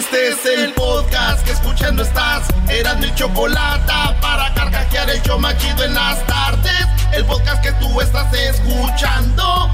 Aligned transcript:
Este 0.00 0.28
es 0.28 0.46
el 0.46 0.72
podcast 0.72 1.44
que 1.44 1.52
escuchando 1.52 2.02
estás. 2.02 2.48
Eran 2.70 3.00
mi 3.00 3.14
chocolate 3.14 3.92
para 4.22 4.50
carcajear 4.54 5.10
el 5.10 5.22
yo 5.22 5.38
machido 5.38 5.84
en 5.84 5.92
las 5.92 6.26
tardes. 6.26 6.86
El 7.12 7.26
podcast 7.26 7.62
que 7.62 7.70
tú 7.72 8.00
estás 8.00 8.32
escuchando. 8.32 9.70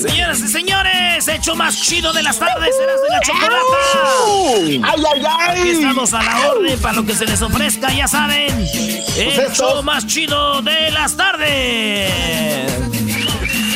Señoras 0.00 0.40
y 0.40 0.48
señores, 0.48 1.28
hecho 1.28 1.54
más 1.54 1.78
chido 1.82 2.14
de 2.14 2.22
las 2.22 2.38
tardes, 2.38 2.74
serás 2.74 3.02
de 3.02 3.08
la 3.10 3.20
chocolata. 3.20 3.60
¡Ay, 4.56 5.04
ay, 5.12 5.22
ay! 5.38 5.60
Aquí 5.60 5.68
estamos 5.68 6.14
a 6.14 6.22
la 6.22 6.50
orden 6.50 6.80
para 6.80 6.94
lo 6.94 7.04
que 7.04 7.14
se 7.14 7.26
les 7.26 7.42
ofrezca, 7.42 7.92
ya 7.92 8.08
saben. 8.08 8.56
Pues 8.56 9.38
El 9.38 9.52
show 9.52 9.82
más 9.82 10.06
chido 10.06 10.62
de 10.62 10.90
las 10.92 11.14
tardes. 11.14 12.72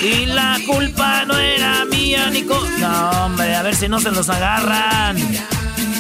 Y 0.06 0.24
la 0.26 0.56
culpa 0.64 1.24
no 1.24 1.36
era 1.36 1.84
mía, 1.84 2.30
Nico. 2.30 2.56
No, 2.78 3.10
hombre, 3.24 3.56
a 3.56 3.62
ver 3.62 3.74
si 3.74 3.88
no 3.88 3.98
se 3.98 4.12
los 4.12 4.28
agarran. 4.28 5.16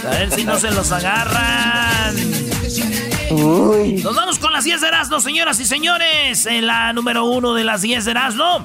A 0.06 0.10
ver 0.10 0.30
si 0.30 0.44
no 0.44 0.56
se 0.60 0.70
los 0.70 0.92
agarran. 0.92 2.14
Nos 4.04 4.14
vamos 4.14 4.38
con 4.38 4.52
las 4.52 4.62
10 4.62 4.80
de 4.80 4.86
Erasmo, 4.86 5.18
señoras 5.18 5.58
y 5.58 5.64
señores. 5.64 6.46
En 6.46 6.68
la 6.68 6.92
número 6.92 7.24
uno 7.24 7.52
de 7.52 7.64
las 7.64 7.82
10 7.82 8.04
de 8.04 8.10
Erasmo. 8.12 8.64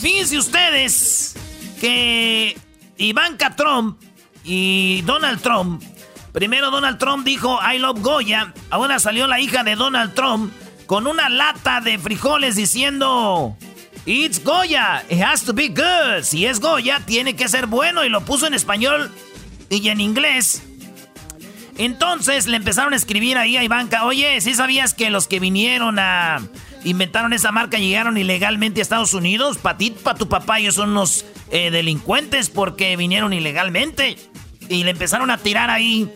Fíjense 0.00 0.38
ustedes 0.38 1.36
que 1.80 2.58
Ivanka 2.96 3.54
Trump 3.54 4.02
y 4.42 5.02
Donald 5.02 5.40
Trump. 5.40 5.84
Primero 6.32 6.72
Donald 6.72 6.98
Trump 6.98 7.24
dijo 7.24 7.60
I 7.62 7.78
love 7.78 8.00
Goya. 8.00 8.52
Ahora 8.70 8.98
salió 8.98 9.28
la 9.28 9.38
hija 9.38 9.62
de 9.62 9.76
Donald 9.76 10.14
Trump 10.14 10.52
con 10.86 11.06
una 11.06 11.28
lata 11.28 11.80
de 11.80 11.96
frijoles 11.96 12.56
diciendo 12.56 13.56
It's 14.06 14.42
Goya. 14.42 15.02
It 15.08 15.22
has 15.22 15.44
to 15.44 15.54
be 15.54 15.68
good. 15.68 16.22
Si 16.22 16.44
es 16.44 16.60
Goya, 16.60 17.00
tiene 17.06 17.36
que 17.36 17.48
ser 17.48 17.66
bueno. 17.66 18.04
Y 18.04 18.08
lo 18.08 18.24
puso 18.24 18.46
en 18.46 18.54
español 18.54 19.10
y 19.70 19.88
en 19.88 20.00
inglés. 20.00 20.62
Entonces 21.76 22.46
le 22.46 22.56
empezaron 22.56 22.92
a 22.92 22.96
escribir 22.96 23.36
ahí 23.36 23.56
a 23.56 23.64
Ivanka, 23.64 24.04
oye, 24.04 24.40
¿sí 24.40 24.54
sabías 24.54 24.94
que 24.94 25.10
los 25.10 25.26
que 25.26 25.40
vinieron 25.40 25.98
a 25.98 26.40
inventaron 26.84 27.32
esa 27.32 27.50
marca 27.50 27.78
llegaron 27.78 28.16
ilegalmente 28.16 28.80
a 28.80 28.82
Estados 28.82 29.14
Unidos? 29.14 29.58
Para 29.58 29.78
ti, 29.78 29.90
para 29.90 30.18
tu 30.18 30.28
papá, 30.28 30.60
ellos 30.60 30.76
son 30.76 30.90
unos 30.90 31.24
eh, 31.50 31.70
delincuentes 31.70 32.50
porque 32.50 32.96
vinieron 32.96 33.32
ilegalmente. 33.32 34.16
Y 34.68 34.84
le 34.84 34.90
empezaron 34.90 35.30
a 35.30 35.38
tirar 35.38 35.70
ahí. 35.70 36.08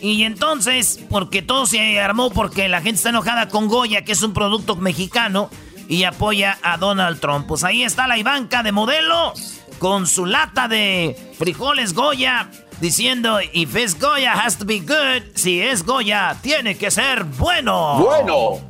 Y 0.00 0.24
entonces, 0.24 0.98
porque 1.10 1.42
todo 1.42 1.66
se 1.66 2.00
armó 2.00 2.30
porque 2.30 2.68
la 2.68 2.78
gente 2.80 2.96
está 2.96 3.10
enojada 3.10 3.48
con 3.48 3.68
Goya, 3.68 4.02
que 4.02 4.12
es 4.12 4.22
un 4.22 4.32
producto 4.32 4.76
mexicano, 4.76 5.50
y 5.90 6.04
apoya 6.04 6.56
a 6.62 6.76
Donald 6.76 7.20
Trump. 7.20 7.48
Pues 7.48 7.64
ahí 7.64 7.82
está 7.82 8.06
la 8.06 8.16
Ivanka 8.16 8.62
de 8.62 8.70
modelo, 8.70 9.34
con 9.80 10.06
su 10.06 10.24
lata 10.24 10.68
de 10.68 11.34
frijoles 11.36 11.94
Goya, 11.94 12.48
diciendo, 12.80 13.40
if 13.52 13.74
it's 13.74 13.98
Goya, 13.98 14.32
has 14.34 14.56
to 14.56 14.64
be 14.64 14.78
good. 14.78 15.22
Si 15.34 15.60
es 15.60 15.84
Goya, 15.84 16.36
tiene 16.42 16.78
que 16.78 16.92
ser 16.92 17.24
bueno. 17.24 17.98
Bueno. 17.98 18.60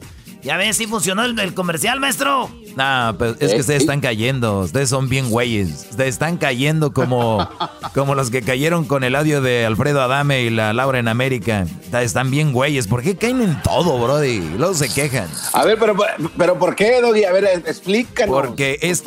Ya 0.42 0.56
ves 0.56 0.76
si 0.76 0.86
funcionó 0.86 1.24
el, 1.24 1.38
el 1.38 1.54
comercial, 1.54 2.00
maestro. 2.00 2.50
No, 2.76 3.14
pero 3.18 3.32
es 3.38 3.52
que 3.52 3.60
ustedes 3.60 3.82
están 3.82 4.00
cayendo. 4.00 4.60
Ustedes 4.60 4.88
son 4.88 5.08
bien 5.08 5.28
güeyes. 5.28 5.88
Ustedes 5.90 6.10
están 6.10 6.38
cayendo 6.38 6.92
como, 6.92 7.48
como 7.94 8.14
los 8.14 8.30
que 8.30 8.42
cayeron 8.42 8.84
con 8.84 9.04
el 9.04 9.16
audio 9.16 9.42
de 9.42 9.66
Alfredo 9.66 10.00
Adame 10.00 10.42
y 10.42 10.50
la 10.50 10.72
Laura 10.72 10.98
en 10.98 11.08
América. 11.08 11.66
Están 11.92 12.30
bien 12.30 12.52
güeyes. 12.52 12.86
¿Por 12.86 13.02
qué 13.02 13.16
caen 13.16 13.42
en 13.42 13.62
todo, 13.62 13.98
brody? 13.98 14.40
Luego 14.56 14.74
se 14.74 14.88
quejan. 14.88 15.28
A 15.52 15.64
ver, 15.64 15.78
pero, 15.78 15.96
pero 16.36 16.58
¿por 16.58 16.74
qué, 16.74 17.00
Doggy? 17.00 17.24
A 17.24 17.32
ver, 17.32 17.44
explícanos. 17.66 18.34
Porque 18.34 18.78
es, 18.82 19.02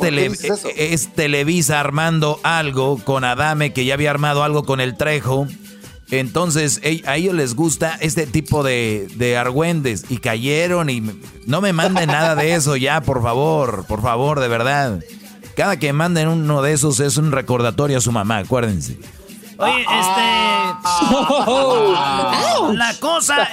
es 0.76 1.12
Televisa 1.14 1.80
armando 1.80 2.38
algo 2.42 2.98
con 3.02 3.24
Adame, 3.24 3.72
que 3.72 3.84
ya 3.84 3.94
había 3.94 4.10
armado 4.10 4.44
algo 4.44 4.64
con 4.64 4.80
el 4.80 4.96
Trejo. 4.96 5.48
Entonces, 6.10 6.80
a 7.06 7.16
ellos 7.16 7.34
les 7.34 7.54
gusta 7.54 7.96
este 8.00 8.26
tipo 8.26 8.62
de, 8.62 9.08
de 9.16 9.36
argüendes. 9.36 10.04
Y 10.08 10.18
cayeron 10.18 10.90
y 10.90 11.02
no 11.46 11.60
me 11.60 11.72
manden 11.72 12.08
nada 12.08 12.34
de 12.34 12.54
eso 12.54 12.76
ya, 12.76 13.00
por 13.00 13.22
favor, 13.22 13.84
por 13.86 14.02
favor, 14.02 14.40
de 14.40 14.48
verdad. 14.48 15.00
Cada 15.56 15.78
que 15.78 15.92
manden 15.92 16.28
uno 16.28 16.62
de 16.62 16.72
esos 16.72 17.00
es 17.00 17.16
un 17.16 17.32
recordatorio 17.32 17.98
a 17.98 18.00
su 18.00 18.12
mamá, 18.12 18.38
acuérdense. 18.38 18.98
Oye, 19.56 19.82
este. 19.82 20.24
la 22.74 22.94
cosa. 22.98 23.48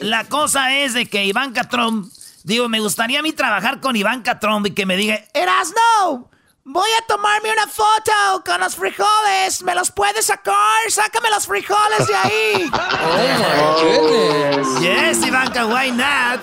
La 0.00 0.24
cosa 0.24 0.76
es 0.76 0.94
de 0.94 1.06
que 1.06 1.24
Ivanka 1.24 1.64
Trump. 1.64 2.12
Digo, 2.44 2.68
me 2.68 2.80
gustaría 2.80 3.18
a 3.18 3.22
mí 3.22 3.32
trabajar 3.32 3.80
con 3.80 3.96
Ivanka 3.96 4.38
Trump 4.38 4.66
y 4.66 4.70
que 4.70 4.86
me 4.86 4.96
diga: 4.96 5.18
Erasno, 5.34 6.30
voy 6.64 6.88
a 6.98 7.06
tomarme 7.06 7.52
una 7.52 7.66
foto 7.66 8.12
con 8.44 8.60
los 8.60 8.76
frijoles. 8.76 9.62
¿Me 9.62 9.74
los 9.74 9.90
puedes 9.90 10.26
sacar? 10.26 10.54
Sácame 10.88 11.30
los 11.30 11.46
frijoles 11.46 12.06
de 12.06 12.14
ahí. 12.14 12.70
Yes, 14.80 15.24
Ivanka, 15.26 15.66
why 15.66 15.90
not? 15.90 16.40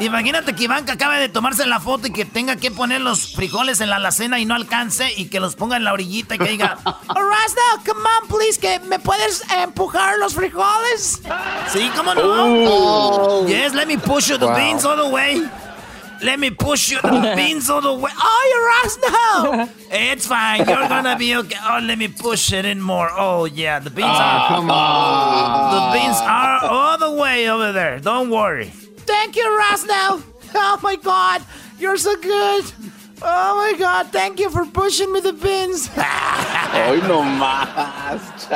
Imagínate 0.00 0.54
que 0.54 0.64
Ivanka 0.64 0.94
acabe 0.94 1.18
de 1.18 1.28
tomarse 1.28 1.66
la 1.66 1.80
foto 1.80 2.06
y 2.08 2.12
que 2.12 2.24
tenga 2.24 2.56
que 2.56 2.70
poner 2.70 3.00
los 3.00 3.34
frijoles 3.34 3.80
en 3.80 3.90
la 3.90 3.96
alacena 3.96 4.38
y 4.40 4.44
no 4.44 4.54
alcance 4.54 5.12
y 5.16 5.28
que 5.28 5.40
los 5.40 5.56
ponga 5.56 5.76
en 5.76 5.84
la 5.84 5.92
orillita 5.92 6.34
y 6.34 6.38
que 6.38 6.48
diga, 6.48 6.78
Erasno, 6.84 7.84
come 7.86 8.00
on, 8.22 8.28
please, 8.28 8.58
que 8.58 8.80
me 8.80 8.98
puedes 8.98 9.42
empujar 9.50 10.18
los 10.18 10.34
frijoles. 10.34 11.20
Sí, 11.72 11.90
¿cómo 11.96 12.14
no? 12.14 12.22
Oh. 12.24 13.46
Yes, 13.46 13.74
let 13.74 13.86
me 13.86 13.98
push 13.98 14.28
you 14.28 14.38
the 14.38 14.46
beans 14.48 14.84
all 14.84 14.96
the 14.96 15.08
way. 15.08 15.42
Let 16.22 16.40
me 16.40 16.50
push 16.50 16.90
you 16.90 17.00
the 17.00 17.34
beans 17.36 17.70
all 17.70 17.80
the 17.80 17.94
way. 17.94 18.10
Oh, 18.16 18.52
Erasno! 18.58 19.70
It's 19.90 20.26
fine. 20.26 20.58
You're 20.58 20.88
gonna 20.88 21.16
be 21.16 21.36
okay. 21.36 21.56
Oh, 21.62 21.80
let 21.82 21.98
me 21.98 22.08
push 22.08 22.52
it 22.52 22.64
in 22.64 22.80
more. 22.80 23.08
Oh, 23.12 23.44
yeah, 23.44 23.78
the 23.78 23.90
beans 23.90 24.08
ah, 24.08 24.44
are. 24.44 24.56
Come 24.56 24.70
on. 24.70 25.92
The 25.92 25.98
beans 25.98 26.16
are 26.20 26.64
all 26.64 26.98
the 26.98 27.12
way 27.20 27.48
over 27.48 27.72
there. 27.72 28.00
Don't 28.00 28.30
worry. 28.30 28.66
Thank 29.06 29.36
you, 29.36 29.44
Rasno. 29.60 30.22
Oh 30.54 30.80
my 30.82 30.96
God, 30.96 31.44
you're 31.78 31.98
so 31.98 32.16
good. 32.16 32.64
Oh 33.20 33.56
my 33.56 33.76
God, 33.78 34.12
thank 34.12 34.38
you 34.38 34.48
for 34.48 34.64
pushing 34.66 35.12
me 35.12 35.20
the 35.20 35.32
beans. 35.32 35.90
Hoy 36.88 37.00
no 37.02 37.22
más. 37.22 38.48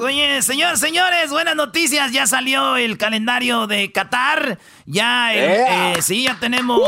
Oye, 0.00 0.42
señores, 0.42 0.80
señores, 0.80 1.30
buenas 1.30 1.54
noticias. 1.54 2.10
Ya 2.10 2.26
salió 2.26 2.76
el 2.76 2.98
calendario 2.98 3.66
de 3.66 3.92
Qatar. 3.92 4.58
Ya, 4.86 5.34
eh, 5.34 6.02
sí, 6.02 6.24
ya 6.24 6.38
tenemos 6.40 6.80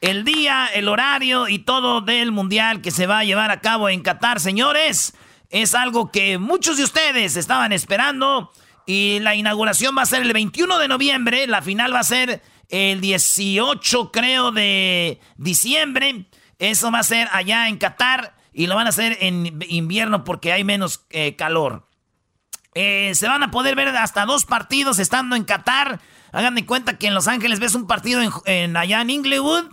el 0.00 0.24
día, 0.24 0.66
el 0.74 0.88
horario 0.88 1.48
y 1.48 1.60
todo 1.60 2.02
del 2.02 2.30
mundial 2.32 2.82
que 2.82 2.90
se 2.90 3.06
va 3.06 3.20
a 3.20 3.24
llevar 3.24 3.50
a 3.50 3.60
cabo 3.60 3.88
en 3.88 4.02
Qatar, 4.02 4.40
señores. 4.40 5.14
Es 5.48 5.74
algo 5.74 6.10
que 6.10 6.38
muchos 6.38 6.76
de 6.76 6.84
ustedes 6.84 7.36
estaban 7.36 7.72
esperando. 7.72 8.52
Y 8.84 9.18
la 9.20 9.34
inauguración 9.34 9.96
va 9.96 10.02
a 10.02 10.06
ser 10.06 10.22
el 10.22 10.32
21 10.32 10.78
de 10.78 10.88
noviembre. 10.88 11.46
La 11.46 11.62
final 11.62 11.94
va 11.94 12.00
a 12.00 12.04
ser 12.04 12.42
el 12.68 13.00
18, 13.00 14.12
creo, 14.12 14.52
de 14.52 15.20
diciembre. 15.36 16.26
Eso 16.58 16.90
va 16.90 17.00
a 17.00 17.02
ser 17.04 17.28
allá 17.32 17.68
en 17.68 17.76
Qatar. 17.78 18.34
Y 18.52 18.66
lo 18.68 18.74
van 18.76 18.86
a 18.86 18.90
hacer 18.90 19.18
en 19.20 19.60
invierno 19.68 20.24
porque 20.24 20.52
hay 20.52 20.64
menos 20.64 21.04
eh, 21.10 21.36
calor. 21.36 21.86
Eh, 22.74 23.12
se 23.14 23.28
van 23.28 23.42
a 23.42 23.50
poder 23.50 23.74
ver 23.74 23.88
hasta 23.88 24.24
dos 24.26 24.44
partidos 24.44 24.98
estando 24.98 25.36
en 25.36 25.44
Qatar. 25.44 26.00
Hagan 26.32 26.54
de 26.54 26.66
cuenta 26.66 26.98
que 26.98 27.06
en 27.06 27.14
Los 27.14 27.28
Ángeles 27.28 27.60
ves 27.60 27.74
un 27.74 27.86
partido 27.86 28.20
en, 28.22 28.30
en- 28.46 28.76
allá 28.76 29.00
en 29.00 29.10
Inglewood 29.10 29.64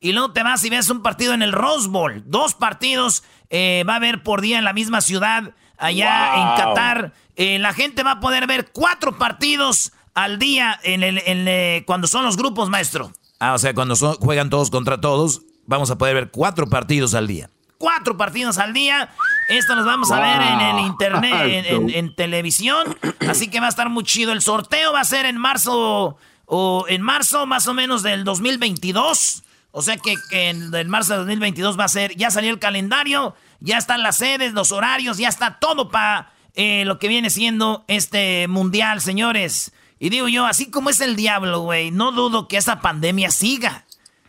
y 0.00 0.12
luego 0.12 0.32
te 0.32 0.42
vas 0.42 0.62
y 0.64 0.70
ves 0.70 0.90
un 0.90 1.02
partido 1.02 1.34
en 1.34 1.42
el 1.42 1.52
Rose 1.52 1.88
Bowl. 1.88 2.22
Dos 2.26 2.54
partidos 2.54 3.22
eh, 3.50 3.84
va 3.88 3.94
a 3.94 3.96
haber 3.96 4.22
por 4.24 4.40
día 4.40 4.58
en 4.58 4.64
la 4.64 4.72
misma 4.72 5.00
ciudad 5.00 5.54
allá 5.78 6.34
en. 6.36 6.56
Qatar. 6.64 7.12
Eh, 7.36 7.58
la 7.58 7.72
gente 7.72 8.02
va 8.02 8.12
a 8.12 8.20
poder 8.20 8.46
ver 8.46 8.70
cuatro 8.72 9.18
partidos 9.18 9.92
al 10.14 10.38
día 10.38 10.78
en 10.82 11.02
el, 11.02 11.18
en, 11.24 11.84
cuando 11.84 12.06
son 12.06 12.24
los 12.24 12.36
grupos, 12.36 12.68
maestro. 12.68 13.12
Ah, 13.40 13.54
o 13.54 13.58
sea, 13.58 13.72
cuando 13.74 13.96
son- 13.96 14.16
juegan 14.16 14.50
todos 14.50 14.70
contra 14.70 15.00
todos, 15.00 15.42
vamos 15.66 15.90
a 15.90 15.98
poder 15.98 16.14
ver 16.14 16.30
cuatro 16.30 16.66
partidos 16.68 17.14
al 17.14 17.26
día. 17.26 17.48
cuatro 17.78 18.16
partidos 18.16 18.58
al 18.58 18.72
día. 18.72 19.10
Esto 19.48 19.74
los 19.74 19.84
vamos 19.84 20.10
a 20.12 20.20
ver 20.20 20.40
en 20.40 20.60
el 20.60 20.78
internet, 20.86 21.34
en, 21.46 21.64
en- 21.66 21.90
en 21.90 22.14
televisión. 22.14 22.96
Así 23.28 23.48
que 23.48 23.58
va 23.58 23.66
a 23.66 23.70
estar 23.70 23.88
muy 23.88 24.04
chido. 24.04 24.32
El 24.32 24.40
sorteo 24.40 24.92
va 24.92 25.00
a 25.00 25.04
ser 25.04 25.26
en 25.26 25.36
marzo, 25.36 26.16
o 26.46 26.84
en 26.88 27.02
marzo 27.02 27.44
más 27.46 27.66
o 27.66 27.74
menos 27.74 28.02
del 28.04 28.22
2022. 28.24 29.42
O 29.72 29.82
sea 29.82 29.96
que, 29.96 30.14
que 30.30 30.50
en 30.50 30.72
el 30.74 30.88
marzo 30.88 31.14
del 31.14 31.20
2022 31.22 31.78
va 31.78 31.84
a 31.84 31.88
ser, 31.88 32.14
ya 32.16 32.30
salió 32.30 32.50
el 32.50 32.58
calendario, 32.58 33.34
ya 33.60 33.78
están 33.78 34.02
las 34.02 34.16
sedes, 34.16 34.52
los 34.52 34.70
horarios, 34.70 35.16
ya 35.18 35.28
está 35.28 35.58
todo 35.58 35.88
para 35.90 36.30
lo 36.54 36.98
que 36.98 37.08
viene 37.08 37.30
siendo 37.30 37.84
este 37.88 38.46
mundial, 38.48 39.00
señores. 39.00 39.72
Y 39.98 40.10
digo 40.10 40.28
yo, 40.28 40.44
así 40.46 40.70
como 40.70 40.90
es 40.90 41.00
el 41.00 41.16
diablo, 41.16 41.60
güey, 41.60 41.90
no 41.90 42.12
dudo 42.12 42.46
que 42.48 42.58
esa 42.58 42.80
pandemia 42.80 43.30
siga. 43.30 43.84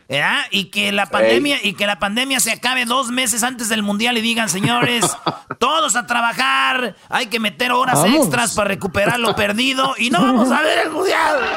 ¿Verdad? 0.08 0.40
Y 0.50 0.66
que 0.66 0.92
la 0.92 1.06
pandemia 1.06 1.58
y 1.62 1.74
que 1.74 1.86
la 1.86 1.98
pandemia 1.98 2.40
se 2.40 2.52
acabe 2.52 2.84
dos 2.84 3.10
meses 3.10 3.42
antes 3.42 3.68
del 3.68 3.82
mundial 3.82 4.18
y 4.18 4.20
digan, 4.20 4.48
señores, 4.48 5.04
todos 5.58 5.96
a 5.96 6.06
trabajar, 6.06 6.96
hay 7.08 7.26
que 7.26 7.40
meter 7.40 7.72
horas 7.72 8.02
Vamos. 8.02 8.26
extras 8.26 8.54
para 8.54 8.68
recuperar 8.68 9.18
lo 9.18 9.34
perdido 9.34 9.94
y 9.98 10.10
no 10.10 10.20
vamos 10.20 10.50
a 10.50 10.60
ver 10.62 10.86
el 10.86 10.90
mundial. 10.90 11.38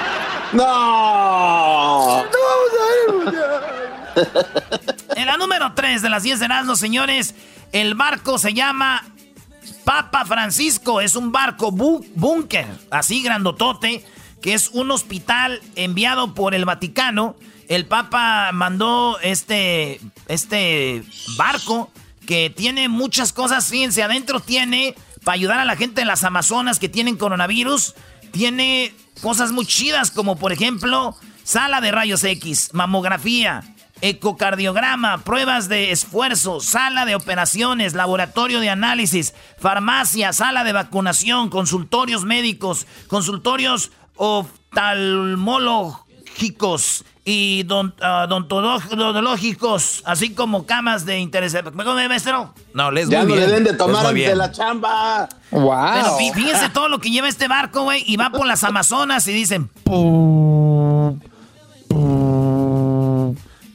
No. 0.54 2.24
En 5.16 5.26
la 5.26 5.36
número 5.36 5.74
3 5.74 6.02
de 6.02 6.10
las 6.10 6.24
10 6.24 6.40
de 6.40 6.48
Nazno, 6.48 6.78
señores, 6.78 7.36
el 7.74 7.96
barco 7.96 8.38
se 8.38 8.54
llama 8.54 9.04
Papa 9.84 10.26
Francisco. 10.26 11.02
Es 11.02 11.16
un 11.16 11.32
barco 11.32 11.72
búnker, 11.72 12.68
así 12.92 13.22
grandotote, 13.22 14.06
que 14.42 14.54
es 14.54 14.70
un 14.70 14.92
hospital 14.92 15.62
enviado 15.76 16.34
por 16.34 16.56
el 16.56 16.66
Vaticano. 16.66 17.36
El 17.68 17.86
Papa 17.86 18.52
mandó 18.54 19.20
este, 19.22 20.00
este 20.28 21.04
barco 21.36 21.92
que 22.26 22.50
tiene 22.50 22.88
muchas 22.88 23.34
cosas. 23.34 23.68
Fíjense, 23.68 24.04
adentro 24.04 24.40
tiene 24.40 24.96
para 25.24 25.36
ayudar 25.36 25.60
a 25.60 25.66
la 25.66 25.76
gente 25.76 26.02
en 26.02 26.08
las 26.08 26.24
Amazonas 26.24 26.80
que 26.80 26.88
tienen 26.88 27.18
coronavirus. 27.18 27.96
Tiene 28.32 28.94
cosas 29.22 29.52
muy 29.52 29.66
chidas 29.66 30.12
como 30.12 30.38
por 30.38 30.54
ejemplo 30.54 31.18
sala 31.44 31.82
de 31.82 31.92
rayos 31.92 32.24
X, 32.24 32.70
mamografía, 32.74 33.64
ecocardiograma, 34.02 35.18
pruebas 35.20 35.68
de 35.68 35.92
esfuerzo, 35.92 36.62
sala 36.62 37.06
de 37.06 37.16
operaciones, 37.16 37.94
laboratorio 37.94 38.62
de 38.62 38.70
análisis, 38.70 39.34
farmacia, 39.58 40.32
sala 40.32 40.64
de 40.64 40.72
vacunación, 40.74 41.50
consultorios 41.50 42.24
médicos, 42.24 42.88
consultorios 43.08 43.92
oftalmológicos 44.16 46.07
y 46.40 47.66
odontológicos, 47.70 50.02
así 50.06 50.34
como 50.34 50.66
camas 50.66 51.06
de 51.06 51.20
interés. 51.20 51.58
¿Me 51.74 52.08
maestro? 52.08 52.54
No, 52.74 52.92
les 52.92 53.10
Ya 53.10 53.24
no 53.24 53.36
le 53.36 53.48
den 53.48 53.66
de 53.66 53.74
tomar 53.74 54.06
ante 54.06 54.36
la 54.36 54.52
chamba. 54.52 55.28
Wow. 55.52 55.94
Pero 55.94 56.18
fíjense 56.34 56.70
todo 56.70 56.88
lo 56.88 57.00
que 57.00 57.10
lleva 57.10 57.28
este 57.28 57.48
barco, 57.48 57.84
güey, 57.84 58.04
y 58.06 58.18
va 58.18 58.30
por 58.30 58.46
las 58.46 58.64
Amazonas 58.64 59.28
y 59.28 59.34
dicen... 59.34 59.70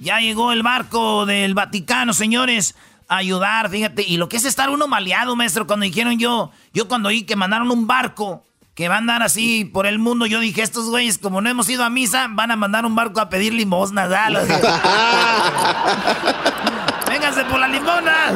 Ya 0.00 0.18
llegó 0.18 0.50
el 0.50 0.64
barco 0.64 1.26
del 1.26 1.54
Vaticano, 1.54 2.12
señores, 2.12 2.74
a 3.06 3.18
ayudar, 3.18 3.70
fíjate. 3.70 4.02
Y 4.02 4.16
lo 4.16 4.28
que 4.28 4.38
es 4.38 4.44
estar 4.44 4.70
uno 4.70 4.88
maleado, 4.88 5.36
maestro, 5.36 5.66
cuando 5.66 5.84
dijeron 5.84 6.18
yo, 6.18 6.50
yo 6.72 6.88
cuando 6.88 7.10
oí 7.10 7.22
que 7.22 7.36
mandaron 7.36 7.70
un 7.70 7.86
barco 7.86 8.42
que 8.74 8.88
va 8.88 8.96
a 8.96 8.98
andar 8.98 9.22
así 9.22 9.64
por 9.64 9.86
el 9.86 9.98
mundo, 9.98 10.26
yo 10.26 10.40
dije, 10.40 10.62
estos 10.62 10.86
güeyes, 10.86 11.18
como 11.18 11.40
no 11.40 11.50
hemos 11.50 11.68
ido 11.68 11.84
a 11.84 11.90
misa, 11.90 12.28
van 12.30 12.50
a 12.50 12.56
mandar 12.56 12.86
un 12.86 12.94
barco 12.94 13.20
a 13.20 13.28
pedir 13.28 13.52
limosnas. 13.52 14.08
Vénganse 17.08 17.44
por 17.44 17.58
la 17.58 17.68
limona. 17.68 18.32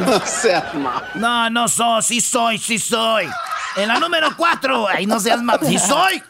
No 1.15 1.49
No, 1.49 1.49
no, 1.49 2.01
sí 2.01 2.21
soy, 2.21 2.59
sí 2.59 2.77
soy. 2.77 3.27
En 3.75 3.87
la 3.87 3.99
número 3.99 4.35
cuatro, 4.37 4.87
ahí 4.87 5.05
no 5.05 5.19
seas 5.19 5.41
más, 5.41 5.59
sí 5.65 5.77
soy. 5.79 6.21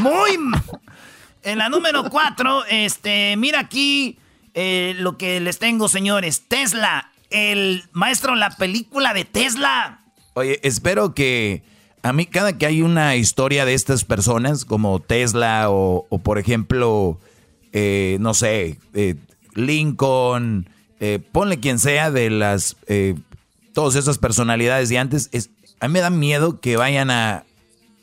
Muy 0.00 0.38
en 1.42 1.58
la 1.58 1.68
número 1.68 2.10
4, 2.10 2.66
este, 2.66 3.36
mira 3.36 3.60
aquí 3.60 4.18
eh, 4.54 4.94
lo 4.98 5.16
que 5.16 5.40
les 5.40 5.58
tengo, 5.58 5.88
señores. 5.88 6.48
Tesla, 6.48 7.10
el 7.30 7.84
maestro, 7.92 8.34
la 8.34 8.50
película 8.50 9.14
de 9.14 9.24
Tesla. 9.24 10.00
Oye, 10.34 10.60
espero 10.62 11.14
que 11.14 11.62
a 12.02 12.12
mí 12.12 12.26
cada 12.26 12.56
que 12.56 12.66
hay 12.66 12.82
una 12.82 13.16
historia 13.16 13.64
de 13.64 13.74
estas 13.74 14.04
personas, 14.04 14.64
como 14.64 15.00
Tesla 15.00 15.66
o, 15.70 16.06
por 16.22 16.38
ejemplo, 16.38 17.18
eh, 17.72 18.18
no 18.20 18.34
sé, 18.34 18.78
eh, 18.94 19.16
Lincoln, 19.54 20.68
ponle 21.32 21.60
quien 21.60 21.78
sea 21.78 22.10
de 22.10 22.30
las, 22.30 22.76
todas 23.72 23.94
esas 23.94 24.18
personalidades 24.18 24.88
de 24.88 24.98
antes, 24.98 25.28
es, 25.32 25.50
a 25.80 25.88
mí 25.88 25.94
me 25.94 26.00
da 26.00 26.10
miedo 26.10 26.60
que 26.60 26.76
vayan 26.76 27.10
a, 27.10 27.44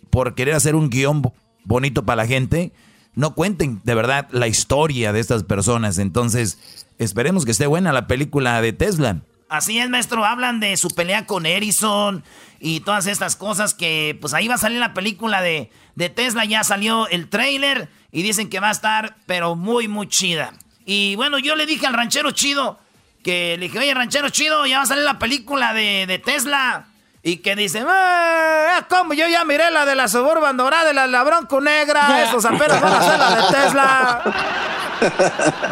por 0.09 0.36
querer 0.36 0.56
hacer 0.56 0.75
un 0.75 0.89
guion 0.89 1.21
bonito 1.65 2.06
para 2.06 2.24
la 2.24 2.27
gente, 2.27 2.71
no 3.15 3.33
cuenten 3.33 3.81
de 3.83 3.95
verdad 3.95 4.27
la 4.31 4.47
historia 4.47 5.13
de 5.13 5.19
estas 5.19 5.44
personas. 5.44 5.97
Entonces, 5.97 6.57
esperemos 7.00 7.45
que 7.45 7.51
esté 7.51 7.68
buena 7.68 7.92
la 7.94 8.07
película 8.07 8.62
de 8.62 8.74
Tesla. 8.74 9.21
Así 9.50 9.80
es, 9.80 9.89
maestro. 9.89 10.25
Hablan 10.25 10.59
de 10.59 10.75
su 10.77 10.89
pelea 10.89 11.25
con 11.25 11.45
Edison 11.45 12.24
y 12.59 12.80
todas 12.80 13.07
estas 13.07 13.36
cosas 13.36 13.74
que, 13.74 14.18
pues 14.19 14.33
ahí 14.33 14.47
va 14.47 14.56
a 14.56 14.59
salir 14.59 14.80
la 14.80 14.94
película 14.94 15.42
de, 15.42 15.69
de 15.95 16.09
Tesla. 16.09 16.45
Ya 16.45 16.63
salió 16.63 17.07
el 17.09 17.30
trailer 17.30 17.89
y 18.12 18.24
dicen 18.24 18.50
que 18.50 18.59
va 18.59 18.69
a 18.69 18.71
estar, 18.71 19.18
pero 19.25 19.56
muy, 19.56 19.88
muy 19.88 20.07
chida. 20.07 20.53
Y 20.86 21.15
bueno, 21.15 21.39
yo 21.39 21.56
le 21.56 21.65
dije 21.65 21.86
al 21.86 21.94
ranchero 21.94 22.31
chido 22.31 22.80
que 23.24 23.57
le 23.57 23.65
dije, 23.65 23.80
oye, 23.80 23.94
ranchero 23.94 24.30
chido, 24.30 24.65
ya 24.68 24.77
va 24.77 24.83
a 24.83 24.88
salir 24.88 25.03
la 25.03 25.18
película 25.18 25.74
de, 25.74 26.06
de 26.07 26.19
Tesla. 26.19 26.86
Y 27.24 27.38
que 27.38 27.56
dicen, 27.56 27.88
eh, 27.89 28.81
¿cómo? 28.88 29.15
Yo 29.15 29.27
ya 29.27 29.44
miré 29.45 29.71
la 29.71 29.83
de 29.83 29.95
la 29.95 30.07
Suburban 30.07 30.56
Dorada, 30.57 30.94
la, 30.94 31.07
la 31.07 31.24
Bronco 31.24 31.59
Negra, 31.59 32.24
esos 32.24 32.45
apenas 32.45 32.80
van 32.80 32.94
a 32.94 33.01
ser 33.01 33.18
la 33.18 33.36
de 33.36 33.42
Tesla. 33.51 34.21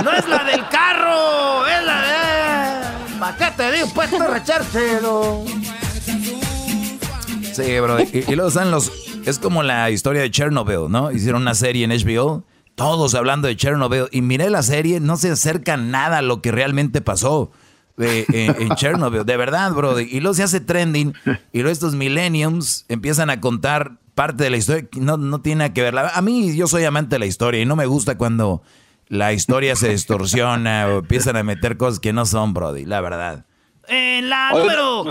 No 0.04 0.12
es 0.12 0.28
la 0.28 0.44
del 0.44 0.68
carro, 0.68 1.66
es 1.66 1.84
la 1.86 2.02
de... 2.02 2.13
¿Para 3.24 3.38
qué 3.38 3.46
te 3.56 3.72
digo? 3.72 3.88
Sí, 7.54 7.80
bro. 7.80 8.02
Y, 8.02 8.26
y, 8.28 8.36
luego 8.36 8.50
están 8.50 8.70
los... 8.70 8.92
Es 9.26 9.40
como 9.40 9.64
la 9.64 9.90
historia 9.92 10.22
de 10.22 10.30
Chernobyl, 10.30 10.92
¿no? 10.92 11.10
Hicieron 11.10 11.44
una 11.44 11.56
serie 11.56 11.86
en 11.86 11.92
HBO, 11.92 12.44
todos 12.76 13.16
hablando 13.16 13.48
de 13.48 13.56
Chernobyl. 13.56 14.10
Y 14.12 14.22
miré 14.22 14.50
la 14.50 14.62
serie, 14.62 15.00
no 15.00 15.16
se 15.16 15.32
acerca 15.32 15.78
nada 15.78 16.18
a 16.18 16.22
lo 16.22 16.42
que 16.42 16.52
realmente 16.52 17.00
pasó 17.00 17.50
en, 17.98 18.76
Chernobyl, 18.76 19.26
de 19.26 19.38
verdad, 19.38 19.72
bro. 19.72 20.02
Y 20.02 20.20
luego 20.20 20.34
se 20.34 20.44
hace 20.44 20.60
trending 20.60 21.14
y 21.54 21.60
luego 21.60 21.72
estos 21.72 21.96
millenniums 21.96 22.84
empiezan 22.90 23.30
a 23.30 23.40
contar 23.40 24.00
parte 24.16 24.44
de 24.44 24.50
la 24.50 24.58
historia 24.58 24.86
no, 24.98 25.16
no 25.16 25.40
tiene 25.40 25.60
nada 25.60 25.74
que 25.74 25.82
ver. 25.82 25.98
A 25.98 26.22
mí 26.22 26.58
yo 26.58 26.68
soy 26.68 26.84
amante 26.84 27.16
de 27.16 27.20
la 27.20 27.26
historia 27.26 27.62
y 27.62 27.66
no 27.66 27.78
me 27.78 27.86
gusta 27.86 28.18
cuando 28.18 28.64
la 29.14 29.32
historia 29.32 29.76
se 29.76 29.90
distorsiona 29.90 30.88
o 30.88 31.00
empiezan 31.00 31.38
a 31.38 31.44
meter 31.44 31.78
cosas 31.78 32.00
que 32.00 32.14
no 32.14 32.26
son, 32.26 32.54
Brody, 32.54 32.86
la 32.86 33.00
verdad. 33.00 33.46
En 33.88 34.28
la 34.30 34.52
número... 34.52 35.06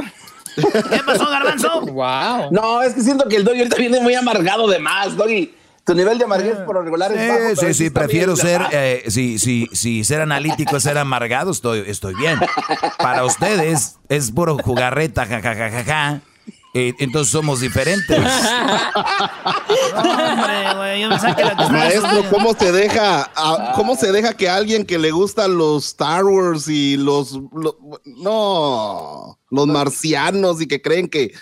¿Qué 0.54 1.00
pasó, 1.06 1.30
Garbanzo? 1.30 1.80
Wow. 1.82 2.50
No, 2.50 2.82
es 2.82 2.94
que 2.94 3.00
siento 3.00 3.28
que 3.28 3.36
el 3.36 3.44
Doggy 3.44 3.58
ahorita 3.60 3.76
viene 3.76 4.00
muy 4.00 4.14
amargado 4.14 4.68
de 4.68 4.80
más, 4.80 5.16
Doggy. 5.16 5.54
Tu 5.84 5.94
nivel 5.94 6.18
de 6.18 6.24
amarguez 6.24 6.58
por 6.58 6.74
lo 6.74 6.82
regular 6.82 7.12
es 7.12 7.28
bajo. 7.28 7.56
Sí, 7.56 7.74
sí, 7.74 7.90
prefiero 7.90 8.36
ser, 8.36 8.60
eh, 8.72 9.04
si, 9.06 9.38
si, 9.38 9.68
si 9.72 10.04
ser 10.04 10.20
analítico 10.20 10.76
es 10.76 10.82
ser 10.82 10.98
amargado, 10.98 11.52
estoy, 11.52 11.84
estoy 11.86 12.14
bien. 12.14 12.38
Para 12.98 13.24
ustedes 13.24 13.98
es 14.08 14.30
puro 14.32 14.58
jugarreta, 14.58 15.26
jajajaja. 15.26 16.20
Eh, 16.74 16.94
entonces 16.98 17.30
somos 17.30 17.60
diferentes. 17.60 18.18
Maestro, 21.70 22.24
¿cómo 22.30 22.54
se 22.54 22.72
deja, 22.72 23.30
cómo 23.74 23.94
se 23.94 24.10
deja 24.10 24.32
que 24.34 24.48
alguien 24.48 24.86
que 24.86 24.98
le 24.98 25.10
gusta 25.10 25.48
los 25.48 25.88
Star 25.88 26.24
Wars 26.24 26.68
y 26.68 26.96
los, 26.96 27.38
no, 28.04 29.38
los 29.50 29.66
marcianos 29.66 30.62
y 30.62 30.66
que 30.66 30.80
creen 30.80 31.08
que, 31.08 31.32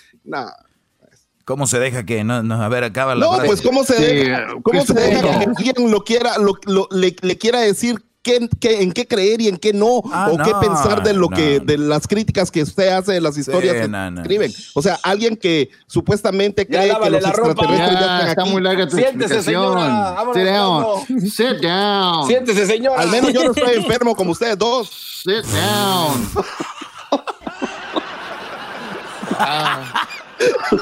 ¿Cómo 1.45 1.67
se 1.67 1.79
deja 1.81 2.05
que 2.05 2.23
no, 2.23 2.43
no 2.43 2.63
a 2.63 2.69
ver 2.69 2.85
acaba 2.85 3.15
la 3.15 3.27
No, 3.27 3.43
pues 3.45 3.61
cómo 3.61 3.83
se 3.83 3.99
deja, 3.99 4.47
cómo 4.63 4.85
se 4.85 4.95
deja 4.95 5.21
que 5.21 5.45
alguien 5.47 5.91
lo 5.91 6.05
quiera 6.05 6.39
lo, 6.39 6.89
le, 6.93 7.15
quiera 7.39 7.61
decir 7.61 8.05
qué, 8.23 8.49
qué, 8.61 8.83
en 8.83 8.93
qué 8.93 9.07
creer 9.07 9.41
y 9.41 9.49
en 9.49 9.57
qué 9.57 9.73
no 9.73 10.03
ah, 10.13 10.31
o 10.33 10.37
qué 10.37 10.53
pensar 10.61 11.03
de 11.03 11.15
lo 11.15 11.29
que 11.29 11.61
de 11.61 11.79
las 11.79 12.07
críticas 12.07 12.51
que 12.51 12.63
usted 12.63 12.89
hace 12.89 13.13
de 13.13 13.21
las 13.21 13.37
historias 13.37 13.75
que 13.75 14.21
escriben. 14.21 14.53
O 14.75 14.83
sea, 14.83 14.99
alguien 15.03 15.37
que 15.37 15.71
supuestamente 15.87 16.67
cree 16.67 16.93
que 17.03 17.11
los 17.11 17.25
extraterrestres 17.25 17.93
ya, 17.93 18.19
están 18.19 18.29
está 18.29 18.45
muy 18.45 18.63
larga 18.63 18.89
tu 18.89 18.97
Siéntese, 18.97 19.43
señora. 19.43 20.17
Sit 20.35 20.45
down. 20.45 21.07
Sit 21.31 21.63
down. 21.63 22.27
Siéntese, 22.27 22.67
señora. 22.67 23.01
Al 23.01 23.09
menos 23.09 23.33
yo 23.33 23.45
no 23.45 23.53
estoy 23.53 23.77
enfermo 23.77 24.15
como 24.15 24.33
ustedes 24.33 24.59
dos. 24.59 25.23
Sit 25.25 25.45
down. 25.47 26.31
ah. 29.39 30.07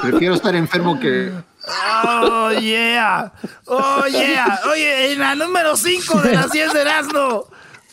Prefiero 0.01 0.35
estar 0.35 0.55
enfermo 0.55 0.99
que. 0.99 1.31
Oh, 1.67 2.51
yeah. 2.59 3.31
Oh, 3.65 4.05
yeah. 4.07 4.59
Oye, 4.71 5.13
en 5.13 5.19
la 5.19 5.35
número 5.35 5.75
5 5.75 6.21
de 6.21 6.33
las 6.33 6.51
10 6.51 6.73
de 6.73 6.81
Erasmo, 6.81 7.47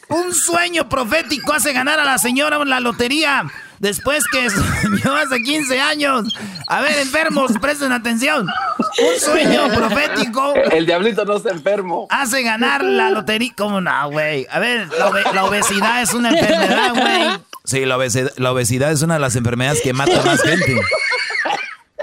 un 0.09 0.33
sueño 0.33 0.89
profético 0.89 1.53
hace 1.53 1.73
ganar 1.73 1.99
a 2.01 2.05
la 2.05 2.19
señora 2.19 2.65
la 2.65 2.81
lotería 2.81 3.47
después 3.79 4.25
que 4.31 4.49
soñó 4.51 5.17
hace 5.17 5.43
15 5.43 5.81
años. 5.81 6.35
A 6.69 6.81
ver, 6.81 6.99
enfermos, 6.99 7.53
presten 7.61 7.93
atención. 7.93 8.47
Un 8.47 9.21
sueño 9.21 9.69
profético. 9.75 10.55
El 10.55 10.87
diablito 10.87 11.25
no 11.25 11.37
está 11.37 11.51
enfermo. 11.51 12.07
Hace 12.11 12.43
ganar 12.43 12.83
la 12.85 13.11
lotería. 13.11 13.53
¿Cómo 13.57 13.81
no, 13.81 14.11
güey? 14.11 14.47
A 14.51 14.59
ver, 14.59 14.89
la, 15.35 15.45
obesidad 15.45 16.03
es 16.03 16.15
una 16.15 16.31
enfermedad, 16.31 16.91
güey. 16.95 17.39
Sí, 17.65 17.85
la 17.85 17.97
obesidad, 17.97 18.33
la 18.37 18.53
obesidad 18.53 18.93
es 18.93 19.03
una 19.03 19.15
de 19.15 19.21
las 19.21 19.35
enfermedades 19.35 19.81
que 19.83 19.93
mata 19.93 20.23
más 20.23 20.41
gente. 20.43 20.81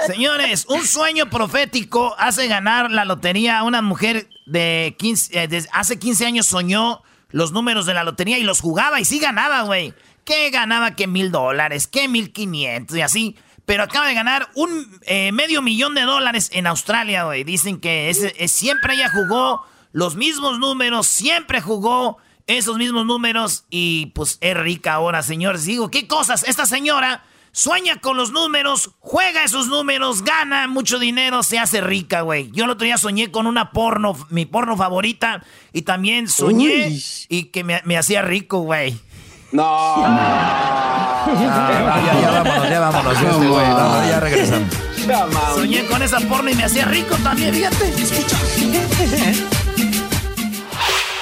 Señores, 0.07 0.65
un 0.69 0.85
sueño 0.85 1.29
profético 1.29 2.15
hace 2.17 2.47
ganar 2.47 2.91
la 2.91 3.05
lotería 3.05 3.59
a 3.59 3.63
una 3.63 3.81
mujer 3.81 4.29
de 4.45 4.95
15, 4.99 5.43
eh, 5.43 5.65
hace 5.71 5.99
15 5.99 6.25
años 6.25 6.45
soñó 6.45 7.01
los 7.29 7.51
números 7.51 7.85
de 7.85 7.93
la 7.93 8.03
lotería 8.03 8.37
y 8.37 8.43
los 8.43 8.59
jugaba 8.61 8.99
y 8.99 9.05
sí 9.05 9.19
ganaba, 9.19 9.61
güey. 9.63 9.93
¿Qué 10.25 10.49
ganaba 10.49 10.95
que 10.95 11.07
mil 11.07 11.31
dólares, 11.31 11.87
que 11.87 12.07
mil 12.07 12.31
quinientos 12.31 12.95
y 12.97 13.01
así. 13.01 13.35
Pero 13.65 13.83
acaba 13.83 14.07
de 14.07 14.13
ganar 14.13 14.49
un 14.55 14.99
eh, 15.03 15.31
medio 15.31 15.61
millón 15.61 15.95
de 15.95 16.01
dólares 16.01 16.49
en 16.53 16.67
Australia, 16.67 17.23
güey. 17.23 17.43
Dicen 17.43 17.79
que 17.79 18.13
siempre 18.47 18.95
ella 18.95 19.09
jugó 19.09 19.65
los 19.93 20.15
mismos 20.15 20.59
números, 20.59 21.07
siempre 21.07 21.61
jugó 21.61 22.17
esos 22.47 22.77
mismos 22.77 23.05
números 23.05 23.65
y 23.69 24.07
pues 24.07 24.37
es 24.41 24.57
rica 24.57 24.93
ahora, 24.93 25.23
señores. 25.23 25.65
Digo, 25.65 25.89
¿qué 25.89 26.07
cosas? 26.07 26.43
Esta 26.43 26.65
señora 26.65 27.23
sueña 27.53 27.97
con 28.01 28.17
los 28.17 28.31
números, 28.31 28.89
juega 28.99 29.45
esos 29.45 29.67
números, 29.67 30.23
gana 30.23 30.67
mucho 30.67 30.99
dinero, 30.99 31.43
se 31.43 31.59
hace 31.59 31.79
rica, 31.79 32.21
güey. 32.21 32.51
Yo 32.51 32.65
el 32.65 32.71
otro 32.71 32.83
día 32.83 32.97
soñé 32.97 33.31
con 33.31 33.47
una 33.47 33.71
porno, 33.71 34.17
mi 34.29 34.45
porno 34.45 34.75
favorita, 34.75 35.43
y 35.71 35.83
también 35.83 36.27
soñé 36.27 36.99
y 37.29 37.45
que 37.45 37.63
me, 37.63 37.97
hacía 37.97 38.21
rico, 38.23 38.59
güey. 38.59 38.99
No. 39.51 39.97
ya, 40.01 41.29
ya, 42.21 42.43
vámonos, 42.43 42.69
ya 42.69 42.79
vámonos, 42.79 43.21
ya, 43.21 43.29
este, 43.29 43.47
güey, 43.47 43.67
ya 44.09 44.19
regresamos. 44.19 44.73
Soñé 45.55 45.85
con 45.85 46.01
esa 46.01 46.19
porno 46.21 46.49
y 46.49 46.55
me 46.55 46.63
hacía 46.63 46.85
rico 46.85 47.15
también, 47.17 47.53
fíjate. 47.53 47.87
Escucha. 47.89 48.37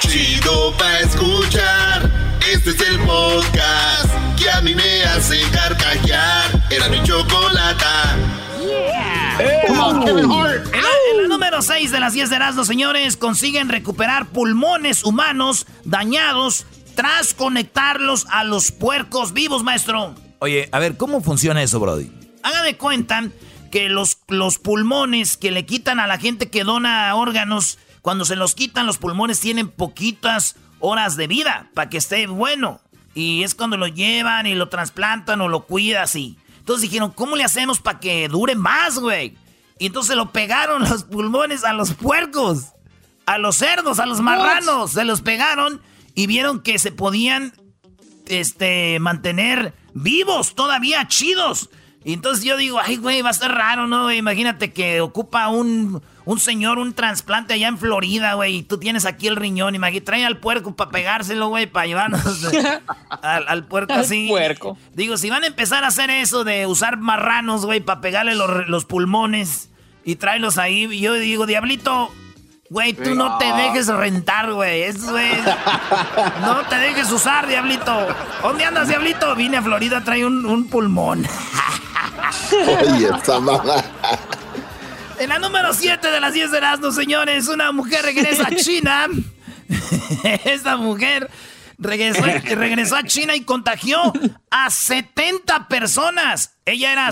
Chido 0.00 0.72
pa' 0.78 1.00
escuchar. 1.00 2.10
Este 2.50 2.70
es 2.70 2.80
el 2.80 2.98
podcast 3.00 4.31
que 4.36 4.50
a 4.50 4.60
mí 4.60 4.74
me 4.74 5.02
hace 5.04 5.40
carcajear. 5.50 6.50
Era 6.70 6.88
mi 6.88 7.02
chocolata. 7.02 8.16
Yeah. 8.60 9.38
en, 9.66 11.22
la, 11.22 11.28
número 11.28 11.62
6 11.62 11.90
de 11.90 12.00
las 12.00 12.12
10 12.12 12.30
de 12.30 12.36
Erasmus, 12.36 12.66
señores, 12.66 13.16
consiguen 13.16 13.68
recuperar 13.68 14.26
pulmones 14.26 15.04
humanos 15.04 15.66
dañados 15.84 16.66
tras 16.94 17.34
conectarlos 17.34 18.26
a 18.30 18.44
los 18.44 18.70
puercos 18.70 19.32
vivos, 19.32 19.62
maestro. 19.62 20.14
Oye, 20.38 20.68
a 20.72 20.78
ver, 20.78 20.96
¿cómo 20.96 21.20
funciona 21.22 21.62
eso, 21.62 21.80
Brody? 21.80 22.10
Haga 22.42 22.62
de 22.62 22.76
cuenta 22.76 23.28
que 23.70 23.88
los, 23.88 24.18
los 24.28 24.58
pulmones 24.58 25.36
que 25.36 25.50
le 25.50 25.64
quitan 25.64 25.98
a 26.00 26.06
la 26.06 26.18
gente 26.18 26.50
que 26.50 26.64
dona 26.64 27.14
órganos 27.14 27.78
cuando 28.02 28.24
se 28.24 28.36
los 28.36 28.54
quitan 28.54 28.86
los 28.86 28.98
pulmones 28.98 29.40
tienen 29.40 29.68
poquitas 29.68 30.56
horas 30.80 31.16
de 31.16 31.26
vida 31.28 31.70
para 31.72 31.88
que 31.88 31.98
esté 31.98 32.26
bueno. 32.26 32.80
Y 33.14 33.42
es 33.42 33.54
cuando 33.54 33.76
lo 33.76 33.86
llevan 33.86 34.46
y 34.46 34.54
lo 34.54 34.68
trasplantan 34.68 35.40
o 35.40 35.48
lo 35.48 35.66
cuidan 35.66 36.04
así. 36.04 36.38
Entonces 36.58 36.82
dijeron, 36.82 37.10
¿cómo 37.10 37.36
le 37.36 37.44
hacemos 37.44 37.80
para 37.80 38.00
que 38.00 38.28
dure 38.28 38.54
más, 38.54 38.98
güey? 38.98 39.36
Y 39.78 39.86
entonces 39.86 40.16
lo 40.16 40.32
pegaron 40.32 40.82
los 40.88 41.04
pulmones 41.04 41.64
a 41.64 41.72
los 41.72 41.92
puercos, 41.94 42.72
a 43.26 43.38
los 43.38 43.56
cerdos, 43.56 43.98
a 43.98 44.06
los 44.06 44.20
marranos. 44.20 44.92
Se 44.92 45.04
los 45.04 45.20
pegaron 45.20 45.82
y 46.14 46.26
vieron 46.26 46.60
que 46.60 46.78
se 46.78 46.92
podían 46.92 47.52
este, 48.26 48.98
mantener 49.00 49.74
vivos, 49.94 50.54
todavía 50.54 51.08
chidos. 51.08 51.70
Y 52.04 52.14
entonces 52.14 52.44
yo 52.44 52.56
digo, 52.56 52.80
ay, 52.80 52.96
güey, 52.96 53.22
va 53.22 53.30
a 53.30 53.34
ser 53.34 53.52
raro, 53.52 53.86
¿no? 53.86 54.12
Imagínate 54.12 54.72
que 54.72 55.00
ocupa 55.00 55.48
un, 55.48 56.02
un 56.24 56.38
señor 56.38 56.78
un 56.78 56.92
trasplante 56.94 57.54
allá 57.54 57.68
en 57.68 57.78
Florida, 57.78 58.34
güey, 58.34 58.56
y 58.56 58.62
tú 58.62 58.78
tienes 58.78 59.04
aquí 59.04 59.26
el 59.26 59.36
riñón. 59.36 59.74
Imagínate, 59.74 60.04
trae 60.04 60.24
al 60.24 60.38
puerco 60.38 60.74
para 60.74 60.90
pegárselo, 60.90 61.48
güey, 61.48 61.66
para 61.66 61.86
llevarnos 61.86 62.22
al, 63.22 63.64
puerco 63.64 63.94
así. 63.94 64.28
puerco. 64.28 64.76
Digo, 64.94 65.16
si 65.16 65.30
van 65.30 65.44
a 65.44 65.46
empezar 65.46 65.84
a 65.84 65.88
hacer 65.88 66.10
eso 66.10 66.44
de 66.44 66.66
usar 66.66 66.98
marranos, 66.98 67.66
güey, 67.66 67.80
para 67.80 68.00
pegarle 68.00 68.34
los, 68.34 68.68
los 68.68 68.84
pulmones 68.84 69.70
y 70.04 70.16
traerlos 70.16 70.58
ahí, 70.58 71.00
yo 71.00 71.14
digo, 71.14 71.46
diablito, 71.46 72.10
Güey, 72.72 72.94
tú 72.94 73.14
no 73.14 73.36
te 73.36 73.44
dejes 73.52 73.88
rentar, 73.88 74.50
güey. 74.50 74.90
güey. 74.92 75.30
No 76.40 76.62
te 76.70 76.76
dejes 76.76 77.12
usar, 77.12 77.46
diablito. 77.46 78.06
¿Dónde 78.42 78.64
andas, 78.64 78.88
diablito? 78.88 79.36
Vine 79.36 79.58
a 79.58 79.62
Florida, 79.62 80.02
trae 80.02 80.24
un, 80.24 80.46
un 80.46 80.66
pulmón. 80.68 81.26
Oye, 82.94 83.10
esa 83.14 83.38
mamá. 83.40 83.62
En 85.22 85.28
la 85.28 85.38
número 85.38 85.72
7 85.72 86.10
de 86.10 86.18
las 86.18 86.34
10 86.34 86.50
de 86.50 86.58
Erasmo, 86.58 86.90
señores, 86.90 87.46
una 87.46 87.70
mujer 87.70 88.04
regresa 88.04 88.48
a 88.48 88.56
China. 88.56 89.06
Esta 90.44 90.76
mujer 90.76 91.30
regresó, 91.78 92.24
regresó, 92.56 92.96
a 92.96 93.04
China 93.04 93.36
y 93.36 93.42
contagió 93.42 94.12
a 94.50 94.68
70 94.68 95.68
personas. 95.68 96.56
Ella 96.64 96.92
era, 96.92 97.08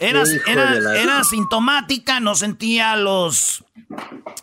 era, 0.00 0.22
era, 0.46 0.98
era 0.98 1.18
asintomática, 1.18 2.20
no 2.20 2.34
sentía 2.34 2.96
los, 2.96 3.62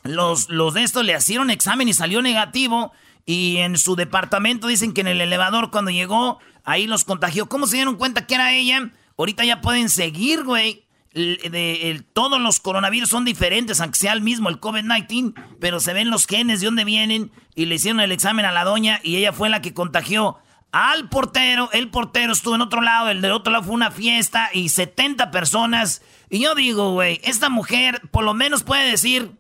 los, 0.04 0.50
los 0.50 0.76
de 0.76 0.84
estos, 0.84 1.04
le 1.04 1.18
hicieron 1.18 1.50
examen 1.50 1.88
y 1.88 1.94
salió 1.94 2.22
negativo. 2.22 2.92
Y 3.26 3.58
en 3.58 3.76
su 3.76 3.96
departamento 3.96 4.68
dicen 4.68 4.94
que 4.94 5.02
en 5.02 5.08
el 5.08 5.20
elevador 5.20 5.72
cuando 5.72 5.90
llegó, 5.90 6.38
ahí 6.64 6.86
los 6.86 7.06
contagió. 7.06 7.50
¿Cómo 7.50 7.66
se 7.66 7.78
dieron 7.78 7.96
cuenta 7.96 8.28
que 8.28 8.36
era 8.36 8.54
ella? 8.54 8.92
Ahorita 9.18 9.44
ya 9.46 9.62
pueden 9.62 9.90
seguir, 9.90 10.44
güey 10.44 10.83
de, 11.14 12.04
todos 12.14 12.42
los 12.42 12.60
coronavirus 12.60 13.10
son 13.10 13.26
diferentes, 13.26 13.80
aunque 13.80 14.00
sea 14.00 14.14
el 14.14 14.22
mismo, 14.22 14.50
el 14.50 14.60
COVID-19, 14.60 15.34
pero 15.60 15.80
se 15.80 15.94
ven 15.94 16.10
los 16.10 16.26
genes 16.26 16.60
de 16.60 16.66
dónde 16.66 16.86
vienen 16.86 17.32
y 17.56 17.66
le 17.66 17.76
hicieron 17.76 18.00
el 18.00 18.12
examen 18.12 18.46
a 18.46 18.52
la 18.52 18.64
doña 18.64 19.00
y 19.04 19.18
ella 19.18 19.32
fue 19.32 19.50
la 19.50 19.62
que 19.62 19.74
contagió 19.74 20.38
al 20.72 21.10
portero. 21.10 21.70
El 21.72 21.90
portero 21.90 22.34
estuvo 22.34 22.56
en 22.56 22.62
otro 22.62 22.82
lado, 22.82 23.10
el 23.10 23.22
del 23.22 23.32
otro 23.32 23.52
lado 23.54 23.66
fue 23.66 23.76
una 23.76 23.92
fiesta 23.92 24.50
y 24.54 24.70
70 24.70 25.30
personas. 25.32 26.02
Y 26.30 26.40
yo 26.40 26.56
digo, 26.56 26.92
güey, 26.94 27.22
esta 27.24 27.50
mujer 27.50 28.02
por 28.12 28.24
lo 28.24 28.34
menos 28.34 28.64
puede 28.64 28.90
decir 28.90 29.38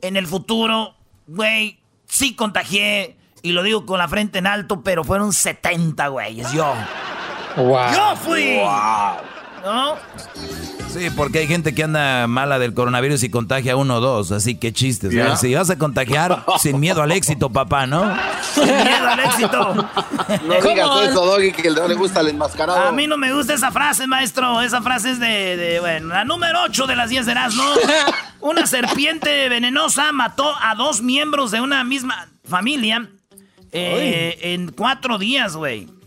en 0.00 0.16
el 0.16 0.26
futuro, 0.26 0.96
güey, 1.26 1.80
sí 2.06 2.34
contagié 2.34 3.16
y 3.42 3.52
lo 3.52 3.62
digo 3.62 3.86
con 3.86 3.98
la 3.98 4.08
frente 4.08 4.38
en 4.38 4.46
alto, 4.46 4.82
pero 4.82 5.02
fueron 5.02 5.32
70 5.32 6.08
güeyes, 6.08 6.52
yo. 6.52 6.74
Yo 7.56 8.16
fui. 8.16 8.60
¿No? 9.64 9.96
Sí, 10.88 11.10
porque 11.14 11.40
hay 11.40 11.46
gente 11.46 11.74
que 11.74 11.84
anda 11.84 12.26
mala 12.26 12.58
del 12.58 12.72
coronavirus 12.72 13.22
y 13.22 13.30
contagia 13.30 13.76
uno 13.76 13.96
o 13.96 14.00
dos, 14.00 14.32
así 14.32 14.56
que 14.56 14.72
chistes. 14.72 15.12
Si 15.38 15.54
vas 15.54 15.68
a 15.68 15.76
contagiar, 15.76 16.44
sin 16.58 16.80
miedo 16.80 17.02
al 17.02 17.12
éxito, 17.12 17.50
papá, 17.50 17.86
¿no? 17.86 18.16
Sin 18.54 18.64
miedo 18.64 19.08
al 19.08 19.20
éxito. 19.20 19.74
No 20.44 20.54
digas 20.54 20.90
eso, 21.10 21.26
Doggy, 21.26 21.52
que 21.52 21.70
no 21.70 21.86
le 21.86 21.94
gusta 21.94 22.20
el 22.20 22.28
enmascarado. 22.28 22.88
A 22.88 22.92
mí 22.92 23.06
no 23.06 23.18
me 23.18 23.32
gusta 23.32 23.54
esa 23.54 23.70
frase, 23.70 24.06
maestro. 24.06 24.62
Esa 24.62 24.80
frase 24.80 25.10
es 25.10 25.20
de, 25.20 25.78
bueno, 25.80 26.08
la 26.08 26.24
número 26.24 26.58
8 26.64 26.86
de 26.86 26.96
las 26.96 27.10
10 27.10 27.26
de 27.26 27.32
Erasmo. 27.32 27.64
Una 28.40 28.66
serpiente 28.66 29.48
venenosa 29.48 30.12
mató 30.12 30.54
a 30.60 30.74
dos 30.74 31.02
miembros 31.02 31.50
de 31.50 31.60
una 31.60 31.84
misma 31.84 32.28
familia 32.48 33.08
eh, 33.72 34.38
en 34.40 34.72
cuatro 34.72 35.18
días, 35.18 35.54
güey. 35.54 35.97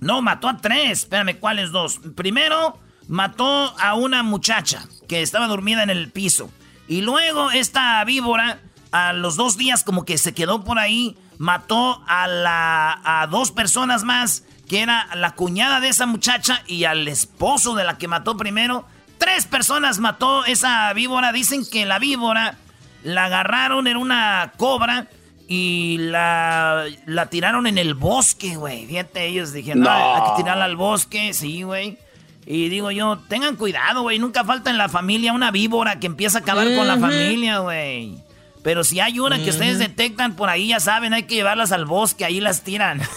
No, 0.00 0.22
mató 0.22 0.48
a 0.48 0.58
tres. 0.58 1.00
Espérame, 1.00 1.38
¿cuáles 1.38 1.70
dos? 1.70 2.00
Primero, 2.14 2.78
mató 3.08 3.74
a 3.80 3.94
una 3.94 4.22
muchacha 4.22 4.86
que 5.08 5.22
estaba 5.22 5.46
dormida 5.46 5.82
en 5.82 5.90
el 5.90 6.10
piso. 6.10 6.50
Y 6.88 7.02
luego 7.02 7.50
esta 7.50 8.04
víbora, 8.04 8.60
a 8.92 9.12
los 9.12 9.36
dos 9.36 9.56
días 9.56 9.84
como 9.84 10.04
que 10.04 10.18
se 10.18 10.34
quedó 10.34 10.64
por 10.64 10.78
ahí, 10.78 11.16
mató 11.38 12.02
a, 12.06 12.26
la, 12.26 13.00
a 13.04 13.26
dos 13.26 13.50
personas 13.50 14.04
más, 14.04 14.44
que 14.68 14.82
era 14.82 15.08
la 15.14 15.34
cuñada 15.34 15.80
de 15.80 15.88
esa 15.88 16.06
muchacha 16.06 16.62
y 16.66 16.84
al 16.84 17.06
esposo 17.08 17.74
de 17.74 17.84
la 17.84 17.98
que 17.98 18.08
mató 18.08 18.36
primero. 18.36 18.86
Tres 19.18 19.46
personas 19.46 19.98
mató 19.98 20.44
esa 20.44 20.92
víbora. 20.92 21.32
Dicen 21.32 21.64
que 21.64 21.86
la 21.86 21.98
víbora 21.98 22.56
la 23.02 23.26
agarraron 23.26 23.86
en 23.86 23.96
una 23.96 24.52
cobra 24.56 25.08
y 25.48 25.98
la, 25.98 26.84
la 27.06 27.26
tiraron 27.26 27.66
en 27.66 27.78
el 27.78 27.94
bosque, 27.94 28.56
güey. 28.56 28.86
Fíjate, 28.86 29.26
ellos 29.26 29.52
dijeron, 29.52 29.82
no. 29.82 29.90
hay 29.90 30.22
que 30.22 30.42
tirarla 30.42 30.64
al 30.64 30.76
bosque, 30.76 31.32
sí, 31.32 31.62
güey. 31.62 31.98
Y 32.44 32.68
digo 32.68 32.90
yo, 32.90 33.18
tengan 33.28 33.56
cuidado, 33.56 34.02
güey. 34.02 34.18
Nunca 34.18 34.44
falta 34.44 34.70
en 34.70 34.78
la 34.78 34.88
familia 34.88 35.32
una 35.32 35.50
víbora 35.50 35.98
que 35.98 36.06
empieza 36.06 36.38
a 36.38 36.40
acabar 36.42 36.66
con 36.74 36.86
la 36.86 36.96
familia, 36.96 37.58
güey. 37.58 38.18
Pero 38.62 38.82
si 38.84 38.98
hay 39.00 39.20
una 39.20 39.38
que 39.38 39.50
ustedes 39.50 39.78
detectan 39.78 40.34
por 40.34 40.48
ahí, 40.48 40.68
ya 40.68 40.80
saben, 40.80 41.12
hay 41.14 41.24
que 41.24 41.36
llevarlas 41.36 41.70
al 41.72 41.84
bosque, 41.86 42.24
ahí 42.24 42.40
las 42.40 42.62
tiran. 42.62 43.00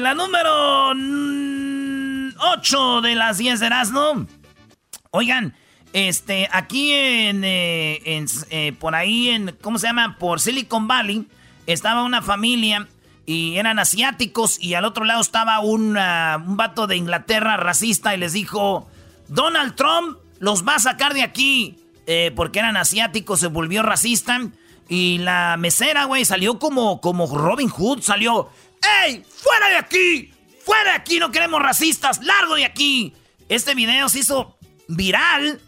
la 0.00 0.14
número 0.14 0.92
8 2.38 3.00
de 3.00 3.14
las 3.16 3.38
10 3.38 3.60
de 3.60 3.66
Erasmo. 3.66 4.26
Oigan, 5.10 5.54
este, 5.92 6.48
aquí 6.52 6.92
en, 6.92 7.42
eh, 7.44 8.24
eh, 8.50 8.72
por 8.78 8.94
ahí 8.94 9.30
en, 9.30 9.56
¿cómo 9.60 9.78
se 9.78 9.86
llama? 9.86 10.16
Por 10.18 10.40
Silicon 10.40 10.88
Valley, 10.88 11.26
estaba 11.66 12.02
una 12.02 12.22
familia 12.22 12.88
y 13.24 13.56
eran 13.56 13.78
asiáticos 13.78 14.58
y 14.60 14.74
al 14.74 14.84
otro 14.84 15.04
lado 15.04 15.20
estaba 15.20 15.58
un 15.60 15.94
vato 15.94 16.86
de 16.86 16.96
Inglaterra 16.96 17.56
racista 17.56 18.14
y 18.14 18.18
les 18.18 18.32
dijo, 18.32 18.88
Donald 19.28 19.74
Trump 19.74 20.18
los 20.38 20.66
va 20.66 20.76
a 20.76 20.80
sacar 20.80 21.14
de 21.14 21.22
aquí 21.22 21.76
eh, 22.06 22.32
porque 22.36 22.60
eran 22.60 22.76
asiáticos, 22.76 23.40
se 23.40 23.48
volvió 23.48 23.82
racista 23.82 24.40
y 24.88 25.18
la 25.18 25.56
mesera, 25.58 26.04
güey, 26.04 26.24
salió 26.24 26.60
como, 26.60 27.00
como 27.00 27.26
Robin 27.26 27.68
Hood, 27.68 28.02
salió, 28.02 28.48
¡Ey! 29.04 29.24
¡Fuera 29.28 29.68
de 29.68 29.76
aquí! 29.76 30.32
¡Fuera 30.64 30.92
de 30.92 30.96
aquí! 30.96 31.18
No 31.18 31.32
queremos 31.32 31.60
racistas, 31.60 32.22
largo 32.22 32.54
de 32.54 32.64
aquí. 32.64 33.12
Este 33.48 33.74
video 33.74 34.08
se 34.08 34.20
hizo 34.20 34.56
viral 34.86 35.60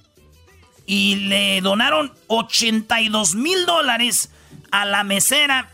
y 0.89 1.17
le 1.17 1.61
donaron 1.61 2.13
82 2.29 3.35
mil 3.35 3.67
dólares 3.67 4.31
a 4.71 4.87
la 4.87 5.05
mesera 5.05 5.71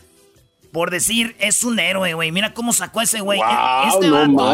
por 0.73 0.91
decir 0.91 1.37
es 1.39 1.63
un 1.63 1.79
héroe, 1.79 2.13
güey. 2.13 2.33
Mira 2.33 2.53
cómo 2.53 2.73
sacó 2.73 3.01
ese 3.01 3.21
güey. 3.21 3.39
este 3.87 4.09
no 4.09 4.53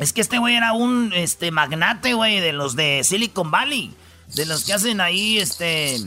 Es 0.00 0.12
que 0.12 0.20
este 0.20 0.38
güey 0.38 0.56
era 0.56 0.72
un 0.72 1.12
este, 1.14 1.52
magnate, 1.52 2.14
güey, 2.14 2.40
de 2.40 2.52
los 2.52 2.74
de 2.74 3.02
Silicon 3.04 3.52
Valley. 3.52 3.94
de 4.34 4.44
los 4.44 4.64
que 4.64 4.72
hacen 4.72 5.00
ahí, 5.00 5.38
este, 5.38 5.98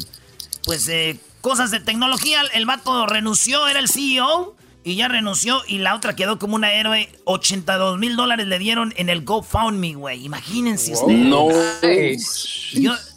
pues, 0.65 0.89
eh, 0.89 1.17
cosas 1.39 1.72
de 1.72 1.79
tecnología. 1.79 2.41
El 2.53 2.65
vato 2.65 3.05
renunció, 3.05 3.65
era 3.70 3.79
el 3.79 3.88
CEO 3.88 4.58
y 4.83 4.95
ya 4.95 5.07
renunció 5.07 5.61
y 5.67 5.77
la 5.77 5.95
otra 5.95 6.15
quedó 6.15 6.37
como 6.37 6.55
una 6.55 6.73
héroe. 6.73 7.09
82 7.25 7.97
mil 7.99 8.15
dólares 8.15 8.47
le 8.47 8.59
dieron 8.59 8.93
en 8.97 9.09
el 9.09 9.23
GoFundMe, 9.23 9.93
güey. 9.93 10.25
Imagínense 10.25 10.93
ustedes. 10.93 11.25
No. 11.25 11.47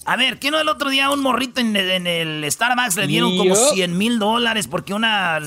a 0.04 0.16
ver, 0.16 0.38
¿qué 0.38 0.50
no 0.50 0.60
el 0.60 0.68
otro 0.68 0.90
día 0.90 1.10
un 1.10 1.20
morrito 1.20 1.60
en, 1.60 1.76
el 1.76 2.50
Starbucks 2.50 2.96
le 2.96 3.06
dieron 3.06 3.36
como 3.36 3.56
100 3.56 3.98
mil 3.98 4.18
dólares 4.18 4.68
porque 4.68 4.94
una... 4.94 5.40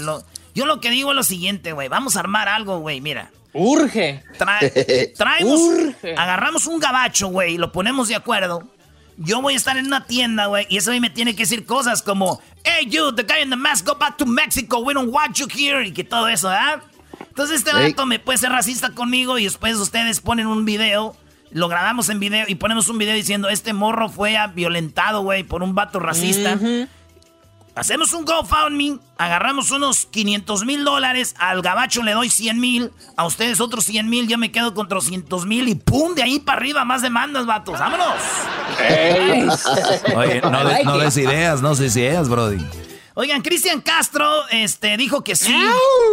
yo 0.54 0.66
lo 0.66 0.82
que 0.82 0.90
digo 0.90 1.12
es 1.12 1.16
lo 1.16 1.24
siguiente, 1.24 1.72
güey. 1.72 1.88
Vamos 1.88 2.18
a 2.18 2.20
armar 2.20 2.50
algo, 2.50 2.80
güey. 2.80 3.00
Mira. 3.00 3.32
Urge. 3.54 4.24
traemos, 5.18 5.62
agarramos 6.18 6.68
un 6.68 6.80
gabacho, 6.80 7.30
güey, 7.30 7.56
y 7.56 7.58
lo 7.58 7.72
ponemos 7.72 8.08
de 8.10 8.16
acuerdo. 8.16 8.68
Yo 9.22 9.42
voy 9.42 9.54
a 9.54 9.58
estar 9.58 9.78
en 9.78 9.86
una 9.88 10.06
tienda, 10.06 10.46
güey, 10.46 10.66
y 10.70 10.78
ese 10.78 10.92
güey 10.92 11.02
me 11.02 11.10
tiene 11.10 11.36
que 11.36 11.44
decir 11.44 11.66
cosas 11.66 12.02
como, 12.02 12.42
hey, 12.64 12.88
you, 12.90 13.14
the 13.14 13.24
guy 13.24 13.42
in 13.44 13.50
the 13.50 13.58
mask, 13.58 13.86
go 13.86 13.96
back 13.96 14.16
to 14.16 14.26
Mexico, 14.26 14.80
we 14.80 14.94
don't 14.94 15.14
want 15.14 15.36
you 15.36 15.46
here, 15.54 15.86
y 15.86 15.92
que 15.92 16.06
todo 16.06 16.30
eso, 16.30 16.48
¿verdad? 16.48 16.82
Entonces 17.28 17.58
este 17.58 17.74
vato 17.74 18.06
me 18.06 18.20
puede 18.20 18.38
ser 18.38 18.52
racista 18.52 18.92
conmigo 18.92 19.38
y 19.38 19.44
después 19.44 19.76
ustedes 19.76 20.22
ponen 20.22 20.48
un 20.48 20.64
video, 20.64 21.18
lo 21.52 21.68
grabamos 21.68 22.08
en 22.08 22.22
video 22.22 22.46
y 22.48 22.56
ponemos 22.56 22.88
un 22.88 22.98
video 22.98 23.14
diciendo, 23.14 23.50
este 23.50 23.74
morro 23.74 24.08
fue 24.08 24.38
violentado, 24.56 25.22
güey, 25.22 25.44
por 25.44 25.64
un 25.64 25.76
vato 25.76 26.00
racista. 26.00 26.58
Hacemos 27.80 28.12
un 28.12 28.26
GoFundMe, 28.26 29.00
agarramos 29.18 29.72
unos 29.72 30.06
500 30.08 30.66
mil 30.66 30.84
dólares, 30.84 31.34
al 31.40 31.62
gabacho 31.62 32.04
le 32.04 32.12
doy 32.12 32.30
100 32.30 32.60
mil, 32.60 32.92
a 33.16 33.26
ustedes 33.26 33.62
otros 33.62 33.86
100 33.86 34.10
mil, 34.10 34.28
yo 34.28 34.38
me 34.38 34.52
quedo 34.52 34.74
con 34.74 34.90
200 34.90 35.46
mil 35.46 35.70
y 35.70 35.76
¡pum! 35.76 36.14
De 36.14 36.22
ahí 36.22 36.40
para 36.42 36.58
arriba, 36.58 36.84
más 36.84 37.02
demandas, 37.02 37.46
vatos. 37.46 37.80
¡Vámonos! 37.80 38.18
Oye, 40.14 40.42
no, 40.84 40.98
des 40.98 41.16
ideas, 41.16 41.62
no 41.62 41.74
des 41.74 41.96
ideas, 41.96 42.28
Brody. 42.28 42.58
Oigan, 43.14 43.42
Cristian 43.42 43.80
Castro 43.80 44.28
este, 44.50 44.98
dijo 44.98 45.24
que 45.24 45.38
sí, 45.38 45.56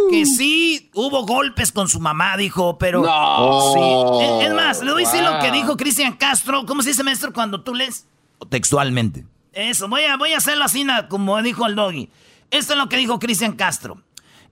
que 0.09 0.25
sí, 0.25 0.89
hubo 0.93 1.25
golpes 1.25 1.73
con 1.73 1.89
su 1.89 1.99
mamá, 1.99 2.37
dijo, 2.37 2.77
pero... 2.77 3.03
Sí. 3.03 4.45
Es, 4.45 4.53
más, 4.53 4.81
le 4.81 4.91
doy 4.91 5.03
decir 5.03 5.21
lo 5.21 5.37
que 5.39 5.51
dijo 5.51 5.75
Cristian 5.75 6.13
Castro. 6.13 6.65
¿Cómo 6.65 6.81
se 6.81 6.91
dice, 6.91 7.03
maestro, 7.03 7.33
cuando 7.33 7.61
tú 7.61 7.75
lees? 7.75 8.05
Textualmente. 8.49 9.25
Eso, 9.57 9.87
voy 9.87 10.03
a, 10.03 10.17
voy 10.17 10.33
a 10.33 10.37
hacerlo 10.37 10.65
así, 10.65 10.85
como 11.09 11.41
dijo 11.41 11.65
el 11.65 11.73
doggy. 11.73 12.11
Esto 12.51 12.73
es 12.73 12.79
lo 12.79 12.89
que 12.89 12.97
dijo 12.97 13.17
Cristian 13.17 13.53
Castro. 13.53 14.03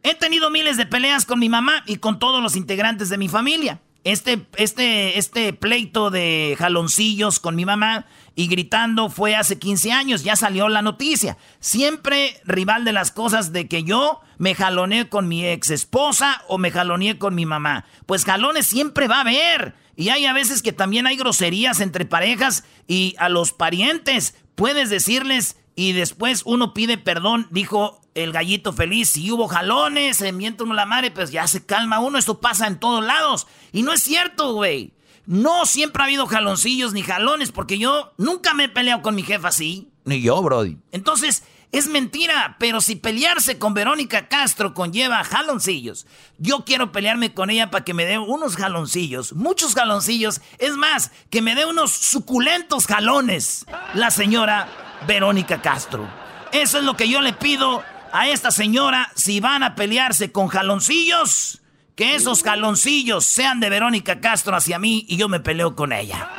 He 0.01 0.15
tenido 0.15 0.49
miles 0.49 0.77
de 0.77 0.87
peleas 0.87 1.27
con 1.27 1.37
mi 1.37 1.47
mamá 1.47 1.83
y 1.85 1.97
con 1.97 2.17
todos 2.17 2.41
los 2.41 2.55
integrantes 2.55 3.09
de 3.09 3.19
mi 3.19 3.29
familia. 3.29 3.81
Este, 4.03 4.47
este, 4.57 5.19
este 5.19 5.53
pleito 5.53 6.09
de 6.09 6.55
jaloncillos 6.57 7.39
con 7.39 7.55
mi 7.55 7.65
mamá 7.65 8.07
y 8.35 8.47
gritando 8.47 9.09
fue 9.09 9.35
hace 9.35 9.59
15 9.59 9.91
años, 9.91 10.23
ya 10.23 10.35
salió 10.35 10.69
la 10.69 10.81
noticia. 10.81 11.37
Siempre 11.59 12.41
rival 12.43 12.83
de 12.83 12.93
las 12.93 13.11
cosas 13.11 13.53
de 13.53 13.67
que 13.67 13.83
yo 13.83 14.21
me 14.39 14.55
jaloneé 14.55 15.07
con 15.07 15.27
mi 15.27 15.45
ex 15.45 15.69
esposa 15.69 16.41
o 16.47 16.57
me 16.57 16.71
jaloneé 16.71 17.19
con 17.19 17.35
mi 17.35 17.45
mamá. 17.45 17.85
Pues 18.07 18.25
jalones 18.25 18.65
siempre 18.65 19.07
va 19.07 19.17
a 19.17 19.21
haber. 19.21 19.75
Y 19.95 20.09
hay 20.09 20.25
a 20.25 20.33
veces 20.33 20.61
que 20.61 20.73
también 20.73 21.07
hay 21.07 21.15
groserías 21.15 21.79
entre 21.79 22.05
parejas 22.05 22.65
y 22.87 23.15
a 23.17 23.29
los 23.29 23.53
parientes 23.53 24.35
puedes 24.55 24.89
decirles 24.89 25.57
y 25.75 25.91
después 25.91 26.43
uno 26.45 26.73
pide 26.73 26.97
perdón, 26.97 27.47
dijo 27.51 28.01
el 28.15 28.31
gallito 28.31 28.71
feliz, 28.71 29.09
si 29.09 29.29
hubo 29.31 29.47
jalones, 29.47 30.17
se 30.17 30.31
miente 30.31 30.63
uno 30.63 30.73
la 30.73 30.85
madre, 30.85 31.11
pues 31.11 31.31
ya 31.31 31.45
se 31.47 31.65
calma 31.65 31.99
uno, 31.99 32.17
esto 32.17 32.39
pasa 32.39 32.65
en 32.67 32.79
todos 32.79 33.03
lados. 33.03 33.45
Y 33.73 33.83
no 33.83 33.91
es 33.91 34.01
cierto, 34.01 34.53
güey. 34.53 34.93
No 35.25 35.65
siempre 35.65 36.01
ha 36.01 36.05
habido 36.05 36.27
jaloncillos 36.27 36.93
ni 36.93 37.01
jalones, 37.01 37.51
porque 37.51 37.77
yo 37.77 38.13
nunca 38.17 38.53
me 38.53 38.65
he 38.65 38.69
peleado 38.69 39.01
con 39.01 39.15
mi 39.15 39.23
jefa 39.23 39.49
así. 39.49 39.89
Ni 40.05 40.21
yo, 40.21 40.41
Brody. 40.41 40.77
Entonces, 40.91 41.43
es 41.71 41.87
mentira, 41.87 42.55
pero 42.59 42.81
si 42.81 42.95
pelearse 42.95 43.59
con 43.59 43.73
Verónica 43.73 44.27
Castro 44.27 44.73
conlleva 44.73 45.23
jaloncillos, 45.23 46.05
yo 46.37 46.63
quiero 46.65 46.91
pelearme 46.91 47.33
con 47.33 47.49
ella 47.49 47.69
para 47.71 47.83
que 47.83 47.93
me 47.93 48.05
dé 48.05 48.17
unos 48.17 48.55
jaloncillos, 48.55 49.33
muchos 49.33 49.73
jaloncillos, 49.73 50.41
es 50.57 50.75
más, 50.77 51.11
que 51.29 51.41
me 51.41 51.55
dé 51.55 51.65
unos 51.65 51.91
suculentos 51.91 52.87
jalones, 52.87 53.65
la 53.93 54.11
señora 54.11 54.67
Verónica 55.07 55.61
Castro. 55.61 56.07
Eso 56.51 56.77
es 56.77 56.83
lo 56.83 56.95
que 56.95 57.09
yo 57.09 57.21
le 57.21 57.33
pido 57.33 57.83
a 58.13 58.29
esta 58.29 58.51
señora 58.51 59.11
si 59.15 59.39
van 59.41 59.63
a 59.63 59.75
pelearse 59.75 60.31
con 60.31 60.47
jaloncillos, 60.47 61.61
que 61.95 62.15
esos 62.15 62.43
jaloncillos 62.43 63.25
sean 63.25 63.59
de 63.59 63.69
Verónica 63.69 64.21
Castro 64.21 64.55
hacia 64.55 64.79
mí 64.79 65.05
y 65.09 65.17
yo 65.17 65.27
me 65.27 65.39
peleo 65.39 65.75
con 65.75 65.91
ella. 65.91 66.29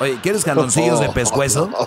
Oye, 0.00 0.18
¿quieres 0.22 0.44
jaloncillos 0.44 1.00
de 1.00 1.08
pescuezo? 1.10 1.70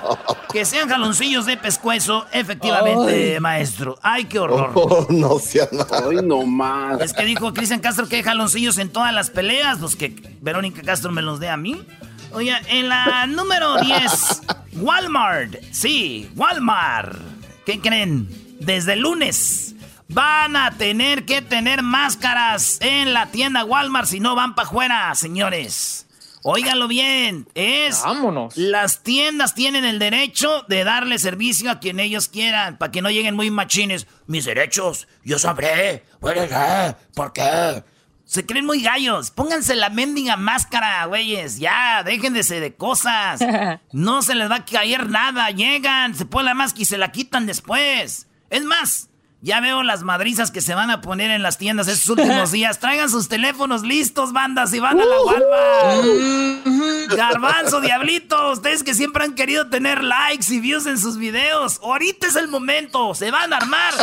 Que 0.55 0.63
sean 0.63 0.87
jaloncillos 0.87 1.45
de 1.45 1.57
pescuezo, 1.57 2.25
efectivamente, 2.31 3.37
maestro. 3.41 3.99
Ay, 4.01 4.23
qué 4.23 4.39
horror. 4.39 4.71
Oh, 4.73 5.05
no 5.09 5.37
sea 5.37 5.67
Ay, 5.91 6.19
no 6.23 6.43
más. 6.43 7.01
Es 7.01 7.11
que 7.11 7.25
dijo 7.25 7.53
Cristian 7.53 7.81
Castro 7.81 8.07
que 8.07 8.15
hay 8.15 8.23
jaloncillos 8.23 8.77
en 8.77 8.87
todas 8.87 9.13
las 9.13 9.29
peleas, 9.29 9.81
los 9.81 9.97
que 9.97 10.15
Verónica 10.39 10.81
Castro 10.81 11.11
me 11.11 11.21
los 11.21 11.41
dé 11.41 11.49
a 11.49 11.57
mí. 11.57 11.85
Oye, 12.31 12.55
en 12.69 12.87
la 12.87 13.27
número 13.27 13.81
10, 13.81 14.43
Walmart. 14.75 15.55
Sí, 15.73 16.31
Walmart. 16.37 17.17
¿Qué 17.65 17.81
creen? 17.81 18.29
Desde 18.61 18.93
el 18.93 19.01
lunes 19.01 19.75
van 20.07 20.55
a 20.55 20.71
tener 20.71 21.25
que 21.25 21.41
tener 21.41 21.81
máscaras 21.81 22.77
en 22.79 23.13
la 23.13 23.25
tienda 23.25 23.65
Walmart 23.65 24.07
si 24.07 24.21
no 24.21 24.35
van 24.35 24.55
para 24.55 24.69
afuera, 24.69 25.15
señores. 25.15 26.04
Óiganlo 26.47 26.88
bien, 26.88 27.47
es... 27.55 28.03
Vámonos. 28.03 28.55
Las 28.55 29.01
tiendas 29.01 29.55
tienen 29.55 29.84
el 29.84 29.97
derecho 29.97 30.62
de 30.67 30.84
darle 30.84 31.17
servicio 31.17 31.71
a 31.71 31.79
quien 31.79 31.99
ellos 31.99 32.27
quieran, 32.27 32.77
para 32.77 32.91
que 32.91 33.01
no 33.01 33.10
lleguen 33.10 33.36
muy 33.36 33.49
machines. 33.49 34.05
Mis 34.27 34.45
derechos, 34.45 35.08
yo 35.23 35.39
sabré. 35.39 36.03
¿Por 36.19 37.34
qué? 37.34 37.84
Se 38.25 38.45
creen 38.45 38.67
muy 38.67 38.84
gallos. 38.84 39.31
Pónganse 39.31 39.73
la 39.73 39.89
mendiga 39.89 40.38
máscara, 40.38 41.05
güeyes. 41.05 41.58
Ya, 41.58 42.03
déjense 42.03 42.60
de 42.60 42.75
cosas. 42.75 43.39
No 43.91 44.21
se 44.21 44.36
les 44.36 44.47
va 44.47 44.58
a 44.58 44.65
caer 44.65 45.10
nada. 45.10 45.49
Llegan, 45.49 46.13
se 46.13 46.27
ponen 46.27 46.45
la 46.45 46.53
máscara 46.53 46.84
y 46.84 46.86
se 46.86 46.99
la 46.99 47.12
quitan 47.12 47.47
después. 47.47 48.27
Es 48.51 48.63
más, 48.63 49.10
ya 49.45 49.62
veo 49.62 49.84
las 49.84 50.01
madrizas 50.01 50.49
que 50.49 50.60
se 50.60 50.73
van 50.73 50.89
a 50.89 51.01
poner 51.01 51.29
en 51.29 51.43
las 51.43 51.60
tiendas 51.60 51.88
estos 51.88 52.10
últimos 52.17 52.51
días. 52.55 52.79
Traigan 52.79 53.12
sus 53.12 53.27
teléfonos 53.27 53.84
listos, 53.84 54.34
bandas, 54.34 54.73
y 54.73 54.79
van 54.79 54.99
a 54.99 55.05
la 55.05 55.21
Walmart. 55.21 57.15
Garbanzo, 57.15 57.79
diablito, 57.79 58.53
ustedes 58.53 58.81
que 58.81 58.95
siempre 58.95 59.23
han 59.23 59.36
querido 59.36 59.69
tener 59.69 60.03
likes 60.03 60.51
y 60.51 60.60
views 60.60 60.88
en 60.88 60.97
sus 60.97 61.17
videos. 61.17 61.79
Ahorita 61.84 62.25
es 62.25 62.36
el 62.36 62.47
momento. 62.47 63.13
Se 63.13 63.29
van 63.29 63.53
a 63.53 63.58
armar 63.58 63.93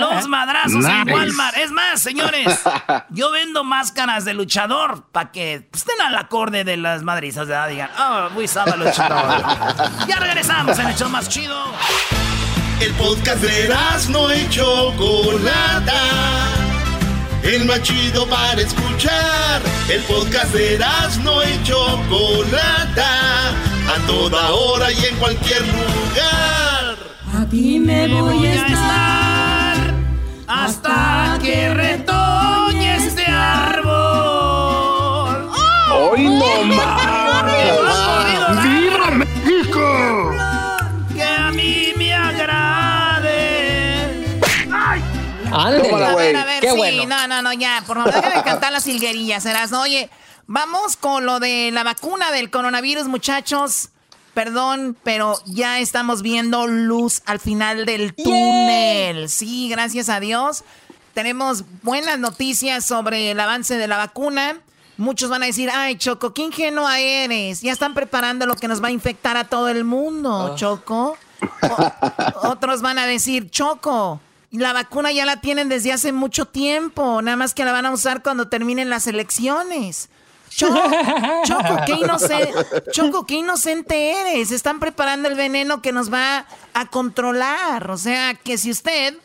los 0.00 0.26
madrazos 0.26 0.86
en 0.86 1.10
Walmart. 1.10 1.58
Es 1.58 1.70
más, 1.70 2.00
señores, 2.00 2.58
yo 3.10 3.30
vendo 3.30 3.64
máscaras 3.64 4.24
de 4.24 4.32
luchador 4.32 5.04
para 5.12 5.32
que 5.32 5.68
estén 5.70 6.00
al 6.00 6.16
acorde 6.16 6.64
de 6.64 6.78
las 6.78 7.02
madrizas. 7.02 7.46
¿verdad? 7.46 7.68
Digan, 7.68 7.90
oh, 8.00 8.30
muy 8.30 8.48
sábado 8.48 8.82
luchador. 8.82 9.44
ya 10.08 10.16
regresamos 10.16 10.78
en 10.78 10.86
el 10.86 10.94
show 10.94 11.10
más 11.10 11.28
chido. 11.28 11.62
El 12.82 12.92
podcast 12.94 13.40
de 13.40 13.68
no 14.08 14.34
y 14.34 14.48
Chocolata. 14.48 16.02
El 17.44 17.64
más 17.64 17.80
chido 17.82 18.26
para 18.26 18.60
escuchar. 18.60 19.62
El 19.88 20.02
podcast 20.02 20.52
de 20.52 20.80
no 21.22 21.44
y 21.44 21.62
Chocolata. 21.62 23.50
A 23.86 24.06
toda 24.08 24.50
hora 24.50 24.90
y 24.90 25.04
en 25.06 25.14
cualquier 25.14 25.62
lugar. 25.62 26.96
Aquí 27.40 27.78
me 27.78 28.08
voy 28.08 28.46
a 28.46 28.54
estar 28.54 29.94
hasta 30.48 31.38
que 31.40 31.72
retoñe 31.72 32.96
este 32.96 33.26
árbol. 33.26 33.92
¡Hoy 35.92 36.24
no 36.24 36.64
más! 36.64 37.01
A 45.66 45.70
ver, 45.70 46.36
a 46.36 46.44
ver, 46.44 46.60
Qué 46.60 46.70
sí, 46.70 47.06
no, 47.06 47.28
no, 47.28 47.42
no, 47.42 47.52
ya, 47.52 47.82
por 47.86 47.96
favor, 47.96 48.12
déjame 48.12 48.42
cantar 48.42 48.72
las 48.72 48.86
hilguerillas, 48.86 49.42
serás, 49.42 49.72
Oye, 49.72 50.10
vamos 50.46 50.96
con 50.96 51.24
lo 51.24 51.40
de 51.40 51.70
la 51.72 51.84
vacuna 51.84 52.30
del 52.32 52.50
coronavirus, 52.50 53.06
muchachos. 53.06 53.90
Perdón, 54.34 54.96
pero 55.02 55.38
ya 55.44 55.78
estamos 55.78 56.22
viendo 56.22 56.66
luz 56.66 57.22
al 57.26 57.38
final 57.38 57.84
del 57.84 58.14
túnel. 58.14 59.28
Sí, 59.28 59.68
gracias 59.68 60.08
a 60.08 60.20
Dios. 60.20 60.64
Tenemos 61.12 61.64
buenas 61.82 62.18
noticias 62.18 62.86
sobre 62.86 63.32
el 63.32 63.40
avance 63.40 63.76
de 63.76 63.86
la 63.86 63.98
vacuna. 63.98 64.56
Muchos 64.96 65.28
van 65.28 65.42
a 65.42 65.46
decir, 65.46 65.70
ay, 65.72 65.96
Choco, 65.96 66.32
qué 66.32 66.42
ingenua 66.42 66.98
eres. 66.98 67.60
Ya 67.60 67.72
están 67.72 67.92
preparando 67.92 68.46
lo 68.46 68.56
que 68.56 68.68
nos 68.68 68.82
va 68.82 68.88
a 68.88 68.92
infectar 68.92 69.36
a 69.36 69.44
todo 69.44 69.68
el 69.68 69.84
mundo, 69.84 70.52
ah. 70.52 70.56
Choco. 70.56 71.18
otros 72.42 72.80
van 72.80 72.98
a 72.98 73.06
decir, 73.06 73.50
Choco, 73.50 74.20
la 74.60 74.72
vacuna 74.72 75.12
ya 75.12 75.24
la 75.24 75.40
tienen 75.40 75.68
desde 75.68 75.92
hace 75.92 76.12
mucho 76.12 76.46
tiempo, 76.46 77.22
nada 77.22 77.36
más 77.36 77.54
que 77.54 77.64
la 77.64 77.72
van 77.72 77.86
a 77.86 77.90
usar 77.90 78.22
cuando 78.22 78.48
terminen 78.48 78.90
las 78.90 79.06
elecciones. 79.06 80.10
Choco, 80.50 80.78
qué 81.86 81.92
inocente, 81.94 82.52
Choco, 82.90 83.26
qué 83.26 83.36
inocente 83.36 84.12
eres. 84.20 84.50
Están 84.50 84.80
preparando 84.80 85.28
el 85.28 85.34
veneno 85.34 85.80
que 85.80 85.92
nos 85.92 86.12
va 86.12 86.46
a 86.74 86.86
controlar. 86.86 87.90
O 87.90 87.96
sea, 87.96 88.34
que 88.34 88.58
si 88.58 88.70
usted 88.70 89.16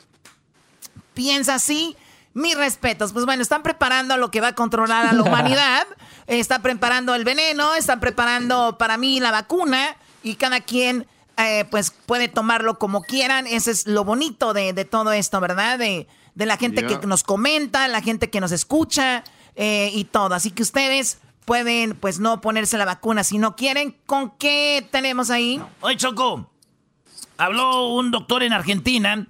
piensa 1.13 1.55
así, 1.55 1.97
mis 2.33 2.55
respetos. 2.55 3.13
Pues 3.13 3.25
bueno, 3.25 3.41
están 3.41 3.63
preparando 3.63 4.15
lo 4.15 4.29
que 4.29 4.41
va 4.41 4.49
a 4.49 4.55
controlar 4.55 5.07
a 5.07 5.13
la 5.13 5.23
humanidad. 5.23 5.87
Están 6.27 6.61
preparando 6.61 7.15
el 7.15 7.25
veneno, 7.25 7.73
están 7.73 7.99
preparando 7.99 8.77
para 8.77 8.97
mí 8.97 9.19
la 9.19 9.31
vacuna 9.31 9.97
y 10.23 10.35
cada 10.35 10.61
quien 10.61 11.07
eh, 11.37 11.65
pues 11.69 11.91
puede 11.91 12.27
tomarlo 12.27 12.79
como 12.79 13.03
quieran. 13.03 13.45
Ese 13.47 13.71
es 13.71 13.85
lo 13.85 14.03
bonito 14.03 14.53
de, 14.53 14.73
todo 14.85 15.11
esto, 15.11 15.39
¿verdad? 15.39 15.77
De, 15.77 16.07
la 16.35 16.57
gente 16.57 16.85
que 16.85 17.05
nos 17.05 17.23
comenta, 17.23 17.87
la 17.87 18.01
gente 18.01 18.29
que 18.29 18.39
nos 18.39 18.51
escucha 18.51 19.23
eh, 19.55 19.91
y 19.93 20.05
todo. 20.05 20.35
Así 20.35 20.51
que 20.51 20.63
ustedes 20.63 21.19
pueden 21.45 21.95
pues 21.95 22.19
no 22.19 22.41
ponerse 22.41 22.77
la 22.77 22.85
vacuna 22.85 23.23
si 23.23 23.37
no 23.37 23.55
quieren. 23.55 23.95
¿Con 24.05 24.31
qué 24.31 24.87
tenemos 24.91 25.29
ahí? 25.29 25.61
Oye, 25.81 25.95
Choco, 25.97 26.51
habló 27.37 27.93
un 27.93 28.11
doctor 28.11 28.43
en 28.43 28.53
Argentina. 28.53 29.27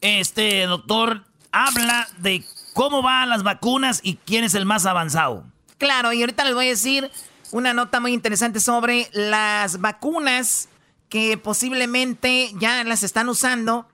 Este 0.00 0.66
doctor 0.66 1.24
habla 1.52 2.08
de 2.18 2.44
cómo 2.72 3.02
van 3.02 3.28
las 3.28 3.42
vacunas 3.42 4.00
y 4.02 4.16
quién 4.16 4.44
es 4.44 4.54
el 4.54 4.64
más 4.64 4.86
avanzado. 4.86 5.44
Claro, 5.76 6.12
y 6.12 6.22
ahorita 6.22 6.44
les 6.44 6.54
voy 6.54 6.66
a 6.66 6.70
decir 6.70 7.10
una 7.52 7.74
nota 7.74 8.00
muy 8.00 8.14
interesante 8.14 8.60
sobre 8.60 9.10
las 9.12 9.80
vacunas 9.80 10.69
que 11.10 11.36
posiblemente 11.36 12.52
ya 12.58 12.82
las 12.84 13.02
están 13.02 13.28
usando 13.28 13.86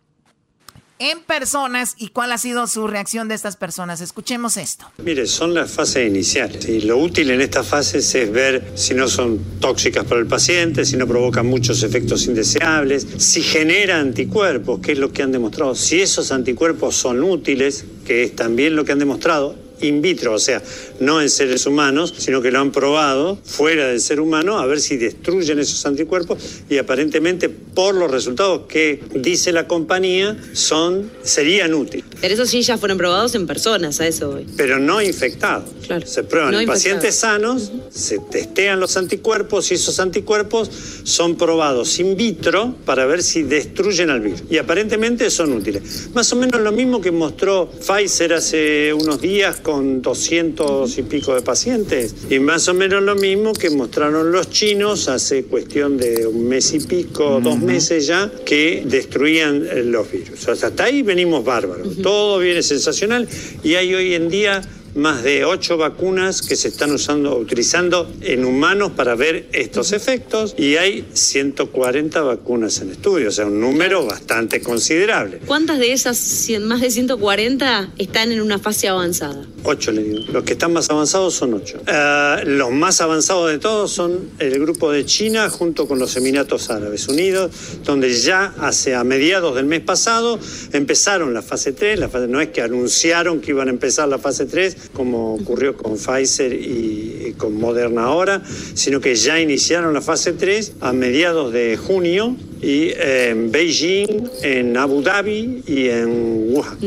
en 0.98 1.20
personas 1.20 1.94
y 1.98 2.08
cuál 2.08 2.32
ha 2.32 2.38
sido 2.38 2.66
su 2.66 2.86
reacción 2.86 3.28
de 3.28 3.34
estas 3.34 3.56
personas. 3.56 4.00
Escuchemos 4.00 4.56
esto. 4.56 4.86
Mire, 4.98 5.26
son 5.26 5.52
las 5.52 5.70
fases 5.70 6.08
iniciales 6.08 6.66
y 6.68 6.80
lo 6.82 6.96
útil 6.98 7.30
en 7.30 7.40
estas 7.40 7.66
fases 7.66 8.14
es 8.14 8.30
ver 8.30 8.72
si 8.76 8.94
no 8.94 9.08
son 9.08 9.38
tóxicas 9.60 10.04
para 10.04 10.20
el 10.20 10.26
paciente, 10.26 10.84
si 10.84 10.96
no 10.96 11.06
provocan 11.06 11.46
muchos 11.46 11.82
efectos 11.82 12.26
indeseables, 12.26 13.06
si 13.18 13.42
genera 13.42 13.98
anticuerpos, 13.98 14.80
que 14.80 14.92
es 14.92 14.98
lo 14.98 15.12
que 15.12 15.22
han 15.22 15.32
demostrado, 15.32 15.74
si 15.74 16.00
esos 16.00 16.32
anticuerpos 16.32 16.96
son 16.96 17.22
útiles, 17.22 17.84
que 18.06 18.24
es 18.24 18.36
también 18.36 18.76
lo 18.76 18.84
que 18.84 18.92
han 18.92 18.98
demostrado 18.98 19.66
in 19.80 20.00
vitro, 20.00 20.32
o 20.32 20.38
sea, 20.38 20.62
no 21.00 21.20
en 21.20 21.30
seres 21.30 21.66
humanos, 21.66 22.14
sino 22.16 22.42
que 22.42 22.50
lo 22.50 22.60
han 22.60 22.72
probado 22.72 23.38
fuera 23.44 23.88
del 23.88 24.00
ser 24.00 24.20
humano 24.20 24.58
a 24.58 24.66
ver 24.66 24.80
si 24.80 24.96
destruyen 24.96 25.58
esos 25.58 25.84
anticuerpos 25.86 26.38
y 26.68 26.78
aparentemente 26.78 27.48
por 27.48 27.94
los 27.94 28.10
resultados 28.10 28.62
que 28.68 29.02
dice 29.14 29.52
la 29.52 29.66
compañía 29.66 30.36
son 30.52 31.10
serían 31.22 31.74
útiles. 31.74 32.06
Pero 32.20 32.34
eso 32.34 32.46
sí 32.46 32.62
ya 32.62 32.78
fueron 32.78 32.98
probados 32.98 33.34
en 33.34 33.46
personas, 33.46 34.00
a 34.00 34.06
eso 34.06 34.32
voy. 34.32 34.46
Pero 34.56 34.78
no 34.78 35.02
infectados. 35.02 35.70
Claro. 35.86 36.06
Se 36.06 36.24
prueban 36.24 36.54
en 36.54 36.66
pacientes 36.66 37.16
sanos, 37.16 37.72
se 37.90 38.18
testean 38.18 38.80
los 38.80 38.96
anticuerpos 38.96 39.70
y 39.70 39.74
esos 39.74 40.00
anticuerpos 40.00 40.70
son 41.04 41.36
probados 41.36 41.98
in 41.98 42.16
vitro 42.16 42.74
para 42.84 43.06
ver 43.06 43.22
si 43.22 43.42
destruyen 43.42 44.10
al 44.10 44.20
virus. 44.20 44.42
Y 44.50 44.58
aparentemente 44.58 45.30
son 45.30 45.52
útiles. 45.52 46.10
Más 46.14 46.32
o 46.32 46.36
menos 46.36 46.60
lo 46.60 46.72
mismo 46.72 47.00
que 47.00 47.10
mostró 47.10 47.70
Pfizer 47.70 48.34
hace 48.34 48.92
unos 48.92 49.20
días 49.20 49.60
con 49.60 50.02
200 50.02 50.85
y 50.98 51.02
pico 51.02 51.34
de 51.34 51.42
pacientes. 51.42 52.14
Y 52.30 52.38
más 52.38 52.68
o 52.68 52.74
menos 52.74 53.02
lo 53.02 53.14
mismo 53.16 53.52
que 53.52 53.70
mostraron 53.70 54.32
los 54.32 54.50
chinos 54.50 55.08
hace 55.08 55.44
cuestión 55.44 55.96
de 55.96 56.26
un 56.26 56.48
mes 56.48 56.72
y 56.72 56.80
pico, 56.80 57.40
dos 57.42 57.58
meses 57.58 58.06
ya, 58.06 58.30
que 58.44 58.84
destruían 58.86 59.66
eh, 59.66 59.82
los 59.84 60.10
virus. 60.10 60.48
hasta 60.48 60.84
ahí 60.84 61.02
venimos 61.02 61.44
bárbaros. 61.44 61.96
Todo 62.02 62.38
viene 62.38 62.62
sensacional 62.62 63.28
y 63.62 63.74
hay 63.74 63.94
hoy 63.94 64.14
en 64.14 64.28
día 64.28 64.62
más 64.96 65.22
de 65.22 65.44
ocho 65.44 65.76
vacunas 65.76 66.42
que 66.42 66.56
se 66.56 66.68
están 66.68 66.90
usando, 66.90 67.36
utilizando 67.36 68.10
en 68.22 68.44
humanos 68.44 68.92
para 68.96 69.14
ver 69.14 69.48
estos 69.52 69.92
efectos 69.92 70.54
y 70.58 70.76
hay 70.76 71.06
140 71.12 72.20
vacunas 72.22 72.80
en 72.80 72.90
estudio, 72.90 73.28
o 73.28 73.32
sea, 73.32 73.46
un 73.46 73.60
número 73.60 74.04
bastante 74.04 74.60
considerable. 74.60 75.40
¿Cuántas 75.46 75.78
de 75.78 75.92
esas, 75.92 76.48
más 76.60 76.80
de 76.80 76.90
140, 76.90 77.90
están 77.98 78.32
en 78.32 78.40
una 78.40 78.58
fase 78.58 78.88
avanzada? 78.88 79.46
Ocho, 79.64 79.90
le 79.92 80.02
digo. 80.02 80.32
Los 80.32 80.44
que 80.44 80.52
están 80.52 80.72
más 80.72 80.88
avanzados 80.90 81.34
son 81.34 81.54
ocho. 81.54 81.78
Eh, 81.86 82.42
los 82.46 82.70
más 82.70 83.00
avanzados 83.00 83.50
de 83.50 83.58
todos 83.58 83.90
son 83.90 84.30
el 84.38 84.58
grupo 84.60 84.92
de 84.92 85.04
China 85.04 85.50
junto 85.50 85.88
con 85.88 85.98
los 85.98 86.16
Emiratos 86.16 86.70
Árabes 86.70 87.08
Unidos, 87.08 87.50
donde 87.84 88.12
ya 88.14 88.54
hace 88.60 88.94
a 88.94 89.04
mediados 89.04 89.54
del 89.56 89.66
mes 89.66 89.80
pasado 89.80 90.38
empezaron 90.72 91.34
la 91.34 91.42
fase 91.42 91.72
3, 91.72 91.98
la 91.98 92.08
fase, 92.08 92.28
no 92.28 92.40
es 92.40 92.48
que 92.50 92.62
anunciaron 92.62 93.40
que 93.40 93.50
iban 93.50 93.68
a 93.68 93.70
empezar 93.70 94.08
la 94.08 94.18
fase 94.18 94.46
3, 94.46 94.76
como 94.92 95.34
ocurrió 95.34 95.76
con 95.76 95.96
Pfizer 95.96 96.52
y 96.52 97.34
con 97.36 97.54
Moderna 97.54 98.04
ahora, 98.04 98.42
sino 98.74 99.00
que 99.00 99.14
ya 99.14 99.40
iniciaron 99.40 99.94
la 99.94 100.00
fase 100.00 100.32
3 100.32 100.74
a 100.80 100.92
mediados 100.92 101.52
de 101.52 101.76
junio 101.76 102.36
y 102.62 102.90
en 102.96 103.50
Beijing, 103.50 104.28
en 104.42 104.76
Abu 104.76 105.02
Dhabi 105.02 105.62
y 105.66 105.88
en 105.88 106.52
Wuhan. 106.52 106.78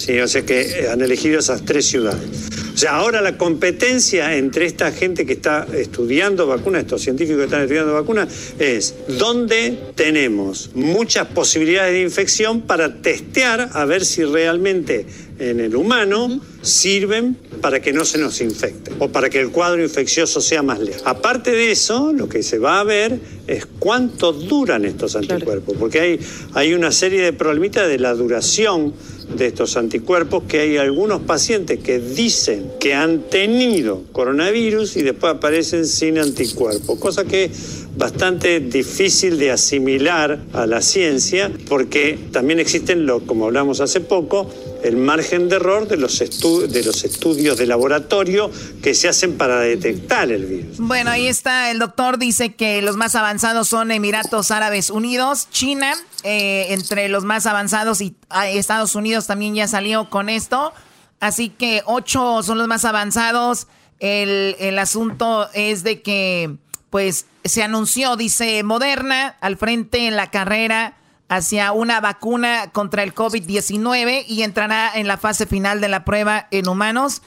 Sí, 0.00 0.18
o 0.18 0.26
sea 0.26 0.40
que 0.46 0.62
eh, 0.62 0.88
han 0.88 1.02
elegido 1.02 1.40
esas 1.40 1.62
tres 1.66 1.84
ciudades. 1.84 2.26
O 2.72 2.78
sea, 2.78 2.92
ahora 2.92 3.20
la 3.20 3.36
competencia 3.36 4.34
entre 4.34 4.64
esta 4.64 4.92
gente 4.92 5.26
que 5.26 5.34
está 5.34 5.66
estudiando 5.74 6.46
vacunas, 6.46 6.84
estos 6.84 7.02
científicos 7.02 7.40
que 7.40 7.44
están 7.44 7.60
estudiando 7.60 7.92
vacunas, 7.92 8.54
es 8.58 8.94
dónde 9.18 9.78
tenemos 9.96 10.70
muchas 10.72 11.26
posibilidades 11.26 11.92
de 11.92 12.00
infección 12.00 12.62
para 12.62 13.02
testear 13.02 13.68
a 13.74 13.84
ver 13.84 14.06
si 14.06 14.24
realmente 14.24 15.04
en 15.40 15.58
el 15.58 15.74
humano 15.74 16.40
sirven 16.60 17.36
para 17.60 17.80
que 17.80 17.92
no 17.92 18.04
se 18.04 18.18
nos 18.18 18.40
infecte 18.40 18.92
o 18.98 19.08
para 19.08 19.30
que 19.30 19.40
el 19.40 19.50
cuadro 19.50 19.82
infeccioso 19.82 20.40
sea 20.40 20.62
más 20.62 20.78
leve. 20.78 20.98
Aparte 21.04 21.50
de 21.50 21.72
eso, 21.72 22.12
lo 22.12 22.28
que 22.28 22.42
se 22.42 22.58
va 22.58 22.78
a 22.78 22.84
ver 22.84 23.18
es 23.46 23.66
cuánto 23.78 24.32
duran 24.32 24.84
estos 24.84 25.16
anticuerpos, 25.16 25.76
porque 25.78 26.00
hay, 26.00 26.20
hay 26.52 26.74
una 26.74 26.92
serie 26.92 27.22
de 27.22 27.32
problemitas 27.32 27.88
de 27.88 27.98
la 27.98 28.14
duración 28.14 28.92
de 29.36 29.46
estos 29.46 29.76
anticuerpos 29.76 30.44
que 30.44 30.60
hay 30.60 30.76
algunos 30.76 31.22
pacientes 31.22 31.78
que 31.80 31.98
dicen 31.98 32.72
que 32.80 32.94
han 32.94 33.22
tenido 33.22 34.02
coronavirus 34.12 34.96
y 34.96 35.02
después 35.02 35.34
aparecen 35.34 35.86
sin 35.86 36.18
anticuerpos, 36.18 36.98
cosa 36.98 37.24
que 37.24 37.44
es 37.44 37.86
bastante 37.96 38.60
difícil 38.60 39.38
de 39.38 39.50
asimilar 39.50 40.40
a 40.52 40.66
la 40.66 40.80
ciencia 40.80 41.50
porque 41.68 42.18
también 42.32 42.60
existen, 42.60 43.06
lo, 43.06 43.26
como 43.26 43.46
hablamos 43.46 43.80
hace 43.80 44.00
poco, 44.00 44.50
el 44.82 44.96
margen 44.96 45.48
de 45.48 45.56
error 45.56 45.86
de 45.86 45.96
los, 45.96 46.18
de 46.18 46.82
los 46.84 47.04
estudios 47.04 47.58
de 47.58 47.66
laboratorio 47.66 48.50
que 48.82 48.94
se 48.94 49.08
hacen 49.08 49.36
para 49.36 49.60
detectar 49.60 50.30
el 50.30 50.46
virus. 50.46 50.78
Bueno, 50.78 51.10
ahí 51.10 51.26
está, 51.26 51.70
el 51.70 51.78
doctor 51.78 52.18
dice 52.18 52.54
que 52.54 52.80
los 52.82 52.96
más 52.96 53.14
avanzados 53.14 53.68
son 53.68 53.90
Emiratos 53.90 54.50
Árabes 54.50 54.90
Unidos, 54.90 55.48
China, 55.50 55.94
eh, 56.24 56.66
entre 56.70 57.08
los 57.08 57.24
más 57.24 57.46
avanzados 57.46 58.00
y 58.00 58.16
ah, 58.28 58.48
Estados 58.48 58.94
Unidos 58.94 59.26
también 59.26 59.54
ya 59.54 59.68
salió 59.68 60.10
con 60.10 60.28
esto. 60.28 60.72
Así 61.20 61.50
que 61.50 61.82
ocho 61.86 62.42
son 62.42 62.58
los 62.58 62.68
más 62.68 62.84
avanzados. 62.84 63.66
El, 63.98 64.56
el 64.58 64.78
asunto 64.78 65.48
es 65.52 65.82
de 65.82 66.00
que, 66.00 66.56
pues, 66.88 67.26
se 67.44 67.62
anunció, 67.62 68.16
dice 68.16 68.62
Moderna, 68.62 69.36
al 69.40 69.56
frente 69.56 70.06
en 70.06 70.16
la 70.16 70.30
carrera 70.30 70.96
hacia 71.28 71.72
una 71.72 72.00
vacuna 72.00 72.70
contra 72.72 73.02
el 73.02 73.14
COVID-19 73.14 74.24
y 74.26 74.42
entrará 74.42 74.90
en 74.94 75.06
la 75.06 75.16
fase 75.16 75.46
final 75.46 75.80
de 75.80 75.88
la 75.88 76.04
prueba 76.04 76.48
en 76.50 76.68
humanos 76.68 77.22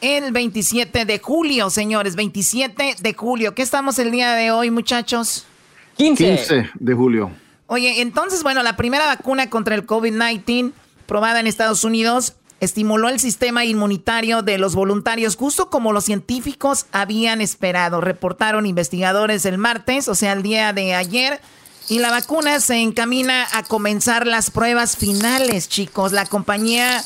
el 0.00 0.32
27 0.32 1.04
de 1.04 1.18
julio, 1.18 1.70
señores, 1.70 2.14
27 2.14 2.96
de 3.00 3.14
julio. 3.14 3.54
¿Qué 3.54 3.62
estamos 3.62 3.98
el 3.98 4.10
día 4.10 4.32
de 4.34 4.50
hoy, 4.50 4.70
muchachos? 4.70 5.44
15. 5.96 6.24
15 6.36 6.70
de 6.74 6.94
julio. 6.94 7.32
Oye, 7.68 8.00
entonces, 8.00 8.42
bueno, 8.42 8.62
la 8.62 8.76
primera 8.76 9.04
vacuna 9.04 9.50
contra 9.50 9.74
el 9.74 9.86
COVID-19 9.86 10.72
probada 11.06 11.38
en 11.38 11.46
Estados 11.46 11.84
Unidos 11.84 12.32
estimuló 12.60 13.10
el 13.10 13.20
sistema 13.20 13.66
inmunitario 13.66 14.40
de 14.42 14.56
los 14.56 14.74
voluntarios, 14.74 15.36
justo 15.36 15.68
como 15.68 15.92
los 15.92 16.04
científicos 16.04 16.86
habían 16.92 17.42
esperado, 17.42 18.00
reportaron 18.00 18.64
investigadores 18.64 19.44
el 19.44 19.58
martes, 19.58 20.08
o 20.08 20.14
sea, 20.14 20.32
el 20.32 20.42
día 20.42 20.72
de 20.72 20.94
ayer. 20.94 21.40
Y 21.90 21.98
la 21.98 22.10
vacuna 22.10 22.58
se 22.60 22.76
encamina 22.76 23.46
a 23.52 23.62
comenzar 23.62 24.26
las 24.26 24.50
pruebas 24.50 24.96
finales, 24.96 25.68
chicos. 25.68 26.12
La 26.12 26.24
compañía 26.24 27.02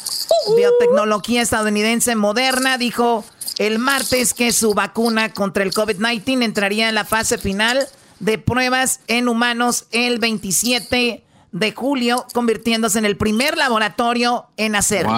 biotecnología 0.56 1.42
estadounidense 1.42 2.14
Moderna 2.14 2.78
dijo 2.78 3.24
el 3.58 3.78
martes 3.80 4.32
que 4.32 4.52
su 4.52 4.74
vacuna 4.74 5.32
contra 5.32 5.64
el 5.64 5.72
COVID-19 5.72 6.44
entraría 6.44 6.88
en 6.88 6.94
la 6.94 7.04
fase 7.04 7.36
final 7.38 7.88
de 8.22 8.38
pruebas 8.38 9.00
en 9.08 9.28
humanos 9.28 9.86
el 9.90 10.20
27 10.20 11.24
de 11.50 11.72
julio, 11.72 12.24
convirtiéndose 12.32 12.98
en 12.98 13.04
el 13.04 13.16
primer 13.16 13.56
laboratorio 13.58 14.46
en 14.56 14.76
hacerlo. 14.76 15.12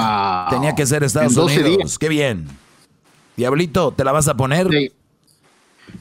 Tenía 0.51 0.75
que 0.75 0.87
ser 0.87 1.05
Estados 1.05 1.37
Unidos. 1.37 1.99
Qué 1.99 2.09
bien. 2.09 2.49
Diablito, 3.37 3.93
¿te 3.93 4.05
la 4.05 4.13
vas 4.13 4.27
a 4.27 4.35
poner? 4.37 4.69
Sí. 4.71 4.93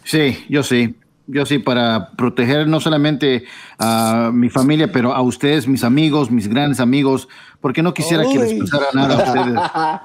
Sí, 0.05 0.45
yo 0.49 0.63
sí. 0.63 0.95
Yo 1.25 1.45
sí, 1.45 1.59
para 1.59 2.09
proteger 2.11 2.67
no 2.67 2.81
solamente 2.81 3.45
a 3.79 4.29
mi 4.33 4.49
familia, 4.49 4.91
pero 4.91 5.13
a 5.13 5.21
ustedes, 5.21 5.67
mis 5.67 5.85
amigos, 5.85 6.29
mis 6.29 6.49
grandes 6.49 6.81
amigos, 6.81 7.29
porque 7.61 7.81
no 7.81 7.93
quisiera 7.93 8.23
que 8.23 8.39
les 8.39 8.59
pasara 8.59 8.87
nada 8.93 9.15
a 9.15 9.27
ustedes. 9.27 9.59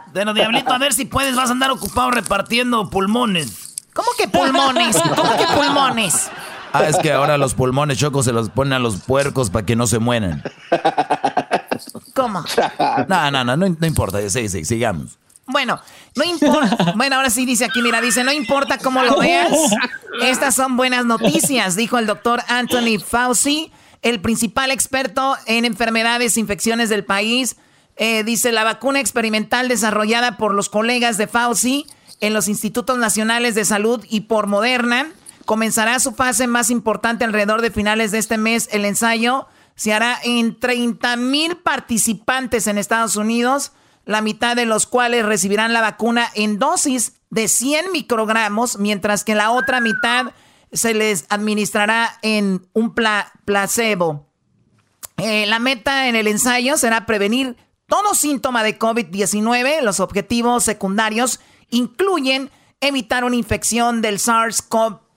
Bueno, 0.14 0.34
Diablito, 0.34 0.72
a 0.72 0.78
ver 0.78 0.92
si 0.92 1.06
puedes, 1.06 1.34
vas 1.34 1.48
a 1.48 1.52
andar 1.52 1.70
ocupado 1.72 2.11
repartiendo 2.12 2.88
pulmones. 2.88 3.74
¿Cómo 3.92 4.08
que 4.16 4.28
pulmones? 4.28 4.96
¿Cómo 5.16 5.37
que 5.37 5.44
pulmones? 5.56 6.30
Ah, 6.72 6.85
es 6.87 6.96
que 6.98 7.12
ahora 7.12 7.38
los 7.38 7.54
pulmones, 7.54 7.98
Choco, 7.98 8.22
se 8.22 8.33
los 8.33 8.50
ponen 8.50 8.74
a 8.74 8.78
los 8.78 8.96
puercos 8.96 9.50
para 9.50 9.64
que 9.64 9.76
no 9.76 9.87
se 9.87 9.98
mueran. 9.98 10.42
¿Cómo? 12.14 12.44
No, 13.09 13.31
no, 13.31 13.44
no, 13.44 13.57
no, 13.57 13.87
importa. 13.87 14.28
Sí, 14.28 14.48
sí, 14.48 14.64
sigamos. 14.64 15.18
Bueno, 15.46 15.81
no 16.14 16.24
importa. 16.24 16.92
Bueno, 16.96 17.16
ahora 17.16 17.31
sí 17.31 17.46
dice 17.46 17.64
aquí, 17.64 17.81
mira, 17.81 18.00
dice, 18.00 18.22
no 18.24 18.33
importa 18.33 18.78
cómo 18.78 19.02
lo 19.02 19.18
veas. 19.18 19.52
Estas 20.22 20.54
son 20.54 20.76
buenas 20.76 21.07
noticias, 21.07 21.76
dijo 21.76 21.98
el 21.98 22.07
doctor 22.07 22.42
Anthony 22.48 22.98
Fauci, 23.04 23.72
el 24.02 24.20
principal 24.20 24.70
experto 24.70 25.37
en 25.46 25.64
enfermedades 25.64 26.37
e 26.37 26.40
infecciones 26.40 26.88
del 26.90 27.04
país. 27.04 27.57
Eh, 27.96 28.24
dice, 28.24 28.52
la 28.52 28.64
vacuna 28.64 29.00
experimental 29.00 29.68
desarrollada 29.68 30.37
por 30.37 30.54
los 30.54 30.68
colegas 30.68 31.16
de 31.18 31.26
Fauci 31.26 31.87
en 32.20 32.35
los 32.35 32.48
institutos 32.48 32.98
nacionales 32.98 33.54
de 33.54 33.64
salud 33.64 34.04
y 34.09 34.22
por 34.22 34.46
Moderna 34.46 35.09
comenzará 35.48 35.98
su 35.98 36.12
fase 36.12 36.46
más 36.46 36.68
importante 36.68 37.24
alrededor 37.24 37.62
de 37.62 37.70
finales 37.70 38.11
de 38.11 38.18
este 38.18 38.37
mes. 38.37 38.68
El 38.70 38.84
ensayo 38.84 39.46
se 39.76 39.94
hará 39.94 40.18
en 40.22 40.61
30 40.61 41.16
mil 41.16 41.56
participantes 41.56 42.66
en 42.66 42.76
Estados 42.76 43.16
Unidos, 43.16 43.72
la 44.04 44.20
mitad 44.20 44.56
de 44.56 44.66
los 44.66 44.84
cuales 44.84 45.24
recibirán 45.24 45.72
la 45.72 45.80
vacuna 45.80 46.28
en 46.34 46.58
dosis 46.58 47.14
de 47.30 47.48
100 47.48 47.92
microgramos, 47.92 48.78
mientras 48.78 49.24
que 49.24 49.34
la 49.34 49.50
otra 49.50 49.80
mitad 49.80 50.34
se 50.70 50.92
les 50.92 51.24
administrará 51.30 52.18
en 52.20 52.68
un 52.74 52.94
placebo. 52.94 54.28
Eh, 55.16 55.46
la 55.46 55.61
meta 55.61 56.08
en 56.08 56.16
el 56.16 56.26
ensayo 56.26 56.76
será 56.76 57.06
prevenir 57.06 57.56
todo 57.87 58.14
síntoma 58.14 58.62
de 58.62 58.78
COVID-19. 58.78 59.80
Los 59.80 60.00
objetivos 60.00 60.64
secundarios 60.64 61.40
incluyen 61.70 62.50
evitar 62.82 63.24
una 63.24 63.37
infección 63.37 64.02
del 64.02 64.18
SARS-CoV-2, 64.18 65.08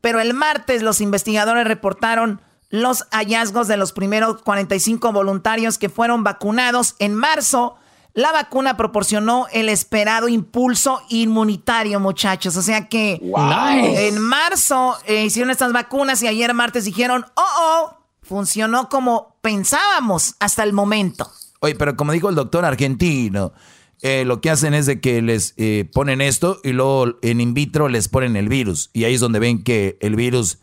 pero 0.00 0.20
el 0.20 0.34
martes 0.34 0.82
los 0.82 1.00
investigadores 1.00 1.66
reportaron 1.66 2.40
los 2.70 3.06
hallazgos 3.10 3.68
de 3.68 3.76
los 3.76 3.92
primeros 3.92 4.42
45 4.42 5.12
voluntarios 5.12 5.78
que 5.78 5.88
fueron 5.88 6.24
vacunados 6.24 6.94
en 6.98 7.14
marzo. 7.14 7.76
La 8.12 8.32
vacuna 8.32 8.76
proporcionó 8.76 9.46
el 9.52 9.68
esperado 9.68 10.28
impulso 10.28 11.02
inmunitario, 11.08 12.00
muchachos. 12.00 12.56
O 12.56 12.62
sea 12.62 12.88
que 12.88 13.20
en 13.22 14.18
marzo 14.18 14.96
eh, 15.06 15.24
hicieron 15.24 15.50
estas 15.50 15.72
vacunas 15.72 16.22
y 16.22 16.26
ayer 16.26 16.52
martes 16.54 16.84
dijeron, 16.84 17.26
oh, 17.34 17.42
oh, 17.60 17.96
funcionó 18.22 18.88
como 18.88 19.36
pensábamos 19.42 20.34
hasta 20.40 20.62
el 20.62 20.72
momento. 20.72 21.30
Oye, 21.60 21.74
pero 21.74 21.96
como 21.96 22.12
dijo 22.12 22.28
el 22.28 22.34
doctor 22.34 22.64
argentino, 22.64 23.52
eh, 24.02 24.24
lo 24.24 24.40
que 24.40 24.50
hacen 24.50 24.74
es 24.74 24.86
de 24.86 25.00
que 25.00 25.22
les 25.22 25.54
eh, 25.56 25.88
ponen 25.92 26.20
esto 26.20 26.60
y 26.62 26.72
luego 26.72 27.18
en 27.22 27.40
in 27.40 27.54
vitro 27.54 27.88
les 27.88 28.08
ponen 28.08 28.36
el 28.36 28.48
virus. 28.48 28.90
Y 28.92 29.04
ahí 29.04 29.14
es 29.14 29.20
donde 29.20 29.38
ven 29.38 29.62
que 29.62 29.96
el 30.00 30.16
virus, 30.16 30.58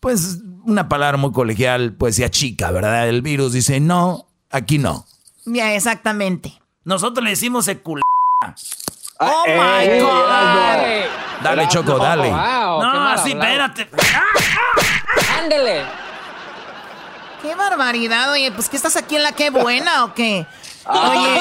pues 0.00 0.38
una 0.64 0.88
palabra 0.88 1.16
muy 1.16 1.32
colegial, 1.32 1.94
pues 1.94 2.16
se 2.16 2.24
achica, 2.24 2.70
¿verdad? 2.70 3.08
El 3.08 3.22
virus 3.22 3.52
dice, 3.52 3.80
no, 3.80 4.26
aquí 4.50 4.78
no. 4.78 5.06
Ya, 5.44 5.74
exactamente. 5.74 6.60
Nosotros 6.84 7.24
le 7.24 7.30
decimos 7.30 7.68
el 7.68 7.80
ah, 8.44 8.54
¡Oh, 9.20 9.44
my 9.46 9.84
eh, 9.84 10.00
God! 10.00 11.42
Dale, 11.42 11.68
Choco, 11.68 11.98
dale. 11.98 12.30
no, 12.30 13.18
sí, 13.18 13.32
espérate. 13.32 13.88
Ándele. 15.38 15.82
¡Qué 17.42 17.54
barbaridad! 17.54 18.32
Oye, 18.32 18.52
pues, 18.52 18.68
¿qué 18.68 18.76
estás 18.76 18.96
aquí 18.96 19.16
en 19.16 19.22
la 19.22 19.32
qué 19.32 19.50
buena 19.50 20.04
o 20.04 20.14
qué? 20.14 20.46
Oye, 20.86 21.40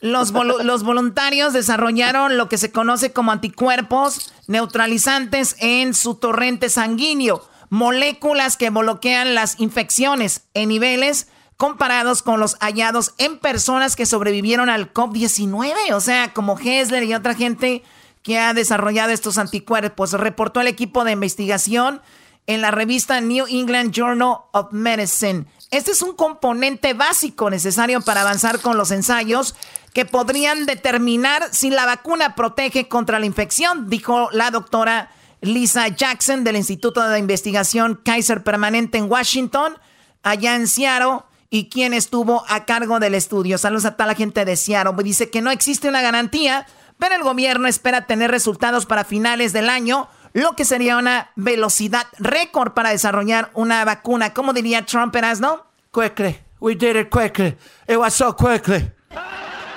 los, 0.00 0.32
los, 0.32 0.82
voluntarios 0.82 1.52
desarrollaron 1.52 2.38
lo 2.38 2.48
que 2.48 2.58
se 2.58 2.72
conoce 2.72 3.12
como 3.12 3.32
anticuerpos 3.32 4.32
neutralizantes 4.46 5.56
en 5.58 5.94
su 5.94 6.14
torrente 6.14 6.70
sanguíneo, 6.70 7.46
moléculas 7.68 8.56
que 8.56 8.70
bloquean 8.70 9.34
las 9.34 9.60
infecciones 9.60 10.42
en 10.54 10.70
niveles 10.70 11.28
comparados 11.60 12.22
con 12.22 12.40
los 12.40 12.56
hallados 12.60 13.12
en 13.18 13.38
personas 13.38 13.94
que 13.94 14.06
sobrevivieron 14.06 14.70
al 14.70 14.94
COVID-19, 14.94 15.92
o 15.92 16.00
sea, 16.00 16.32
como 16.32 16.58
Hessler 16.58 17.02
y 17.02 17.12
otra 17.12 17.34
gente 17.34 17.82
que 18.22 18.38
ha 18.38 18.54
desarrollado 18.54 19.12
estos 19.12 19.36
anticuerpos. 19.36 20.12
Reportó 20.12 20.62
el 20.62 20.68
equipo 20.68 21.04
de 21.04 21.12
investigación 21.12 22.00
en 22.46 22.62
la 22.62 22.70
revista 22.70 23.20
New 23.20 23.46
England 23.46 23.92
Journal 23.92 24.38
of 24.52 24.72
Medicine. 24.72 25.44
Este 25.70 25.92
es 25.92 26.02
un 26.02 26.16
componente 26.16 26.94
básico 26.94 27.48
necesario 27.50 28.00
para 28.00 28.22
avanzar 28.22 28.60
con 28.60 28.76
los 28.76 28.90
ensayos 28.90 29.54
que 29.92 30.04
podrían 30.04 30.66
determinar 30.66 31.48
si 31.52 31.70
la 31.70 31.86
vacuna 31.86 32.34
protege 32.34 32.88
contra 32.88 33.18
la 33.18 33.26
infección, 33.26 33.88
dijo 33.88 34.28
la 34.32 34.50
doctora 34.50 35.10
Lisa 35.40 35.88
Jackson 35.88 36.44
del 36.44 36.56
Instituto 36.56 37.08
de 37.08 37.18
Investigación 37.18 38.00
Kaiser 38.04 38.42
Permanente 38.42 38.98
en 38.98 39.10
Washington, 39.10 39.74
allá 40.22 40.54
en 40.54 40.68
Seattle, 40.68 41.20
y 41.50 41.68
quien 41.68 41.94
estuvo 41.94 42.44
a 42.48 42.64
cargo 42.64 43.00
del 43.00 43.14
estudio. 43.14 43.58
Saludos 43.58 43.84
a 43.84 43.96
toda 43.96 44.06
la 44.06 44.14
gente 44.14 44.44
de 44.44 44.56
Seattle. 44.56 45.02
Dice 45.02 45.30
que 45.30 45.42
no 45.42 45.50
existe 45.50 45.88
una 45.88 46.00
garantía, 46.00 46.66
pero 46.98 47.16
el 47.16 47.24
gobierno 47.24 47.66
espera 47.66 48.06
tener 48.06 48.30
resultados 48.30 48.86
para 48.86 49.04
finales 49.04 49.52
del 49.52 49.68
año 49.68 50.08
lo 50.32 50.54
que 50.54 50.64
sería 50.64 50.96
una 50.96 51.30
velocidad 51.34 52.06
récord 52.18 52.72
para 52.72 52.90
desarrollar 52.90 53.50
una 53.54 53.84
vacuna. 53.84 54.32
¿Cómo 54.32 54.52
diría 54.52 54.86
Trump, 54.86 55.16
no? 55.40 55.66
Quickly. 55.92 56.38
We 56.60 56.76
did 56.76 56.94
it 56.94 57.08
quickly. 57.10 57.56
It 57.88 57.96
was 57.96 58.14
so 58.14 58.36
quickly. 58.36 58.92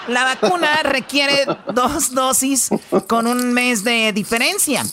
La 0.08 0.24
vacuna 0.24 0.84
requiere 0.84 1.46
dos 1.74 2.14
dosis 2.14 2.70
con 3.08 3.28
un 3.28 3.54
mes 3.54 3.84
de 3.84 4.12
diferencia. 4.14 4.84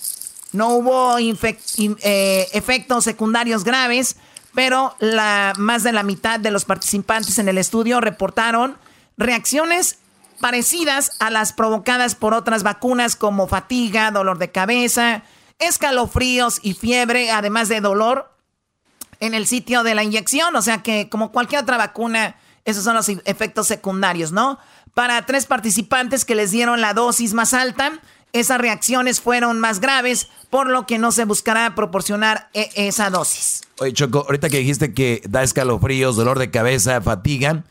No 0.52 0.70
hubo 0.70 1.18
eh, 1.18 2.48
efectos 2.52 3.04
secundarios 3.04 3.64
graves, 3.64 4.16
pero 4.54 4.94
la, 4.98 5.52
más 5.56 5.82
de 5.82 5.92
la 5.92 6.02
mitad 6.02 6.40
de 6.40 6.50
los 6.50 6.64
participantes 6.64 7.38
en 7.38 7.48
el 7.48 7.58
estudio 7.58 8.00
reportaron 8.00 8.76
reacciones 9.16 9.98
parecidas 10.40 11.12
a 11.20 11.30
las 11.30 11.52
provocadas 11.52 12.14
por 12.14 12.34
otras 12.34 12.62
vacunas 12.62 13.14
como 13.14 13.46
fatiga, 13.46 14.10
dolor 14.10 14.38
de 14.38 14.50
cabeza, 14.50 15.22
escalofríos 15.58 16.58
y 16.62 16.74
fiebre, 16.74 17.30
además 17.30 17.68
de 17.68 17.80
dolor 17.80 18.32
en 19.20 19.34
el 19.34 19.46
sitio 19.46 19.82
de 19.82 19.94
la 19.94 20.02
inyección. 20.02 20.56
O 20.56 20.62
sea 20.62 20.82
que 20.82 21.08
como 21.08 21.30
cualquier 21.30 21.62
otra 21.62 21.76
vacuna, 21.76 22.36
esos 22.64 22.82
son 22.82 22.96
los 22.96 23.08
efectos 23.08 23.68
secundarios, 23.68 24.32
¿no? 24.32 24.58
Para 24.94 25.24
tres 25.26 25.46
participantes 25.46 26.24
que 26.24 26.34
les 26.34 26.50
dieron 26.50 26.80
la 26.80 26.94
dosis 26.94 27.32
más 27.32 27.54
alta, 27.54 28.00
esas 28.32 28.60
reacciones 28.60 29.20
fueron 29.20 29.58
más 29.60 29.80
graves, 29.80 30.28
por 30.50 30.68
lo 30.68 30.86
que 30.86 30.98
no 30.98 31.12
se 31.12 31.24
buscará 31.24 31.74
proporcionar 31.74 32.48
e, 32.54 32.70
esa 32.74 33.10
dosis. 33.10 33.62
Oye, 33.78 33.92
Choco, 33.92 34.20
ahorita 34.20 34.48
que 34.48 34.58
dijiste 34.58 34.94
que 34.94 35.22
da 35.28 35.42
escalofríos, 35.42 36.16
dolor 36.16 36.38
de 36.38 36.50
cabeza, 36.50 37.00
fatiga, 37.00 37.64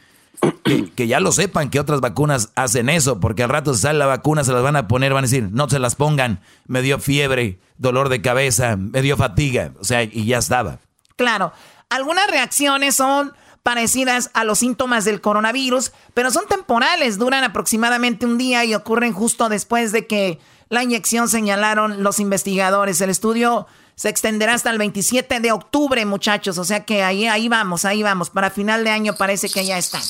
que, 0.96 1.08
ya 1.08 1.20
lo 1.20 1.32
sepan 1.32 1.70
que 1.70 1.80
otras 1.80 2.02
vacunas 2.02 2.50
hacen 2.56 2.90
eso, 2.90 3.20
porque 3.20 3.44
al 3.44 3.50
rato 3.50 3.74
se 3.74 3.82
sale 3.82 4.00
la 4.00 4.06
vacuna, 4.06 4.44
se 4.44 4.54
las 4.54 4.64
van 4.64 4.76
a 4.76 4.88
poner, 4.88 5.14
van 5.14 5.24
a 5.24 5.28
decir, 5.28 5.50
no 5.52 5.70
se 5.70 5.80
las 5.80 5.96
pongan, 5.96 6.40
me 6.68 6.82
dio 6.82 7.00
fiebre, 7.00 7.60
dolor 7.78 8.10
de 8.10 8.22
cabeza, 8.22 8.76
me 8.78 9.02
dio 9.02 9.18
fatiga, 9.18 9.72
o 9.80 9.84
sea, 9.84 10.04
y 10.04 10.26
ya 10.26 10.38
estaba. 10.38 10.80
Claro, 11.16 11.52
algunas 11.90 12.28
reacciones 12.28 12.96
son 12.96 13.34
parecidas 13.64 14.32
a 14.34 14.44
los 14.44 14.60
síntomas 14.60 15.06
del 15.06 15.22
coronavirus, 15.22 15.92
pero 16.14 16.32
son 16.32 16.48
temporales, 16.48 17.18
duran 17.18 17.44
aproximadamente 17.44 18.26
un 18.26 18.38
día 18.38 18.66
y 18.66 18.74
ocurren 18.74 19.14
justo 19.14 19.50
después 19.50 19.92
de 19.92 20.08
que 20.08 20.40
la 20.70 20.84
inyección 20.84 21.30
señalaron 21.30 22.04
los 22.04 22.20
investigadores. 22.20 23.02
El 23.02 23.10
estudio 23.10 23.68
se 23.96 24.10
extenderá 24.10 24.54
hasta 24.54 24.70
el 24.70 24.78
27 24.78 25.40
de 25.40 25.52
octubre, 25.52 26.06
muchachos, 26.06 26.58
o 26.58 26.64
sea 26.64 26.86
que 26.86 27.04
ahí, 27.04 27.28
ahí 27.28 27.50
vamos, 27.50 27.86
ahí 27.86 28.04
vamos, 28.04 28.30
para 28.30 28.50
final 28.50 28.84
de 28.84 28.92
año 28.92 29.14
parece 29.16 29.50
que 29.50 29.66
ya 29.66 29.78
están. 29.78 30.04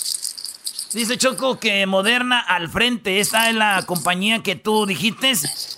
Dice 0.91 1.19
Choco 1.19 1.59
que 1.59 1.85
Moderna 1.85 2.39
al 2.39 2.67
frente, 2.67 3.19
esta 3.19 3.47
es 3.49 3.55
la 3.55 3.83
compañía 3.85 4.41
que 4.41 4.55
tú 4.55 4.87
dijiste. 4.87 5.33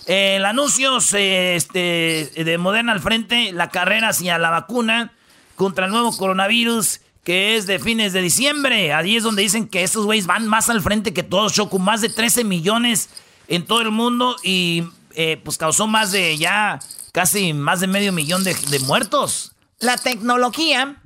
el 0.06 0.44
anuncio 0.46 0.96
este, 0.96 2.32
de 2.34 2.58
Moderna 2.58 2.92
al 2.92 3.00
frente, 3.00 3.52
la 3.52 3.68
carrera 3.68 4.08
hacia 4.08 4.38
la 4.38 4.48
vacuna 4.48 5.12
contra 5.54 5.84
el 5.84 5.92
nuevo 5.92 6.16
coronavirus 6.16 7.01
que 7.24 7.56
es 7.56 7.66
de 7.66 7.78
fines 7.78 8.12
de 8.12 8.20
diciembre. 8.20 8.92
Ahí 8.92 9.16
es 9.16 9.22
donde 9.22 9.42
dicen 9.42 9.68
que 9.68 9.82
estos 9.82 10.04
güeyes 10.04 10.26
van 10.26 10.46
más 10.48 10.68
al 10.70 10.82
frente 10.82 11.12
que 11.12 11.22
todos, 11.22 11.52
Choco, 11.52 11.78
más 11.78 12.00
de 12.00 12.08
13 12.08 12.44
millones 12.44 13.08
en 13.48 13.64
todo 13.64 13.80
el 13.82 13.90
mundo 13.90 14.36
y 14.42 14.84
eh, 15.14 15.40
pues 15.42 15.58
causó 15.58 15.86
más 15.86 16.12
de 16.12 16.36
ya 16.36 16.80
casi 17.12 17.52
más 17.52 17.80
de 17.80 17.86
medio 17.86 18.12
millón 18.12 18.44
de, 18.44 18.54
de 18.54 18.78
muertos. 18.80 19.52
La 19.78 19.96
tecnología 19.96 20.96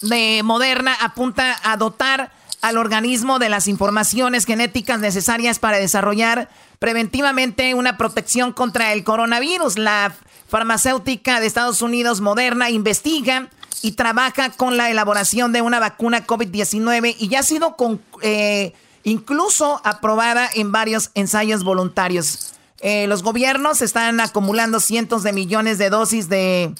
de 0.00 0.42
Moderna 0.44 0.96
apunta 1.00 1.58
a 1.62 1.76
dotar 1.76 2.32
al 2.60 2.76
organismo 2.78 3.38
de 3.38 3.48
las 3.48 3.66
informaciones 3.66 4.46
genéticas 4.46 5.00
necesarias 5.00 5.58
para 5.58 5.78
desarrollar 5.78 6.48
preventivamente 6.78 7.74
una 7.74 7.96
protección 7.96 8.52
contra 8.52 8.92
el 8.92 9.04
coronavirus. 9.04 9.78
La 9.78 10.14
farmacéutica 10.48 11.40
de 11.40 11.46
Estados 11.46 11.82
Unidos, 11.82 12.20
Moderna, 12.20 12.70
investiga 12.70 13.50
y 13.82 13.92
trabaja 13.92 14.50
con 14.50 14.76
la 14.76 14.90
elaboración 14.90 15.52
de 15.52 15.62
una 15.62 15.80
vacuna 15.80 16.26
COVID-19 16.26 17.16
y 17.18 17.28
ya 17.28 17.40
ha 17.40 17.42
sido 17.42 17.76
eh, 18.22 18.72
incluso 19.04 19.80
aprobada 19.84 20.48
en 20.54 20.72
varios 20.72 21.10
ensayos 21.14 21.64
voluntarios. 21.64 22.54
Eh, 22.80 23.06
los 23.06 23.22
gobiernos 23.22 23.80
están 23.80 24.20
acumulando 24.20 24.80
cientos 24.80 25.22
de 25.22 25.32
millones 25.32 25.78
de 25.78 25.88
dosis 25.88 26.28
de, 26.28 26.74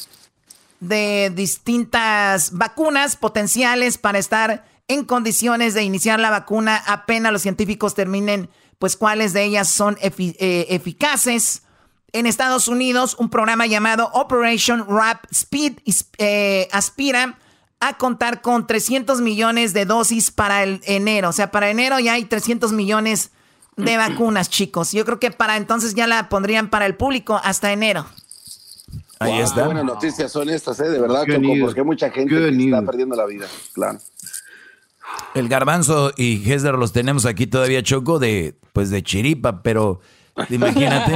de 0.80 1.30
distintas 1.34 2.52
vacunas 2.52 3.16
potenciales 3.16 3.98
para 3.98 4.18
estar 4.18 4.64
en 4.88 5.04
condiciones 5.04 5.74
de 5.74 5.84
iniciar 5.84 6.20
la 6.20 6.30
vacuna 6.30 6.82
apenas 6.86 7.32
los 7.32 7.42
científicos 7.42 7.94
terminen 7.94 8.50
pues 8.78 8.96
cuáles 8.96 9.32
de 9.32 9.44
ellas 9.44 9.68
son 9.68 9.96
eh, 10.00 10.66
eficaces. 10.70 11.62
En 12.12 12.26
Estados 12.26 12.68
Unidos, 12.68 13.16
un 13.18 13.30
programa 13.30 13.66
llamado 13.66 14.10
Operation 14.12 14.86
Rap 14.86 15.24
Speed 15.30 15.78
eh, 16.18 16.68
aspira 16.70 17.38
a 17.80 17.96
contar 17.96 18.42
con 18.42 18.66
300 18.66 19.22
millones 19.22 19.72
de 19.72 19.86
dosis 19.86 20.30
para 20.30 20.62
el 20.62 20.82
enero. 20.84 21.30
O 21.30 21.32
sea, 21.32 21.50
para 21.50 21.70
enero 21.70 21.98
ya 21.98 22.12
hay 22.12 22.26
300 22.26 22.72
millones 22.72 23.30
de 23.76 23.96
vacunas, 23.96 24.50
chicos. 24.50 24.92
Yo 24.92 25.06
creo 25.06 25.18
que 25.18 25.30
para 25.30 25.56
entonces 25.56 25.94
ya 25.94 26.06
la 26.06 26.28
pondrían 26.28 26.68
para 26.68 26.84
el 26.84 26.96
público 26.96 27.40
hasta 27.42 27.72
enero. 27.72 28.06
Ahí 29.18 29.40
está. 29.40 29.64
buenas 29.64 29.84
noticias 29.84 30.30
son 30.32 30.50
estas, 30.50 30.80
¿eh? 30.80 30.90
De 30.90 31.00
verdad, 31.00 31.24
porque 31.60 31.82
mucha 31.82 32.10
gente 32.10 32.48
está 32.48 32.82
perdiendo 32.82 33.16
la 33.16 33.24
vida, 33.24 33.46
claro. 33.72 33.98
El 35.34 35.48
garbanzo 35.48 36.12
y 36.16 36.50
Hesder 36.50 36.74
los 36.74 36.92
tenemos 36.92 37.24
aquí 37.24 37.46
todavía, 37.46 37.82
Choco, 37.82 38.18
de, 38.18 38.58
pues 38.72 38.90
de 38.90 39.02
chiripa, 39.02 39.62
pero 39.62 40.00
imagínate 40.50 41.12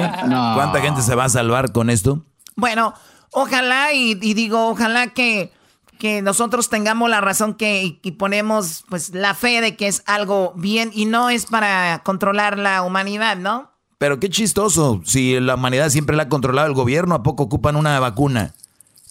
cuánta 0.54 0.80
gente 0.80 1.02
se 1.02 1.14
va 1.14 1.24
a 1.24 1.28
salvar 1.28 1.72
con 1.72 1.90
esto. 1.90 2.22
Bueno, 2.54 2.94
ojalá 3.32 3.92
y, 3.92 4.14
digo, 4.14 4.68
ojalá 4.68 5.08
que, 5.08 5.52
que, 5.98 6.22
nosotros 6.22 6.68
tengamos 6.68 7.10
la 7.10 7.20
razón 7.20 7.54
que 7.54 7.98
y, 8.02 8.10
ponemos 8.12 8.84
pues 8.88 9.14
la 9.14 9.34
fe 9.34 9.60
de 9.60 9.76
que 9.76 9.88
es 9.88 10.02
algo 10.06 10.52
bien 10.56 10.90
y 10.94 11.04
no 11.04 11.30
es 11.30 11.46
para 11.46 12.02
controlar 12.04 12.58
la 12.58 12.82
humanidad, 12.82 13.36
¿no? 13.36 13.70
Pero 13.98 14.20
qué 14.20 14.28
chistoso, 14.28 15.00
si 15.04 15.40
la 15.40 15.54
humanidad 15.54 15.88
siempre 15.88 16.16
la 16.16 16.24
ha 16.24 16.28
controlado 16.28 16.68
el 16.68 16.74
gobierno, 16.74 17.14
¿a 17.14 17.22
poco 17.22 17.44
ocupan 17.44 17.76
una 17.76 17.98
vacuna? 17.98 18.54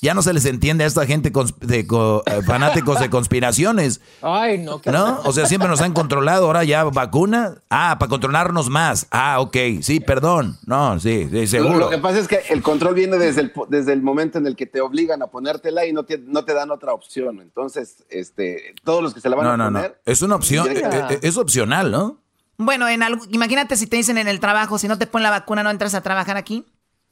Ya 0.01 0.13
no 0.13 0.21
se 0.21 0.33
les 0.33 0.45
entiende 0.45 0.83
a 0.83 0.87
esta 0.87 1.05
gente 1.05 1.31
de 1.61 1.79
eh, 1.79 2.41
fanáticos 2.45 2.99
de 2.99 3.09
conspiraciones. 3.09 4.01
Ay, 4.21 4.57
no. 4.57 4.81
¿No? 4.85 5.21
O 5.23 5.31
sea, 5.31 5.45
siempre 5.45 5.69
nos 5.69 5.79
han 5.81 5.93
controlado, 5.93 6.47
ahora 6.47 6.65
ya 6.65 6.83
vacuna. 6.83 7.61
Ah, 7.69 7.95
para 7.97 8.09
controlarnos 8.09 8.69
más. 8.69 9.07
Ah, 9.09 9.39
ok. 9.39 9.55
Sí, 9.81 10.01
perdón. 10.01 10.57
No, 10.65 10.99
sí, 10.99 11.29
sí 11.31 11.47
seguro. 11.47 11.79
Lo, 11.79 11.89
que 11.89 11.97
pasa 11.97 12.19
es 12.19 12.27
que 12.27 12.41
el 12.49 12.61
control 12.61 12.93
viene 12.93 13.17
desde 13.17 13.41
el, 13.41 13.53
desde 13.69 13.93
el 13.93 14.01
momento 14.01 14.37
en 14.37 14.47
el 14.47 14.57
que 14.57 14.65
te 14.65 14.81
obligan 14.81 15.21
a 15.21 15.27
ponértela 15.27 15.85
y 15.85 15.93
no 15.93 16.03
te, 16.03 16.17
no 16.17 16.43
te 16.43 16.53
dan 16.53 16.71
otra 16.71 16.93
opción. 16.93 17.39
Entonces, 17.39 18.03
este, 18.09 18.75
todos 18.83 19.01
los 19.01 19.13
que 19.13 19.21
se 19.21 19.29
la 19.29 19.37
van 19.37 19.47
a 19.47 19.51
poner... 19.51 19.71
No, 19.71 19.79
no. 19.79 19.95
Es 20.03 20.21
una 20.21 20.35
opción, 20.35 20.67
eh, 20.71 20.83
eh, 20.83 21.19
es 21.21 21.37
opcional, 21.37 21.89
¿no? 21.89 22.19
Bueno, 22.57 22.87
en 22.87 23.01
algo, 23.01 23.23
imagínate 23.29 23.75
si 23.75 23.87
te 23.87 23.97
dicen 23.97 24.17
en 24.17 24.27
el 24.27 24.39
trabajo, 24.39 24.77
si 24.77 24.87
no 24.87 24.97
te 24.97 25.07
ponen 25.07 25.23
la 25.23 25.29
vacuna, 25.31 25.63
¿no 25.63 25.69
entras 25.69 25.93
a 25.93 26.01
trabajar 26.01 26.37
aquí? 26.37 26.65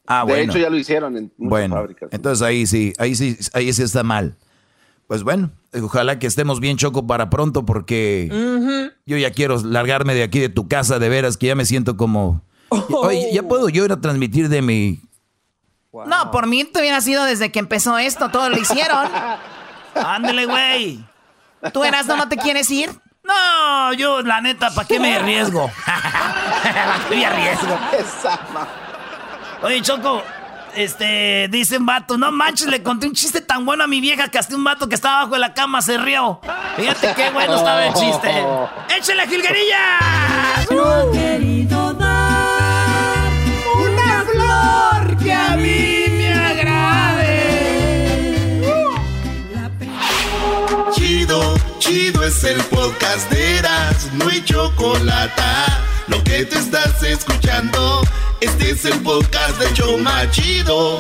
Ah, 0.06 0.26
de 0.28 0.42
hecho, 0.42 0.58
ya 0.58 0.70
lo 0.70 0.78
hicieron 0.78 1.16
en 1.16 1.32
muchas 1.38 1.50
bueno, 1.50 1.76
fábricas. 1.76 2.10
Entonces 2.12 2.42
ahí 2.42 2.66
sí, 2.68 2.94
ahí 2.98 3.16
sí, 3.16 3.38
ahí 3.54 3.72
sí 3.72 3.84
está 3.84 4.04
mal. 4.04 4.36
Pues 5.08 5.24
bueno, 5.24 5.52
ojalá 5.82 6.20
que 6.20 6.28
estemos 6.28 6.60
bien 6.60 6.78
choco 6.78 7.08
para 7.08 7.30
pronto 7.30 7.66
porque 7.66 8.30
yo 9.06 9.18
ya 9.18 9.32
quiero 9.32 9.58
largarme 9.64 10.16
de 10.16 10.24
aquí 10.24 10.40
de 10.40 10.50
tu 10.50 10.68
casa, 10.68 11.00
de 11.00 11.10
veras, 11.10 11.38
que 11.38 11.48
ya 11.48 11.56
me 11.56 11.66
siento 11.66 11.98
como... 11.98 12.42
Oye, 12.70 13.32
ya 13.32 13.44
puedo 13.44 13.70
yo 13.70 13.86
ir 13.86 13.92
a 13.92 14.02
transmitir 14.02 14.50
de 14.50 14.62
mi... 14.62 15.02
No, 16.08 16.32
por 16.32 16.48
mí 16.48 16.64
te 16.64 16.80
hubiera 16.80 17.02
sido 17.02 17.24
desde 17.26 17.52
que 17.52 17.60
empezó 17.60 17.98
esto, 18.00 18.30
todo 18.30 18.50
lo 18.50 18.58
hicieron. 18.58 19.08
Ándele, 19.94 20.48
güey. 20.48 21.06
¿Tú 21.72 21.84
eras 21.84 22.08
no, 22.08 22.18
no 22.18 22.28
te 22.28 22.38
quieres 22.38 22.70
ir? 22.72 22.90
No, 23.24 23.94
yo 23.94 24.22
la 24.22 24.42
neta, 24.42 24.74
¿para 24.74 24.88
qué 24.88 25.00
me 25.00 25.16
arriesgo? 25.16 25.70
¿Para 25.86 27.00
qué 27.08 27.16
me 27.16 27.26
arriesgo? 27.26 27.78
Oye, 29.64 29.82
Choco, 29.82 30.22
este, 30.76 31.48
dice 31.50 31.78
un 31.78 31.86
vato, 31.86 32.18
no 32.18 32.34
manches, 32.34 32.68
le 32.68 32.84
conté 32.84 33.08
un 33.08 33.14
chiste 33.14 33.40
tan 33.40 33.64
bueno 33.66 33.86
a 33.86 33.88
mi 33.88 34.02
vieja 34.02 34.28
que 34.28 34.38
hasta 34.38 34.58
un 34.58 34.64
vato 34.66 34.90
que 34.90 34.96
estaba 34.96 35.22
abajo 35.22 35.36
de 35.36 35.40
la 35.40 35.54
cama 35.54 35.82
se 35.82 35.98
rió. 35.98 36.42
Fíjate 36.76 37.14
qué 37.16 37.30
bueno 37.30 37.56
estaba 37.56 37.86
el 37.86 37.94
chiste. 37.94 38.30
¡Échale, 38.98 39.26
jilguerilla! 39.26 40.66
Yo 40.70 41.12
querido 41.14 41.94
dar 41.94 43.32
una 43.80 44.26
flor 44.26 45.18
que 45.24 45.32
a 45.32 45.56
mí 45.56 46.08
me 46.10 46.34
agrade. 46.34 47.42
Chido, 50.92 51.56
chido 51.80 52.26
es 52.26 52.44
el 52.44 52.62
podcast 52.66 53.32
de 53.32 53.60
Eras, 53.60 54.10
no 54.12 54.28
hay 54.28 54.44
chocolate. 54.44 55.42
Lo 56.08 56.22
que 56.22 56.44
te 56.44 56.58
estás 56.58 57.02
escuchando. 57.02 58.02
Este 58.44 58.72
es 58.72 58.84
el 58.84 59.00
podcast 59.00 59.58
de 59.58 59.74
Choma 59.74 60.30
Chido. 60.30 61.00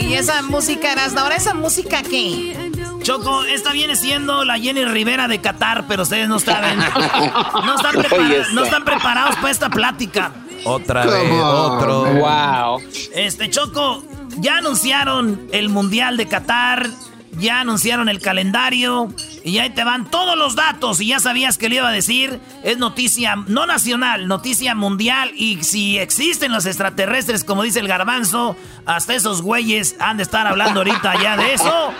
Y 0.00 0.14
esa 0.14 0.42
música, 0.42 0.88
ahora 1.16 1.36
esa 1.36 1.54
música 1.54 2.02
qué? 2.02 2.72
Choco, 3.02 3.44
esta 3.44 3.70
viene 3.70 3.94
siendo 3.94 4.44
la 4.44 4.58
Jenny 4.58 4.84
Rivera 4.86 5.28
de 5.28 5.40
Qatar, 5.40 5.84
pero 5.86 6.02
ustedes 6.02 6.28
no 6.28 6.40
saben. 6.40 6.80
No 7.64 7.76
están, 7.76 8.54
no 8.54 8.64
están 8.64 8.84
preparados 8.84 9.36
para 9.36 9.50
esta 9.50 9.70
plática. 9.70 10.32
Otra 10.64 11.06
vez, 11.06 11.30
otro. 11.30 12.06
Wow. 12.06 12.82
Este, 13.14 13.50
Choco, 13.50 14.02
ya 14.38 14.56
anunciaron 14.56 15.46
el 15.52 15.68
Mundial 15.68 16.16
de 16.16 16.26
Qatar 16.26 16.90
ya 17.32 17.60
anunciaron 17.60 18.08
el 18.08 18.20
calendario 18.20 19.12
y 19.44 19.58
ahí 19.58 19.70
te 19.70 19.84
van 19.84 20.10
todos 20.10 20.36
los 20.36 20.54
datos 20.54 21.00
y 21.00 21.08
ya 21.08 21.20
sabías 21.20 21.58
que 21.58 21.68
le 21.68 21.76
iba 21.76 21.88
a 21.88 21.92
decir, 21.92 22.40
es 22.62 22.78
noticia 22.78 23.36
no 23.46 23.66
nacional, 23.66 24.28
noticia 24.28 24.74
mundial 24.74 25.32
y 25.34 25.62
si 25.64 25.98
existen 25.98 26.52
los 26.52 26.66
extraterrestres 26.66 27.44
como 27.44 27.62
dice 27.62 27.80
el 27.80 27.88
garbanzo, 27.88 28.56
hasta 28.86 29.14
esos 29.14 29.42
güeyes 29.42 29.96
han 29.98 30.18
de 30.18 30.22
estar 30.24 30.46
hablando 30.46 30.80
ahorita 30.80 31.20
ya 31.22 31.36
de 31.36 31.54
eso. 31.54 31.92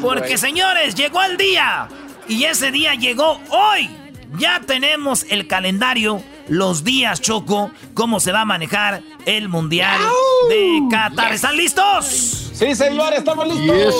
Porque 0.00 0.38
señores, 0.38 0.94
llegó 0.94 1.22
el 1.22 1.36
día 1.36 1.88
y 2.28 2.44
ese 2.44 2.70
día 2.70 2.94
llegó 2.94 3.40
hoy. 3.50 3.90
Ya 4.36 4.60
tenemos 4.60 5.26
el 5.28 5.46
calendario, 5.46 6.22
los 6.48 6.84
días, 6.84 7.20
Choco, 7.20 7.70
cómo 7.94 8.20
se 8.20 8.32
va 8.32 8.42
a 8.42 8.44
manejar 8.44 9.02
el 9.26 9.48
Mundial 9.48 10.00
de 10.48 10.82
Qatar. 10.90 11.32
¿Están 11.32 11.56
listos? 11.56 12.06
Sí, 12.52 12.74
señores, 12.74 13.20
estamos 13.20 13.48
listos. 13.48 13.94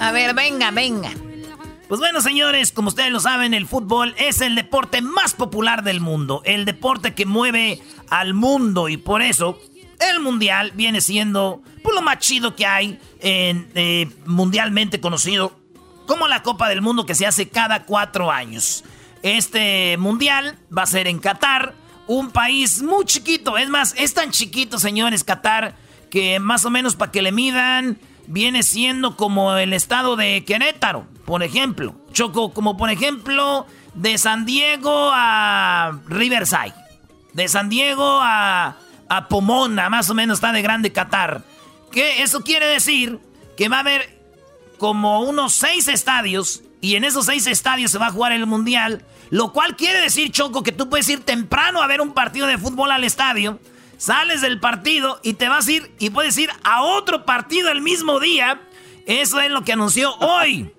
A 0.00 0.12
ver, 0.12 0.34
venga, 0.34 0.70
venga. 0.70 1.10
Pues 1.88 2.00
bueno, 2.00 2.20
señores, 2.20 2.70
como 2.70 2.88
ustedes 2.88 3.10
lo 3.10 3.18
saben, 3.18 3.54
el 3.54 3.66
fútbol 3.66 4.14
es 4.18 4.42
el 4.42 4.54
deporte 4.54 5.00
más 5.00 5.32
popular 5.32 5.82
del 5.82 6.00
mundo, 6.00 6.42
el 6.44 6.66
deporte 6.66 7.14
que 7.14 7.24
mueve 7.24 7.80
al 8.10 8.34
mundo 8.34 8.90
y 8.90 8.98
por 8.98 9.22
eso 9.22 9.58
el 9.98 10.20
mundial 10.20 10.72
viene 10.74 11.00
siendo 11.00 11.62
pues, 11.82 11.94
lo 11.94 12.02
más 12.02 12.18
chido 12.18 12.54
que 12.54 12.66
hay 12.66 12.98
en, 13.20 13.70
eh, 13.74 14.10
mundialmente 14.26 15.00
conocido 15.00 15.56
como 16.06 16.28
la 16.28 16.42
Copa 16.42 16.68
del 16.68 16.82
Mundo 16.82 17.06
que 17.06 17.14
se 17.14 17.26
hace 17.26 17.48
cada 17.48 17.84
cuatro 17.84 18.30
años. 18.30 18.84
Este 19.22 19.96
mundial 19.98 20.58
va 20.76 20.82
a 20.82 20.86
ser 20.86 21.06
en 21.06 21.18
Qatar, 21.18 21.74
un 22.06 22.30
país 22.30 22.82
muy 22.82 23.04
chiquito. 23.04 23.58
Es 23.58 23.68
más, 23.68 23.94
es 23.96 24.14
tan 24.14 24.30
chiquito, 24.30 24.78
señores, 24.78 25.24
Qatar, 25.24 25.74
que 26.10 26.40
más 26.40 26.64
o 26.64 26.70
menos 26.70 26.96
para 26.96 27.12
que 27.12 27.22
le 27.22 27.32
midan, 27.32 27.98
viene 28.26 28.62
siendo 28.62 29.16
como 29.16 29.56
el 29.56 29.72
estado 29.72 30.16
de 30.16 30.44
Querétaro, 30.44 31.06
por 31.24 31.42
ejemplo. 31.42 31.94
Choco, 32.12 32.52
como 32.52 32.76
por 32.76 32.90
ejemplo, 32.90 33.66
de 33.94 34.16
San 34.18 34.46
Diego 34.46 35.10
a 35.12 36.00
Riverside. 36.06 36.74
De 37.32 37.48
San 37.48 37.68
Diego 37.68 38.20
a, 38.22 38.76
Pomona, 39.28 39.88
más 39.88 40.10
o 40.10 40.14
menos 40.14 40.38
está 40.38 40.52
de 40.52 40.62
grande 40.62 40.92
Qatar. 40.92 41.42
Que 41.90 42.22
eso 42.22 42.42
quiere 42.42 42.66
decir 42.66 43.18
que 43.56 43.68
va 43.68 43.78
a 43.78 43.80
haber 43.80 44.18
como 44.78 45.22
unos 45.22 45.54
seis 45.54 45.88
estadios 45.88 46.62
y 46.80 46.94
en 46.94 47.04
esos 47.04 47.26
seis 47.26 47.46
estadios 47.46 47.90
se 47.90 47.98
va 47.98 48.06
a 48.06 48.12
jugar 48.12 48.32
el 48.32 48.46
Mundial. 48.46 49.04
Lo 49.30 49.52
cual 49.52 49.76
quiere 49.76 50.00
decir, 50.00 50.30
Choco, 50.30 50.62
que 50.62 50.72
tú 50.72 50.88
puedes 50.88 51.08
ir 51.08 51.20
temprano 51.20 51.82
a 51.82 51.86
ver 51.86 52.00
un 52.00 52.14
partido 52.14 52.46
de 52.46 52.58
fútbol 52.58 52.92
al 52.92 53.04
estadio. 53.04 53.58
Sales 53.96 54.40
del 54.40 54.60
partido 54.60 55.20
y 55.24 55.34
te 55.34 55.48
vas 55.48 55.66
a 55.66 55.72
ir 55.72 55.92
y 55.98 56.10
puedes 56.10 56.38
ir 56.38 56.50
a 56.62 56.82
otro 56.82 57.24
partido 57.24 57.70
el 57.70 57.82
mismo 57.82 58.20
día. 58.20 58.60
Eso 59.06 59.40
es 59.40 59.50
lo 59.50 59.64
que 59.64 59.72
anunció 59.72 60.14
hoy 60.18 60.72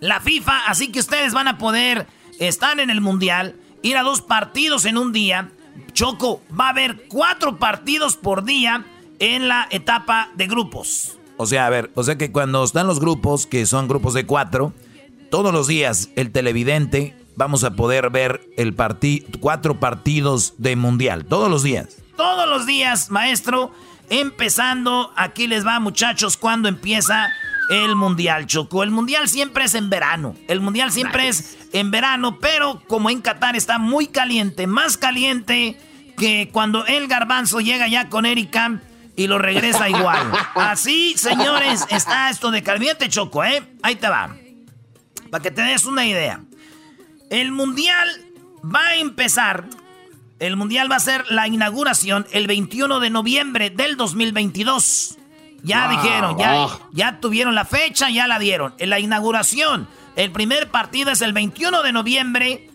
la 0.00 0.20
FIFA. 0.20 0.66
Así 0.66 0.90
que 0.90 0.98
ustedes 0.98 1.32
van 1.32 1.46
a 1.46 1.58
poder 1.58 2.06
estar 2.38 2.80
en 2.80 2.90
el 2.90 3.00
Mundial, 3.00 3.54
ir 3.82 3.96
a 3.96 4.02
dos 4.02 4.20
partidos 4.22 4.84
en 4.84 4.98
un 4.98 5.12
día. 5.12 5.52
Choco, 5.92 6.42
va 6.58 6.66
a 6.66 6.70
haber 6.70 7.06
cuatro 7.08 7.58
partidos 7.58 8.16
por 8.16 8.44
día 8.44 8.84
en 9.18 9.48
la 9.48 9.68
etapa 9.70 10.30
de 10.34 10.46
grupos. 10.46 11.18
O 11.36 11.46
sea, 11.46 11.66
a 11.66 11.70
ver, 11.70 11.90
o 11.94 12.02
sea 12.02 12.18
que 12.18 12.32
cuando 12.32 12.64
están 12.64 12.86
los 12.86 13.00
grupos, 13.00 13.46
que 13.46 13.64
son 13.64 13.88
grupos 13.88 14.14
de 14.14 14.26
cuatro, 14.26 14.74
todos 15.30 15.52
los 15.52 15.66
días 15.66 16.10
el 16.16 16.32
televidente 16.32 17.16
vamos 17.36 17.64
a 17.64 17.70
poder 17.70 18.10
ver 18.10 18.42
el 18.56 18.74
cuatro 19.40 19.80
partidos 19.80 20.54
de 20.58 20.76
mundial, 20.76 21.24
todos 21.24 21.48
los 21.48 21.62
días. 21.62 21.96
Todos 22.16 22.48
los 22.48 22.66
días, 22.66 23.10
maestro. 23.10 23.70
Empezando, 24.10 25.12
aquí 25.16 25.46
les 25.46 25.64
va 25.64 25.78
muchachos, 25.78 26.36
cuando 26.36 26.68
empieza 26.68 27.30
el 27.70 27.94
mundial, 27.94 28.46
Choco. 28.46 28.82
El 28.82 28.90
mundial 28.90 29.28
siempre 29.28 29.64
es 29.64 29.74
en 29.74 29.88
verano. 29.88 30.34
El 30.48 30.60
mundial 30.60 30.90
siempre 30.90 31.28
es 31.28 31.56
en 31.72 31.92
verano, 31.92 32.38
pero 32.40 32.82
como 32.88 33.08
en 33.08 33.22
Qatar 33.22 33.54
está 33.54 33.78
muy 33.78 34.08
caliente, 34.08 34.66
más 34.66 34.96
caliente 34.96 35.80
que 36.18 36.50
cuando 36.52 36.84
el 36.86 37.06
garbanzo 37.06 37.60
llega 37.60 37.86
ya 37.86 38.08
con 38.08 38.26
Erika 38.26 38.80
y 39.14 39.28
lo 39.28 39.38
regresa 39.38 39.88
igual. 39.88 40.32
Así, 40.56 41.14
señores, 41.16 41.86
está 41.88 42.30
esto 42.30 42.50
de 42.50 42.62
caliente, 42.62 43.08
Choco, 43.08 43.44
¿eh? 43.44 43.62
Ahí 43.82 43.94
te 43.94 44.08
va. 44.08 44.36
Para 45.30 45.42
que 45.42 45.50
te 45.50 45.62
des 45.62 45.84
una 45.84 46.06
idea. 46.06 46.42
El 47.30 47.52
mundial 47.52 48.08
va 48.64 48.86
a 48.86 48.96
empezar. 48.96 49.64
El 50.38 50.56
mundial 50.56 50.90
va 50.90 50.96
a 50.96 51.00
ser 51.00 51.24
la 51.30 51.46
inauguración 51.46 52.26
el 52.32 52.46
21 52.46 53.00
de 53.00 53.10
noviembre 53.10 53.70
del 53.70 53.96
2022. 53.96 55.18
Ya 55.62 55.88
dijeron, 55.90 56.38
ya, 56.38 56.68
ya 56.92 57.20
tuvieron 57.20 57.54
la 57.54 57.64
fecha, 57.64 58.08
ya 58.08 58.26
la 58.26 58.38
dieron. 58.38 58.74
En 58.78 58.90
la 58.90 58.98
inauguración, 58.98 59.88
el 60.16 60.32
primer 60.32 60.70
partido 60.70 61.10
es 61.10 61.20
el 61.22 61.32
21 61.32 61.82
de 61.82 61.92
noviembre. 61.92 62.70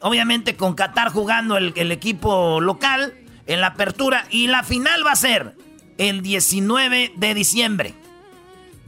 Obviamente 0.00 0.56
con 0.56 0.74
Qatar 0.74 1.10
jugando 1.10 1.56
el, 1.56 1.92
equipo 1.92 2.60
local 2.60 3.14
en 3.46 3.60
la 3.60 3.68
apertura. 3.68 4.26
Y 4.30 4.46
la 4.46 4.62
final 4.62 5.04
va 5.04 5.12
a 5.12 5.16
ser 5.16 5.56
el 5.98 6.22
19 6.22 7.12
de 7.16 7.34
diciembre. 7.34 7.94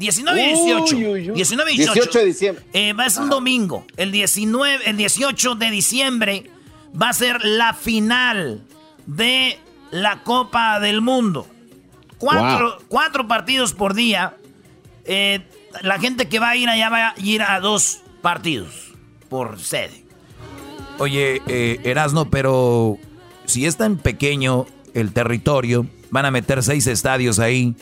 19 0.01 0.41
y 0.41 0.47
18. 0.47 0.97
19 1.35 1.73
y 1.73 1.77
18. 1.77 2.19
de 2.19 2.25
diciembre. 2.25 2.65
Eh, 2.73 2.95
va 2.95 3.05
a 3.05 3.11
ser 3.11 3.25
un 3.25 3.29
domingo. 3.29 3.85
El 3.99 4.11
19, 4.11 4.89
el 4.89 4.97
18 4.97 5.57
de 5.57 5.71
diciembre 5.71 6.51
va 7.01 7.11
a 7.11 7.13
ser 7.13 7.45
la 7.45 7.75
final 7.75 8.63
de 9.07 9.59
la 9.91 10.23
Copa 10.23 10.81
del 10.81 11.03
Mundo. 11.03 11.47
Cuatro, 12.17 13.29
partidos 13.29 13.75
por 13.75 13.93
día. 13.93 14.37
Eh, 15.05 15.41
la 15.83 15.99
gente 15.99 16.31
que 16.31 16.39
va 16.39 16.51
a 16.51 16.57
ir 16.57 16.71
allá 16.71 16.89
va 16.89 17.09
a 17.09 17.15
ir 17.19 17.43
a 17.43 17.61
dos 17.61 18.01
partidos 18.23 18.95
por 19.29 19.61
sede. 19.61 20.05
Oye, 20.99 21.43
eh, 21.47 21.79
Erasno, 21.85 22.31
pero 22.31 22.97
si 23.45 23.67
es 23.67 23.77
tan 23.77 23.99
pequeño 23.99 24.65
el 24.95 25.13
territorio, 25.13 25.87
van 26.11 26.25
a 26.25 26.31
meter 26.31 26.63
seis 26.63 26.87
estadios 26.87 27.39
ahí. 27.39 27.75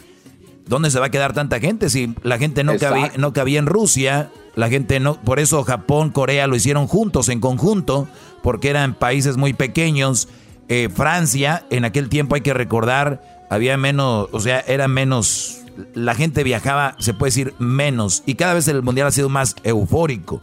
¿Dónde 0.68 0.90
se 0.90 1.00
va 1.00 1.06
a 1.06 1.10
quedar 1.10 1.32
tanta 1.32 1.60
gente? 1.60 1.90
Si 1.90 2.14
la 2.22 2.38
gente 2.38 2.62
no 2.62 2.76
cabía, 2.76 3.12
no 3.16 3.32
cabía 3.32 3.58
en 3.58 3.66
Rusia, 3.66 4.30
la 4.54 4.68
gente 4.68 5.00
no. 5.00 5.20
Por 5.20 5.38
eso 5.38 5.64
Japón, 5.64 6.10
Corea 6.10 6.46
lo 6.46 6.56
hicieron 6.56 6.86
juntos, 6.86 7.28
en 7.28 7.40
conjunto, 7.40 8.08
porque 8.42 8.68
eran 8.70 8.94
países 8.94 9.36
muy 9.36 9.54
pequeños. 9.54 10.28
Eh, 10.68 10.88
Francia, 10.94 11.64
en 11.70 11.84
aquel 11.84 12.08
tiempo 12.08 12.34
hay 12.34 12.42
que 12.42 12.52
recordar, 12.52 13.46
había 13.50 13.76
menos, 13.78 14.28
o 14.32 14.40
sea, 14.40 14.60
era 14.60 14.88
menos, 14.88 15.62
la 15.94 16.14
gente 16.14 16.44
viajaba, 16.44 16.96
se 16.98 17.14
puede 17.14 17.28
decir, 17.28 17.54
menos. 17.58 18.22
Y 18.26 18.34
cada 18.34 18.52
vez 18.54 18.68
el 18.68 18.82
mundial 18.82 19.08
ha 19.08 19.12
sido 19.12 19.30
más 19.30 19.56
eufórico. 19.62 20.42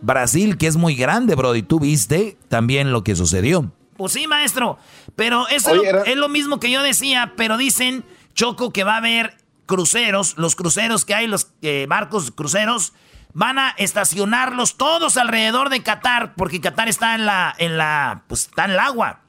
Brasil, 0.00 0.56
que 0.56 0.66
es 0.66 0.76
muy 0.76 0.94
grande, 0.94 1.34
Brody, 1.34 1.62
tú 1.62 1.80
viste 1.80 2.38
también 2.48 2.92
lo 2.92 3.04
que 3.04 3.16
sucedió. 3.16 3.70
Pues 3.96 4.12
sí, 4.12 4.26
maestro, 4.28 4.78
pero 5.16 5.48
eso 5.48 5.72
es 6.06 6.16
lo 6.16 6.28
mismo 6.28 6.60
que 6.60 6.70
yo 6.70 6.82
decía, 6.82 7.32
pero 7.36 7.58
dicen, 7.58 8.04
Choco, 8.32 8.72
que 8.72 8.84
va 8.84 8.94
a 8.94 8.98
haber 8.98 9.36
cruceros, 9.68 10.36
los 10.36 10.56
cruceros 10.56 11.04
que 11.04 11.14
hay, 11.14 11.28
los 11.28 11.52
eh, 11.62 11.86
barcos 11.88 12.32
cruceros, 12.32 12.92
van 13.32 13.60
a 13.60 13.70
estacionarlos 13.78 14.76
todos 14.76 15.16
alrededor 15.16 15.68
de 15.68 15.84
Qatar, 15.84 16.34
porque 16.34 16.60
Qatar 16.60 16.88
está 16.88 17.14
en 17.14 17.26
la, 17.26 17.54
en 17.56 17.78
la, 17.78 18.24
pues 18.26 18.46
está 18.46 18.64
en 18.64 18.72
el 18.72 18.80
agua. 18.80 19.20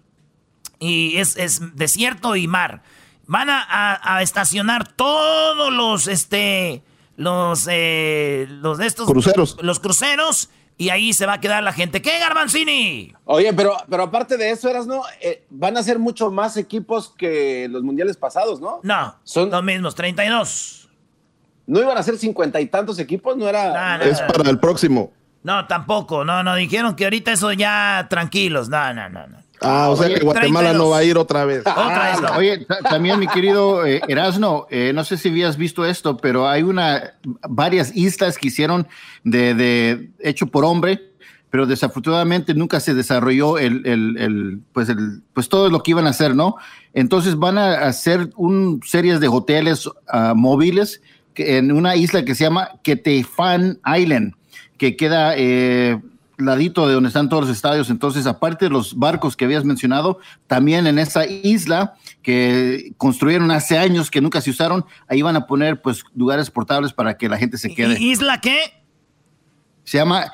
Y 0.80 1.18
es, 1.18 1.38
es 1.38 1.76
desierto 1.76 2.36
y 2.36 2.48
mar. 2.48 2.82
Van 3.28 3.50
a, 3.52 4.20
estacionar 4.24 4.88
todos 4.88 5.72
los, 5.72 6.08
este, 6.08 6.84
los, 7.16 7.68
eh, 7.70 8.48
los 8.50 8.80
de 8.80 8.88
estos... 8.88 9.06
Cruceros. 9.06 9.58
Los 9.62 9.80
cruceros. 9.80 10.50
Y 10.80 10.92
ahí 10.92 11.12
se 11.12 11.26
va 11.26 11.34
a 11.34 11.42
quedar 11.42 11.62
la 11.62 11.74
gente. 11.74 12.02
¿Qué, 12.02 12.18
Garbanzini? 12.20 13.14
Oye, 13.26 13.52
pero, 13.54 13.76
pero 13.90 14.04
aparte 14.04 14.38
de 14.38 14.50
eso, 14.50 14.70
eras, 14.70 14.88
¿no? 14.88 15.02
Eh, 15.20 15.44
van 15.50 15.76
a 15.76 15.84
ser 15.84 16.00
mucho 16.00 16.32
más 16.32 16.56
equipos 16.56 17.14
que 17.18 17.68
los 17.70 17.84
mundiales 17.84 18.16
pasados, 18.16 18.62
¿no? 18.62 18.80
No, 18.82 19.14
son 19.26 19.50
los 19.52 19.62
mismos, 19.62 19.94
32. 19.94 20.90
¿No 21.68 21.82
iban 21.82 21.98
a 21.98 22.02
ser 22.02 22.18
cincuenta 22.18 22.62
y 22.62 22.68
tantos 22.68 22.98
equipos? 22.98 23.36
¿No 23.36 23.50
era...? 23.50 23.98
es 24.06 24.22
para 24.22 24.50
el 24.50 24.58
próximo. 24.58 25.12
No, 25.44 25.68
tampoco. 25.68 26.24
No, 26.24 26.44
no, 26.44 26.56
dijeron 26.56 26.96
que 26.96 27.04
ahorita 27.04 27.34
eso 27.34 27.52
ya 27.52 28.08
tranquilos. 28.10 28.70
No, 28.70 28.94
no, 28.94 29.10
no, 29.10 29.28
no. 29.28 29.38
Ah, 29.62 29.90
o 29.90 29.96
sea 29.96 30.08
que 30.08 30.22
Guatemala 30.22 30.74
no 30.74 30.90
va 30.90 31.00
a 31.00 31.04
ir 31.04 31.18
otra 31.18 31.46
vez. 31.46 31.64
Ah, 31.66 32.36
oye, 32.38 32.66
también 32.90 33.20
mi 33.20 33.28
querido 33.28 33.86
eh, 33.86 34.02
Erasno, 34.08 34.68
eh, 34.70 34.92
no 34.94 35.04
sé 35.04 35.18
si 35.18 35.30
habías 35.30 35.58
visto 35.58 35.86
esto, 35.86 36.18
pero 36.18 36.48
hay 36.48 36.64
una 36.64 37.16
varias 37.48 37.96
islas 37.96 38.38
que 38.38 38.48
hicieron 38.48 38.88
de, 39.24 39.54
de 39.54 40.12
hecho 40.20 40.48
por 40.48 40.64
hombre, 40.64 41.12
pero 41.50 41.66
desafortunadamente 41.66 42.54
nunca 42.54 42.80
se 42.80 42.94
desarrolló 42.94 43.58
el, 43.58 43.86
el, 43.86 44.18
el, 44.18 44.60
pues 44.72 44.88
el, 44.90 45.24
pues 45.34 45.50
todo 45.50 45.70
lo 45.70 45.84
que 45.84 45.92
iban 45.92 46.08
a 46.08 46.12
hacer, 46.12 46.36
¿no? 46.36 46.56
Entonces 46.94 47.36
van 47.36 47.58
a 47.58 47.74
hacer 47.88 48.30
un 48.36 48.82
series 48.86 49.20
de 49.20 49.28
hoteles 49.28 49.88
uh, 49.88 50.36
móviles 50.36 51.02
que, 51.34 51.58
en 51.58 51.72
una 51.72 51.96
isla 51.96 52.24
que 52.24 52.36
se 52.36 52.44
llama 52.44 52.70
Ketefan 52.84 53.80
Island, 53.86 54.34
que 54.78 54.96
queda 54.96 55.34
eh, 55.36 56.00
ladito 56.40 56.88
de 56.88 56.94
donde 56.94 57.08
están 57.10 57.30
todos 57.30 57.48
los 57.48 57.56
estadios. 57.56 57.90
Entonces, 57.90 58.26
aparte 58.26 58.66
de 58.66 58.72
los 58.72 58.98
barcos 58.98 59.36
que 59.36 59.46
habías 59.46 59.64
mencionado, 59.64 60.20
también 60.48 60.88
en 60.88 61.00
esa 61.00 61.26
isla 61.26 61.96
que 62.22 62.94
construyeron 62.98 63.52
hace 63.52 63.78
años 63.78 64.10
que 64.10 64.22
nunca 64.22 64.42
se 64.42 64.50
usaron, 64.50 64.86
ahí 65.08 65.22
van 65.22 65.36
a 65.36 65.46
poner 65.46 65.82
pues 65.82 66.04
lugares 66.16 66.50
portables 66.50 66.94
para 66.94 67.18
que 67.18 67.30
la 67.30 67.38
gente 67.38 67.58
se 67.58 67.74
quede. 67.74 68.00
¿Isla 68.02 68.42
qué? 68.42 68.84
Se 69.84 69.98
llama 69.98 70.32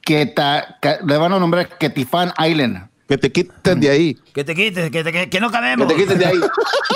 Keta, 0.00 0.78
le 1.04 1.16
van 1.16 1.32
a 1.32 1.38
nombrar 1.38 1.78
Ketifan 1.78 2.32
Island. 2.38 2.88
Que 3.08 3.18
te 3.18 3.30
quiten 3.30 3.80
de 3.80 3.90
ahí. 3.90 4.18
Que 4.32 4.44
te 4.44 4.54
quiten, 4.54 4.90
que, 4.90 5.28
que, 5.28 5.40
no 5.40 5.50
cabemos. 5.50 5.86
Que 5.86 5.94
te 5.94 6.00
quiten 6.00 6.18
de 6.18 6.26
ahí. 6.26 6.40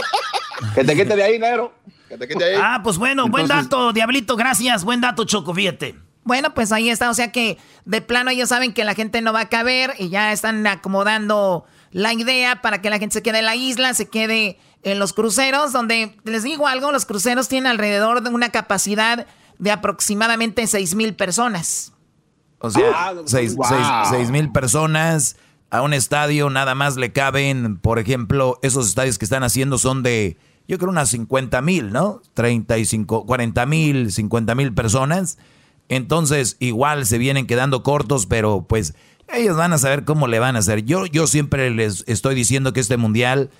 que 0.74 0.84
te 0.84 0.94
quiten 0.94 1.16
de 1.16 1.22
ahí, 1.22 1.38
negro. 1.38 1.74
Que 2.08 2.16
te 2.16 2.26
quiten 2.26 2.38
de 2.38 2.44
ahí. 2.44 2.60
Ah, 2.62 2.80
pues 2.82 2.96
bueno, 2.96 3.28
buen 3.28 3.46
dato, 3.46 3.92
Diablito, 3.92 4.36
gracias. 4.36 4.84
Buen 4.84 5.00
dato, 5.00 5.24
Choco, 5.24 5.52
fíjate. 5.52 6.05
Bueno, 6.26 6.52
pues 6.54 6.72
ahí 6.72 6.90
está. 6.90 7.08
O 7.08 7.14
sea 7.14 7.30
que 7.30 7.56
de 7.84 8.02
plano 8.02 8.30
ellos 8.30 8.48
saben 8.48 8.74
que 8.74 8.84
la 8.84 8.94
gente 8.94 9.22
no 9.22 9.32
va 9.32 9.42
a 9.42 9.48
caber 9.48 9.94
y 9.98 10.10
ya 10.10 10.32
están 10.32 10.66
acomodando 10.66 11.64
la 11.92 12.12
idea 12.12 12.60
para 12.60 12.82
que 12.82 12.90
la 12.90 12.98
gente 12.98 13.14
se 13.14 13.22
quede 13.22 13.38
en 13.38 13.46
la 13.46 13.54
isla, 13.54 13.94
se 13.94 14.08
quede 14.08 14.58
en 14.82 14.98
los 14.98 15.12
cruceros, 15.12 15.72
donde 15.72 16.16
les 16.24 16.42
digo 16.42 16.66
algo, 16.66 16.90
los 16.90 17.06
cruceros 17.06 17.48
tienen 17.48 17.70
alrededor 17.70 18.22
de 18.22 18.30
una 18.30 18.50
capacidad 18.50 19.26
de 19.58 19.70
aproximadamente 19.70 20.66
6 20.66 20.96
mil 20.96 21.14
personas. 21.14 21.92
O 22.58 22.70
sea, 22.70 23.14
6 23.24 23.56
ah, 23.62 24.12
mil 24.30 24.50
personas 24.50 25.36
a 25.70 25.82
un 25.82 25.92
estadio 25.92 26.50
nada 26.50 26.74
más 26.74 26.96
le 26.96 27.12
caben, 27.12 27.78
por 27.78 28.00
ejemplo, 28.00 28.58
esos 28.62 28.88
estadios 28.88 29.16
que 29.18 29.24
están 29.24 29.44
haciendo 29.44 29.78
son 29.78 30.02
de, 30.02 30.36
yo 30.66 30.78
creo, 30.78 30.90
unas 30.90 31.10
50 31.10 31.62
mil, 31.62 31.92
¿no? 31.92 32.20
35, 32.34 33.26
40 33.26 33.66
mil, 33.66 34.12
50 34.12 34.54
mil 34.56 34.74
personas. 34.74 35.38
Entonces, 35.88 36.56
igual 36.58 37.06
se 37.06 37.18
vienen 37.18 37.46
quedando 37.46 37.82
cortos, 37.82 38.26
pero 38.26 38.66
pues 38.68 38.94
ellos 39.32 39.56
van 39.56 39.72
a 39.72 39.78
saber 39.78 40.04
cómo 40.04 40.26
le 40.26 40.38
van 40.38 40.56
a 40.56 40.60
hacer. 40.60 40.84
Yo, 40.84 41.06
yo 41.06 41.26
siempre 41.26 41.70
les 41.70 42.04
estoy 42.06 42.34
diciendo 42.34 42.72
que 42.72 42.80
este 42.80 42.96
mundial 42.96 43.50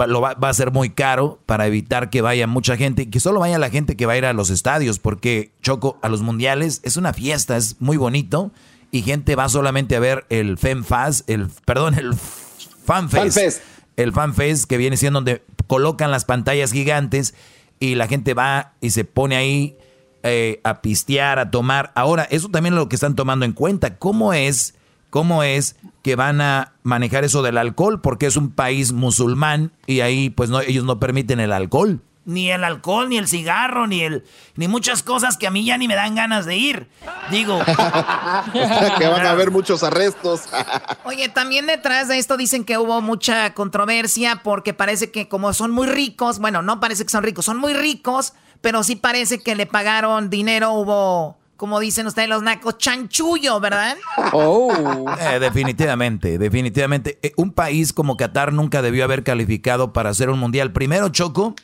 va, 0.00 0.06
lo 0.06 0.20
va, 0.20 0.36
a 0.40 0.54
ser 0.54 0.70
muy 0.70 0.90
caro 0.90 1.40
para 1.46 1.66
evitar 1.66 2.10
que 2.10 2.22
vaya 2.22 2.46
mucha 2.46 2.76
gente, 2.76 3.10
que 3.10 3.20
solo 3.20 3.40
vaya 3.40 3.58
la 3.58 3.70
gente 3.70 3.96
que 3.96 4.06
va 4.06 4.14
a 4.14 4.18
ir 4.18 4.26
a 4.26 4.32
los 4.32 4.50
estadios, 4.50 4.98
porque 4.98 5.52
Choco, 5.62 5.98
a 6.02 6.08
los 6.08 6.22
mundiales 6.22 6.80
es 6.84 6.96
una 6.96 7.12
fiesta, 7.12 7.56
es 7.56 7.80
muy 7.80 7.96
bonito, 7.96 8.52
y 8.90 9.02
gente 9.02 9.36
va 9.36 9.48
solamente 9.48 9.96
a 9.96 10.00
ver 10.00 10.26
el 10.28 10.58
FemFast, 10.58 11.28
el, 11.28 11.48
perdón, 11.64 11.94
el 11.94 12.14
FanFest. 12.14 13.38
Fan 13.38 13.72
el 13.96 14.12
FanFest 14.12 14.64
que 14.64 14.76
viene 14.76 14.96
siendo 14.96 15.18
donde 15.18 15.42
colocan 15.66 16.10
las 16.10 16.24
pantallas 16.24 16.72
gigantes 16.72 17.34
y 17.78 17.94
la 17.94 18.06
gente 18.06 18.34
va 18.34 18.74
y 18.80 18.90
se 18.90 19.04
pone 19.04 19.36
ahí 19.36 19.76
eh, 20.22 20.60
a 20.64 20.82
pistear, 20.82 21.38
a 21.38 21.50
tomar. 21.50 21.92
Ahora, 21.94 22.24
eso 22.30 22.48
también 22.48 22.74
es 22.74 22.78
lo 22.78 22.88
que 22.88 22.96
están 22.96 23.16
tomando 23.16 23.44
en 23.44 23.52
cuenta. 23.52 23.98
¿Cómo 23.98 24.32
es, 24.32 24.74
cómo 25.10 25.42
es 25.42 25.76
que 26.02 26.16
van 26.16 26.40
a 26.40 26.72
manejar 26.82 27.24
eso 27.24 27.42
del 27.42 27.58
alcohol? 27.58 28.00
Porque 28.00 28.26
es 28.26 28.36
un 28.36 28.50
país 28.50 28.92
musulmán 28.92 29.72
y 29.86 30.00
ahí 30.00 30.30
pues 30.30 30.50
no, 30.50 30.60
ellos 30.60 30.84
no 30.84 31.00
permiten 31.00 31.40
el 31.40 31.52
alcohol. 31.52 32.00
Ni 32.24 32.52
el 32.52 32.62
alcohol, 32.62 33.08
ni 33.08 33.18
el 33.18 33.26
cigarro, 33.26 33.88
ni 33.88 34.02
el, 34.02 34.24
ni 34.54 34.68
muchas 34.68 35.02
cosas 35.02 35.36
que 35.36 35.48
a 35.48 35.50
mí 35.50 35.64
ya 35.64 35.76
ni 35.76 35.88
me 35.88 35.96
dan 35.96 36.14
ganas 36.14 36.46
de 36.46 36.56
ir. 36.56 36.88
Digo. 37.32 37.58
que 38.98 39.06
van 39.08 39.26
a 39.26 39.30
haber 39.32 39.50
muchos 39.50 39.82
arrestos. 39.82 40.42
Oye, 41.04 41.28
también 41.30 41.66
detrás 41.66 42.06
de 42.06 42.18
esto 42.18 42.36
dicen 42.36 42.64
que 42.64 42.78
hubo 42.78 43.00
mucha 43.00 43.54
controversia 43.54 44.40
porque 44.44 44.72
parece 44.72 45.10
que 45.10 45.28
como 45.28 45.52
son 45.52 45.72
muy 45.72 45.88
ricos, 45.88 46.38
bueno, 46.38 46.62
no 46.62 46.78
parece 46.78 47.02
que 47.02 47.10
son 47.10 47.24
ricos, 47.24 47.44
son 47.44 47.56
muy 47.56 47.74
ricos, 47.74 48.34
pero 48.62 48.82
sí 48.82 48.96
parece 48.96 49.40
que 49.40 49.54
le 49.54 49.66
pagaron 49.66 50.30
dinero, 50.30 50.72
hubo, 50.72 51.36
como 51.58 51.78
dicen 51.78 52.06
ustedes 52.06 52.30
los 52.30 52.42
nacos, 52.42 52.78
chanchullo, 52.78 53.60
¿verdad? 53.60 53.98
Oh. 54.32 54.72
Eh, 55.20 55.38
definitivamente, 55.38 56.38
definitivamente. 56.38 57.18
Eh, 57.22 57.34
un 57.36 57.52
país 57.52 57.92
como 57.92 58.16
Qatar 58.16 58.54
nunca 58.54 58.80
debió 58.80 59.04
haber 59.04 59.22
calificado 59.22 59.92
para 59.92 60.08
hacer 60.08 60.30
un 60.30 60.38
mundial. 60.38 60.72
Primero, 60.72 61.10
Choco, 61.10 61.54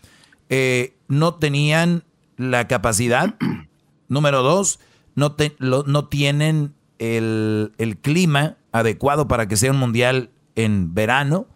eh, 0.51 0.95
no 1.09 1.37
tenían 1.37 2.05
la 2.37 2.69
capacidad 2.69 3.35
Número 4.09 4.43
dos, 4.43 4.81
no, 5.15 5.37
no 5.59 6.09
tienen 6.09 6.75
el, 6.99 7.99
clima 8.03 8.57
adecuado 8.73 9.29
para 9.29 9.47
que 9.49 9.57
sea 9.57 9.71
un 9.71 9.79
mundial 9.79 10.31
en 10.55 10.95
verano. 10.95 11.47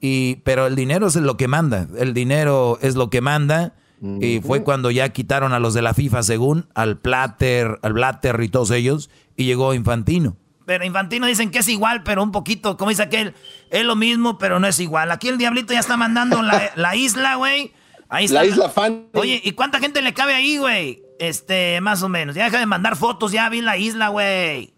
Y, 0.00 0.36
pero 0.44 0.66
el 0.66 0.74
dinero 0.74 1.06
es 1.06 1.16
lo 1.16 1.36
que 1.36 1.48
manda. 1.48 1.86
El 1.96 2.12
dinero 2.12 2.78
es 2.82 2.96
lo 2.96 3.10
que 3.10 3.20
manda. 3.20 3.74
Y 4.20 4.40
fue 4.40 4.62
cuando 4.62 4.90
ya 4.90 5.08
quitaron 5.10 5.54
a 5.54 5.58
los 5.58 5.72
de 5.72 5.80
la 5.80 5.94
FIFA, 5.94 6.22
según, 6.22 6.66
al 6.74 6.98
Plater, 6.98 7.78
al 7.82 7.94
Blatter 7.94 8.38
y 8.42 8.48
todos 8.48 8.70
ellos, 8.70 9.08
y 9.34 9.44
llegó 9.44 9.72
Infantino. 9.72 10.36
Pero 10.66 10.84
Infantino 10.84 11.26
dicen 11.26 11.50
que 11.50 11.60
es 11.60 11.68
igual, 11.68 12.02
pero 12.02 12.22
un 12.22 12.32
poquito, 12.32 12.76
como 12.76 12.90
dice 12.90 13.02
aquel, 13.02 13.34
es 13.70 13.84
lo 13.84 13.96
mismo, 13.96 14.36
pero 14.36 14.60
no 14.60 14.66
es 14.66 14.78
igual. 14.80 15.10
Aquí 15.10 15.28
el 15.28 15.38
diablito 15.38 15.72
ya 15.72 15.80
está 15.80 15.96
mandando 15.96 16.42
la, 16.42 16.96
isla, 16.96 17.36
güey. 17.36 17.72
Ahí 18.08 18.26
está. 18.26 18.40
La 18.40 18.46
isla 18.46 18.68
fan. 18.68 19.06
Oye, 19.14 19.40
¿y 19.42 19.52
cuánta 19.52 19.78
gente 19.78 20.02
le 20.02 20.12
cabe 20.12 20.34
ahí, 20.34 20.58
güey? 20.58 21.02
Este, 21.18 21.80
más 21.80 22.02
o 22.02 22.08
menos. 22.08 22.34
Ya 22.34 22.44
deja 22.44 22.58
de 22.58 22.66
mandar 22.66 22.96
fotos, 22.96 23.32
ya 23.32 23.48
vi 23.48 23.60
la 23.62 23.76
isla, 23.76 24.08
güey. 24.08 24.74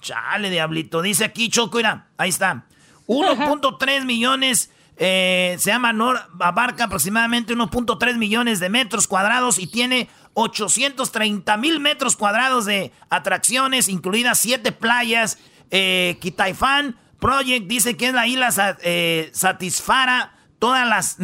Chale, 0.00 0.50
diablito. 0.50 1.00
Dice 1.00 1.24
aquí 1.24 1.48
Choco, 1.48 1.78
mira, 1.78 2.08
ahí 2.16 2.30
está. 2.30 2.66
1.3 3.06 4.04
millones, 4.04 4.70
eh, 4.96 5.56
se 5.58 5.70
llama 5.70 5.92
Nor, 5.92 6.20
abarca 6.40 6.84
aproximadamente 6.84 7.54
1.3 7.54 8.16
millones 8.16 8.60
de 8.60 8.68
metros 8.68 9.08
cuadrados 9.08 9.58
y 9.58 9.66
tiene 9.66 10.08
830 10.34 11.56
mil 11.56 11.80
metros 11.80 12.16
cuadrados 12.16 12.64
de 12.64 12.92
atracciones, 13.10 13.88
incluidas 13.88 14.38
siete 14.38 14.72
playas. 14.72 15.38
Eh, 15.70 16.18
Kitaifan 16.20 16.96
Project 17.18 17.66
dice 17.66 17.96
que 17.96 18.08
es 18.08 18.14
la 18.14 18.26
isla 18.26 18.76
eh, 18.82 19.30
satisfará 19.32 20.32
todas 20.58 20.86
las 20.86 21.18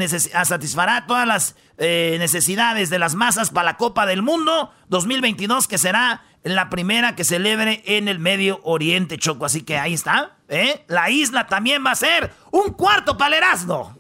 satisfará 0.47 1.07
todas 1.07 1.27
las 1.27 1.57
necesidades 1.79 2.91
de 2.91 2.99
las 2.99 3.15
masas 3.15 3.49
para 3.49 3.65
la 3.65 3.77
Copa 3.79 4.05
del 4.05 4.21
Mundo 4.21 4.71
2022, 4.89 5.67
que 5.67 5.79
será 5.79 6.23
la 6.43 6.69
primera 6.69 7.17
que 7.17 7.25
celebre 7.25 7.83
en 7.87 8.09
el 8.09 8.19
Medio 8.19 8.61
Oriente, 8.65 9.17
Choco. 9.17 9.47
Así 9.47 9.63
que 9.63 9.79
ahí 9.79 9.95
está, 9.95 10.37
¿eh? 10.51 10.85
La 10.89 11.09
isla 11.11 11.47
también 11.47 11.85
va 11.85 11.93
a 11.93 11.97
ser 11.97 12.31
un 12.51 12.73
cuarto 12.73 13.17
para 13.17 13.37
Erasmo. 13.39 13.97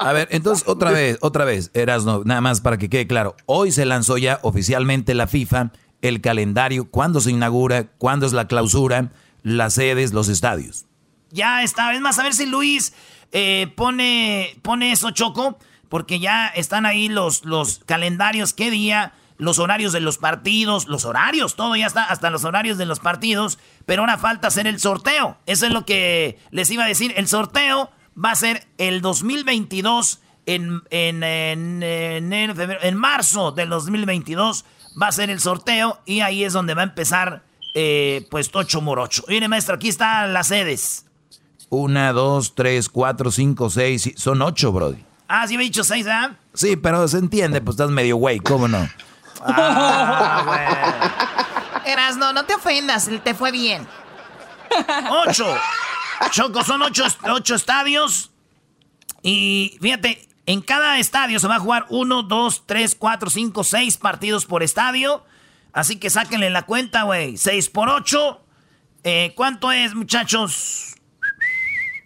A 0.00 0.12
ver, 0.12 0.28
entonces 0.32 0.66
otra 0.66 0.90
vez, 0.90 1.18
otra 1.20 1.44
vez, 1.44 1.70
Erasmo, 1.74 2.22
nada 2.24 2.40
más 2.40 2.60
para 2.60 2.78
que 2.78 2.88
quede 2.88 3.06
claro. 3.06 3.36
Hoy 3.46 3.70
se 3.70 3.84
lanzó 3.84 4.18
ya 4.18 4.40
oficialmente 4.42 5.14
la 5.14 5.26
FIFA 5.26 5.70
el 6.02 6.20
calendario, 6.20 6.90
cuándo 6.90 7.20
se 7.20 7.30
inaugura, 7.30 7.88
cuándo 7.98 8.26
es 8.26 8.32
la 8.32 8.46
clausura, 8.46 9.10
las 9.42 9.74
sedes, 9.74 10.12
los 10.12 10.28
estadios. 10.28 10.86
Ya 11.30 11.62
está, 11.62 11.92
es 11.92 12.00
más, 12.00 12.18
a 12.18 12.22
ver 12.22 12.34
si 12.34 12.46
Luis 12.46 12.94
eh, 13.32 13.72
pone, 13.76 14.56
pone 14.62 14.92
eso, 14.92 15.10
Choco, 15.10 15.58
porque 15.88 16.20
ya 16.20 16.46
están 16.46 16.86
ahí 16.86 17.08
los, 17.08 17.44
los 17.44 17.80
calendarios, 17.84 18.54
qué 18.54 18.70
día 18.70 19.12
los 19.36 19.58
horarios 19.58 19.92
de 19.92 20.00
los 20.00 20.18
partidos, 20.18 20.88
los 20.88 21.04
horarios, 21.04 21.54
todo 21.54 21.76
ya 21.76 21.86
está, 21.86 22.04
hasta 22.04 22.30
los 22.30 22.44
horarios 22.44 22.76
de 22.76 22.86
los 22.86 22.98
partidos, 22.98 23.58
pero 23.88 24.02
ahora 24.02 24.18
falta 24.18 24.48
hacer 24.48 24.66
el 24.66 24.78
sorteo. 24.78 25.38
Eso 25.46 25.64
es 25.64 25.72
lo 25.72 25.86
que 25.86 26.38
les 26.50 26.70
iba 26.70 26.84
a 26.84 26.86
decir. 26.86 27.14
El 27.16 27.26
sorteo 27.26 27.90
va 28.22 28.32
a 28.32 28.34
ser 28.34 28.66
el 28.76 29.00
2022, 29.00 30.20
en, 30.44 30.82
en, 30.90 31.22
en, 31.22 31.82
en, 31.82 32.96
marzo 32.96 33.50
del 33.52 33.70
2022 33.70 34.66
va 35.00 35.06
a 35.06 35.12
ser 35.12 35.30
el 35.30 35.40
sorteo 35.40 36.00
y 36.04 36.20
ahí 36.20 36.44
es 36.44 36.52
donde 36.52 36.74
va 36.74 36.82
a 36.82 36.84
empezar 36.84 37.44
eh, 37.72 38.26
pues 38.30 38.50
Tocho 38.50 38.82
Morocho. 38.82 39.24
Mire 39.26 39.48
maestro, 39.48 39.76
aquí 39.76 39.88
están 39.88 40.34
las 40.34 40.48
sedes. 40.48 41.06
Una, 41.70 42.12
dos, 42.12 42.54
tres, 42.54 42.90
cuatro, 42.90 43.30
cinco, 43.30 43.70
seis, 43.70 44.12
son 44.16 44.42
ocho, 44.42 44.70
Brody. 44.70 45.02
Ah, 45.28 45.46
sí 45.48 45.56
me 45.56 45.62
he 45.62 45.66
dicho 45.66 45.82
seis, 45.82 46.06
¿ah? 46.06 46.36
Sí, 46.52 46.76
pero 46.76 47.08
se 47.08 47.16
entiende, 47.16 47.62
pues 47.62 47.76
estás 47.76 47.90
medio 47.90 48.16
güey, 48.16 48.38
¿cómo 48.38 48.68
no? 48.68 48.86
Ah, 49.40 50.44
Eras, 50.66 51.57
no, 52.16 52.32
no 52.32 52.44
te 52.44 52.54
ofendas, 52.54 53.08
te 53.24 53.34
fue 53.34 53.50
bien. 53.50 53.86
Ocho. 55.26 55.56
Choco, 56.30 56.62
son 56.64 56.82
ocho, 56.82 57.04
ocho 57.30 57.54
estadios. 57.54 58.30
Y 59.22 59.78
fíjate, 59.80 60.28
en 60.46 60.60
cada 60.60 60.98
estadio 60.98 61.38
se 61.38 61.48
va 61.48 61.56
a 61.56 61.60
jugar 61.60 61.86
uno, 61.88 62.22
dos, 62.22 62.64
tres, 62.66 62.94
cuatro, 62.94 63.30
cinco, 63.30 63.64
seis 63.64 63.96
partidos 63.96 64.46
por 64.46 64.62
estadio. 64.62 65.24
Así 65.72 65.96
que 65.96 66.10
sáquenle 66.10 66.50
la 66.50 66.62
cuenta, 66.62 67.02
güey. 67.04 67.36
Seis 67.36 67.68
por 67.68 67.88
ocho. 67.88 68.40
Eh, 69.04 69.32
¿Cuánto 69.36 69.72
es, 69.72 69.94
muchachos? 69.94 70.96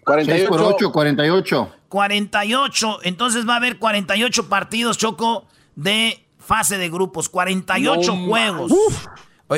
48. 0.04 0.48
por 0.48 0.60
8, 0.60 0.92
48. 0.92 1.76
48. 1.88 2.98
Entonces 3.04 3.48
va 3.48 3.54
a 3.54 3.56
haber 3.56 3.78
48 3.78 4.48
partidos, 4.48 4.98
Choco, 4.98 5.46
de 5.76 6.24
fase 6.38 6.76
de 6.76 6.90
grupos, 6.90 7.28
48 7.28 8.16
juegos. 8.26 8.72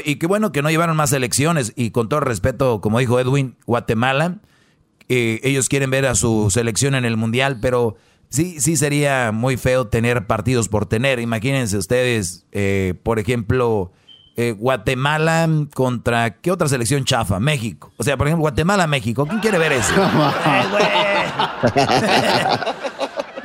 Y 0.04 0.16
qué 0.16 0.26
bueno 0.26 0.52
que 0.52 0.62
no 0.62 0.70
llevaron 0.70 0.96
más 0.96 1.12
elecciones. 1.12 1.72
Y 1.76 1.90
con 1.90 2.08
todo 2.08 2.20
respeto, 2.20 2.80
como 2.80 2.98
dijo 2.98 3.20
Edwin, 3.20 3.56
Guatemala, 3.66 4.38
eh, 5.08 5.40
ellos 5.42 5.68
quieren 5.68 5.90
ver 5.90 6.06
a 6.06 6.14
su 6.14 6.50
selección 6.50 6.94
en 6.94 7.04
el 7.04 7.16
Mundial, 7.16 7.58
pero 7.60 7.96
sí, 8.30 8.60
sí 8.60 8.76
sería 8.76 9.32
muy 9.32 9.56
feo 9.56 9.88
tener 9.88 10.26
partidos 10.26 10.68
por 10.68 10.86
tener. 10.86 11.20
Imagínense 11.20 11.76
ustedes, 11.76 12.46
eh, 12.52 12.94
por 13.02 13.18
ejemplo, 13.18 13.92
eh, 14.36 14.52
Guatemala 14.52 15.48
contra 15.74 16.40
qué 16.40 16.50
otra 16.50 16.68
selección 16.68 17.04
chafa, 17.04 17.38
México. 17.38 17.92
O 17.98 18.02
sea, 18.02 18.16
por 18.16 18.26
ejemplo, 18.26 18.42
Guatemala, 18.42 18.86
México. 18.86 19.26
¿Quién 19.26 19.40
quiere 19.40 19.58
ver 19.58 19.72
eso? 19.72 19.94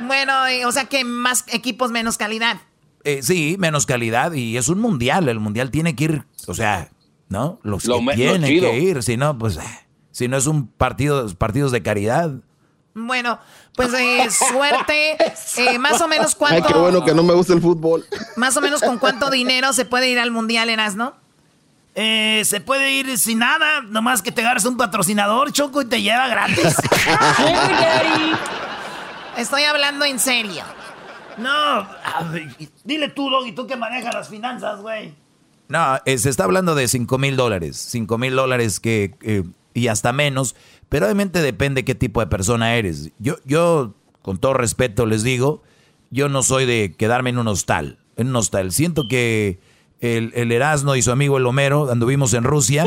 bueno, 0.00 0.32
o 0.66 0.72
sea 0.72 0.86
que 0.86 1.04
más 1.04 1.44
equipos 1.48 1.90
menos 1.90 2.16
calidad. 2.16 2.56
Eh, 3.04 3.20
sí, 3.22 3.56
menos 3.58 3.86
calidad 3.86 4.32
y 4.32 4.56
es 4.56 4.68
un 4.68 4.80
mundial. 4.80 5.28
El 5.28 5.40
mundial 5.40 5.70
tiene 5.70 5.96
que 5.96 6.04
ir, 6.04 6.24
o 6.46 6.54
sea, 6.54 6.90
¿no? 7.28 7.58
Los 7.62 7.84
que 7.84 8.14
tienen 8.14 8.42
que 8.42 8.78
ir, 8.78 9.02
si 9.02 9.16
no, 9.16 9.38
pues, 9.38 9.56
eh, 9.56 9.86
si 10.10 10.28
no 10.28 10.36
es 10.36 10.46
un 10.46 10.66
partido, 10.66 11.28
partidos 11.36 11.72
de 11.72 11.82
caridad. 11.82 12.30
Bueno, 12.94 13.38
pues 13.76 13.94
eh, 13.94 14.28
suerte. 14.30 15.16
más 15.78 16.00
o 16.00 16.08
menos 16.08 16.34
cuánto. 16.34 16.66
Ay, 16.66 16.72
qué 16.72 16.78
bueno 16.78 17.04
que 17.04 17.14
no 17.14 17.22
me 17.22 17.34
gusta 17.34 17.54
el 17.54 17.62
fútbol. 17.62 18.04
Más 18.36 18.56
o 18.56 18.60
menos 18.60 18.82
con 18.82 18.98
cuánto 18.98 19.30
dinero 19.30 19.72
se 19.72 19.84
puede 19.84 20.10
ir 20.10 20.18
al 20.18 20.30
mundial, 20.30 20.68
Eras, 20.68 20.96
¿no? 20.96 21.14
se 21.94 22.62
puede 22.64 22.92
ir 22.92 23.18
sin 23.18 23.40
nada, 23.40 23.82
nomás 23.82 24.22
que 24.22 24.32
te 24.32 24.40
agarres 24.40 24.64
un 24.64 24.78
patrocinador, 24.78 25.52
Choco, 25.52 25.82
y 25.82 25.84
te 25.84 26.00
lleva 26.00 26.28
gratis. 26.28 26.64
Estoy 29.36 29.64
hablando 29.64 30.06
en 30.06 30.18
serio. 30.18 30.64
No, 31.40 31.86
dile 32.84 33.08
tú, 33.08 33.30
Doggy, 33.30 33.52
tú 33.52 33.66
que 33.66 33.76
manejas 33.76 34.14
las 34.14 34.28
finanzas, 34.28 34.80
güey. 34.80 35.14
No, 35.68 35.98
eh, 36.04 36.18
se 36.18 36.28
está 36.28 36.44
hablando 36.44 36.74
de 36.74 36.88
5 36.88 37.16
mil 37.18 37.36
dólares. 37.36 37.76
5 37.76 38.18
mil 38.18 38.34
dólares 38.34 38.80
que, 38.80 39.14
eh, 39.22 39.44
y 39.72 39.86
hasta 39.86 40.12
menos. 40.12 40.56
Pero 40.88 41.06
obviamente 41.06 41.40
depende 41.40 41.84
qué 41.84 41.94
tipo 41.94 42.20
de 42.20 42.26
persona 42.26 42.74
eres. 42.74 43.12
Yo, 43.18 43.36
yo, 43.44 43.94
con 44.22 44.38
todo 44.38 44.54
respeto, 44.54 45.06
les 45.06 45.22
digo, 45.22 45.62
yo 46.10 46.28
no 46.28 46.42
soy 46.42 46.66
de 46.66 46.94
quedarme 46.98 47.30
en 47.30 47.38
un 47.38 47.48
hostal. 47.48 47.98
En 48.16 48.28
un 48.28 48.36
hostal. 48.36 48.72
Siento 48.72 49.06
que 49.08 49.60
el, 50.00 50.32
el, 50.34 50.50
Erasmo 50.50 50.96
y 50.96 51.02
su 51.02 51.12
amigo 51.12 51.38
el 51.38 51.46
Homero 51.46 51.90
anduvimos 51.90 52.34
en 52.34 52.42
Rusia. 52.42 52.84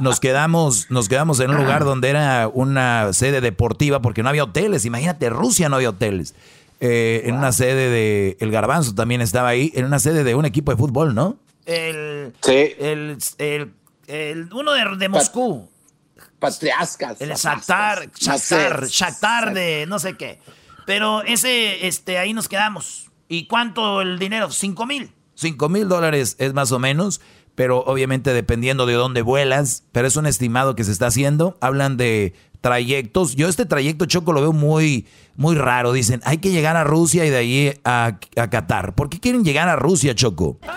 nos, 0.00 0.20
quedamos, 0.20 0.90
nos 0.90 1.08
quedamos 1.08 1.40
en 1.40 1.50
un 1.50 1.56
lugar 1.56 1.84
donde 1.84 2.10
era 2.10 2.50
una 2.52 3.12
sede 3.12 3.40
deportiva 3.40 4.02
porque 4.02 4.22
no 4.22 4.28
había 4.28 4.44
hoteles. 4.44 4.84
Imagínate, 4.84 5.30
Rusia 5.30 5.68
no 5.68 5.76
había 5.76 5.90
hoteles. 5.90 6.34
Eh, 6.80 7.22
en 7.24 7.36
una 7.36 7.52
sede 7.52 7.88
de 7.88 8.36
El 8.40 8.50
Garbanzo 8.50 8.94
también 8.94 9.20
estaba 9.20 9.48
ahí, 9.48 9.72
en 9.74 9.84
una 9.84 9.98
sede 9.98 10.24
de 10.24 10.34
un 10.34 10.44
equipo 10.44 10.72
de 10.72 10.76
fútbol, 10.76 11.14
¿no? 11.14 11.38
El, 11.66 12.34
sí. 12.42 12.74
el, 12.78 13.18
el, 14.08 14.52
uno 14.52 14.72
de, 14.72 14.96
de 14.98 15.08
Moscú. 15.08 15.70
Patriascas. 16.38 17.20
El 17.20 17.30
Shakhtar, 17.30 18.10
Shakhtar, 18.12 18.86
Shakhtar 18.86 19.54
de 19.54 19.86
no 19.86 19.98
sé 19.98 20.16
qué. 20.16 20.40
Pero 20.84 21.22
ese, 21.22 21.86
este, 21.86 22.18
ahí 22.18 22.34
nos 22.34 22.48
quedamos. 22.48 23.10
¿Y 23.28 23.46
cuánto 23.46 24.02
el 24.02 24.18
dinero? 24.18 24.50
¿Cinco 24.50 24.84
mil? 24.84 25.10
Cinco 25.34 25.70
mil 25.70 25.88
dólares 25.88 26.36
es 26.38 26.52
más 26.52 26.70
o 26.72 26.78
menos, 26.78 27.22
pero 27.54 27.78
obviamente 27.84 28.34
dependiendo 28.34 28.84
de 28.84 28.92
dónde 28.92 29.22
vuelas, 29.22 29.84
pero 29.92 30.06
es 30.06 30.16
un 30.16 30.26
estimado 30.26 30.76
que 30.76 30.84
se 30.84 30.92
está 30.92 31.06
haciendo. 31.06 31.56
Hablan 31.62 31.96
de 31.96 32.34
trayectos. 32.64 33.36
Yo 33.36 33.46
este 33.46 33.66
trayecto 33.66 34.06
Choco 34.06 34.32
lo 34.32 34.40
veo 34.40 34.54
muy, 34.54 35.06
muy 35.36 35.54
raro. 35.54 35.92
Dicen, 35.92 36.22
hay 36.24 36.38
que 36.38 36.50
llegar 36.50 36.78
a 36.78 36.84
Rusia 36.84 37.26
y 37.26 37.28
de 37.28 37.36
ahí 37.36 37.80
a, 37.84 38.16
a 38.36 38.48
Qatar. 38.48 38.94
¿Por 38.94 39.10
qué 39.10 39.20
quieren 39.20 39.44
llegar 39.44 39.68
a 39.68 39.76
Rusia, 39.76 40.14
Choco? 40.14 40.56
No, 40.62 40.70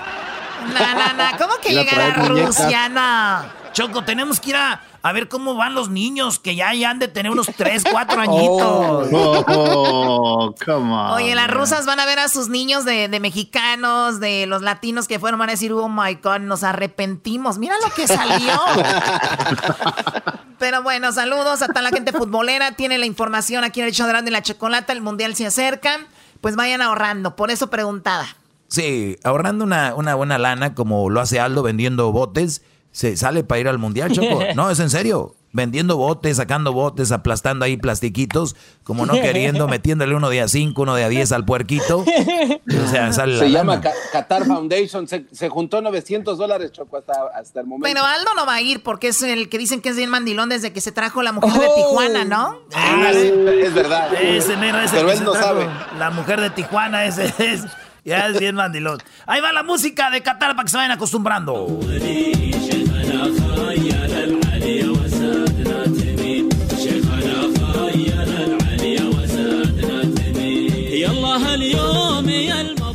no, 0.68 1.14
no. 1.14 1.38
¿Cómo 1.38 1.54
que 1.64 1.74
llegar 1.74 2.02
a 2.02 2.26
Rusia? 2.28 2.90
No. 2.90 3.67
Choco, 3.78 4.04
tenemos 4.04 4.40
que 4.40 4.50
ir 4.50 4.56
a, 4.56 4.82
a 5.04 5.12
ver 5.12 5.28
cómo 5.28 5.54
van 5.54 5.76
los 5.76 5.88
niños 5.88 6.40
que 6.40 6.56
ya, 6.56 6.72
han 6.72 6.98
de 6.98 7.08
tener 7.08 7.32
unos 7.32 7.46
3, 7.56 7.84
4 7.92 8.22
añitos. 8.22 9.08
Oh, 9.14 10.56
come 10.66 10.92
on, 10.92 11.12
Oye, 11.12 11.36
las 11.36 11.48
rusas 11.48 11.86
van 11.86 12.00
a 12.00 12.08
ver 12.08 12.18
a 12.18 12.28
sus 12.28 12.50
niños 12.50 12.86
de, 12.86 13.08
mexicanos, 13.20 14.20
de 14.20 14.48
los 14.48 14.64
latinos 14.64 15.08
que 15.08 15.20
fueron, 15.20 15.40
van 15.40 15.50
a 15.50 15.52
decir, 15.52 15.74
oh 15.74 15.90
my 15.90 16.16
God, 16.16 16.40
nos 16.40 16.64
arrepentimos. 16.64 17.60
Mira 17.60 17.76
lo 17.86 17.94
que 17.94 18.08
salió. 18.08 18.60
Pero 20.58 20.82
bueno, 20.82 21.12
saludos 21.12 21.62
a 21.62 21.68
toda 21.68 21.84
la 21.84 21.92
gente 21.92 22.12
futbolera. 22.14 22.72
Tiene 22.72 22.98
la 22.98 23.06
información 23.06 23.64
aquí 23.64 23.82
en 23.82 23.86
el 23.86 23.94
show 23.94 24.08
de 24.08 24.32
la 24.32 24.42
chocolata. 24.42 24.92
El 24.92 25.02
mundial 25.02 25.36
se 25.36 25.46
acerca. 25.46 26.00
Pues 26.42 26.56
vayan 26.56 26.82
ahorrando. 26.82 27.36
Por 27.36 27.52
eso 27.52 27.70
preguntaba. 27.70 28.26
Sí, 28.70 29.18
ahorrando 29.24 29.64
una, 29.64 29.94
una 29.94 30.16
buena 30.16 30.40
lana 30.40 30.74
como 30.74 31.12
lo 31.12 31.22
hace 31.22 31.40
Aldo 31.40 31.62
vendiendo 31.62 32.12
botes, 32.12 32.64
se 32.98 33.16
sale 33.16 33.44
para 33.44 33.62
ir 33.62 33.68
al 33.68 33.78
mundial, 33.78 34.12
Choco. 34.12 34.40
No, 34.56 34.72
es 34.72 34.80
en 34.80 34.90
serio 34.90 35.36
vendiendo 35.54 35.98
botes, 35.98 36.38
sacando 36.38 36.74
botes, 36.74 37.12
aplastando 37.12 37.64
ahí 37.64 37.78
plastiquitos, 37.78 38.56
como 38.84 39.06
no 39.06 39.14
queriendo, 39.14 39.68
metiéndole 39.70 40.16
uno 40.16 40.30
de 40.30 40.42
a 40.42 40.48
cinco, 40.48 40.82
uno 40.82 40.96
de 40.96 41.04
a 41.04 41.10
diez 41.10 41.32
al 41.32 41.46
puerquito. 41.46 42.00
O 42.00 42.88
sea, 42.90 43.14
sale 43.14 43.38
Se 43.38 43.52
llama 43.52 43.80
Qatar 44.12 44.46
Foundation, 44.46 45.08
se, 45.08 45.50
juntó 45.50 45.80
900 45.80 46.40
dólares, 46.40 46.72
Choco, 46.72 46.98
hasta, 46.98 47.14
hasta, 47.36 47.60
el 47.60 47.68
momento. 47.68 47.88
Pero 47.88 48.04
Aldo 48.04 48.34
no 48.36 48.48
va 48.48 48.56
a 48.56 48.62
ir 48.62 48.82
porque 48.82 49.10
es 49.10 49.22
el 49.22 49.48
que 49.48 49.60
dicen 49.60 49.80
que 49.80 49.90
es 49.90 49.96
bien 49.96 50.10
mandilón 50.10 50.50
desde 50.50 50.74
que 50.74 50.82
se 50.82 50.92
trajo 50.92 51.22
la 51.22 51.34
mujer 51.34 51.54
de 51.54 51.68
Tijuana, 51.76 52.26
¿no? 52.26 52.58
Ah, 52.74 53.12
es, 53.12 53.74
verdad. 53.76 54.12
Ese 54.16 54.56
Pero 54.92 55.12
él 55.12 55.24
no 55.24 55.34
sabe. 55.36 55.68
La 56.00 56.10
mujer 56.10 56.42
de 56.42 56.50
Tijuana, 56.50 57.06
ese 57.06 57.32
es. 57.38 57.64
Ya 58.04 58.28
es 58.28 58.40
bien 58.40 58.56
mandilón. 58.56 59.00
Ahí 59.26 59.42
va 59.42 59.52
la 59.52 59.64
música 59.64 60.10
de 60.10 60.24
Qatar 60.24 60.56
para 60.56 60.64
que 60.64 60.70
se 60.70 60.78
vayan 60.78 60.92
acostumbrando. 60.92 61.68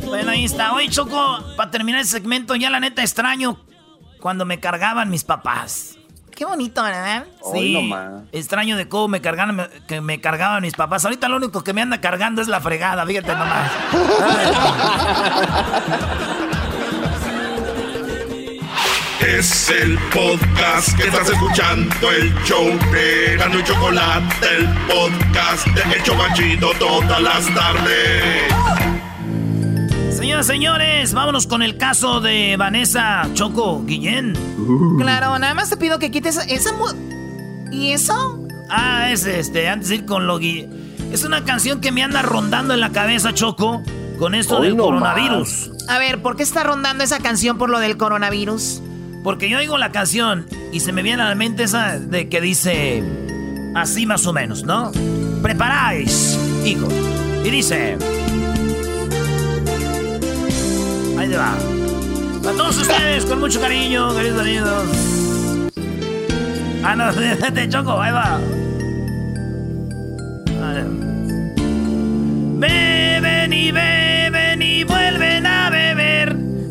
Bueno, 0.05 0.31
ahí 0.31 0.45
está. 0.45 0.73
Oye, 0.73 0.89
Choco, 0.89 1.39
para 1.55 1.71
terminar 1.71 2.01
el 2.01 2.07
segmento, 2.07 2.55
ya 2.55 2.69
la 2.69 2.79
neta 2.79 3.01
extraño 3.01 3.59
cuando 4.19 4.45
me 4.45 4.59
cargaban 4.59 5.09
mis 5.09 5.23
papás. 5.23 5.97
Qué 6.35 6.45
bonito, 6.45 6.81
¿verdad? 6.81 7.25
Sí, 7.53 7.91
extraño 8.31 8.75
de 8.75 8.87
cómo 8.87 9.07
me 9.07 9.21
cargaban, 9.21 9.69
que 9.87 10.01
me 10.01 10.19
cargaban 10.19 10.63
mis 10.63 10.73
papás. 10.73 11.05
Ahorita 11.05 11.29
lo 11.29 11.37
único 11.37 11.63
que 11.63 11.73
me 11.73 11.81
anda 11.81 12.01
cargando 12.01 12.41
es 12.41 12.47
la 12.47 12.59
fregada, 12.59 13.05
fíjate 13.05 13.33
nomás. 13.33 13.71
Es 19.37 19.71
el 19.71 19.97
podcast 20.13 20.95
que 20.95 21.07
estás 21.07 21.27
escuchando, 21.27 22.11
el 22.11 22.31
show 22.43 22.65
de 22.91 23.35
Gano 23.35 23.59
y 23.59 23.63
Chocolate, 23.63 24.45
el 24.57 24.69
podcast 24.87 25.65
de 25.69 25.97
Hecho 25.97 26.13
Machito 26.13 26.69
todas 26.77 27.19
las 27.19 27.51
tardes. 27.55 28.53
Señoras, 30.15 30.45
señores, 30.45 31.15
vámonos 31.15 31.47
con 31.47 31.63
el 31.63 31.77
caso 31.77 32.21
de 32.21 32.57
Vanessa 32.57 33.27
Choco 33.33 33.83
Guillén. 33.83 34.33
Claro, 34.99 35.39
nada 35.39 35.55
más 35.55 35.71
te 35.71 35.77
pido 35.77 35.97
que 35.97 36.11
quites 36.11 36.37
esa... 36.47 36.71
¿Y 37.71 37.93
eso? 37.93 38.39
Ah, 38.69 39.09
es 39.09 39.25
este, 39.25 39.67
antes 39.67 39.89
de 39.89 39.95
ir 39.95 40.05
con 40.05 40.27
lo 40.27 40.37
Es 40.39 41.23
una 41.25 41.43
canción 41.43 41.81
que 41.81 41.91
me 41.91 42.03
anda 42.03 42.21
rondando 42.21 42.75
en 42.75 42.81
la 42.81 42.91
cabeza, 42.91 43.33
Choco, 43.33 43.81
con 44.19 44.35
esto 44.35 44.61
del 44.61 44.77
coronavirus. 44.77 45.71
A 45.89 45.97
ver, 45.97 46.21
¿por 46.21 46.35
qué 46.35 46.43
está 46.43 46.63
rondando 46.63 47.03
esa 47.03 47.17
canción 47.17 47.57
por 47.57 47.71
lo 47.71 47.79
del 47.79 47.97
coronavirus? 47.97 48.83
Porque 49.23 49.49
yo 49.49 49.57
oigo 49.57 49.77
la 49.77 49.91
canción 49.91 50.45
y 50.71 50.81
se 50.81 50.91
me 50.91 51.01
viene 51.01 51.23
a 51.23 51.29
la 51.29 51.35
mente 51.35 51.63
esa 51.63 51.97
de 51.97 52.29
que 52.29 52.41
dice 52.41 53.03
así 53.75 54.05
más 54.05 54.25
o 54.27 54.33
menos, 54.33 54.63
¿no? 54.63 54.91
Preparáis, 55.41 56.37
hijo. 56.65 56.87
Y 57.43 57.49
dice... 57.49 57.97
Ahí 61.17 61.29
te 61.29 61.37
va. 61.37 61.53
A 61.53 62.51
todos 62.57 62.77
ustedes, 62.77 63.25
con 63.25 63.39
mucho 63.39 63.61
cariño, 63.61 64.13
queridos 64.13 64.41
amigos. 64.41 65.13
Ah, 66.83 66.95
no, 66.95 67.13
te 67.53 67.69
choco, 67.69 68.01
ahí 68.01 68.11
va. 68.11 68.39
Beben 72.57 73.53
y 73.53 73.71
beben 73.71 74.61
y 74.61 74.83
vuelven 74.83 75.45
a 75.45 75.62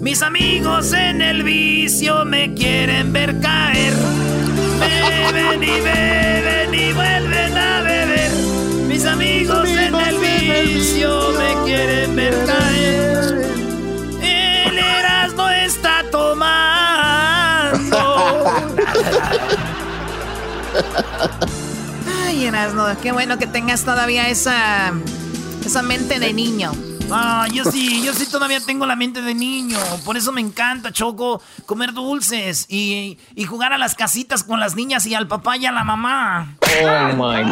mis 0.02 0.20
amigos 0.20 0.92
en 0.92 1.22
el 1.22 1.42
vicio 1.44 2.24
me 2.24 2.52
quieren 2.54 3.12
ver 3.12 3.38
caer. 3.40 3.94
Beben 5.32 5.62
y 5.62 5.80
beben 5.80 6.74
y 6.74 6.92
vuelven 6.92 7.56
a 7.56 7.82
beber. 7.82 8.32
Mis 8.88 9.06
amigos 9.06 9.68
en 9.68 9.94
el 9.94 10.18
vicio 10.18 11.30
me 11.38 11.54
quieren 11.64 12.16
ver 12.16 12.34
caer. 12.44 13.46
El 14.20 14.76
Erasmo 14.76 15.48
está 15.48 16.02
tomando. 16.10 17.94
Ay, 22.26 22.44
Erasmo, 22.44 22.86
qué 23.00 23.12
bueno 23.12 23.38
que 23.38 23.46
tengas 23.46 23.84
todavía 23.84 24.28
esa, 24.28 24.92
esa 25.64 25.82
mente 25.82 26.18
de 26.18 26.32
niño. 26.32 26.72
Ah, 27.14 27.46
yo 27.52 27.64
sí, 27.64 28.02
yo 28.02 28.14
sí 28.14 28.24
todavía 28.24 28.58
tengo 28.60 28.86
la 28.86 28.96
mente 28.96 29.20
de 29.20 29.34
niño. 29.34 29.76
Por 30.04 30.16
eso 30.16 30.32
me 30.32 30.40
encanta, 30.40 30.92
Choco, 30.92 31.42
comer 31.66 31.92
dulces 31.92 32.64
y, 32.70 33.18
jugar 33.46 33.74
a 33.74 33.78
las 33.78 33.94
casitas 33.94 34.42
con 34.44 34.60
las 34.60 34.76
niñas 34.76 35.04
y 35.04 35.14
al 35.14 35.28
papá 35.28 35.58
y 35.58 35.66
a 35.66 35.72
la 35.72 35.84
mamá. 35.84 36.56
Oh 36.82 37.12
my 37.12 37.42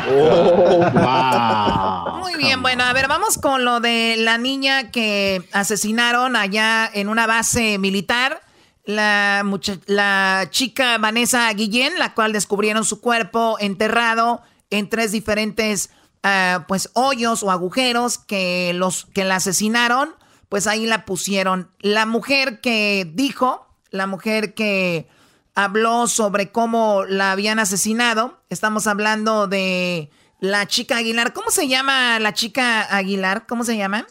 God. 0.94 2.20
Muy 2.20 2.36
bien, 2.36 2.62
bueno, 2.62 2.84
a 2.84 2.92
ver, 2.94 3.06
vamos 3.06 3.36
con 3.36 3.66
lo 3.66 3.80
de 3.80 4.16
la 4.18 4.38
niña 4.38 4.90
que 4.90 5.46
asesinaron 5.52 6.36
allá 6.36 6.90
en 6.92 7.10
una 7.10 7.26
base 7.26 7.76
militar. 7.78 8.40
La, 8.86 9.44
la 9.86 10.48
chica 10.50 10.96
Vanessa 10.96 11.52
Guillén, 11.52 11.98
la 11.98 12.14
cual 12.14 12.32
descubrieron 12.32 12.86
su 12.86 13.02
cuerpo 13.02 13.58
enterrado 13.60 14.40
en 14.70 14.88
tres 14.88 15.12
diferentes 15.12 15.90
Ah, 16.22 16.66
pues 16.68 16.90
hoyos 16.92 17.42
o 17.42 17.50
agujeros 17.50 18.18
que 18.18 18.72
los 18.74 19.06
que 19.06 19.24
la 19.24 19.36
asesinaron, 19.36 20.14
pues 20.48 20.66
ahí 20.66 20.86
la 20.86 21.06
pusieron. 21.06 21.70
La 21.80 22.04
mujer 22.04 22.60
que 22.60 23.10
dijo, 23.14 23.66
la 23.90 24.06
mujer 24.06 24.54
que 24.54 25.08
habló 25.54 26.06
sobre 26.08 26.52
cómo 26.52 27.04
la 27.04 27.32
habían 27.32 27.58
asesinado, 27.58 28.42
estamos 28.50 28.86
hablando 28.86 29.46
de 29.46 30.10
la 30.40 30.66
chica 30.66 30.98
Aguilar. 30.98 31.32
¿Cómo 31.32 31.50
se 31.50 31.68
llama 31.68 32.18
la 32.18 32.34
chica 32.34 32.82
Aguilar? 32.94 33.46
¿Cómo 33.46 33.64
se 33.64 33.76
llama? 33.76 34.06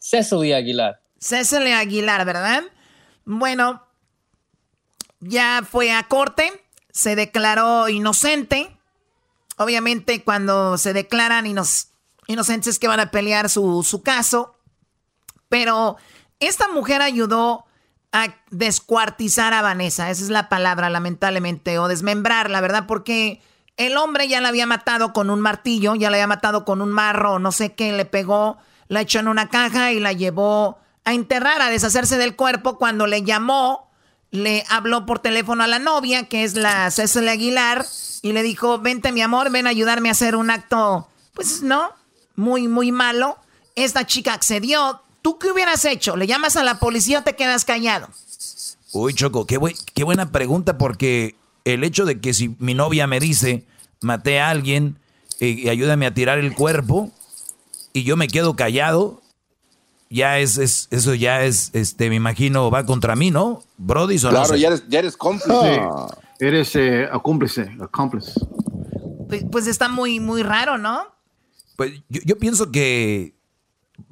Cecily 0.00 0.52
Aguilar. 0.52 1.00
Cecily 1.20 1.72
Aguilar, 1.72 2.24
¿verdad? 2.24 2.64
Bueno, 3.24 3.86
ya 5.20 5.62
fue 5.68 5.92
a 5.92 6.02
corte, 6.08 6.52
se 6.90 7.16
declaró 7.16 7.88
inocente 7.88 8.73
obviamente 9.56 10.22
cuando 10.22 10.78
se 10.78 10.92
declaran 10.92 11.46
inocentes 11.46 12.78
que 12.78 12.88
van 12.88 13.00
a 13.00 13.10
pelear 13.10 13.48
su, 13.48 14.02
caso, 14.04 14.56
pero 15.48 15.96
esta 16.40 16.68
mujer 16.68 17.02
ayudó 17.02 17.64
a 18.12 18.34
descuartizar 18.50 19.52
a 19.52 19.62
Vanessa, 19.62 20.10
esa 20.10 20.22
es 20.22 20.30
la 20.30 20.48
palabra 20.48 20.90
lamentablemente, 20.90 21.78
o 21.78 21.88
desmembrar, 21.88 22.50
la 22.50 22.60
verdad, 22.60 22.86
porque 22.86 23.42
el 23.76 23.96
hombre 23.96 24.28
ya 24.28 24.40
la 24.40 24.48
había 24.48 24.66
matado 24.66 25.12
con 25.12 25.30
un 25.30 25.40
martillo, 25.40 25.94
ya 25.96 26.10
la 26.10 26.16
había 26.16 26.26
matado 26.28 26.64
con 26.64 26.80
un 26.80 26.92
marro, 26.92 27.38
no 27.38 27.50
sé 27.50 27.74
qué, 27.74 27.92
le 27.92 28.04
pegó, 28.04 28.58
la 28.88 29.00
echó 29.00 29.18
en 29.18 29.28
una 29.28 29.48
caja 29.48 29.92
y 29.92 29.98
la 29.98 30.12
llevó 30.12 30.78
a 31.04 31.12
enterrar, 31.12 31.60
a 31.60 31.70
deshacerse 31.70 32.16
del 32.16 32.36
cuerpo. 32.36 32.78
Cuando 32.78 33.06
le 33.06 33.22
llamó, 33.22 33.90
le 34.34 34.64
habló 34.68 35.06
por 35.06 35.20
teléfono 35.20 35.62
a 35.62 35.68
la 35.68 35.78
novia, 35.78 36.24
que 36.28 36.42
es 36.42 36.54
la 36.54 36.90
Cecil 36.90 37.28
Aguilar, 37.28 37.86
y 38.20 38.32
le 38.32 38.42
dijo, 38.42 38.78
vente 38.80 39.12
mi 39.12 39.22
amor, 39.22 39.50
ven 39.50 39.66
a 39.66 39.70
ayudarme 39.70 40.08
a 40.08 40.12
hacer 40.12 40.34
un 40.34 40.50
acto, 40.50 41.08
pues 41.34 41.62
no, 41.62 41.92
muy, 42.34 42.66
muy 42.66 42.90
malo. 42.90 43.38
Esta 43.76 44.06
chica 44.06 44.34
accedió. 44.34 45.02
¿Tú 45.22 45.38
qué 45.38 45.50
hubieras 45.50 45.84
hecho? 45.84 46.16
¿Le 46.16 46.26
llamas 46.26 46.56
a 46.56 46.64
la 46.64 46.78
policía 46.80 47.20
o 47.20 47.22
te 47.22 47.36
quedas 47.36 47.64
callado? 47.64 48.08
Uy, 48.92 49.14
Choco, 49.14 49.46
qué, 49.46 49.58
qué 49.94 50.04
buena 50.04 50.30
pregunta 50.32 50.78
porque 50.78 51.36
el 51.64 51.84
hecho 51.84 52.04
de 52.04 52.20
que 52.20 52.34
si 52.34 52.56
mi 52.58 52.74
novia 52.74 53.06
me 53.06 53.20
dice, 53.20 53.64
maté 54.00 54.40
a 54.40 54.50
alguien 54.50 54.98
eh, 55.40 55.48
y 55.48 55.68
ayúdame 55.68 56.06
a 56.06 56.14
tirar 56.14 56.38
el 56.38 56.54
cuerpo 56.54 57.10
y 57.92 58.02
yo 58.02 58.16
me 58.16 58.28
quedo 58.28 58.56
callado, 58.56 59.22
ya 60.10 60.38
es, 60.38 60.88
eso 60.90 61.14
ya 61.14 61.44
es, 61.44 61.70
este, 61.72 62.08
me 62.08 62.16
imagino, 62.16 62.70
va 62.70 62.86
contra 62.86 63.16
mí, 63.16 63.30
¿no? 63.30 63.62
Brody, 63.76 64.18
Claro, 64.18 64.56
ya, 64.56 64.68
eres, 64.68 64.84
ya 64.88 64.98
eres 65.00 65.16
cómplice. 65.16 65.82
Eres 66.40 66.76
eh, 66.76 67.08
cómplice, 67.22 67.76
cómplice. 67.90 68.32
Pues, 69.28 69.44
pues, 69.50 69.66
está 69.66 69.88
muy, 69.88 70.20
muy 70.20 70.42
raro, 70.42 70.78
¿no? 70.78 71.06
Pues 71.76 71.92
yo, 72.08 72.38
pienso 72.38 72.70
que 72.70 73.36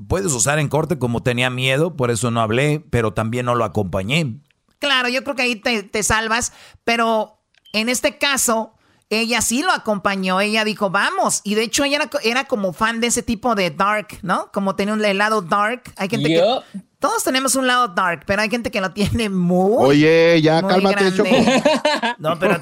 puedes 0.09 0.33
usar 0.33 0.59
en 0.59 0.69
corte 0.69 0.99
como 0.99 1.23
tenía 1.23 1.51
miedo, 1.51 1.97
por 1.97 2.11
eso 2.11 2.31
no 2.31 2.41
hablé, 2.41 2.85
pero 2.91 3.13
también 3.13 3.47
no 3.47 3.55
lo 3.55 3.65
acompañé. 3.65 4.41
Claro, 4.79 5.09
yo 5.09 5.23
creo 5.23 5.37
que 5.37 5.43
ahí 5.43 5.57
te, 5.57 5.85
te 5.85 6.03
salvas, 6.03 6.53
pero 6.85 7.39
en 7.73 7.89
este 7.89 8.19
caso, 8.19 8.75
ella 9.21 9.43
sí 9.43 9.63
lo 9.63 9.73
acompañó, 9.73 10.41
ella 10.41 10.65
dijo, 10.65 10.89
vamos, 10.89 11.43
y 11.45 11.55
de 11.55 11.65
hecho 11.65 11.85
ella 11.85 11.97
era, 11.97 12.11
era, 12.23 12.45
como 12.45 12.73
fan 12.73 13.01
de 13.01 13.09
ese 13.09 13.23
tipo 13.23 13.55
de 13.55 13.71
dark, 13.71 14.19
¿no? 14.23 14.51
Como 14.53 14.75
tenía 14.75 14.95
un 14.95 15.05
helado 15.05 15.43
dark, 15.43 15.83
hay 15.97 16.09
gente 16.09 16.29
que 16.29 16.43
Todos 16.99 17.23
tenemos 17.23 17.55
un 17.55 17.67
lado 17.67 17.89
dark, 17.89 18.23
pero 18.27 18.41
hay 18.41 18.49
gente 18.49 18.71
que 18.71 18.81
lo 18.81 18.93
tiene 18.93 19.29
muy. 19.29 19.85
Oye, 19.85 20.41
ya 20.41 20.63
cálmate, 20.63 21.15
Choco. 21.15 21.29
No, 22.19 22.39
pero 22.39 22.59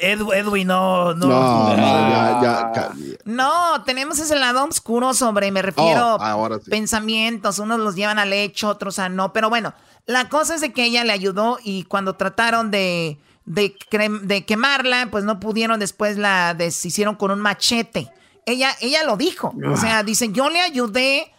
Edwin 0.00 0.68
no. 0.68 1.12
No, 1.14 1.26
no, 1.26 1.76
ya, 1.76 2.70
ya, 2.74 2.92
no, 3.24 3.82
tenemos 3.84 4.18
ese 4.20 4.36
lado 4.36 4.64
oscuro 4.64 5.12
sobre, 5.12 5.50
me 5.50 5.60
refiero 5.60 6.16
oh, 6.16 6.60
pensamientos. 6.70 7.58
Unos 7.58 7.78
los 7.78 7.94
llevan 7.94 8.18
al 8.18 8.32
hecho, 8.32 8.68
otros 8.68 8.98
a 8.98 9.10
no. 9.10 9.34
Pero 9.34 9.50
bueno, 9.50 9.74
la 10.06 10.30
cosa 10.30 10.54
es 10.54 10.62
de 10.62 10.72
que 10.72 10.84
ella 10.84 11.04
le 11.04 11.12
ayudó 11.12 11.58
y 11.62 11.84
cuando 11.84 12.14
trataron 12.14 12.70
de, 12.70 13.18
de, 13.50 13.74
de 14.22 14.46
quemarla, 14.46 15.08
pues 15.10 15.24
no 15.24 15.40
pudieron. 15.40 15.80
Después 15.80 16.16
la 16.16 16.54
deshicieron 16.54 17.16
con 17.16 17.30
un 17.30 17.40
machete. 17.40 18.10
Ella, 18.46 18.74
ella 18.80 19.04
lo 19.04 19.16
dijo. 19.16 19.52
O 19.68 19.76
sea, 19.76 20.02
dice, 20.02 20.30
yo 20.32 20.50
le 20.50 20.60
ayudé 20.60 21.32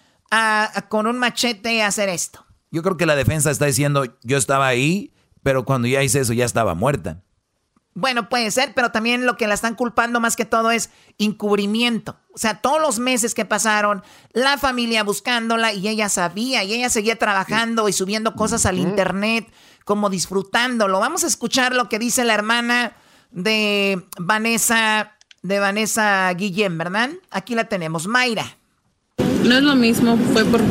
con 0.90 1.08
un 1.08 1.18
machete 1.18 1.82
a 1.82 1.88
hacer 1.88 2.10
esto. 2.10 2.46
Yo 2.70 2.84
creo 2.84 2.98
que 2.98 3.06
la 3.06 3.16
defensa 3.16 3.52
está 3.52 3.66
diciendo, 3.66 4.06
yo 4.24 4.38
estaba 4.38 4.68
ahí, 4.68 5.14
pero 5.44 5.66
cuando 5.66 5.88
ya 5.88 6.04
hice 6.04 6.20
eso 6.20 6.34
ya 6.34 6.46
estaba 6.46 6.76
muerta. 6.76 7.24
Bueno, 7.94 8.30
puede 8.30 8.52
ser, 8.52 8.74
pero 8.74 8.92
también 8.92 9.26
lo 9.26 9.36
que 9.36 9.48
la 9.48 9.54
están 9.54 9.76
culpando 9.76 10.22
más 10.22 10.38
que 10.38 10.46
todo 10.46 10.72
es 10.72 10.90
encubrimiento. 11.18 12.18
O 12.34 12.38
sea, 12.38 12.62
todos 12.62 12.82
los 12.82 13.00
meses 13.00 13.34
que 13.34 13.44
pasaron, 13.44 14.02
la 14.32 14.58
familia 14.58 15.04
buscándola 15.04 15.74
y 15.74 15.90
ella 15.90 16.08
sabía 16.08 16.64
y 16.64 16.74
ella 16.74 16.90
seguía 16.90 17.20
trabajando 17.20 17.90
y 17.90 17.94
subiendo 17.94 18.34
cosas 18.34 18.66
al 18.66 18.80
internet, 18.80 19.52
como 19.86 20.10
disfrutándolo. 20.10 21.00
Vamos 21.00 21.24
a 21.24 21.28
escuchar 21.28 21.76
lo 21.76 21.90
que 21.90 22.00
dice 22.00 22.24
la 22.24 22.34
hermana 22.34 22.94
de 23.32 24.06
Vanessa, 24.18 25.14
de 25.42 25.60
Vanessa 25.60 26.32
Guillén, 26.34 26.78
¿verdad? 26.78 27.12
Aquí 27.30 27.56
la 27.56 27.66
tenemos, 27.66 28.08
Mayra. 28.08 28.58
No 29.44 29.56
es 29.58 29.64
lo 29.64 29.76
mismo, 29.76 30.18
fue 30.34 30.46
por 30.46 30.62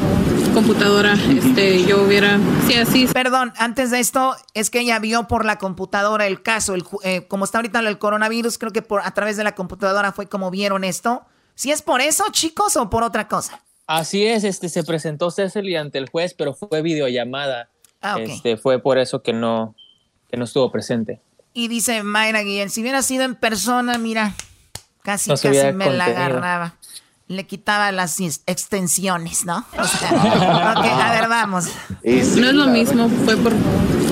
computadora, 0.54 1.14
este, 1.14 1.84
yo 1.84 2.02
hubiera, 2.02 2.38
sí, 2.66 2.74
así. 2.74 3.06
Perdón, 3.06 3.52
antes 3.56 3.90
de 3.90 4.00
esto, 4.00 4.36
es 4.54 4.70
que 4.70 4.80
ella 4.80 4.98
vio 4.98 5.28
por 5.28 5.44
la 5.44 5.58
computadora 5.58 6.26
el 6.26 6.42
caso, 6.42 6.74
el, 6.74 6.84
eh, 7.02 7.26
como 7.28 7.44
está 7.44 7.58
ahorita 7.58 7.80
el 7.80 7.98
coronavirus, 7.98 8.58
creo 8.58 8.72
que 8.72 8.82
por, 8.82 9.00
a 9.04 9.12
través 9.12 9.36
de 9.36 9.44
la 9.44 9.54
computadora 9.54 10.12
fue 10.12 10.26
como 10.26 10.50
vieron 10.50 10.84
esto. 10.84 11.22
¿Si 11.54 11.70
es 11.70 11.82
por 11.82 12.00
eso, 12.00 12.24
chicos, 12.32 12.76
o 12.76 12.90
por 12.90 13.02
otra 13.02 13.28
cosa? 13.28 13.62
Así 13.86 14.24
es, 14.24 14.44
este, 14.44 14.68
se 14.68 14.84
presentó 14.84 15.30
Cecily 15.30 15.76
ante 15.76 15.98
el 15.98 16.08
juez, 16.08 16.34
pero 16.34 16.54
fue 16.54 16.80
videollamada. 16.82 17.69
Ah, 18.00 18.18
Este, 18.18 18.56
fue 18.56 18.78
por 18.78 18.98
eso 18.98 19.22
que 19.22 19.32
no, 19.32 19.74
que 20.30 20.36
no 20.36 20.44
estuvo 20.44 20.70
presente. 20.70 21.20
Y 21.52 21.68
dice 21.68 22.02
Mayra 22.02 22.42
Guillén, 22.42 22.70
si 22.70 22.80
hubiera 22.80 23.02
sido 23.02 23.24
en 23.24 23.34
persona, 23.34 23.98
mira, 23.98 24.34
casi, 25.02 25.30
casi 25.30 25.72
me 25.72 25.90
la 25.90 26.06
agarraba 26.06 26.76
le 27.30 27.46
quitaba 27.46 27.92
las 27.92 28.18
extensiones, 28.46 29.46
¿no? 29.46 29.64
O 29.78 29.84
sea, 29.84 30.72
a 30.72 31.12
ver, 31.12 31.28
vamos. 31.28 31.66
no 32.02 32.46
es 32.48 32.54
lo 32.54 32.66
mismo, 32.66 33.08
fue 33.24 33.36
por 33.36 33.52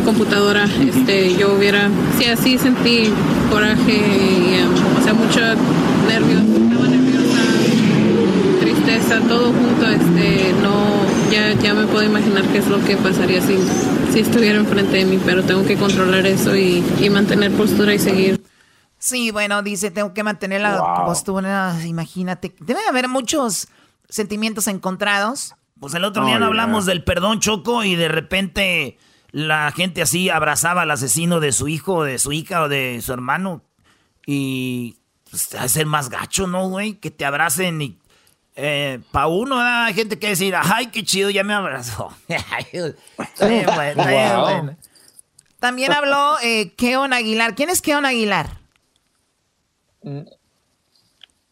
computadora. 0.05 0.64
Este, 0.64 1.34
yo 1.36 1.55
hubiera, 1.55 1.91
sí, 2.16 2.26
así 2.26 2.57
sentí 2.59 3.12
coraje 3.51 3.93
y, 3.93 4.62
um, 4.62 4.99
o 4.99 5.03
sea, 5.03 5.14
mucho 5.14 5.41
nervios, 6.07 6.43
estaba 6.43 6.86
nerviosa, 6.86 7.41
tristeza, 8.61 9.20
todo 9.26 9.53
junto. 9.53 9.86
Este, 9.89 10.53
no, 10.62 10.97
ya, 11.31 11.53
ya 11.55 11.74
me 11.74 11.87
puedo 11.87 12.05
imaginar 12.05 12.45
qué 12.45 12.59
es 12.59 12.68
lo 12.68 12.83
que 12.85 12.97
pasaría 12.97 13.41
si, 13.41 13.59
si 14.12 14.20
estuviera 14.20 14.59
enfrente 14.59 14.97
de 14.99 15.05
mí, 15.05 15.20
pero 15.24 15.43
tengo 15.43 15.64
que 15.64 15.76
controlar 15.76 16.26
eso 16.26 16.57
y, 16.57 16.85
y 17.01 17.11
mantener 17.11 17.53
postura 17.53 17.95
y 17.95 17.99
seguir. 17.99 18.43
Sí, 18.99 19.31
bueno, 19.31 19.62
dice, 19.62 19.91
tengo 19.91 20.12
que 20.12 20.24
mantener 20.24 20.61
la 20.61 21.05
postura, 21.05 21.79
imagínate. 21.85 22.55
Debe 22.59 22.81
haber 22.89 23.09
muchos 23.09 23.68
sentimientos 24.09 24.66
encontrados. 24.66 25.55
Pues 25.79 25.95
el 25.95 26.05
otro 26.05 26.26
día 26.26 26.41
no 26.41 26.47
hablamos 26.47 26.87
del 26.87 27.05
perdón, 27.05 27.39
Choco, 27.39 27.85
y 27.85 27.95
de 27.95 28.09
repente 28.09 28.99
la 29.31 29.70
gente 29.70 30.03
así 30.03 30.31
abrazaba 30.31 30.83
al 30.83 30.91
asesino 30.91 31.39
de 31.39 31.53
su 31.53 31.68
hijo, 31.68 32.03
de 32.03 32.18
su 32.18 32.33
hija 32.33 32.62
o 32.62 32.68
de 32.68 33.01
su 33.01 33.12
hermano. 33.12 33.62
Y 34.26 34.97
pues, 35.31 35.55
es 35.55 35.76
el 35.76 35.87
más 35.87 36.11
gacho, 36.11 36.49
¿no, 36.49 36.68
güey? 36.68 36.95
Que 36.95 37.11
te 37.11 37.24
abracen 37.24 37.81
y... 37.81 37.99
Eh, 38.61 38.99
pa' 39.13 39.29
uno 39.29 39.61
hay 39.61 39.95
gente 39.95 40.19
que 40.19 40.31
decir, 40.31 40.53
ay, 40.61 40.89
qué 40.89 41.05
chido, 41.05 41.31
ya 41.31 41.45
me 41.45 41.55
abrazó. 41.55 42.13
También 45.61 45.93
habló 45.93 46.37
eh, 46.43 46.73
Keon 46.77 47.13
Aguilar. 47.13 47.55
¿Quién 47.55 47.71
es 47.71 47.81
Keon 47.81 48.05
Aguilar? 48.05 48.51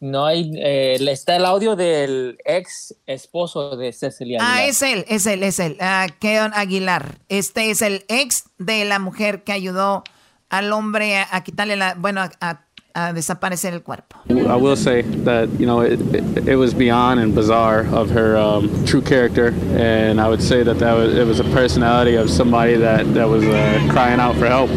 No 0.01 0.25
hay, 0.25 0.51
eh, 0.57 0.97
está 0.99 1.37
el 1.37 1.45
audio 1.45 1.77
del 1.77 2.39
ex 2.43 2.93
esposo 3.05 3.77
de 3.77 3.93
Cecilia. 3.93 4.39
Ah, 4.41 4.65
es 4.65 4.81
él, 4.81 5.05
es 5.07 5.25
él, 5.27 5.43
es 5.43 5.59
él, 5.59 5.77
uh, 5.79 6.11
Keon 6.19 6.51
Aguilar. 6.53 7.19
Este 7.29 7.71
es 7.71 7.81
el 7.81 8.03
ex 8.09 8.49
de 8.57 8.83
la 8.83 8.99
mujer 8.99 9.45
que 9.45 9.53
ayudó 9.53 10.03
al 10.49 10.73
hombre 10.73 11.19
a, 11.19 11.41
quitarle 11.45 11.77
la, 11.77 11.93
bueno, 11.95 12.19
a, 12.19 12.31
a, 12.41 12.66
desaparecer 13.13 13.73
el 13.73 13.81
cuerpo. 13.81 14.17
I 14.29 14.55
will 14.55 14.75
say 14.75 15.03
that, 15.23 15.49
you 15.59 15.65
know, 15.65 15.81
it, 15.81 15.99
it, 16.13 16.47
it 16.47 16.55
was 16.55 16.73
beyond 16.73 17.19
and 17.19 17.33
bizarre 17.35 17.85
of 17.93 18.09
her 18.09 18.37
um, 18.37 18.69
true 18.85 19.01
character. 19.01 19.53
And 19.77 20.19
I 20.19 20.27
would 20.27 20.41
say 20.41 20.63
that, 20.63 20.79
that 20.79 20.95
was, 20.95 21.13
it 21.15 21.27
was 21.27 21.39
a 21.39 21.45
personality 21.53 22.15
of 22.15 22.29
somebody 22.29 22.75
that, 22.77 23.05
that 23.13 23.27
was 23.27 23.43
uh, 23.43 23.87
crying 23.89 24.19
out 24.19 24.35
for 24.35 24.47
help. 24.47 24.69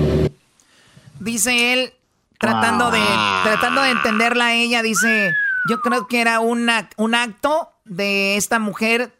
Dice 1.18 1.72
él, 1.72 1.92
tratando 2.38 2.90
de, 2.90 3.00
tratando 3.42 3.82
de 3.82 3.90
entenderla 3.90 4.46
a 4.46 4.54
ella, 4.54 4.82
dice, 4.82 5.34
yo 5.68 5.80
creo 5.80 6.06
que 6.06 6.20
era 6.20 6.40
una, 6.40 6.88
un 6.96 7.14
acto 7.14 7.72
de 7.84 8.36
esta 8.36 8.58
mujer 8.58 9.12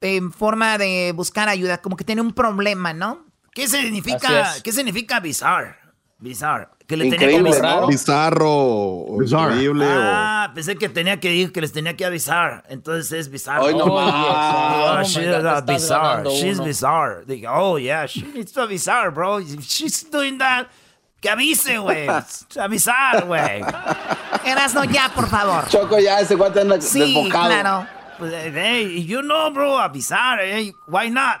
en 0.00 0.32
forma 0.32 0.78
de 0.78 1.12
buscar 1.14 1.48
ayuda, 1.48 1.78
como 1.78 1.96
que 1.96 2.04
tiene 2.04 2.20
un 2.20 2.32
problema, 2.32 2.92
¿no? 2.92 3.24
¿Qué 3.52 3.68
significa, 3.68 4.54
¿qué 4.62 4.72
significa 4.72 5.20
bizarre? 5.20 5.76
Bizarre. 6.18 6.68
Que 6.86 6.96
le 6.98 7.10
tenía 7.10 7.28
que 7.28 7.36
avisar. 7.36 7.86
Bizarro. 7.86 9.06
Increíble. 9.22 9.86
Ah, 9.88 10.50
pensé 10.54 10.76
que 10.76 10.88
tenía 10.90 11.18
que 11.18 11.34
ir, 11.34 11.50
que 11.50 11.62
les 11.62 11.72
tenía 11.72 11.96
que 11.96 12.04
avisar. 12.04 12.64
Entonces 12.68 13.10
es 13.12 13.30
bizarro. 13.30 13.70
no 13.70 13.84
oh, 13.84 14.98
oh, 14.98 15.02
she's 15.02 15.64
bizarre. 15.64 16.30
She's 16.30 16.60
bizarre. 16.60 17.24
oh, 17.48 17.78
yeah, 17.78 18.06
she 18.06 18.22
needs 18.34 18.52
to 18.52 18.66
bizarre, 18.66 19.10
bro. 19.10 19.40
She's 19.40 20.04
doing 20.10 20.38
that. 20.38 20.66
Que 21.22 21.30
avise, 21.30 21.78
güey. 21.78 22.06
Avisar, 22.60 23.24
güey. 23.26 23.62
no 24.74 24.84
ya, 24.84 25.10
por 25.14 25.26
favor. 25.26 25.66
Choco, 25.70 25.98
ya, 25.98 26.20
ese 26.20 26.34
guante 26.34 26.60
anda 26.60 26.78
sí, 26.82 27.00
desbocado. 27.00 27.48
claro. 27.48 27.86
Pues, 28.18 28.30
hey, 28.54 29.02
you 29.06 29.22
know, 29.22 29.50
bro, 29.50 29.78
avisar, 29.78 30.40
eh. 30.42 30.70
Why 30.86 31.08
not? 31.08 31.40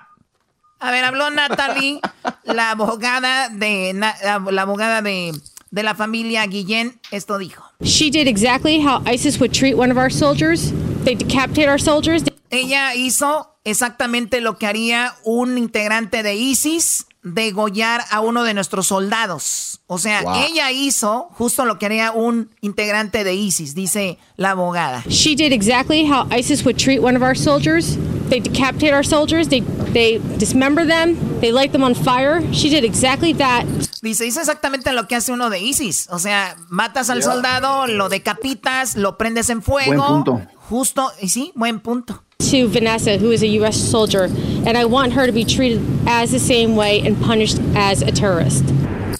A 0.80 0.90
ver, 0.90 1.04
habló 1.04 1.30
Natalie, 1.30 2.00
la 2.44 2.70
abogada 2.72 3.48
de 3.48 3.92
la 3.94 4.62
abogada 4.62 5.02
de, 5.02 5.32
de 5.70 5.82
la 5.82 5.94
familia 5.94 6.46
Guillén. 6.46 7.00
Esto 7.10 7.38
dijo. 7.38 7.64
She 7.82 8.10
did 8.10 8.28
exactly 8.28 8.80
how 8.80 9.02
ISIS 9.06 9.38
would 9.40 9.52
treat 9.52 9.76
one 9.76 9.90
of 9.90 9.98
our 9.98 10.10
soldiers. 10.10 10.72
They 11.04 11.14
decapitate 11.14 11.68
our 11.68 11.80
soldiers. 11.80 12.22
Ella 12.50 12.94
hizo 12.94 13.56
exactamente 13.64 14.40
lo 14.40 14.58
que 14.58 14.66
haría 14.66 15.14
un 15.24 15.58
integrante 15.58 16.22
de 16.22 16.34
ISIS 16.34 17.06
degollar 17.24 18.04
a 18.10 18.20
uno 18.20 18.44
de 18.44 18.54
nuestros 18.54 18.86
soldados. 18.86 19.80
O 19.86 19.98
sea, 19.98 20.22
ella 20.46 20.70
hizo 20.70 21.28
justo 21.32 21.64
lo 21.64 21.78
que 21.78 21.86
haría 21.86 22.12
un 22.12 22.50
integrante 22.60 23.24
de 23.24 23.34
ISIS, 23.34 23.74
dice 23.74 24.18
la 24.36 24.50
abogada. 24.50 25.02
She 25.08 25.34
did 25.34 25.52
exactly 25.52 26.06
how 26.06 26.26
ISIS 26.30 26.64
would 26.64 26.76
treat 26.76 27.02
one 27.02 27.16
of 27.16 27.22
our 27.22 27.36
soldiers. 27.36 27.98
They 28.28 28.40
decapitate 28.40 28.94
our 28.94 29.04
soldiers, 29.04 29.48
they, 29.48 29.60
they 29.92 30.20
dismember 30.38 30.86
them, 30.86 31.16
they 31.40 31.52
light 31.52 31.72
them 31.72 31.82
on 31.82 31.94
fire. 31.94 32.42
She 32.52 32.70
did 32.70 32.84
exactly 32.84 33.34
that. 33.34 33.64
Dice, 34.00 34.26
hizo 34.26 34.40
exactamente 34.40 34.92
lo 34.92 35.06
que 35.06 35.16
hace 35.16 35.32
uno 35.32 35.50
de 35.50 35.60
ISIS. 35.60 36.08
O 36.10 36.18
sea, 36.18 36.56
matas 36.68 37.10
al 37.10 37.22
soldado, 37.22 37.86
lo 37.86 38.08
decapitas, 38.08 38.96
lo 38.96 39.16
prendes 39.18 39.50
en 39.50 39.62
fuego. 39.62 39.94
Buen 39.94 40.24
punto. 40.24 40.40
Justo, 40.68 41.12
y 41.20 41.28
sí, 41.28 41.52
buen 41.54 41.80
punto. 41.80 42.23
To 42.38 42.68
Vanessa, 42.68 43.16
who 43.18 43.30
is 43.30 43.42
a 43.42 43.48
U.S. 43.60 43.76
soldier, 43.76 44.24
and 44.66 44.76
I 44.76 44.84
want 44.84 45.12
her 45.12 45.26
to 45.26 45.32
be 45.32 45.44
treated 45.44 45.80
as 46.06 46.30
the 46.30 46.38
same 46.38 46.76
way 46.76 47.00
and 47.00 47.16
punished 47.22 47.58
as 47.74 48.02
a 48.02 48.12
terrorist. 48.12 48.64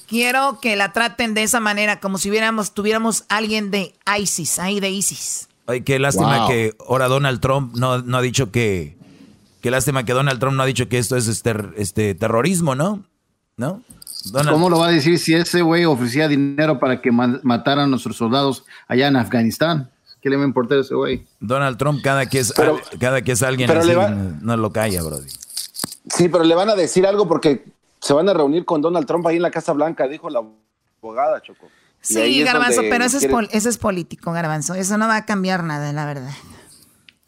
Quiero 0.07 0.61
que 0.61 0.77
la 0.77 0.93
traten 0.93 1.35
de 1.35 1.43
esa 1.43 1.61
manera, 1.61 2.01
como 2.01 2.19
si 2.19 2.31
hubiéramos, 2.31 2.75
tuviéramos 2.75 3.25
alguien 3.29 3.71
de 3.71 3.95
ISIS, 4.21 4.59
ahí 4.59 4.81
de 4.81 4.91
ISIS. 4.91 5.49
Ay, 5.67 5.81
qué 5.81 5.99
lástima 5.99 6.47
que 6.47 6.75
ahora 6.87 7.09
Donald 7.09 7.41
Trump 7.41 7.75
no, 7.75 8.03
no 8.03 8.19
ha 8.19 8.23
dicho 8.23 8.51
que. 8.51 8.97
Qué 9.62 9.71
lástima 9.71 10.05
que 10.05 10.12
Donald 10.12 10.39
Trump 10.39 10.57
no 10.57 10.62
ha 10.62 10.67
dicho 10.67 10.89
que 10.89 10.99
esto 10.99 11.17
es 11.17 11.27
este, 11.27 11.55
este 11.77 12.15
terrorismo, 12.15 12.75
¿no? 12.75 13.05
¿No? 13.57 13.83
¿Cómo 14.51 14.69
lo 14.71 14.79
va 14.79 14.89
a 14.89 14.91
decir 14.91 15.19
si 15.19 15.35
ese 15.35 15.62
güey 15.62 15.85
ofrecía 15.85 16.29
dinero 16.29 16.79
para 16.79 17.01
que 17.01 17.11
mataran 17.11 17.85
a 17.85 17.87
nuestros 17.89 18.17
soldados 18.17 18.65
allá 18.89 19.09
en 19.09 19.17
Afganistán? 19.17 19.91
¿Qué 20.25 20.31
le 20.31 20.37
va 20.37 20.45
a 20.45 20.47
importar 20.47 20.79
a 20.79 20.81
ese 20.81 20.95
güey? 20.95 21.27
Donald 21.39 21.77
Trump, 21.77 22.01
cada 22.03 22.25
que 22.25 22.39
es, 22.39 22.51
cada 22.99 23.20
que 23.20 23.33
es 23.33 23.43
alguien 23.43 23.70
no, 24.41 24.57
lo 24.57 24.72
calla, 24.72 25.03
brody. 25.03 25.29
Sí, 26.09 26.31
pero 26.31 26.45
le 26.45 26.55
van 26.55 26.70
a 26.70 26.75
decir 26.75 27.07
algo 27.07 27.29
porque 27.29 27.66
se 28.01 28.14
van 28.14 28.27
a 28.31 28.33
reunir 28.33 28.64
con 28.64 28.81
Donald 28.81 29.07
Trump 29.07 29.27
ahí 29.27 29.37
en 29.37 29.43
la 29.43 29.51
Casa 29.51 29.75
Blanca, 29.75 30.09
dijo 30.09 30.31
la 30.31 30.43
abogada, 31.03 31.43
Choco. 31.43 31.68
Sí, 32.01 32.43
Garbanzo, 32.43 32.81
pero 32.89 33.05
eso 33.05 33.18
es, 33.18 33.29
eso 33.51 33.68
es 33.68 33.77
político, 33.77 34.33
Garbanzo. 34.33 34.72
Eso 34.72 34.97
no 34.97 35.09
va 35.09 35.16
a 35.16 35.27
cambiar 35.27 35.62
nada, 35.62 35.93
la 35.93 36.07
verdad. 36.07 36.33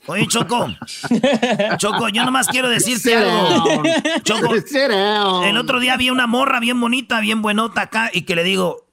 Oye, 0.06 0.26
Choco. 0.26 0.66
Choco, 1.76 2.08
yo 2.08 2.24
nomás 2.24 2.48
quiero 2.48 2.70
decirte 2.70 3.14
algo. 3.14 3.82
Choco, 4.22 4.54
el 5.44 5.58
otro 5.58 5.80
día 5.80 5.98
vi 5.98 6.08
una 6.08 6.26
morra 6.26 6.60
bien 6.60 6.80
bonita, 6.80 7.20
bien 7.20 7.42
buenota 7.42 7.82
acá, 7.82 8.08
y 8.10 8.22
que 8.22 8.34
le 8.34 8.42
digo, 8.42 8.86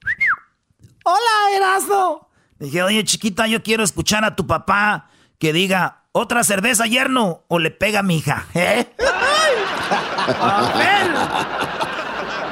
hola, 1.04 1.56
Erasmo. 1.56 2.23
Dije, 2.64 2.82
oye, 2.82 3.04
chiquita, 3.04 3.46
yo 3.46 3.62
quiero 3.62 3.84
escuchar 3.84 4.24
a 4.24 4.34
tu 4.36 4.46
papá 4.46 5.10
que 5.38 5.52
diga, 5.52 6.04
otra 6.12 6.44
cerveza, 6.44 6.86
yerno, 6.86 7.44
o 7.48 7.58
le 7.58 7.70
pega 7.70 8.00
a 8.00 8.02
mi 8.02 8.16
hija. 8.16 8.46
¿Eh? 8.54 8.86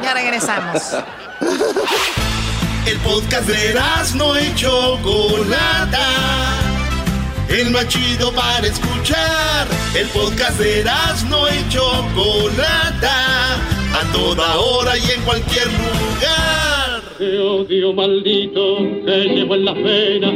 ya 0.03 0.15
regresamos. 0.15 0.97
El 2.87 2.99
podcast 2.99 3.47
de 3.47 3.71
Erasmo 3.71 4.37
y 4.37 4.55
Chocolata 4.55 6.43
el 7.53 7.71
más 7.71 7.87
chido 7.89 8.33
para 8.33 8.67
escuchar. 8.67 9.69
El 9.95 10.09
podcast 10.09 10.59
de 10.59 10.85
no 11.29 11.49
y 11.49 11.69
Chocolata, 11.69 13.55
a 13.55 14.13
toda 14.13 14.59
hora 14.59 14.97
y 14.97 15.11
en 15.11 15.23
cualquier 15.23 15.67
lugar. 15.67 16.72
Odio 17.23 17.93
maldito 17.93 18.79
que 18.79 19.25
llevo 19.33 19.55
en 19.55 19.65
la 19.65 19.75
pena. 19.75 20.33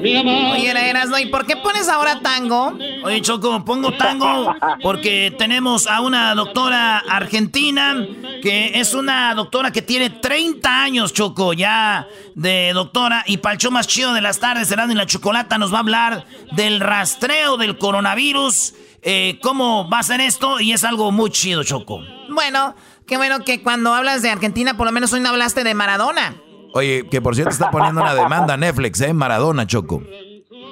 Mi 0.00 0.16
amor. 0.16 0.54
Oye, 0.54 0.70
Erasmo, 0.70 1.18
¿y 1.18 1.26
por 1.26 1.46
qué 1.46 1.56
pones 1.56 1.88
ahora 1.88 2.20
tango? 2.20 2.72
Oye, 3.04 3.20
Choco, 3.20 3.64
pongo 3.64 3.92
tango 3.92 4.54
porque 4.82 5.32
tenemos 5.36 5.86
a 5.86 6.00
una 6.00 6.34
doctora 6.34 6.98
argentina 6.98 8.06
que 8.42 8.80
es 8.80 8.94
una 8.94 9.34
doctora 9.34 9.70
que 9.70 9.82
tiene 9.82 10.10
30 10.10 10.82
años, 10.82 11.12
Choco, 11.12 11.52
ya 11.52 12.08
de 12.34 12.72
doctora. 12.72 13.24
Y 13.26 13.36
para 13.36 13.54
el 13.54 13.60
show 13.60 13.70
más 13.70 13.86
chido 13.86 14.14
de 14.14 14.22
las 14.22 14.40
tardes, 14.40 14.70
Erasmo 14.72 14.92
y 14.94 14.96
la 14.96 15.06
Chocolata 15.06 15.58
nos 15.58 15.72
va 15.72 15.76
a 15.76 15.80
hablar 15.80 16.26
del 16.52 16.80
rastreo 16.80 17.58
del 17.58 17.76
coronavirus. 17.76 18.74
Eh, 19.02 19.38
¿Cómo 19.42 19.88
va 19.90 19.98
a 19.98 20.02
ser 20.02 20.20
esto? 20.20 20.60
Y 20.60 20.72
es 20.72 20.84
algo 20.84 21.12
muy 21.12 21.30
chido, 21.30 21.62
Choco. 21.62 22.00
Bueno, 22.30 22.74
qué 23.12 23.18
bueno 23.18 23.44
que 23.44 23.62
cuando 23.62 23.92
hablas 23.92 24.22
de 24.22 24.30
Argentina, 24.30 24.74
por 24.74 24.86
lo 24.86 24.92
menos 24.92 25.12
hoy 25.12 25.20
no 25.20 25.28
hablaste 25.28 25.64
de 25.64 25.74
Maradona. 25.74 26.34
Oye, 26.72 27.06
que 27.10 27.20
por 27.20 27.34
cierto 27.34 27.52
está 27.52 27.70
poniendo 27.70 28.00
una 28.00 28.14
demanda 28.14 28.56
Netflix, 28.56 29.02
¿eh? 29.02 29.12
Maradona, 29.12 29.66
Choco. 29.66 30.02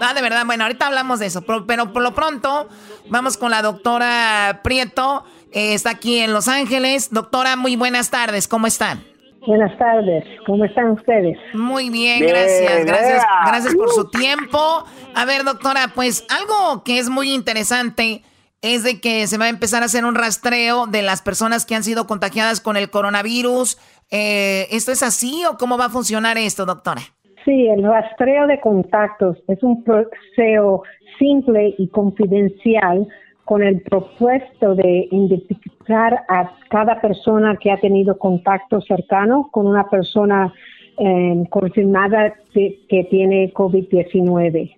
Ah, 0.00 0.14
de 0.14 0.22
verdad, 0.22 0.46
bueno, 0.46 0.64
ahorita 0.64 0.86
hablamos 0.86 1.18
de 1.20 1.26
eso, 1.26 1.42
pero, 1.42 1.92
por 1.92 2.02
lo 2.02 2.14
pronto 2.14 2.66
vamos 3.10 3.36
con 3.36 3.50
la 3.50 3.60
doctora 3.60 4.60
Prieto, 4.64 5.24
eh, 5.52 5.74
está 5.74 5.90
aquí 5.90 6.20
en 6.20 6.32
Los 6.32 6.48
Ángeles. 6.48 7.10
Doctora, 7.10 7.56
muy 7.56 7.76
buenas 7.76 8.08
tardes, 8.08 8.48
¿cómo 8.48 8.66
están? 8.66 9.04
Buenas 9.46 9.76
tardes, 9.76 10.24
¿cómo 10.46 10.64
están 10.64 10.92
ustedes? 10.92 11.36
Muy 11.52 11.90
bien, 11.90 12.20
gracias, 12.20 12.86
gracias, 12.86 13.22
gracias 13.46 13.74
por 13.74 13.90
su 13.90 14.08
tiempo. 14.08 14.86
A 15.14 15.26
ver, 15.26 15.44
doctora, 15.44 15.92
pues 15.94 16.24
algo 16.30 16.84
que 16.84 16.98
es 17.00 17.10
muy 17.10 17.34
interesante 17.34 18.22
es 18.62 18.84
de 18.84 19.00
que 19.00 19.26
se 19.26 19.38
va 19.38 19.46
a 19.46 19.48
empezar 19.48 19.82
a 19.82 19.86
hacer 19.86 20.04
un 20.04 20.14
rastreo 20.14 20.86
de 20.86 21.02
las 21.02 21.22
personas 21.22 21.64
que 21.64 21.74
han 21.74 21.82
sido 21.82 22.06
contagiadas 22.06 22.60
con 22.60 22.76
el 22.76 22.90
coronavirus. 22.90 23.78
Eh, 24.10 24.66
¿Esto 24.70 24.92
es 24.92 25.02
así 25.02 25.42
o 25.50 25.56
cómo 25.56 25.78
va 25.78 25.86
a 25.86 25.90
funcionar 25.90 26.36
esto, 26.36 26.66
doctora? 26.66 27.00
Sí, 27.44 27.68
el 27.68 27.82
rastreo 27.82 28.46
de 28.46 28.60
contactos 28.60 29.38
es 29.48 29.62
un 29.62 29.82
proceso 29.82 30.82
simple 31.18 31.74
y 31.78 31.88
confidencial 31.88 33.06
con 33.44 33.62
el 33.62 33.80
propuesto 33.80 34.74
de 34.74 35.08
identificar 35.10 36.24
a 36.28 36.52
cada 36.68 37.00
persona 37.00 37.56
que 37.56 37.70
ha 37.70 37.78
tenido 37.78 38.18
contacto 38.18 38.80
cercano 38.82 39.48
con 39.50 39.66
una 39.66 39.88
persona 39.88 40.52
eh, 40.98 41.44
confirmada 41.48 42.34
que 42.52 43.06
tiene 43.10 43.52
COVID-19. 43.54 44.76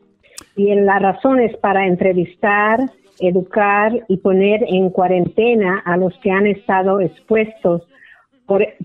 Y 0.57 0.75
la 0.75 0.99
razón 1.01 1.41
es 1.41 1.57
para 1.59 1.87
entrevistar, 1.87 2.79
educar 3.19 3.93
y 4.09 4.19
poner 4.19 4.65
en 4.67 4.91
cuarentena 4.91 5.83
a 5.85 5.97
los 5.97 6.13
que 6.23 6.31
han 6.31 6.47
estado 6.47 7.01
expuestos 7.01 7.83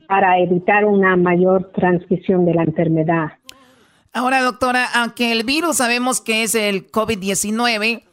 para 0.07 0.39
evitar 0.39 0.85
una 0.85 1.15
mayor 1.17 1.71
transmisión 1.73 2.45
de 2.45 2.53
la 2.53 2.63
enfermedad. 2.63 3.33
Ahora, 4.13 4.41
doctora, 4.41 4.87
aunque 4.95 5.31
el 5.31 5.43
virus 5.43 5.77
sabemos 5.77 6.21
que 6.21 6.43
es 6.43 6.55
el 6.55 6.89
COVID-19, 6.89 8.03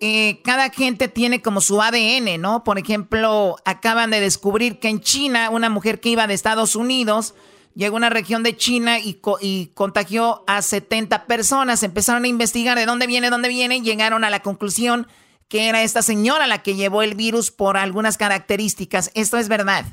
eh, 0.00 0.40
cada 0.42 0.70
gente 0.70 1.08
tiene 1.08 1.40
como 1.42 1.60
su 1.60 1.80
ADN, 1.80 2.40
¿no? 2.40 2.64
Por 2.64 2.78
ejemplo, 2.78 3.56
acaban 3.64 4.10
de 4.10 4.20
descubrir 4.20 4.78
que 4.78 4.88
en 4.88 5.00
China 5.00 5.50
una 5.50 5.70
mujer 5.70 6.00
que 6.00 6.10
iba 6.10 6.26
de 6.26 6.34
Estados 6.34 6.76
Unidos 6.76 7.34
llegó 7.74 7.96
a 7.96 7.98
una 7.98 8.10
región 8.10 8.42
de 8.42 8.56
China 8.56 8.98
y, 8.98 9.20
y 9.40 9.66
contagió 9.74 10.44
a 10.46 10.60
70 10.60 11.26
personas. 11.26 11.82
Empezaron 11.82 12.24
a 12.24 12.28
investigar 12.28 12.76
de 12.76 12.86
dónde 12.86 13.06
viene, 13.06 13.30
dónde 13.30 13.48
viene, 13.48 13.76
y 13.76 13.82
llegaron 13.82 14.24
a 14.24 14.30
la 14.30 14.40
conclusión 14.40 15.06
que 15.52 15.68
era 15.68 15.82
esta 15.82 16.00
señora 16.00 16.46
la 16.46 16.62
que 16.62 16.74
llevó 16.74 17.02
el 17.02 17.14
virus 17.14 17.50
por 17.50 17.76
algunas 17.76 18.16
características. 18.16 19.12
¿Esto 19.14 19.36
es 19.36 19.50
verdad? 19.50 19.84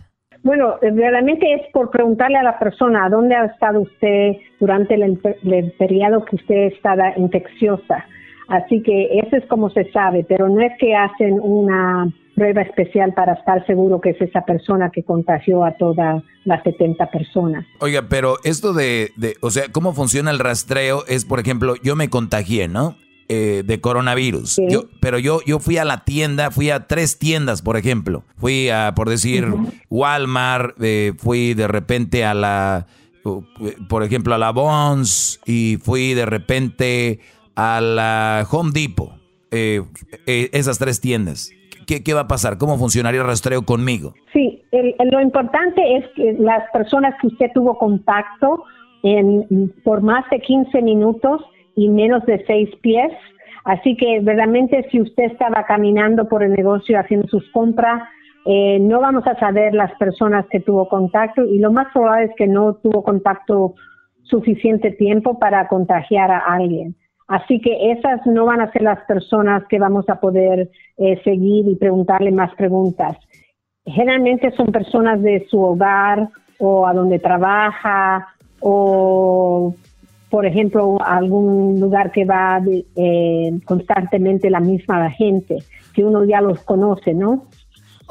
Bueno, 0.42 0.76
realmente 0.82 1.54
es 1.54 1.70
por 1.74 1.92
preguntarle 1.92 2.38
a 2.38 2.44
la 2.44 2.58
persona 2.58 3.10
dónde 3.10 3.36
ha 3.36 3.44
estado 3.44 3.82
usted 3.82 4.38
durante 4.62 4.94
el, 4.94 5.20
el 5.44 5.72
periodo 5.74 6.24
que 6.24 6.38
usted 6.38 6.72
estaba 6.74 7.12
infecciosa. 7.18 8.06
Así 8.48 8.82
que 8.82 9.20
eso 9.20 9.36
es 9.36 9.46
como 9.48 9.70
se 9.70 9.92
sabe, 9.92 10.26
pero 10.30 10.48
no 10.48 10.62
es 10.62 10.72
que 10.80 10.96
hacen 10.96 11.38
una 11.42 12.08
prueba 12.36 12.62
especial 12.62 13.14
para 13.14 13.34
estar 13.34 13.66
seguro 13.68 14.00
que 14.00 14.12
es 14.12 14.22
esa 14.22 14.46
persona 14.46 14.90
que 14.94 15.04
contagió 15.04 15.66
a 15.66 15.74
todas 15.74 16.24
las 16.46 16.64
70 16.64 17.06
personas. 17.12 17.66
Oiga, 17.82 18.04
pero 18.10 18.36
esto 18.46 18.72
de, 18.72 19.10
de, 19.18 19.36
o 19.42 19.50
sea, 19.50 19.66
¿cómo 19.74 19.92
funciona 19.92 20.32
el 20.32 20.40
rastreo? 20.40 21.04
Es, 21.10 21.26
por 21.26 21.42
ejemplo, 21.42 21.74
yo 21.84 21.98
me 21.98 22.10
contagié, 22.10 22.70
¿no? 22.70 22.96
Eh, 23.32 23.62
de 23.64 23.80
coronavirus. 23.80 24.60
Yo, 24.70 24.86
pero 25.02 25.20
yo, 25.20 25.42
yo 25.46 25.60
fui 25.60 25.78
a 25.78 25.86
la 25.86 26.04
tienda, 26.04 26.50
fui 26.50 26.72
a 26.72 26.88
tres 26.88 27.20
tiendas, 27.20 27.62
por 27.62 27.78
ejemplo. 27.78 28.24
Fui 28.38 28.70
a, 28.70 28.96
por 28.96 29.08
decir, 29.08 29.46
Walmart, 29.92 30.76
eh, 30.82 31.14
fui 31.16 31.54
de 31.54 31.68
repente 31.68 32.26
a 32.26 32.34
la, 32.34 32.88
por 33.88 34.02
ejemplo, 34.02 34.34
a 34.34 34.40
la 34.40 34.52
Bonds 34.52 35.40
y 35.46 35.78
fui 35.80 36.16
de 36.16 36.26
repente 36.26 37.20
a 37.56 37.82
la 37.82 38.48
Home 38.50 38.72
Depot, 38.74 39.12
eh, 39.52 39.84
eh, 40.26 40.50
esas 40.54 40.80
tres 40.80 41.00
tiendas. 41.00 41.52
¿Qué, 41.86 42.04
¿Qué, 42.04 42.16
va 42.16 42.22
a 42.22 42.28
pasar? 42.28 42.58
¿Cómo 42.58 42.80
funcionaría 42.80 43.22
el 43.22 43.28
rastreo 43.28 43.64
conmigo? 43.64 44.16
Sí, 44.34 44.64
lo 44.72 45.22
importante 45.22 45.98
es 45.98 46.06
que 46.16 46.34
las 46.40 46.64
personas 46.72 47.14
que 47.22 47.28
usted 47.28 47.52
tuvo 47.54 47.78
contacto 47.78 48.64
en, 49.04 49.72
por 49.84 50.02
más 50.02 50.28
de 50.32 50.40
15 50.40 50.82
minutos 50.82 51.42
y 51.76 51.90
menos 51.90 52.26
de 52.26 52.44
6 52.46 52.70
pies, 52.82 53.12
así 53.66 53.96
que 53.96 54.20
verdaderamente 54.20 54.88
si 54.92 55.02
usted 55.02 55.26
estaba 55.26 55.64
caminando 55.66 56.28
por 56.28 56.44
el 56.44 56.54
negocio 56.54 57.00
haciendo 57.00 57.28
sus 57.28 57.50
compras, 57.52 58.04
eh, 58.46 58.80
no 58.80 59.02
vamos 59.02 59.28
a 59.28 59.38
saber 59.40 59.74
las 59.74 59.92
personas 59.98 60.46
que 60.50 60.60
tuvo 60.60 60.88
contacto 60.88 61.44
y 61.46 61.60
lo 61.60 61.72
más 61.72 61.88
probable 61.94 62.26
es 62.26 62.32
que 62.36 62.48
no 62.48 62.76
tuvo 62.76 63.04
contacto 63.04 63.76
suficiente 64.24 64.92
tiempo 64.92 65.40
para 65.40 65.68
contagiar 65.68 66.32
a 66.32 66.40
alguien. 66.40 66.96
Así 67.28 67.62
que 67.62 67.92
esas 67.92 68.26
no 68.26 68.46
van 68.46 68.62
a 68.62 68.72
ser 68.72 68.82
las 68.82 69.06
personas 69.06 69.64
que 69.70 69.78
vamos 69.78 70.10
a 70.10 70.20
poder 70.20 70.72
eh, 70.98 71.22
seguir 71.24 71.68
y 71.68 71.76
preguntarle 71.76 72.32
más 72.32 72.54
preguntas. 72.56 73.18
Generalmente 73.86 74.52
son 74.52 74.72
personas 74.72 75.22
de 75.22 75.46
su 75.50 75.62
hogar 75.62 76.30
o 76.60 76.88
a 76.88 76.94
donde 76.94 77.20
trabaja 77.20 78.28
o, 78.62 79.76
por 80.30 80.46
ejemplo, 80.46 80.98
algún 81.02 81.80
lugar 81.80 82.12
que 82.12 82.26
va 82.26 82.62
eh, 82.96 83.60
constantemente 83.66 84.50
la 84.50 84.60
misma 84.60 85.10
gente, 85.12 85.64
que 85.94 86.04
uno 86.04 86.24
ya 86.26 86.42
los 86.42 86.60
conoce, 86.64 87.14
¿no? 87.14 87.48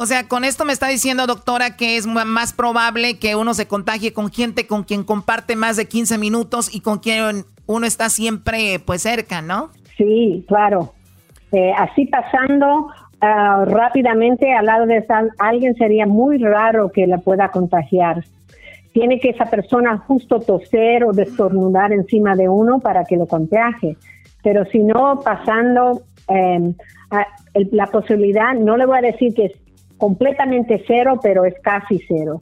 O 0.01 0.07
sea, 0.07 0.29
con 0.29 0.45
esto 0.45 0.65
me 0.65 0.73
está 0.73 0.87
diciendo, 0.87 1.27
doctora, 1.27 1.77
que 1.77 1.97
es 1.97 2.07
más 2.07 2.53
probable 2.53 3.19
que 3.19 3.35
uno 3.35 3.53
se 3.53 3.67
contagie 3.67 4.13
con 4.13 4.31
gente 4.31 4.67
con 4.69 4.85
quien 4.85 5.03
comparte 5.03 5.57
más 5.57 5.77
de 5.77 5.89
15 5.89 6.19
minutos 6.19 6.73
y 6.73 6.83
con 6.83 6.99
quien 6.99 7.45
uno 7.67 7.87
está 7.87 8.09
siempre 8.09 8.79
pues 8.85 9.03
cerca, 9.03 9.43
¿no? 9.43 9.71
Sí, 9.97 10.45
claro. 10.47 10.95
Eh, 11.51 11.73
así 11.77 12.07
pasando 12.07 12.89
ah, 13.21 13.65
rápidamente 13.67 14.53
al 14.53 14.67
lado 14.67 14.87
de 14.87 15.05
alguien 15.39 15.75
sería 15.75 16.07
muy 16.07 16.39
raro 16.39 16.93
que 16.93 17.07
la 17.09 17.19
pueda 17.19 17.51
contagiar. 17.51 18.23
Tiene 18.93 19.21
que 19.21 19.31
esa 19.31 19.47
persona 19.47 19.99
justo 19.99 20.41
toser 20.41 21.05
o 21.05 21.13
destornudar 21.13 21.93
encima 21.93 22.35
de 22.35 22.49
uno 22.49 22.81
para 22.81 23.05
que 23.05 23.17
lo 23.17 23.27
contagie. 23.27 23.97
Pero 24.43 24.65
si 24.67 24.79
no, 24.79 25.21
pasando 25.25 26.03
em, 26.29 26.75
la 27.71 27.87
posibilidad, 27.87 28.55
no 28.55 28.77
le 28.77 28.87
voy 28.87 28.99
a 28.99 29.03
decir 29.03 29.35
que 29.35 29.47
es 29.47 29.53
completamente 29.99 30.83
cero, 30.87 31.19
pero 31.23 31.45
es 31.45 31.55
casi 31.63 32.01
cero. 32.09 32.41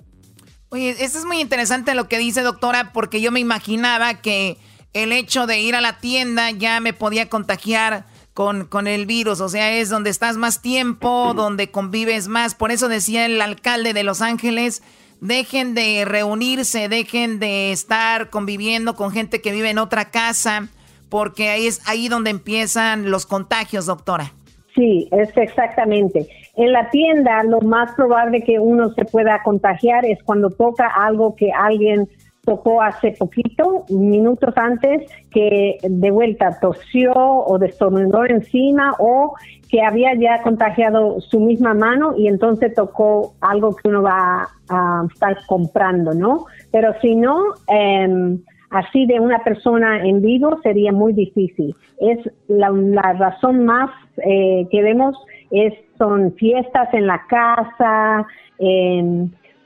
Oye, 0.68 0.90
eso 0.90 1.18
es 1.18 1.24
muy 1.24 1.40
interesante 1.40 1.94
lo 1.94 2.09
que 2.09 2.18
dice 2.18 2.42
doctora, 2.42 2.90
porque 2.92 3.20
yo 3.20 3.32
me 3.32 3.40
imaginaba 3.40 4.14
que 4.14 4.59
el 4.92 5.12
hecho 5.12 5.47
de 5.47 5.61
ir 5.61 5.74
a 5.74 5.80
la 5.80 5.99
tienda 5.99 6.51
ya 6.51 6.80
me 6.80 6.92
podía 6.92 7.28
contagiar 7.28 8.07
con, 8.34 8.66
con 8.66 8.86
el 8.86 9.07
virus. 9.07 9.40
O 9.40 9.49
sea, 9.49 9.72
es 9.72 9.88
donde 9.88 10.11
estás 10.11 10.36
más 10.36 10.62
tiempo, 10.62 11.32
donde 11.36 11.70
convives 11.70 12.28
más. 12.28 12.55
Por 12.55 12.70
eso 12.70 12.88
decía 12.88 13.26
el 13.26 13.40
alcalde 13.40 13.94
de 13.94 14.05
Los 14.05 14.20
Ángeles, 14.20 14.82
dejen 15.20 15.74
de 15.74 16.04
reunirse, 16.04 16.88
dejen 16.88 17.38
de 17.38 17.72
estar 17.72 18.30
conviviendo 18.30 18.94
con 18.94 19.10
gente 19.10 19.40
que 19.40 19.52
vive 19.52 19.70
en 19.70 19.78
otra 19.78 20.06
casa, 20.06 20.68
porque 21.08 21.50
ahí 21.50 21.66
es 21.66 21.80
ahí 21.86 22.08
donde 22.08 22.30
empiezan 22.30 23.10
los 23.10 23.26
contagios, 23.26 23.86
doctora. 23.86 24.32
Sí, 24.74 25.08
es 25.10 25.34
exactamente. 25.36 26.28
En 26.56 26.72
la 26.72 26.90
tienda 26.90 27.42
lo 27.44 27.60
más 27.62 27.92
probable 27.94 28.42
que 28.44 28.58
uno 28.58 28.92
se 28.92 29.06
pueda 29.06 29.42
contagiar 29.42 30.04
es 30.04 30.22
cuando 30.22 30.50
toca 30.50 30.86
algo 30.86 31.34
que 31.34 31.50
alguien 31.50 32.08
tocó 32.47 32.80
hace 32.80 33.11
poquito, 33.18 33.84
minutos 33.90 34.57
antes, 34.57 35.11
que 35.30 35.78
de 35.82 36.11
vuelta 36.12 36.59
tosió 36.61 37.12
o 37.12 37.59
destornudó 37.59 38.24
encima 38.24 38.94
o 39.01 39.34
que 39.68 39.82
había 39.82 40.14
ya 40.14 40.40
contagiado 40.42 41.20
su 41.20 41.40
misma 41.40 41.74
mano 41.74 42.14
y 42.16 42.28
entonces 42.28 42.72
tocó 42.74 43.34
algo 43.40 43.74
que 43.74 43.88
uno 43.88 44.03
va 44.03 44.49
a 44.70 45.05
estar 45.12 45.36
comprando, 45.47 46.14
¿no? 46.14 46.47
Pero 46.70 46.94
si 47.03 47.16
no, 47.16 47.36
em, 47.66 48.38
así 48.70 49.07
de 49.07 49.18
una 49.18 49.40
persona 49.40 50.07
en 50.07 50.22
vivo 50.22 50.61
sería 50.62 50.92
muy 50.92 51.12
difícil. 51.14 51.74
Es 51.99 52.18
la, 52.47 52.70
razón 53.14 53.64
más 53.64 53.90
eh, 54.24 54.68
que 54.70 54.82
vemos 54.82 55.16
es 55.51 55.74
son 55.99 56.32
fiestas 56.34 56.92
en 56.92 57.07
la 57.07 57.22
casa, 57.28 58.26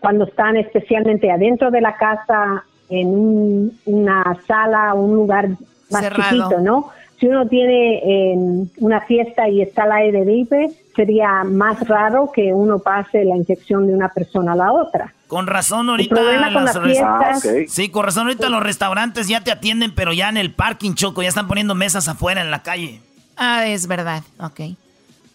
cuando 0.00 0.24
están 0.24 0.56
especialmente 0.56 1.30
adentro 1.30 1.70
de 1.70 1.80
la 1.80 1.96
casa 1.96 2.64
en 2.90 3.72
una 3.86 4.36
sala 4.46 4.94
o 4.94 5.02
un 5.02 5.14
lugar 5.16 5.48
más 5.90 6.08
chiquito, 6.08 6.60
¿no? 6.60 6.90
Si 7.18 7.26
uno 7.26 7.46
tiene 7.46 8.66
una 8.78 9.02
fiesta 9.02 9.48
y 9.48 9.60
está 9.60 9.82
al 9.82 9.92
aire 9.92 10.24
libre, 10.24 10.70
sería 10.96 11.44
más 11.44 11.86
raro 11.86 12.32
que 12.34 12.52
uno 12.52 12.78
pase 12.78 13.24
la 13.24 13.36
infección 13.36 13.86
de 13.86 13.94
una 13.94 14.08
persona 14.08 14.52
a 14.52 14.56
la 14.56 14.72
otra. 14.72 15.12
Con 15.26 15.46
razón 15.46 15.90
ahorita 15.90 16.20
las 16.20 16.76
ah, 16.76 17.34
Sí, 17.68 17.90
con 17.90 18.04
razón 18.04 18.26
ahorita 18.26 18.48
los 18.48 18.62
restaurantes 18.62 19.28
ya 19.28 19.42
te 19.42 19.52
atienden, 19.52 19.94
pero 19.94 20.12
ya 20.12 20.28
en 20.28 20.38
el 20.38 20.52
parking 20.52 20.94
choco, 20.94 21.22
ya 21.22 21.28
están 21.28 21.46
poniendo 21.46 21.74
mesas 21.74 22.08
afuera 22.08 22.40
en 22.40 22.50
la 22.50 22.62
calle. 22.62 23.00
Ah, 23.36 23.66
es 23.66 23.86
verdad, 23.86 24.22
ok. 24.38 24.60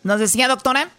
¿Nos 0.03 0.20
decía, 0.20 0.47
doctora? 0.47 0.89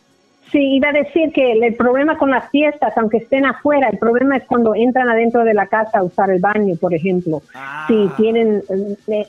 Sí, 0.53 0.77
iba 0.77 0.91
a 0.91 0.93
decir 0.93 1.33
que 1.33 1.53
el 1.53 1.75
problema 1.75 2.17
con 2.17 2.31
las 2.31 2.49
fiestas, 2.51 2.97
aunque 2.97 3.19
estén 3.19 3.45
afuera, 3.45 3.89
el 3.89 3.99
problema 3.99 4.37
es 4.37 4.45
cuando 4.45 4.75
entran 4.75 5.09
adentro 5.09 5.43
de 5.43 5.55
la 5.55 5.67
casa 5.67 5.99
a 5.99 6.05
usar 6.05 6.31
el 6.31 6.41
baño, 6.41 6.77
por 6.81 6.95
ejemplo. 6.95 7.43
Si 7.89 8.07
ah. 8.07 8.15
tienen 8.17 8.63
eh, 9.09 9.27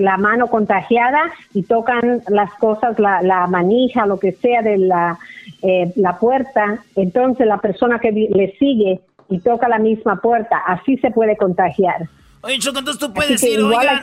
la, 0.00 0.16
mano 0.16 0.48
contagiada 0.48 1.20
y 1.54 1.62
tocan 1.62 2.22
las 2.28 2.52
cosas, 2.54 2.98
la, 2.98 3.46
manija, 3.46 4.06
lo 4.06 4.18
que 4.18 4.32
sea 4.32 4.62
de 4.62 4.78
la, 4.78 5.18
eh, 5.62 5.92
la 5.94 6.18
puerta, 6.18 6.82
entonces 6.96 7.46
la 7.46 7.58
persona 7.58 8.00
que 8.00 8.10
le 8.10 8.56
sigue 8.58 9.00
y 9.28 9.38
toca 9.38 9.68
la 9.68 9.78
misma 9.78 10.20
puerta, 10.20 10.58
así 10.66 10.96
se 10.96 11.12
puede 11.12 11.36
contagiar. 11.36 12.08
Oye, 12.40 12.58
Choco, 12.58 12.80
entonces 12.80 13.00
tú 13.00 13.12
puedes 13.12 13.40
decir, 13.40 13.60
oiga, 13.60 14.00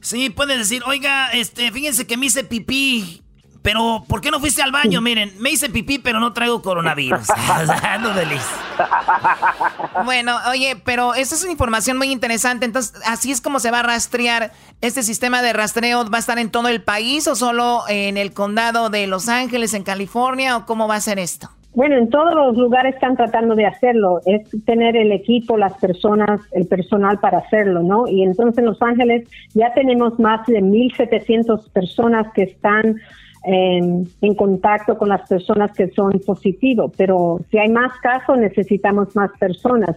Sí, 0.00 0.30
puedes 0.30 0.58
decir, 0.58 0.82
oiga, 0.86 1.30
este, 1.32 1.70
fíjense 1.70 2.06
que 2.06 2.16
me 2.16 2.26
hice 2.26 2.44
pipí 2.44 3.22
pero, 3.62 4.02
¿por 4.08 4.20
qué 4.20 4.30
no 4.30 4.40
fuiste 4.40 4.60
al 4.60 4.72
baño? 4.72 5.00
Miren, 5.00 5.32
me 5.38 5.50
hice 5.50 5.70
pipí, 5.70 5.98
pero 5.98 6.18
no 6.18 6.32
traigo 6.32 6.62
coronavirus. 6.62 7.28
bueno, 10.04 10.36
oye, 10.50 10.76
pero 10.84 11.14
esa 11.14 11.34
es 11.34 11.42
una 11.42 11.52
información 11.52 11.96
muy 11.96 12.10
interesante. 12.10 12.66
Entonces, 12.66 13.00
¿así 13.06 13.30
es 13.30 13.40
como 13.40 13.60
se 13.60 13.70
va 13.70 13.80
a 13.80 13.84
rastrear 13.84 14.50
este 14.80 15.02
sistema 15.02 15.42
de 15.42 15.52
rastreo? 15.52 16.04
¿Va 16.10 16.16
a 16.16 16.20
estar 16.20 16.38
en 16.38 16.50
todo 16.50 16.68
el 16.68 16.82
país 16.82 17.28
o 17.28 17.36
solo 17.36 17.82
en 17.88 18.16
el 18.16 18.32
condado 18.32 18.90
de 18.90 19.06
Los 19.06 19.28
Ángeles, 19.28 19.74
en 19.74 19.84
California? 19.84 20.56
¿O 20.56 20.66
cómo 20.66 20.88
va 20.88 20.96
a 20.96 21.00
ser 21.00 21.20
esto? 21.20 21.48
Bueno, 21.74 21.96
en 21.96 22.10
todos 22.10 22.34
los 22.34 22.56
lugares 22.56 22.94
están 22.94 23.16
tratando 23.16 23.54
de 23.54 23.64
hacerlo. 23.64 24.20
Es 24.26 24.42
tener 24.66 24.96
el 24.96 25.12
equipo, 25.12 25.56
las 25.56 25.72
personas, 25.78 26.40
el 26.52 26.66
personal 26.66 27.18
para 27.20 27.38
hacerlo, 27.38 27.82
¿no? 27.82 28.08
Y 28.08 28.22
entonces 28.22 28.58
en 28.58 28.66
Los 28.66 28.82
Ángeles 28.82 29.26
ya 29.54 29.72
tenemos 29.72 30.18
más 30.18 30.44
de 30.46 30.60
1.700 30.60 31.70
personas 31.70 32.26
que 32.34 32.42
están 32.42 32.96
en, 33.44 34.34
contacto 34.36 34.96
con 34.96 35.08
las 35.08 35.28
personas 35.28 35.72
que 35.72 35.90
son 35.90 36.12
positivos, 36.24 36.92
pero 36.96 37.40
si 37.50 37.58
hay 37.58 37.68
más 37.68 37.92
casos 38.00 38.38
necesitamos 38.38 39.14
más 39.16 39.30
personas. 39.38 39.96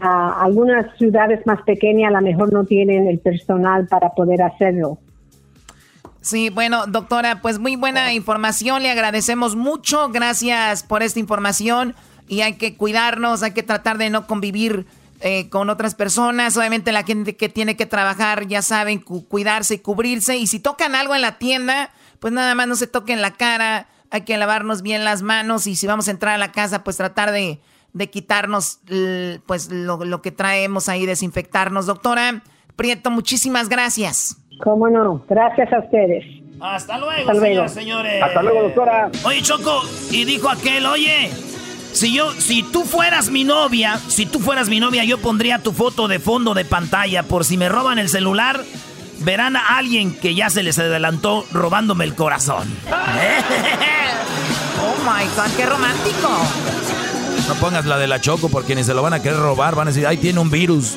algunas 0.00 0.96
ciudades 0.98 1.44
más 1.46 1.62
pequeñas 1.62 2.10
a 2.10 2.20
lo 2.20 2.22
mejor 2.22 2.52
no 2.52 2.64
tienen 2.64 3.08
el 3.08 3.18
personal 3.18 3.86
para 3.86 4.10
poder 4.10 4.42
hacerlo. 4.42 4.98
Sí, 6.20 6.48
bueno, 6.48 6.86
doctora, 6.86 7.42
pues 7.42 7.58
muy 7.58 7.76
buena 7.76 8.14
información, 8.14 8.82
le 8.82 8.90
agradecemos 8.90 9.56
mucho, 9.56 10.08
gracias 10.08 10.82
por 10.82 11.02
esta 11.02 11.20
información 11.20 11.94
y 12.28 12.40
hay 12.40 12.54
que 12.54 12.76
cuidarnos, 12.76 13.42
hay 13.42 13.52
que 13.52 13.62
tratar 13.62 13.98
de 13.98 14.08
no 14.08 14.26
convivir 14.26 14.86
eh, 15.20 15.50
con 15.50 15.68
otras 15.68 15.94
personas, 15.94 16.56
obviamente 16.56 16.92
la 16.92 17.02
gente 17.02 17.36
que 17.36 17.50
tiene 17.50 17.76
que 17.76 17.84
trabajar 17.84 18.46
ya 18.46 18.62
saben 18.62 19.00
cuidarse 19.00 19.74
y 19.74 19.78
cubrirse 19.78 20.38
y 20.38 20.46
si 20.46 20.60
tocan 20.60 20.94
algo 20.94 21.14
en 21.14 21.20
la 21.20 21.36
tienda, 21.38 21.90
pues 22.24 22.32
nada 22.32 22.54
más 22.54 22.66
no 22.66 22.74
se 22.74 22.86
toquen 22.86 23.20
la 23.20 23.32
cara, 23.32 23.86
hay 24.08 24.22
que 24.22 24.38
lavarnos 24.38 24.80
bien 24.80 25.04
las 25.04 25.20
manos 25.20 25.66
y 25.66 25.76
si 25.76 25.86
vamos 25.86 26.08
a 26.08 26.10
entrar 26.10 26.32
a 26.32 26.38
la 26.38 26.52
casa, 26.52 26.82
pues 26.82 26.96
tratar 26.96 27.32
de, 27.32 27.60
quitarnos 28.10 28.80
pues 29.44 29.70
lo, 29.70 30.22
que 30.22 30.32
traemos 30.32 30.88
ahí, 30.88 31.04
desinfectarnos. 31.04 31.84
Doctora 31.84 32.40
Prieto, 32.76 33.10
muchísimas 33.10 33.68
gracias. 33.68 34.38
¿Cómo 34.62 34.88
no? 34.88 35.22
Gracias 35.28 35.70
a 35.70 35.80
ustedes. 35.80 36.24
Hasta 36.62 36.96
luego, 36.96 37.68
señores. 37.68 38.22
Hasta 38.22 38.42
luego, 38.42 38.62
doctora. 38.62 39.10
Oye, 39.26 39.42
Choco, 39.42 39.82
y 40.10 40.24
dijo 40.24 40.48
aquel, 40.48 40.86
oye, 40.86 41.28
si 41.92 42.14
yo, 42.14 42.30
si 42.32 42.62
tú 42.62 42.84
fueras 42.84 43.28
mi 43.28 43.44
novia, 43.44 43.98
si 43.98 44.24
tú 44.24 44.38
fueras 44.38 44.70
mi 44.70 44.80
novia, 44.80 45.04
yo 45.04 45.18
pondría 45.18 45.58
tu 45.58 45.72
foto 45.72 46.08
de 46.08 46.20
fondo 46.20 46.54
de 46.54 46.64
pantalla 46.64 47.22
por 47.22 47.44
si 47.44 47.58
me 47.58 47.68
roban 47.68 47.98
el 47.98 48.08
celular 48.08 48.62
verán 49.20 49.56
a 49.56 49.76
alguien 49.76 50.14
que 50.14 50.34
ya 50.34 50.50
se 50.50 50.62
les 50.62 50.78
adelantó 50.78 51.46
robándome 51.52 52.04
el 52.04 52.14
corazón. 52.14 52.68
oh 54.80 54.96
my 55.04 55.24
god, 55.36 55.56
qué 55.56 55.66
romántico. 55.66 56.28
No 57.48 57.54
pongas 57.56 57.84
la 57.84 57.98
de 57.98 58.06
la 58.06 58.20
Choco 58.20 58.48
porque 58.48 58.68
quienes 58.68 58.86
se 58.86 58.94
lo 58.94 59.02
van 59.02 59.12
a 59.12 59.20
querer 59.20 59.38
robar. 59.38 59.74
Van 59.74 59.88
a 59.88 59.90
decir, 59.90 60.06
ahí 60.06 60.16
tiene 60.16 60.40
un 60.40 60.50
virus. 60.50 60.96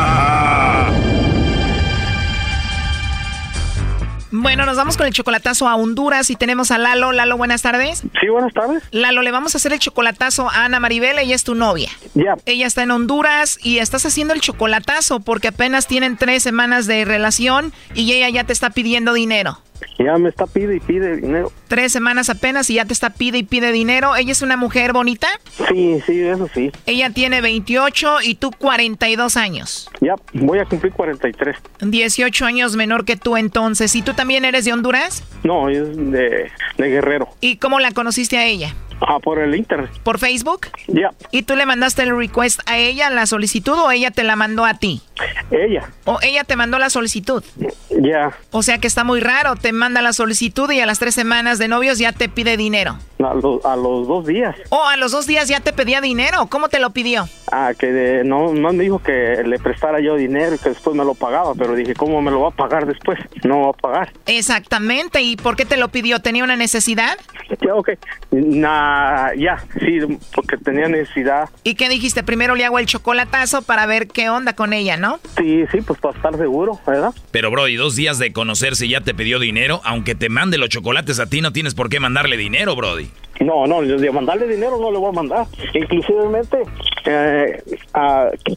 Bueno, 4.41 4.65
nos 4.65 4.75
vamos 4.75 4.97
con 4.97 5.05
el 5.05 5.13
chocolatazo 5.13 5.67
a 5.67 5.75
Honduras 5.75 6.31
y 6.31 6.35
tenemos 6.35 6.71
a 6.71 6.79
Lalo. 6.79 7.11
Lalo, 7.11 7.37
buenas 7.37 7.61
tardes. 7.61 8.01
Sí, 8.19 8.27
buenas 8.27 8.51
tardes. 8.51 8.81
Lalo, 8.89 9.21
le 9.21 9.29
vamos 9.29 9.53
a 9.53 9.59
hacer 9.59 9.71
el 9.71 9.77
chocolatazo 9.77 10.49
a 10.49 10.65
Ana 10.65 10.79
Maribel, 10.79 11.19
ella 11.19 11.35
es 11.35 11.43
tu 11.43 11.53
novia. 11.53 11.89
Ya. 12.15 12.35
Ella 12.47 12.65
está 12.65 12.81
en 12.81 12.89
Honduras 12.89 13.59
y 13.61 13.77
estás 13.77 14.03
haciendo 14.03 14.33
el 14.33 14.41
chocolatazo 14.41 15.19
porque 15.19 15.49
apenas 15.49 15.85
tienen 15.85 16.17
tres 16.17 16.41
semanas 16.41 16.87
de 16.87 17.05
relación 17.05 17.71
y 17.93 18.11
ella 18.13 18.29
ya 18.29 18.43
te 18.43 18.51
está 18.51 18.71
pidiendo 18.71 19.13
dinero. 19.13 19.59
Ya 19.99 20.17
me 20.17 20.29
está 20.29 20.47
pide 20.47 20.75
y 20.75 20.79
pide 20.79 21.17
dinero. 21.17 21.51
Tres 21.67 21.91
semanas 21.91 22.29
apenas 22.29 22.69
y 22.69 22.75
ya 22.75 22.85
te 22.85 22.93
está 22.93 23.11
pide 23.11 23.39
y 23.39 23.43
pide 23.43 23.71
dinero. 23.71 24.15
¿Ella 24.15 24.31
es 24.31 24.41
una 24.41 24.57
mujer 24.57 24.93
bonita? 24.93 25.27
Sí, 25.69 26.01
sí, 26.05 26.21
eso 26.21 26.49
sí. 26.53 26.71
Ella 26.85 27.09
tiene 27.11 27.41
28 27.41 28.17
y 28.23 28.35
tú 28.35 28.51
42 28.51 29.37
años. 29.37 29.89
Ya, 30.01 30.15
voy 30.33 30.59
a 30.59 30.65
cumplir 30.65 30.93
43. 30.93 31.57
18 31.81 32.45
años 32.45 32.75
menor 32.75 33.05
que 33.05 33.17
tú 33.17 33.37
entonces. 33.37 33.95
¿Y 33.95 34.01
tú 34.01 34.13
también 34.13 34.45
eres 34.45 34.65
de 34.65 34.73
Honduras? 34.73 35.23
No, 35.43 35.69
es 35.69 35.95
de, 35.95 36.51
de 36.77 36.87
Guerrero. 36.89 37.29
¿Y 37.39 37.57
cómo 37.57 37.79
la 37.79 37.91
conociste 37.91 38.37
a 38.37 38.45
ella? 38.45 38.73
Ah, 39.01 39.19
por 39.19 39.39
el 39.39 39.55
internet. 39.55 39.89
¿Por 40.03 40.19
Facebook? 40.19 40.67
Ya. 40.87 41.11
¿Y 41.31 41.43
tú 41.43 41.55
le 41.55 41.65
mandaste 41.65 42.03
el 42.03 42.15
request 42.15 42.61
a 42.67 42.77
ella, 42.77 43.09
la 43.09 43.25
solicitud, 43.25 43.73
o 43.73 43.91
ella 43.91 44.11
te 44.11 44.23
la 44.23 44.35
mandó 44.35 44.65
a 44.65 44.75
ti? 44.75 45.01
Ella. 45.49 45.89
¿O 46.05 46.19
ella 46.21 46.43
te 46.43 46.55
mandó 46.55 46.77
la 46.79 46.89
solicitud? 46.89 47.43
Ya. 47.89 48.31
O 48.51 48.63
sea 48.63 48.77
que 48.77 48.87
está 48.87 49.03
muy 49.03 49.19
raro, 49.19 49.55
te 49.55 49.71
manda 49.73 50.01
la 50.01 50.13
solicitud 50.13 50.69
y 50.71 50.79
a 50.79 50.85
las 50.85 50.99
tres 50.99 51.15
semanas 51.15 51.59
de 51.59 51.67
novios 51.67 51.97
ya 51.97 52.11
te 52.11 52.29
pide 52.29 52.57
dinero. 52.57 52.97
A, 53.23 53.75
los 53.75 54.07
dos 54.07 54.25
días. 54.25 54.55
¿O 54.69 54.83
a 54.83 54.97
los 54.97 55.11
dos 55.11 55.27
días 55.27 55.47
ya 55.47 55.59
te 55.59 55.73
pedía 55.73 56.01
dinero? 56.01 56.47
¿Cómo 56.47 56.69
te 56.69 56.79
lo 56.79 56.89
pidió? 56.89 57.27
Ah, 57.51 57.73
que 57.77 58.23
no, 58.25 58.53
no 58.53 58.73
me 58.73 58.83
dijo 58.83 58.99
que 58.99 59.43
le 59.45 59.59
prestara 59.59 59.99
yo 59.99 60.15
dinero 60.15 60.55
y 60.55 60.57
que 60.57 60.69
después 60.69 60.95
me 60.95 61.05
lo 61.05 61.13
pagaba, 61.13 61.53
pero 61.53 61.75
dije, 61.75 61.93
¿cómo 61.93 62.21
me 62.21 62.31
lo 62.31 62.41
va 62.41 62.47
a 62.47 62.51
pagar 62.51 62.87
después? 62.87 63.19
No 63.43 63.61
va 63.61 63.69
a 63.69 63.73
pagar. 63.73 64.13
Exactamente, 64.25 65.21
¿y 65.21 65.35
por 65.35 65.55
qué 65.55 65.65
te 65.65 65.77
lo 65.77 65.89
pidió? 65.89 66.19
¿Tenía 66.19 66.43
una 66.43 66.55
necesidad? 66.55 67.17
Ya, 67.61 67.75
ok. 67.75 67.89
Nah, 68.31 68.90
ya, 69.37 69.63
sí, 69.79 69.99
porque 70.33 70.57
tenía 70.57 70.87
necesidad. 70.87 71.49
¿Y 71.63 71.75
qué 71.75 71.89
dijiste? 71.89 72.23
Primero 72.23 72.55
le 72.55 72.65
hago 72.65 72.79
el 72.79 72.85
chocolatazo 72.85 73.61
para 73.61 73.85
ver 73.85 74.07
qué 74.07 74.29
onda 74.29 74.53
con 74.53 74.73
ella, 74.73 74.97
¿no? 74.97 75.19
Sí, 75.37 75.65
sí, 75.71 75.81
pues 75.81 75.99
para 75.99 76.15
estar 76.15 76.37
seguro, 76.37 76.79
¿verdad? 76.85 77.13
Pero, 77.31 77.51
Brody, 77.51 77.75
dos 77.75 77.95
días 77.95 78.19
de 78.19 78.33
conocerse 78.33 78.87
ya 78.87 79.01
te 79.01 79.13
pidió 79.13 79.39
dinero. 79.39 79.81
Aunque 79.83 80.15
te 80.15 80.29
mande 80.29 80.57
los 80.57 80.69
chocolates 80.69 81.19
a 81.19 81.27
ti, 81.27 81.41
no 81.41 81.51
tienes 81.51 81.75
por 81.75 81.89
qué 81.89 81.99
mandarle 81.99 82.37
dinero, 82.37 82.75
Brody. 82.75 83.09
No, 83.39 83.65
no, 83.65 83.81
de 83.81 84.11
mandarle 84.11 84.47
dinero 84.47 84.77
no 84.79 84.91
le 84.91 84.97
voy 84.97 85.09
a 85.09 85.13
mandar. 85.13 85.47
Inclusivemente, 85.73 86.57
eh, 87.05 87.63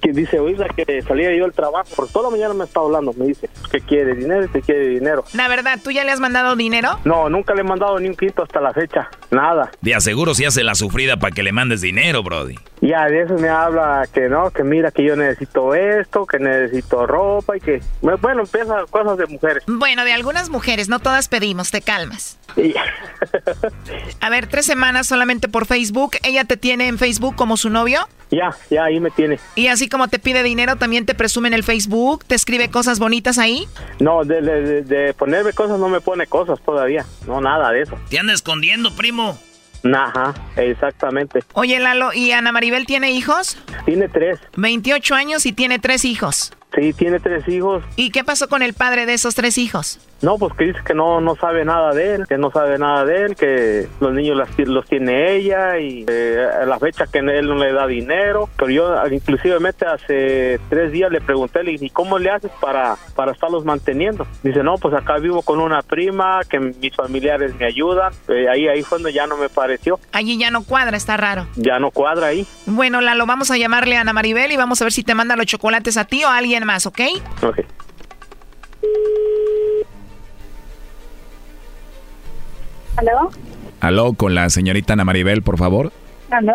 que 0.00 0.12
dice, 0.12 0.38
oiga, 0.38 0.66
que 0.68 1.02
salía 1.02 1.34
yo 1.34 1.44
del 1.44 1.52
trabajo, 1.52 1.88
por 1.96 2.08
toda 2.08 2.28
la 2.28 2.36
mañana 2.36 2.54
me 2.54 2.64
está 2.64 2.80
hablando, 2.80 3.12
me 3.14 3.26
dice 3.26 3.48
que 3.70 3.80
quiere 3.80 4.14
dinero 4.14 4.44
y 4.44 4.48
que 4.48 4.60
quiere 4.60 4.88
dinero. 4.88 5.24
La 5.32 5.48
verdad, 5.48 5.78
¿tú 5.82 5.90
ya 5.90 6.04
le 6.04 6.12
has 6.12 6.20
mandado 6.20 6.54
dinero? 6.56 6.98
No, 7.04 7.28
nunca 7.28 7.54
le 7.54 7.62
he 7.62 7.64
mandado 7.64 7.98
ni 7.98 8.08
un 8.08 8.14
quinto 8.14 8.42
hasta 8.42 8.60
la 8.60 8.72
fecha, 8.72 9.08
nada. 9.30 9.70
De 9.80 9.94
aseguro 9.94 10.23
si 10.32 10.46
hace 10.46 10.64
la 10.64 10.74
sufrida 10.74 11.18
para 11.18 11.34
que 11.34 11.42
le 11.42 11.52
mandes 11.52 11.82
dinero, 11.82 12.22
Brody. 12.22 12.54
Ya, 12.80 13.06
de 13.06 13.22
eso 13.22 13.34
me 13.34 13.48
habla 13.48 14.06
que 14.12 14.28
no, 14.28 14.50
que 14.50 14.62
mira 14.62 14.90
que 14.90 15.04
yo 15.04 15.16
necesito 15.16 15.74
esto, 15.74 16.24
que 16.24 16.38
necesito 16.38 17.06
ropa 17.06 17.56
y 17.56 17.60
que, 17.60 17.82
bueno, 18.00 18.42
empieza 18.42 18.84
cosas 18.88 19.18
de 19.18 19.26
mujeres. 19.26 19.64
Bueno, 19.66 20.04
de 20.04 20.12
algunas 20.12 20.50
mujeres, 20.50 20.88
no 20.88 21.00
todas 21.00 21.28
pedimos, 21.28 21.70
te 21.70 21.82
calmas. 21.82 22.38
a 24.20 24.30
ver, 24.30 24.46
tres 24.46 24.66
semanas 24.66 25.06
solamente 25.06 25.48
por 25.48 25.66
Facebook. 25.66 26.12
¿Ella 26.22 26.44
te 26.44 26.56
tiene 26.56 26.86
en 26.88 26.98
Facebook 26.98 27.34
como 27.34 27.56
su 27.56 27.70
novio? 27.70 28.06
Ya, 28.30 28.54
ya, 28.70 28.84
ahí 28.84 29.00
me 29.00 29.10
tiene. 29.10 29.38
¿Y 29.54 29.68
así 29.68 29.88
como 29.88 30.08
te 30.08 30.18
pide 30.18 30.42
dinero, 30.42 30.76
también 30.76 31.06
te 31.06 31.14
presume 31.14 31.48
en 31.48 31.54
el 31.54 31.64
Facebook? 31.64 32.24
¿Te 32.24 32.34
escribe 32.34 32.70
cosas 32.70 32.98
bonitas 32.98 33.38
ahí? 33.38 33.66
No, 33.98 34.24
de, 34.24 34.40
de 34.82 35.14
ponerme 35.14 35.52
cosas 35.52 35.78
no 35.78 35.88
me 35.88 36.00
pone 36.00 36.26
cosas 36.26 36.60
todavía. 36.64 37.04
No, 37.26 37.40
nada 37.40 37.70
de 37.72 37.82
eso. 37.82 37.98
¿Te 38.08 38.18
anda 38.18 38.32
escondiendo, 38.32 38.94
primo? 38.94 39.38
Ajá, 39.92 40.34
exactamente. 40.56 41.40
Oye, 41.52 41.78
Lalo, 41.78 42.12
¿y 42.12 42.32
Ana 42.32 42.52
Maribel 42.52 42.86
tiene 42.86 43.10
hijos? 43.10 43.58
Tiene 43.84 44.08
tres. 44.08 44.38
28 44.56 45.14
años 45.14 45.46
y 45.46 45.52
tiene 45.52 45.78
tres 45.78 46.04
hijos. 46.04 46.52
Sí, 46.74 46.92
tiene 46.92 47.20
tres 47.20 47.46
hijos. 47.48 47.84
¿Y 47.96 48.10
qué 48.10 48.24
pasó 48.24 48.48
con 48.48 48.62
el 48.62 48.74
padre 48.74 49.06
de 49.06 49.14
esos 49.14 49.34
tres 49.34 49.58
hijos? 49.58 49.98
No, 50.22 50.38
pues 50.38 50.54
que 50.54 50.64
dice 50.64 50.78
que 50.86 50.94
no, 50.94 51.20
no 51.20 51.36
sabe 51.36 51.64
nada 51.64 51.92
de 51.92 52.14
él, 52.14 52.26
que 52.26 52.38
no 52.38 52.50
sabe 52.50 52.78
nada 52.78 53.04
de 53.04 53.24
él, 53.24 53.36
que 53.36 53.88
los 54.00 54.12
niños 54.14 54.38
los 54.56 54.86
tiene 54.86 55.34
ella 55.34 55.78
y 55.78 56.06
eh, 56.08 56.46
a 56.62 56.64
la 56.64 56.78
fecha 56.78 57.06
que 57.06 57.18
él 57.18 57.46
no 57.46 57.56
le 57.56 57.72
da 57.72 57.86
dinero. 57.86 58.48
Pero 58.56 58.70
yo 58.70 59.06
inclusivemente 59.10 59.84
hace 59.84 60.58
tres 60.70 60.92
días 60.92 61.12
le 61.12 61.20
pregunté, 61.20 61.62
le 61.62 61.72
dije, 61.72 61.86
¿y 61.86 61.90
cómo 61.90 62.18
le 62.18 62.30
haces 62.30 62.50
para, 62.60 62.96
para 63.14 63.32
estarlos 63.32 63.64
manteniendo? 63.66 64.26
Dice, 64.42 64.62
no, 64.62 64.76
pues 64.78 64.94
acá 64.94 65.18
vivo 65.18 65.42
con 65.42 65.60
una 65.60 65.82
prima, 65.82 66.40
que 66.48 66.58
mis 66.58 66.94
familiares 66.96 67.54
me 67.58 67.66
ayudan. 67.66 68.12
Eh, 68.28 68.48
ahí, 68.48 68.66
ahí 68.66 68.82
fue 68.82 68.98
donde 68.98 69.12
ya 69.12 69.26
no 69.26 69.36
me 69.36 69.50
pareció. 69.50 70.00
Allí 70.12 70.38
ya 70.38 70.50
no 70.50 70.64
cuadra, 70.64 70.96
está 70.96 71.18
raro. 71.18 71.46
Ya 71.56 71.78
no 71.78 71.90
cuadra 71.90 72.28
ahí. 72.28 72.46
Bueno, 72.64 73.02
Lalo, 73.02 73.26
vamos 73.26 73.50
a 73.50 73.58
llamarle 73.58 73.98
a 73.98 74.00
Ana 74.00 74.14
Maribel 74.14 74.50
y 74.52 74.56
vamos 74.56 74.80
a 74.80 74.86
ver 74.86 74.92
si 74.92 75.04
te 75.04 75.14
manda 75.14 75.36
los 75.36 75.46
chocolates 75.46 75.98
a 75.98 76.06
ti 76.06 76.24
o 76.24 76.28
a 76.28 76.38
alguien 76.38 76.63
más, 76.64 76.86
¿ok? 76.86 77.00
Ok. 77.42 77.60
¿Aló? 82.96 83.30
Aló, 83.80 84.12
con 84.14 84.34
la 84.34 84.48
señorita 84.50 84.92
Ana 84.92 85.04
Maribel, 85.04 85.42
por 85.42 85.58
favor. 85.58 85.92
¿Aló? 86.30 86.54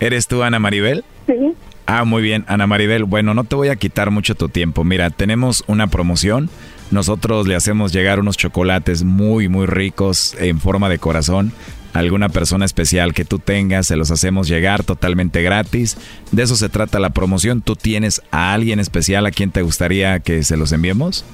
¿Eres 0.00 0.26
tú, 0.26 0.42
Ana 0.42 0.58
Maribel? 0.58 1.04
Sí. 1.26 1.54
Ah, 1.86 2.04
muy 2.04 2.22
bien, 2.22 2.44
Ana 2.48 2.66
Maribel. 2.66 3.04
Bueno, 3.04 3.32
no 3.34 3.44
te 3.44 3.54
voy 3.54 3.68
a 3.68 3.76
quitar 3.76 4.10
mucho 4.10 4.34
tu 4.34 4.48
tiempo. 4.48 4.82
Mira, 4.82 5.10
tenemos 5.10 5.62
una 5.68 5.86
promoción. 5.86 6.50
Nosotros 6.90 7.46
le 7.46 7.54
hacemos 7.54 7.92
llegar 7.92 8.20
unos 8.20 8.36
chocolates 8.36 9.04
muy, 9.04 9.48
muy 9.48 9.66
ricos 9.66 10.36
en 10.38 10.60
forma 10.60 10.88
de 10.88 10.98
corazón. 10.98 11.52
Alguna 11.96 12.28
persona 12.28 12.66
especial 12.66 13.14
que 13.14 13.24
tú 13.24 13.38
tengas, 13.38 13.86
se 13.86 13.96
los 13.96 14.10
hacemos 14.10 14.48
llegar 14.48 14.84
totalmente 14.84 15.42
gratis. 15.42 15.96
De 16.30 16.42
eso 16.42 16.54
se 16.54 16.68
trata 16.68 17.00
la 17.00 17.10
promoción. 17.10 17.62
¿Tú 17.62 17.74
tienes 17.74 18.20
a 18.30 18.52
alguien 18.52 18.80
especial 18.80 19.24
a 19.24 19.30
quien 19.30 19.50
te 19.50 19.62
gustaría 19.62 20.20
que 20.20 20.42
se 20.42 20.58
los 20.58 20.72
enviemos? 20.72 21.24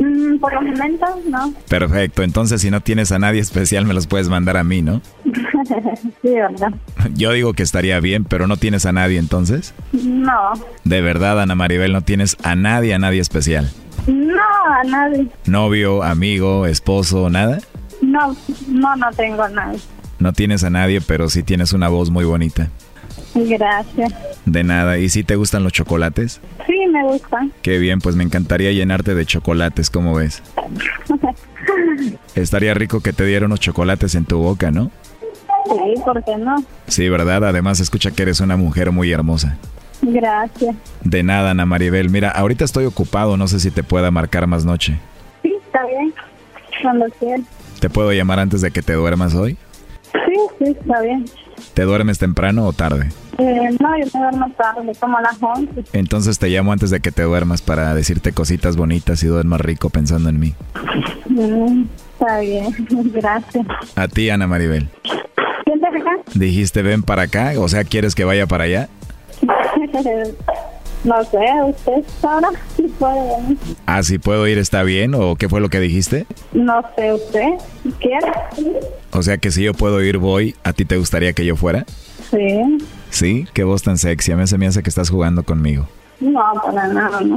Mm, 0.00 0.38
por 0.38 0.52
los 0.54 0.64
momentos, 0.64 1.08
no. 1.28 1.54
Perfecto, 1.68 2.24
entonces 2.24 2.60
si 2.60 2.70
no 2.70 2.80
tienes 2.80 3.12
a 3.12 3.20
nadie 3.20 3.40
especial 3.40 3.84
me 3.84 3.94
los 3.94 4.08
puedes 4.08 4.28
mandar 4.28 4.56
a 4.56 4.64
mí, 4.64 4.82
¿no? 4.82 5.00
sí, 6.22 6.30
verdad. 6.30 6.72
Yo 7.14 7.30
digo 7.30 7.52
que 7.52 7.62
estaría 7.62 8.00
bien, 8.00 8.24
pero 8.24 8.48
no 8.48 8.56
tienes 8.56 8.86
a 8.86 8.92
nadie 8.92 9.18
entonces. 9.18 9.72
No. 9.92 10.52
De 10.82 11.00
verdad, 11.00 11.40
Ana 11.40 11.54
Maribel, 11.54 11.92
no 11.92 12.02
tienes 12.02 12.36
a 12.42 12.56
nadie, 12.56 12.94
a 12.94 12.98
nadie 12.98 13.20
especial. 13.20 13.70
No, 14.08 14.42
a 14.68 14.82
nadie. 14.84 15.28
¿Novio, 15.46 16.02
amigo, 16.02 16.66
esposo, 16.66 17.30
nada? 17.30 17.58
No, 18.02 18.36
no, 18.68 18.96
no 18.96 19.10
tengo 19.12 19.42
a 19.42 19.48
nadie. 19.48 19.80
No 20.18 20.32
tienes 20.32 20.62
a 20.64 20.70
nadie, 20.70 21.00
pero 21.00 21.30
sí 21.30 21.42
tienes 21.42 21.72
una 21.72 21.88
voz 21.88 22.10
muy 22.10 22.24
bonita. 22.24 22.68
Gracias. 23.34 24.12
De 24.44 24.64
nada. 24.64 24.98
¿Y 24.98 25.08
si 25.08 25.24
te 25.24 25.36
gustan 25.36 25.64
los 25.64 25.72
chocolates? 25.72 26.40
Sí, 26.66 26.86
me 26.90 27.02
gustan. 27.04 27.52
Qué 27.62 27.78
bien, 27.78 28.00
pues 28.00 28.14
me 28.16 28.24
encantaría 28.24 28.72
llenarte 28.72 29.14
de 29.14 29.24
chocolates, 29.24 29.88
¿cómo 29.88 30.14
ves? 30.14 30.42
Estaría 32.34 32.74
rico 32.74 33.00
que 33.00 33.12
te 33.12 33.24
diera 33.24 33.46
unos 33.46 33.60
chocolates 33.60 34.14
en 34.14 34.24
tu 34.24 34.38
boca, 34.38 34.70
¿no? 34.70 34.90
Sí, 35.66 36.00
¿por 36.04 36.22
qué 36.24 36.36
no? 36.36 36.62
Sí, 36.88 37.08
¿verdad? 37.08 37.44
Además, 37.44 37.80
escucha 37.80 38.10
que 38.10 38.22
eres 38.22 38.40
una 38.40 38.56
mujer 38.56 38.90
muy 38.90 39.12
hermosa. 39.12 39.56
Gracias. 40.02 40.74
De 41.04 41.22
nada, 41.22 41.52
Ana 41.52 41.64
Maribel. 41.64 42.10
Mira, 42.10 42.30
ahorita 42.30 42.64
estoy 42.64 42.84
ocupado, 42.84 43.36
no 43.36 43.46
sé 43.46 43.60
si 43.60 43.70
te 43.70 43.84
pueda 43.84 44.10
marcar 44.10 44.46
más 44.46 44.64
noche. 44.64 44.98
Sí, 45.42 45.54
está 45.64 45.86
bien. 45.86 46.12
Cuando 46.82 47.06
quieras. 47.18 47.46
¿Te 47.82 47.90
puedo 47.90 48.12
llamar 48.12 48.38
antes 48.38 48.60
de 48.60 48.70
que 48.70 48.80
te 48.80 48.92
duermas 48.92 49.34
hoy? 49.34 49.56
Sí, 50.12 50.36
sí, 50.60 50.76
está 50.80 51.00
bien. 51.00 51.24
¿Te 51.74 51.82
duermes 51.82 52.16
temprano 52.16 52.64
o 52.64 52.72
tarde? 52.72 53.08
Eh, 53.38 53.76
no, 53.80 53.98
yo 53.98 54.04
me 54.14 54.20
duermo 54.20 54.52
tarde, 54.56 54.92
como 55.00 55.18
a 55.18 55.22
las 55.22 55.42
11. 55.42 55.82
Entonces 55.92 56.38
te 56.38 56.48
llamo 56.48 56.72
antes 56.72 56.90
de 56.90 57.00
que 57.00 57.10
te 57.10 57.24
duermas 57.24 57.60
para 57.60 57.92
decirte 57.92 58.30
cositas 58.30 58.76
bonitas 58.76 59.24
y 59.24 59.26
duermas 59.26 59.60
rico 59.62 59.90
pensando 59.90 60.28
en 60.28 60.38
mí. 60.38 60.54
Mm, 61.28 61.86
está 62.20 62.38
bien, 62.38 62.72
gracias. 63.14 63.66
A 63.96 64.06
ti, 64.06 64.30
Ana 64.30 64.46
Maribel. 64.46 64.88
¿Quién 65.64 65.80
te 65.80 65.86
acá? 65.88 66.18
Dijiste 66.34 66.82
ven 66.82 67.02
para 67.02 67.22
acá, 67.22 67.54
o 67.58 67.66
sea, 67.66 67.82
¿quieres 67.82 68.14
que 68.14 68.24
vaya 68.24 68.46
para 68.46 68.62
allá? 68.62 68.88
no 71.04 71.24
sé, 71.24 71.38
usted 71.66 72.04
ahora 72.22 72.48
si 72.76 72.82
puede 72.82 73.36
venir. 73.36 73.58
Ah, 73.86 74.02
si 74.02 74.18
puedo 74.18 74.46
ir, 74.46 74.58
¿está 74.58 74.82
bien? 74.82 75.14
¿O 75.14 75.36
qué 75.36 75.48
fue 75.48 75.60
lo 75.60 75.68
que 75.68 75.80
dijiste? 75.80 76.26
No 76.52 76.82
sé, 76.96 77.12
usted, 77.12 77.48
¿quiere? 78.00 78.32
O 79.12 79.22
sea 79.22 79.38
que 79.38 79.50
si 79.50 79.62
yo 79.64 79.74
puedo 79.74 80.02
ir, 80.02 80.18
voy, 80.18 80.54
¿a 80.64 80.72
ti 80.72 80.84
te 80.84 80.96
gustaría 80.96 81.32
que 81.32 81.44
yo 81.44 81.56
fuera? 81.56 81.84
Sí. 82.30 82.78
¿Sí? 83.10 83.46
Qué 83.52 83.64
voz 83.64 83.82
tan 83.82 83.98
sexy. 83.98 84.32
A 84.32 84.36
mí 84.36 84.46
se 84.46 84.56
me 84.56 84.66
hace 84.66 84.82
que 84.82 84.88
estás 84.88 85.10
jugando 85.10 85.42
conmigo. 85.42 85.86
No, 86.20 86.40
para 86.64 86.86
nada, 86.88 87.20
no. 87.20 87.36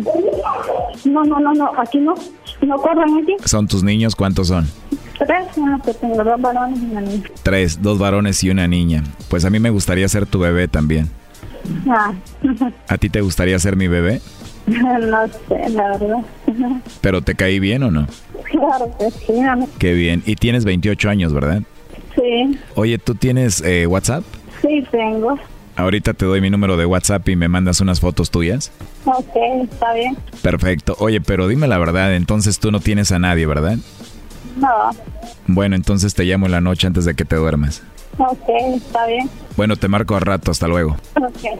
No, 1.05 1.23
no, 1.25 1.39
no, 1.39 1.53
no. 1.53 1.71
Aquí 1.77 1.97
no. 1.97 2.13
No 2.61 2.77
corren 2.77 3.17
aquí. 3.21 3.35
¿Son 3.43 3.67
tus 3.67 3.83
niños? 3.83 4.15
¿Cuántos 4.15 4.47
son? 4.47 4.67
Tres. 5.17 5.57
No, 5.57 5.81
que 5.81 5.93
tengo 5.93 6.23
dos 6.23 6.39
varones 6.39 6.79
y 6.79 6.85
una 6.85 7.01
niña. 7.01 7.23
Tres. 7.43 7.81
Dos 7.81 7.99
varones 7.99 8.43
y 8.43 8.49
una 8.51 8.67
niña. 8.67 9.03
Pues 9.29 9.43
a 9.43 9.49
mí 9.49 9.59
me 9.59 9.69
gustaría 9.69 10.07
ser 10.07 10.25
tu 10.25 10.39
bebé 10.39 10.67
también. 10.67 11.09
Ah. 11.89 12.13
¿A 12.87 12.97
ti 12.97 13.09
te 13.09 13.21
gustaría 13.21 13.57
ser 13.59 13.75
mi 13.75 13.87
bebé? 13.87 14.21
No 14.67 15.27
sé, 15.47 15.69
la 15.69 15.89
verdad. 15.89 16.17
¿Pero 17.01 17.21
te 17.21 17.35
caí 17.35 17.59
bien 17.59 17.83
o 17.83 17.91
no? 17.91 18.07
Claro 18.49 18.91
que 18.97 19.11
sí. 19.11 19.33
Qué 19.77 19.93
bien. 19.93 20.23
Y 20.25 20.35
tienes 20.35 20.65
28 20.65 21.07
años, 21.07 21.33
¿verdad? 21.33 21.61
Sí. 22.15 22.57
Oye, 22.73 22.97
¿tú 22.97 23.13
tienes 23.13 23.61
eh, 23.61 23.85
WhatsApp? 23.85 24.23
Sí, 24.61 24.83
tengo. 24.89 25.37
Ahorita 25.75 26.13
te 26.13 26.25
doy 26.25 26.41
mi 26.41 26.49
número 26.49 26.77
de 26.77 26.85
WhatsApp 26.85 27.27
y 27.29 27.35
me 27.35 27.47
mandas 27.47 27.81
unas 27.81 27.99
fotos 27.99 28.31
tuyas. 28.31 28.71
Ok, 29.03 29.35
está 29.63 29.93
bien. 29.93 30.17
Perfecto. 30.41 30.95
Oye, 30.99 31.19
pero 31.21 31.47
dime 31.47 31.67
la 31.67 31.77
verdad, 31.77 32.15
entonces 32.15 32.59
tú 32.59 32.71
no 32.71 32.79
tienes 32.79 33.11
a 33.11 33.19
nadie, 33.19 33.45
¿verdad? 33.45 33.77
No. 34.57 34.91
Bueno, 35.47 35.75
entonces 35.75 36.15
te 36.15 36.23
llamo 36.23 36.45
en 36.45 36.53
la 36.53 36.61
noche 36.61 36.87
antes 36.87 37.03
de 37.05 37.13
que 37.13 37.25
te 37.25 37.35
duermas. 37.35 37.83
Ok, 38.17 38.49
está 38.75 39.05
bien. 39.07 39.29
Bueno, 39.55 39.75
te 39.75 39.87
marco 39.87 40.15
a 40.15 40.19
rato, 40.19 40.51
hasta 40.51 40.67
luego. 40.67 40.97
Ok. 41.15 41.59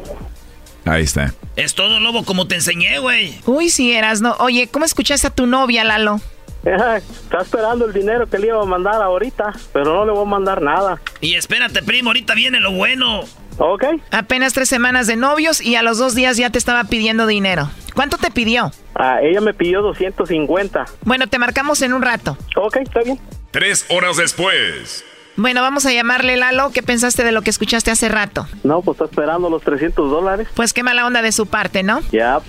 Ahí 0.85 1.03
está. 1.03 1.33
Es 1.55 1.73
todo 1.73 1.99
lobo 1.99 2.23
como 2.23 2.47
te 2.47 2.55
enseñé, 2.55 2.99
güey. 2.99 3.35
Uy, 3.45 3.69
sí, 3.69 3.91
eras, 3.93 4.21
no. 4.21 4.35
Oye, 4.39 4.67
¿cómo 4.67 4.85
escuchaste 4.85 5.27
a 5.27 5.29
tu 5.31 5.47
novia, 5.47 5.83
Lalo? 5.83 6.19
Está 6.63 7.41
esperando 7.41 7.85
el 7.85 7.93
dinero 7.93 8.27
que 8.27 8.39
le 8.39 8.47
iba 8.47 8.61
a 8.61 8.65
mandar 8.65 9.01
ahorita, 9.01 9.53
pero 9.71 9.93
no 9.93 10.05
le 10.05 10.11
voy 10.11 10.23
a 10.23 10.29
mandar 10.29 10.61
nada. 10.61 10.99
Y 11.21 11.35
espérate, 11.35 11.83
primo, 11.83 12.09
ahorita 12.09 12.33
viene 12.33 12.59
lo 12.59 12.71
bueno. 12.71 13.21
Ok. 13.57 13.83
Apenas 14.11 14.53
tres 14.53 14.67
semanas 14.67 15.05
de 15.07 15.15
novios 15.15 15.61
y 15.61 15.75
a 15.75 15.83
los 15.83 15.97
dos 15.97 16.15
días 16.15 16.37
ya 16.37 16.49
te 16.49 16.57
estaba 16.57 16.83
pidiendo 16.85 17.27
dinero. 17.27 17.69
¿Cuánto 17.93 18.17
te 18.17 18.31
pidió? 18.31 18.71
Ah, 18.95 19.19
ella 19.21 19.41
me 19.41 19.53
pidió 19.53 19.81
250. 19.81 20.85
Bueno, 21.03 21.27
te 21.27 21.37
marcamos 21.37 21.81
en 21.81 21.93
un 21.93 22.01
rato. 22.01 22.37
Ok, 22.55 22.77
está 22.77 23.01
bien. 23.01 23.19
Tres 23.51 23.85
horas 23.89 24.17
después. 24.17 25.05
Bueno, 25.37 25.61
vamos 25.61 25.85
a 25.85 25.91
llamarle 25.91 26.37
Lalo. 26.37 26.71
¿Qué 26.71 26.81
pensaste 26.81 27.23
de 27.23 27.31
lo 27.31 27.41
que 27.41 27.49
escuchaste 27.49 27.91
hace 27.91 28.07
rato? 28.09 28.47
No, 28.63 28.81
pues 28.81 28.95
está 28.95 29.05
esperando 29.05 29.49
los 29.49 29.61
300 29.63 30.09
dólares. 30.09 30.47
Pues 30.55 30.73
qué 30.73 30.81
mala 30.83 31.05
onda 31.05 31.21
de 31.21 31.31
su 31.31 31.45
parte, 31.45 31.83
¿no? 31.83 31.99
Ya, 32.11 32.39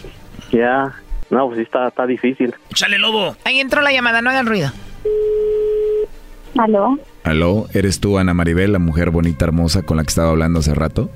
ya. 0.53 0.95
No, 1.31 1.47
pues 1.47 1.59
sí 1.59 1.63
está, 1.65 1.89
está 1.89 2.07
difícil. 2.07 2.55
Chale, 2.75 2.99
lobo. 2.99 3.37
Ahí 3.45 3.59
entró 3.59 3.83
la 3.83 3.93
llamada, 3.93 4.23
no 4.23 4.31
hagan 4.31 4.47
ruido. 4.47 4.71
¿Aló? 6.57 6.99
¿Aló? 7.25 7.67
¿Eres 7.75 8.01
tú, 8.01 8.19
Ana 8.19 8.33
Maribel, 8.35 8.73
la 8.73 8.79
mujer 8.79 9.11
bonita, 9.11 9.45
hermosa 9.45 9.83
con 9.83 9.97
la 9.97 10.05
que 10.05 10.09
estaba 10.09 10.31
hablando 10.31 10.61
hace 10.61 10.75
rato? 10.75 11.11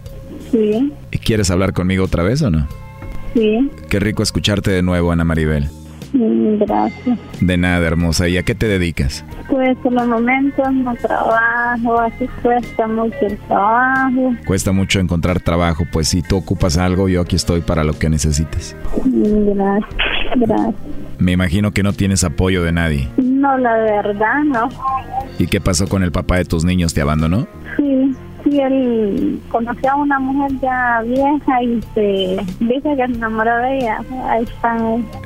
Sí. 0.50 0.92
¿Y 1.12 1.18
quieres 1.18 1.50
hablar 1.50 1.72
conmigo 1.72 2.04
otra 2.04 2.24
vez 2.24 2.42
o 2.42 2.50
no? 2.50 2.66
Sí. 3.34 3.70
Qué 3.88 4.00
rico 4.00 4.22
escucharte 4.24 4.72
de 4.72 4.82
nuevo, 4.82 5.12
Ana 5.12 5.24
Maribel. 5.24 5.70
Gracias. 6.12 7.18
De 7.40 7.56
nada, 7.56 7.86
hermosa. 7.86 8.28
¿Y 8.28 8.36
a 8.36 8.42
qué 8.42 8.54
te 8.54 8.66
dedicas? 8.66 9.24
Pues 9.48 9.76
en 9.84 9.94
los 9.94 10.06
momentos 10.06 10.72
no 10.72 10.94
trabajo, 10.96 12.00
así 12.00 12.28
cuesta 12.42 12.86
mucho 12.86 13.16
el 13.22 13.36
trabajo. 13.38 14.34
Cuesta 14.46 14.72
mucho 14.72 15.00
encontrar 15.00 15.40
trabajo, 15.40 15.84
pues 15.90 16.08
si 16.08 16.22
tú 16.22 16.36
ocupas 16.36 16.76
algo, 16.78 17.08
yo 17.08 17.20
aquí 17.20 17.36
estoy 17.36 17.60
para 17.60 17.84
lo 17.84 17.98
que 17.98 18.08
necesites. 18.08 18.76
Gracias, 19.04 19.90
gracias. 20.36 20.74
Me 21.18 21.32
imagino 21.32 21.72
que 21.72 21.82
no 21.82 21.92
tienes 21.92 22.24
apoyo 22.24 22.62
de 22.62 22.72
nadie. 22.72 23.08
No, 23.18 23.58
la 23.58 23.74
verdad, 23.74 24.42
no. 24.44 24.68
¿Y 25.38 25.46
qué 25.46 25.60
pasó 25.60 25.86
con 25.86 26.02
el 26.02 26.12
papá 26.12 26.36
de 26.36 26.44
tus 26.44 26.64
niños? 26.64 26.94
¿Te 26.94 27.00
abandonó? 27.00 27.46
Sí, 28.50 28.58
él 28.58 29.40
conoció 29.48 29.90
a 29.92 29.96
una 29.96 30.18
mujer 30.18 30.50
ya 30.60 31.02
vieja 31.06 31.62
y 31.62 31.80
se 31.94 32.36
dice 32.58 32.96
que 32.96 33.06
se 33.06 33.14
enamoró 33.14 33.56
de 33.58 33.78
ella. 33.78 34.00
Ahí 34.28 34.42
está. 34.42 34.76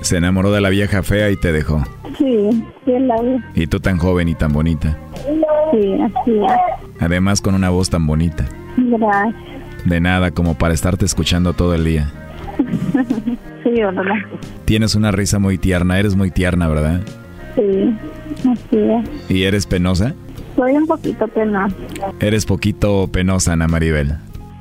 Se 0.03 0.19
enamoró 0.19 0.53
de 0.53 0.61
la 0.61 0.69
vieja 0.69 1.03
fea 1.03 1.31
y 1.31 1.37
te 1.37 1.53
dejó. 1.53 1.83
Sí, 2.19 2.51
sí, 2.85 2.93
la 2.99 3.21
vi. 3.23 3.63
Y 3.63 3.67
tú 3.67 3.81
tan 3.81 3.97
joven 3.97 4.29
y 4.29 4.35
tan 4.35 4.53
bonita. 4.53 4.99
Sí, 5.73 5.95
así 6.03 6.33
es. 6.33 7.01
Además 7.01 7.41
con 7.41 7.55
una 7.55 7.71
voz 7.71 7.89
tan 7.89 8.07
bonita. 8.07 8.45
Gracias. 8.77 9.35
De 9.87 10.01
nada 10.01 10.31
como 10.31 10.55
para 10.55 10.75
estarte 10.75 11.07
escuchando 11.07 11.55
todo 11.55 11.75
el 11.75 11.85
día. 11.85 12.11
sí, 13.65 13.71
¿verdad? 13.71 14.03
Tienes 14.67 14.95
una 14.95 15.13
risa 15.13 15.39
muy 15.39 15.57
tierna, 15.57 15.99
eres 15.99 16.15
muy 16.15 16.31
tierna, 16.31 16.69
¿verdad? 16.69 17.01
Sí, 17.55 17.97
así 18.41 18.79
es. 18.79 19.31
¿Y 19.31 19.45
eres 19.45 19.67
penosa? 19.67 20.15
Soy 20.57 20.73
un 20.73 20.87
poquito 20.87 21.27
penosa. 21.29 21.77
Eres 22.21 22.47
poquito 22.47 23.09
penosa, 23.09 23.53
Ana 23.53 23.69
Maribel. 23.69 24.13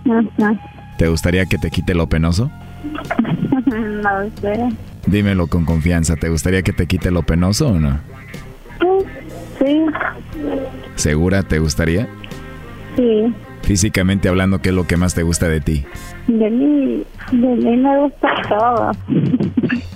Ajá. 0.06 0.54
¿Te 0.98 1.08
gustaría 1.08 1.46
que 1.46 1.58
te 1.58 1.70
quite 1.70 1.94
lo 1.94 2.08
penoso? 2.08 2.52
no 3.66 4.30
sé. 4.42 4.70
Dímelo 5.08 5.48
con 5.48 5.66
confianza, 5.66 6.16
¿te 6.16 6.30
gustaría 6.30 6.62
que 6.62 6.74
te 6.74 6.88
quite 6.88 7.12
lo 7.12 7.24
penoso 7.24 7.68
o 7.70 7.80
no? 7.80 8.00
Sí. 9.60 9.86
¿Segura 10.96 11.44
te 11.44 11.60
gustaría? 11.60 12.08
Sí. 12.96 13.34
Físicamente 13.64 14.28
hablando, 14.28 14.60
¿qué 14.60 14.70
es 14.70 14.76
lo 14.76 14.86
que 14.86 14.98
más 14.98 15.14
te 15.14 15.24
gusta 15.24 15.48
de 15.48 15.62
ti? 15.62 15.86
De 16.28 16.50
mí, 16.50 17.04
de 17.32 17.48
mí 17.48 17.78
me 17.78 18.00
gusta 18.00 18.30
todo. 18.50 18.92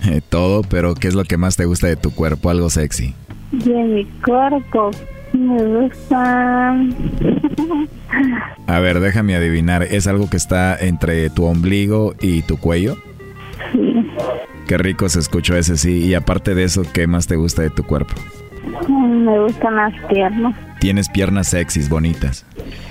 Eh, 0.10 0.22
todo, 0.30 0.62
pero 0.62 0.96
¿qué 0.96 1.10
es 1.10 1.16
lo 1.16 1.26
que 1.26 1.36
más 1.36 1.58
te 1.58 1.66
gusta 1.66 1.88
de 1.88 1.98
tu 1.98 2.12
cuerpo? 2.16 2.50
Algo 2.50 2.70
sexy. 2.70 3.14
De 3.52 3.74
mi 3.74 4.06
cuerpo 4.22 4.92
me 5.38 5.64
gusta... 5.64 6.76
A 8.68 8.80
ver, 8.80 9.00
déjame 9.00 9.36
adivinar, 9.36 9.84
¿es 9.84 10.08
algo 10.08 10.30
que 10.30 10.38
está 10.38 10.76
entre 10.78 11.30
tu 11.30 11.46
ombligo 11.46 12.14
y 12.22 12.42
tu 12.42 12.58
cuello? 12.58 12.98
Sí. 13.72 14.08
Qué 14.68 14.78
rico 14.78 15.08
se 15.10 15.20
escuchó 15.20 15.56
ese 15.56 15.78
sí. 15.78 16.06
Y 16.06 16.14
aparte 16.14 16.54
de 16.56 16.64
eso, 16.64 16.84
¿qué 16.94 17.08
más 17.08 17.28
te 17.28 17.36
gusta 17.36 17.62
de 17.62 17.70
tu 17.70 17.84
cuerpo? 17.84 18.14
Me 18.90 19.40
gustan 19.40 19.76
las 19.76 19.94
piernas. 20.10 20.56
Tienes 20.80 21.10
piernas 21.10 21.48
sexys, 21.48 21.90
bonitas. 21.90 22.46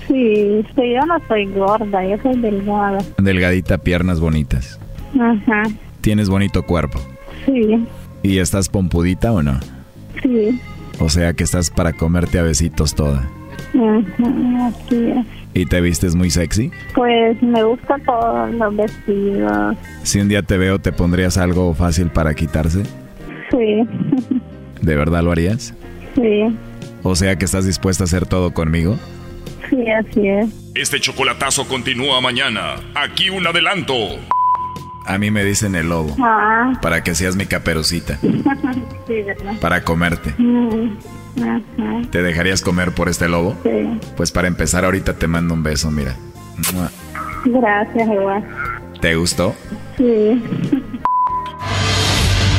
Sí, 0.07 0.65
sí, 0.75 0.93
yo 0.93 1.05
no 1.05 1.15
soy 1.27 1.45
gorda, 1.47 2.05
yo 2.05 2.17
soy 2.23 2.39
delgada. 2.39 2.99
Delgadita, 3.17 3.77
piernas 3.77 4.19
bonitas. 4.19 4.79
Ajá. 5.19 5.63
Tienes 6.01 6.29
bonito 6.29 6.63
cuerpo. 6.63 6.99
Sí, 7.45 7.85
¿Y 8.23 8.39
estás 8.39 8.67
pompudita 8.69 9.31
o 9.31 9.41
no? 9.43 9.59
sí. 10.23 10.59
O 10.99 11.09
sea 11.09 11.33
que 11.33 11.43
estás 11.43 11.69
para 11.69 11.93
comerte 11.93 12.39
a 12.39 12.43
besitos 12.43 12.95
toda. 12.95 13.27
Ajá, 13.75 14.67
así 14.67 15.11
es. 15.11 15.25
¿Y 15.53 15.65
te 15.65 15.81
vistes 15.81 16.15
muy 16.15 16.29
sexy? 16.29 16.71
Pues 16.93 17.41
me 17.41 17.63
gusta 17.63 17.95
todos 18.05 18.51
los 18.53 18.75
vestidos. 18.75 19.75
Si 20.03 20.19
un 20.19 20.27
día 20.27 20.41
te 20.43 20.57
veo, 20.57 20.79
¿te 20.79 20.91
pondrías 20.91 21.37
algo 21.37 21.73
fácil 21.73 22.09
para 22.09 22.33
quitarse? 22.35 22.83
Sí, 23.51 23.87
¿De 24.81 24.95
verdad 24.95 25.23
lo 25.23 25.31
harías? 25.31 25.73
sí, 26.15 26.43
O 27.03 27.15
sea 27.15 27.37
que 27.37 27.45
estás 27.45 27.65
dispuesta 27.65 28.03
a 28.03 28.05
hacer 28.05 28.25
todo 28.27 28.53
conmigo. 28.53 28.97
sí, 29.69 29.77
así 29.89 30.27
es. 30.27 30.49
Este 30.75 30.99
chocolatazo 30.99 31.67
continúa 31.67 32.21
mañana. 32.21 32.75
Aquí 32.93 33.29
un 33.31 33.45
adelanto. 33.47 33.93
A 35.07 35.17
mí 35.17 35.31
me 35.31 35.43
dicen 35.43 35.75
el 35.75 35.89
lobo. 35.89 36.15
Ah, 36.19 36.73
Para 36.81 37.01
que 37.03 37.15
seas 37.15 37.35
mi 37.35 37.45
caperucita. 37.45 38.17
sí, 39.07 39.21
¿verdad? 39.23 39.53
Para 39.61 39.83
comerte. 39.83 40.33
Mm, 40.37 40.97
Ajá, 41.41 41.61
¿Te 42.11 42.21
dejarías 42.21 42.61
comer 42.61 42.91
por 42.93 43.07
este 43.09 43.27
lobo? 43.29 43.55
sí. 43.63 43.99
Pues 44.17 44.31
para 44.31 44.47
empezar 44.47 44.83
ahorita 44.85 45.13
te 45.13 45.27
mando 45.27 45.53
un 45.53 45.63
beso, 45.63 45.89
mira. 45.91 46.15
Gracias, 47.45 48.09
igual. 48.09 48.43
¿Te 48.99 49.15
gustó? 49.15 49.55
Sí. 49.97 50.41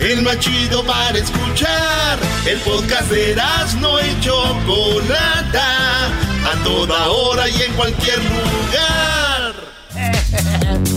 El 0.00 0.22
más 0.22 0.38
chido 0.38 0.82
para 0.84 1.18
escuchar. 1.18 2.18
El 2.46 2.58
podcast 2.60 3.10
de 3.10 3.36
no 3.80 4.00
y 4.00 4.20
Chocolata. 4.20 6.06
A 6.06 6.64
toda 6.64 7.08
hora 7.08 7.48
y 7.48 7.62
en 7.62 7.72
cualquier 7.74 8.18
lugar. 8.18 9.54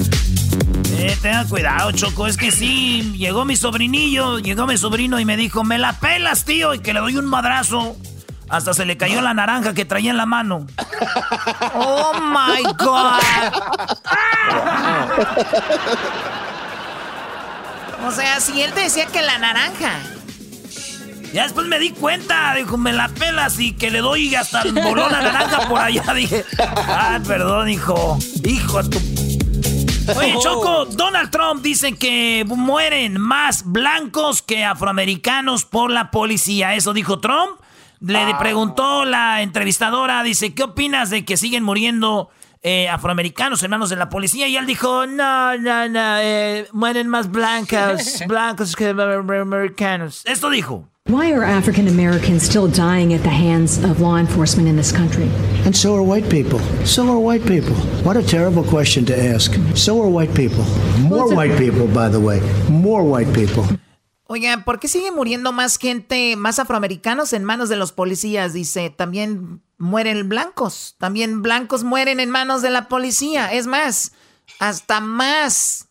Eh, 0.96 1.18
tengan 1.22 1.50
cuidado, 1.50 1.92
Choco. 1.92 2.28
Es 2.28 2.38
que 2.38 2.50
sí, 2.50 3.14
llegó 3.18 3.44
mi 3.44 3.58
sobrinillo, 3.58 4.40
llegó 4.40 4.66
mi 4.66 4.78
sobrino 4.78 5.20
y 5.20 5.26
me 5.26 5.36
dijo, 5.36 5.66
me 5.66 5.78
la 5.78 6.00
pelas, 6.00 6.46
tío, 6.46 6.74
y 6.74 6.80
que 6.80 6.94
le 6.94 7.02
doy 7.02 7.18
un 7.18 7.26
madrazo. 7.26 7.98
Hasta 8.48 8.74
se 8.74 8.86
le 8.86 8.96
cayó 8.96 9.20
la 9.20 9.34
naranja 9.34 9.74
que 9.74 9.84
traía 9.84 10.12
en 10.12 10.18
la 10.18 10.26
mano. 10.26 10.66
Oh 11.76 12.14
my 12.14 12.64
God. 12.78 13.20
O 18.06 18.12
sea, 18.12 18.40
si 18.42 18.62
él 18.62 18.74
te 18.74 18.82
decía 18.82 19.06
que 19.06 19.22
la 19.22 19.38
naranja. 19.38 20.00
Ya 21.34 21.44
después 21.44 21.68
me 21.68 21.80
di 21.80 21.92
cuenta, 21.92 22.54
dijo, 22.54 22.78
me 22.78 22.94
la 22.94 23.08
pelas 23.08 23.60
y 23.60 23.74
que 23.74 23.90
le 23.90 24.00
doy 24.00 24.36
hasta 24.36 24.64
voló 24.66 25.10
la 25.10 25.22
naranja 25.22 25.68
por 25.68 25.80
allá. 25.80 26.14
Dije, 26.16 26.46
ah, 26.60 27.20
perdón, 27.26 27.70
hijo. 27.70 28.20
Hijo 28.44 28.80
a 28.80 28.84
tu. 28.84 29.00
Oye, 30.18 30.36
Choco, 30.42 30.86
Donald 30.86 31.32
Trump 31.32 31.64
dice 31.64 31.94
que 31.94 32.44
mueren 32.46 33.20
más 33.20 33.64
blancos 33.66 34.42
que 34.42 34.66
afroamericanos 34.66 35.64
por 35.64 35.90
la 35.90 36.12
policía. 36.12 36.76
Eso 36.76 36.94
dijo 36.94 37.20
Trump. 37.20 37.60
Le 38.02 38.36
preguntó 38.38 39.06
la 39.06 39.42
entrevistadora, 39.42 40.24
dice, 40.24 40.54
¿qué 40.54 40.64
opinas 40.64 41.10
de 41.10 41.24
que 41.24 41.38
siguen 41.38 41.64
muriendo 41.64 42.30
eh, 42.64 42.90
afroamericanos 42.90 43.62
en 43.64 43.70
manos 43.70 43.90
de 43.90 43.98
la 43.98 44.10
policía? 44.10 44.48
Y 44.48 44.58
él 44.58 44.66
dijo, 44.66 45.06
no, 45.06 45.58
no, 45.58 45.90
no, 45.90 46.18
eh, 46.20 46.68
mueren 46.72 47.08
más 47.08 47.30
blancos, 47.30 48.24
blancos 48.28 48.76
que 48.76 48.90
americanos. 48.90 50.24
Esto 50.26 50.50
dijo. 50.50 50.90
Why 51.08 51.34
are 51.34 51.44
African 51.44 51.90
Americans 51.90 52.44
still 52.44 52.70
dying 52.70 53.14
at 53.14 53.24
the 53.24 53.30
hands 53.30 53.78
of 53.84 54.00
law 54.00 54.16
enforcement 54.16 54.70
in 54.70 54.78
this 54.78 54.94
country? 54.94 55.30
And 55.66 55.76
so 55.76 55.94
are 55.96 56.02
white 56.02 56.30
people. 56.30 56.60
So 56.86 57.04
are 57.10 57.20
white 57.20 57.46
people. 57.46 57.76
What 58.06 58.16
a 58.16 58.24
terrible 58.24 58.64
question 58.64 59.04
to 59.08 59.14
ask. 59.14 59.54
So 59.76 60.02
are 60.02 60.10
white 60.10 60.34
people. 60.34 60.64
More 61.02 61.36
white 61.36 61.58
people, 61.58 61.88
by 61.88 62.08
the 62.08 62.22
way. 62.22 62.40
More 62.70 63.04
white 63.04 63.34
people. 63.34 63.66
Oigan, 64.28 64.64
¿por 64.64 64.80
qué 64.80 64.88
sigue 64.88 65.12
muriendo 65.12 65.52
más 65.52 65.78
gente, 65.78 66.38
más 66.38 66.58
afroamericanos 66.58 67.34
en 67.34 67.44
manos 67.44 67.68
de 67.68 67.76
los 67.76 67.92
policías? 67.92 68.54
Dice, 68.54 68.90
también 68.90 69.62
mueren 69.78 70.30
blancos. 70.30 70.96
También 71.00 71.42
blancos 71.42 71.84
mueren 71.84 72.20
en 72.20 72.30
manos 72.30 72.62
de 72.62 72.70
la 72.70 72.88
policía. 72.88 73.52
Es 73.52 73.68
más, 73.68 74.14
hasta 74.60 75.00
más 75.00 75.88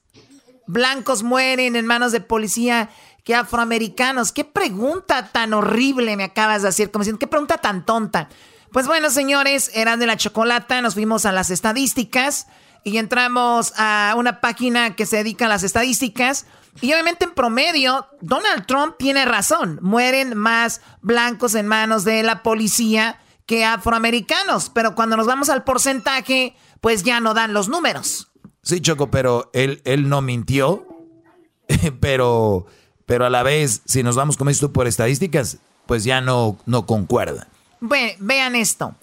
blancos 0.67 1.23
mueren 1.23 1.77
en 1.77 1.87
manos 1.87 2.13
de 2.13 2.21
policía 2.21 2.91
que 3.25 3.35
afroamericanos. 3.35 4.33
¿Qué 4.33 4.45
pregunta 4.45 5.29
tan 5.29 5.55
horrible 5.55 6.17
me 6.17 6.25
acabas 6.25 6.63
de 6.63 6.69
hacer? 6.69 6.91
Como 6.91 7.03
diciendo, 7.03 7.19
¿qué 7.19 7.27
pregunta 7.27 7.59
tan 7.59 7.85
tonta? 7.85 8.29
Pues 8.73 8.87
bueno, 8.87 9.11
señores, 9.11 9.71
eran 9.75 10.01
de 10.01 10.07
la 10.07 10.17
chocolata, 10.17 10.81
nos 10.81 10.95
fuimos 10.95 11.27
a 11.27 11.33
las 11.33 11.51
estadísticas 11.51 12.47
y 12.85 12.97
entramos 12.97 13.75
a 13.77 14.15
una 14.17 14.41
página 14.41 14.97
que 14.97 15.07
se 15.07 15.19
dedica 15.19 15.45
a 15.45 15.49
las 15.49 15.63
estadísticas. 15.63 16.47
Y 16.81 16.93
obviamente 16.93 17.27
en 17.27 17.33
promedio, 17.33 18.07
Donald 18.23 18.67
Trump 18.67 18.95
tiene 18.99 19.27
razón. 19.27 19.79
Mueren 19.83 20.37
más 20.37 20.81
blancos 21.03 21.55
en 21.55 21.67
manos 21.67 22.05
de 22.05 22.23
la 22.23 22.43
policía 22.43 23.21
que 23.53 23.67
afroamericanos, 23.67 24.71
pero 24.71 24.95
cuando 24.95 25.15
nos 25.15 25.27
vamos 25.27 25.51
al 25.51 25.63
porcentaje, 25.63 26.57
pues 26.81 27.03
ya 27.03 27.21
no 27.21 27.35
dan 27.35 27.53
los 27.53 27.69
números. 27.69 28.29
Sí, 28.63 28.81
Choco, 28.81 29.11
pero 29.11 29.51
él, 29.53 29.83
él 29.85 30.09
no 30.09 30.23
mintió, 30.23 30.87
pero, 32.01 32.65
pero 33.05 33.27
a 33.27 33.29
la 33.29 33.43
vez, 33.43 33.83
si 33.85 34.03
nos 34.03 34.17
vamos, 34.17 34.39
dices 34.39 34.61
tú, 34.61 34.73
por 34.73 34.87
estadísticas, 34.87 35.59
pues 35.85 36.03
ya 36.03 36.23
no, 36.23 36.57
no 36.65 36.87
concuerda. 36.87 37.47
vean 37.81 38.57
esto. 38.57 38.95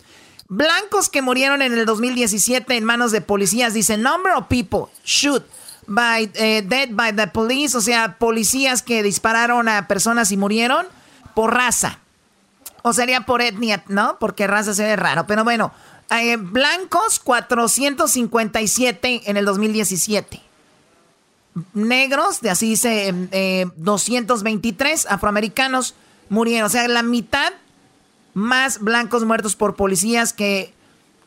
Blancos 0.48 1.10
que 1.10 1.22
murieron 1.22 1.62
en 1.62 1.74
el 1.74 1.86
2017 1.86 2.76
en 2.76 2.84
manos 2.84 3.12
de 3.12 3.22
policías, 3.22 3.76
dice 3.76 3.98
number 3.98 4.34
of 4.36 4.48
people 4.48 4.92
shoot 5.06 5.46
by, 5.86 6.28
eh, 6.34 6.64
dead 6.66 6.90
by 6.94 7.16
the 7.16 7.28
police, 7.28 7.78
o 7.78 7.82
sea, 7.82 8.18
policías 8.18 8.82
que 8.82 9.04
dispararon 9.04 9.70
a 9.70 9.88
personas 9.88 10.32
y 10.32 10.38
murieron 10.38 10.88
por 11.36 11.54
raza. 11.54 12.00
O 12.82 12.94
sería 12.94 13.22
por 13.22 13.42
etnia, 13.42 13.84
¿no? 13.88 14.18
Porque 14.20 14.48
raza 14.48 14.74
se 14.74 14.84
ve 14.84 14.96
raro. 14.96 15.28
Pero 15.28 15.44
bueno, 15.44 15.72
eh, 16.12 16.38
blancos 16.38 17.20
457 17.20 19.24
en 19.26 19.38
el 19.38 19.46
2017. 19.46 20.42
Negros, 21.74 22.42
de 22.42 22.50
así 22.50 22.70
dice, 22.70 23.14
223 23.76 25.06
em, 25.06 25.10
eh, 25.10 25.14
afroamericanos 25.14 25.96
murieron. 26.30 26.68
O 26.68 26.70
sea, 26.70 26.88
la 26.88 27.04
mitad 27.04 27.52
más 28.34 28.80
blancos 28.80 29.26
muertos 29.26 29.56
por 29.56 29.76
policías 29.76 30.34
que, 30.34 30.74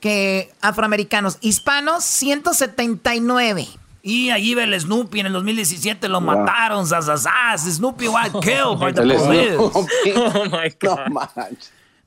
que 0.00 0.52
afroamericanos. 0.60 1.38
Hispanos, 1.40 2.04
179. 2.04 3.68
Y 4.02 4.30
allí 4.30 4.56
ve 4.56 4.64
el 4.64 4.80
Snoopy 4.80 5.20
en 5.20 5.26
el 5.26 5.32
2017 5.32 6.08
lo 6.08 6.20
mataron, 6.20 6.84
Snoopy 6.86 8.08
was 8.08 8.30
killed 8.42 8.80
by 8.80 8.92
the 8.92 9.02
police. 9.02 9.56
oh 10.16 10.44
my 10.50 10.74
God. 10.80 11.12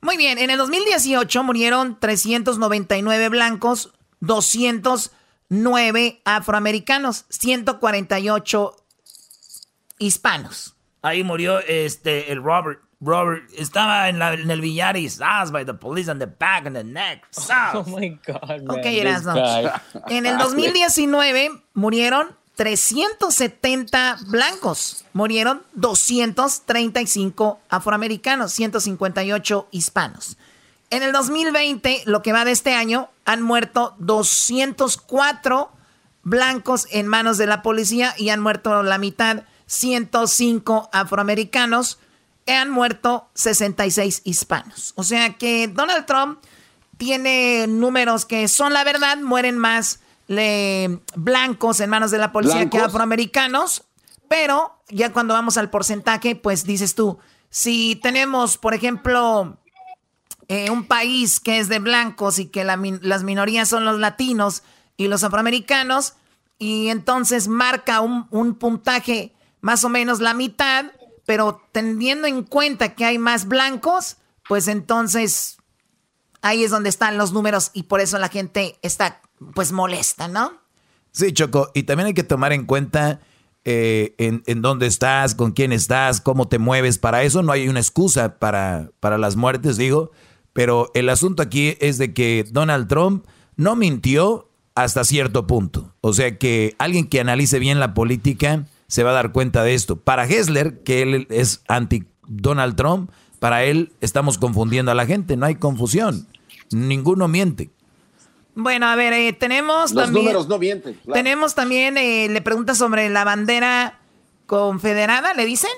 Muy 0.02 0.18
bien, 0.18 0.38
en 0.38 0.50
el 0.50 0.58
2018 0.58 1.44
murieron 1.44 1.98
399 2.00 3.30
blancos, 3.30 3.94
209 4.20 6.22
afroamericanos, 6.26 7.26
148 7.30 8.76
hispanos. 9.98 10.76
Ahí 11.02 11.24
murió 11.24 11.60
este 11.60 12.32
el 12.32 12.44
Robert. 12.44 12.85
Robert 13.06 13.50
estaba 13.56 14.10
en, 14.10 14.22
el 14.22 14.62
billar 14.62 14.98
y 14.98 15.10
sass 15.10 15.52
by 15.52 15.66
the 15.66 15.74
police 15.74 16.10
on 16.10 16.20
the 16.20 16.26
back 16.26 16.66
and 16.66 16.76
the 16.76 16.84
neck. 16.84 17.24
Oh 17.74 17.84
my 17.88 18.20
God, 18.26 18.64
man. 18.64 18.80
Ok, 18.80 18.86
En 20.10 20.26
el 20.26 20.38
2019 20.38 21.52
murieron 21.74 22.36
370 22.56 24.18
blancos. 24.28 25.06
Murieron 25.14 25.64
235 25.74 27.60
afroamericanos, 27.70 28.52
158 28.54 29.68
hispanos. 29.72 30.38
En 30.90 31.04
el 31.04 31.12
2020, 31.12 32.04
lo 32.06 32.22
que 32.22 32.32
va 32.32 32.46
de 32.46 32.52
este 32.52 32.74
año, 32.74 33.10
han 33.26 33.42
muerto 33.42 33.96
204 34.00 35.72
blancos 36.24 36.88
en 36.92 37.08
manos 37.08 37.38
de 37.38 37.48
la 37.48 37.62
policía 37.62 38.14
y 38.18 38.30
han 38.30 38.40
muerto 38.40 38.84
la 38.84 38.98
mitad, 38.98 39.44
105 39.68 40.90
afroamericanos 40.94 42.00
han 42.54 42.70
muerto 42.70 43.30
66 43.34 44.22
hispanos. 44.24 44.94
O 44.96 45.04
sea 45.04 45.34
que 45.38 45.68
Donald 45.68 46.06
Trump 46.06 46.40
tiene 46.98 47.66
números 47.68 48.26
que 48.26 48.48
son 48.48 48.74
la 48.74 48.84
verdad, 48.84 49.18
mueren 49.18 49.58
más 49.58 50.00
blancos 50.28 51.80
en 51.80 51.90
manos 51.90 52.12
de 52.12 52.18
la 52.18 52.32
policía 52.32 52.70
que 52.70 52.80
afroamericanos, 52.80 53.84
pero 54.28 54.80
ya 54.90 55.14
cuando 55.14 55.34
vamos 55.34 55.58
al 55.58 55.70
porcentaje, 55.70 56.36
pues 56.36 56.66
dices 56.66 56.96
tú, 56.96 57.20
si 57.50 57.96
tenemos, 57.96 58.58
por 58.58 58.74
ejemplo, 58.74 59.58
eh, 60.48 60.70
un 60.70 60.86
país 60.86 61.40
que 61.40 61.60
es 61.60 61.70
de 61.70 61.80
blancos 61.80 62.40
y 62.40 62.48
que 62.48 62.64
las 62.64 63.24
minorías 63.24 63.70
son 63.70 63.86
los 63.86 64.00
latinos 64.00 64.64
y 64.98 65.08
los 65.08 65.24
afroamericanos, 65.24 66.14
y 66.58 66.88
entonces 66.88 67.48
marca 67.48 68.00
un, 68.00 68.28
un 68.32 68.56
puntaje 68.56 69.34
más 69.62 69.84
o 69.84 69.90
menos 69.90 70.22
la 70.22 70.34
mitad, 70.34 70.86
pero 71.26 71.62
teniendo 71.72 72.28
en 72.28 72.44
cuenta 72.44 72.96
que 72.96 73.06
hay 73.06 73.18
más 73.18 73.48
blancos, 73.48 74.18
pues 74.48 74.68
entonces 74.68 75.58
ahí 76.42 76.64
es 76.64 76.72
donde 76.72 76.90
están 76.90 77.18
los 77.18 77.34
números 77.34 77.72
y 77.74 77.84
por 77.84 78.00
eso 78.00 78.20
la 78.20 78.30
gente 78.30 78.78
está 78.82 79.22
pues 79.54 79.72
molesta, 79.72 80.28
¿no? 80.28 80.54
Sí, 81.12 81.32
Choco, 81.34 81.72
y 81.74 81.84
también 81.84 82.08
hay 82.08 82.14
que 82.14 82.24
tomar 82.24 82.54
en 82.54 82.66
cuenta 82.66 83.22
eh, 83.64 84.14
en, 84.18 84.62
dónde 84.62 84.86
estás, 84.86 85.34
con 85.34 85.54
quién 85.54 85.72
estás, 85.72 86.22
cómo 86.22 86.48
te 86.48 86.60
mueves. 86.60 87.00
Para 87.00 87.24
eso 87.24 87.42
no 87.42 87.52
hay 87.52 87.68
una 87.68 87.80
excusa 87.80 88.38
para, 88.38 88.92
para 89.00 89.18
las 89.18 89.36
muertes, 89.36 89.78
digo, 89.78 90.12
pero 90.54 90.92
el 90.94 91.10
asunto 91.10 91.42
aquí 91.42 91.78
es 91.80 91.98
de 91.98 92.14
que 92.14 92.46
Donald 92.52 92.88
Trump 92.88 93.26
no 93.56 93.76
mintió 93.76 94.50
hasta 94.76 95.04
cierto 95.04 95.48
punto. 95.48 95.96
O 96.02 96.14
sea 96.14 96.38
que 96.38 96.76
alguien 96.78 97.08
que 97.08 97.22
analice 97.22 97.60
bien 97.60 97.80
la 97.80 97.94
política 97.94 98.68
se 98.88 99.04
va 99.04 99.12
a 99.12 99.14
dar 99.14 99.32
cuenta 99.32 99.64
de 99.64 99.74
esto. 99.74 99.98
Para 99.98 100.26
Hessler, 100.26 100.82
que 100.84 101.02
él 101.02 101.28
es 101.30 101.62
anti 101.68 102.06
Donald 102.28 102.76
Trump, 102.76 103.12
para 103.40 103.64
él 103.64 103.94
estamos 104.02 104.38
confundiendo 104.38 104.92
a 104.92 104.96
la 104.96 105.06
gente, 105.06 105.38
no 105.38 105.46
hay 105.46 105.56
confusión. 105.56 106.28
Ninguno 106.72 107.28
miente. 107.28 107.70
Bueno, 108.56 108.88
a 108.88 108.96
ver, 108.96 109.14
eh, 109.14 109.34
tenemos 109.34 109.92
Los 109.92 110.06
también. 110.06 110.26
números 110.26 110.48
no 110.48 110.58
mienten. 110.58 111.00
Tenemos 111.12 111.56
también, 111.56 111.98
eh, 111.98 112.30
le 112.30 112.42
pregunta 112.42 112.74
sobre 112.74 113.10
la 113.10 113.24
bandera 113.24 114.00
confederada, 114.46 115.34
¿le 115.34 115.46
dicen? 115.46 115.72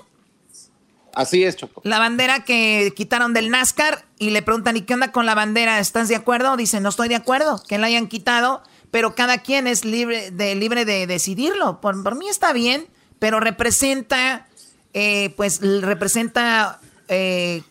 Así 1.15 1.43
es, 1.43 1.55
Choco. 1.55 1.81
La 1.83 1.97
bandera 1.97 2.43
que 2.43 2.93
quitaron 2.95 3.33
del 3.33 3.49
NASCAR 3.49 4.05
y 4.19 4.29
le 4.29 4.43
preguntan, 4.43 4.77
¿y 4.77 4.81
qué 4.81 4.93
onda 4.93 5.11
con 5.11 5.25
la 5.25 5.33
bandera? 5.33 5.79
¿Estás 5.79 6.07
de 6.09 6.15
acuerdo? 6.15 6.55
Dice, 6.55 6.79
no 6.79 6.89
estoy 6.89 7.07
de 7.07 7.15
acuerdo, 7.15 7.63
que 7.67 7.79
la 7.79 7.87
hayan 7.87 8.07
quitado, 8.07 8.61
pero 8.91 9.15
cada 9.15 9.39
quien 9.39 9.65
es 9.65 9.83
libre 9.83 10.29
de, 10.29 10.53
libre 10.53 10.85
de 10.85 11.07
decidirlo. 11.07 11.81
Por, 11.81 12.03
por 12.03 12.15
mí 12.15 12.29
está 12.29 12.53
bien 12.53 12.87
pero 13.19 13.39
representa, 13.39 14.47
eh, 14.93 15.33
pues 15.37 15.61
representa, 15.81 16.79
eh, 17.07 17.63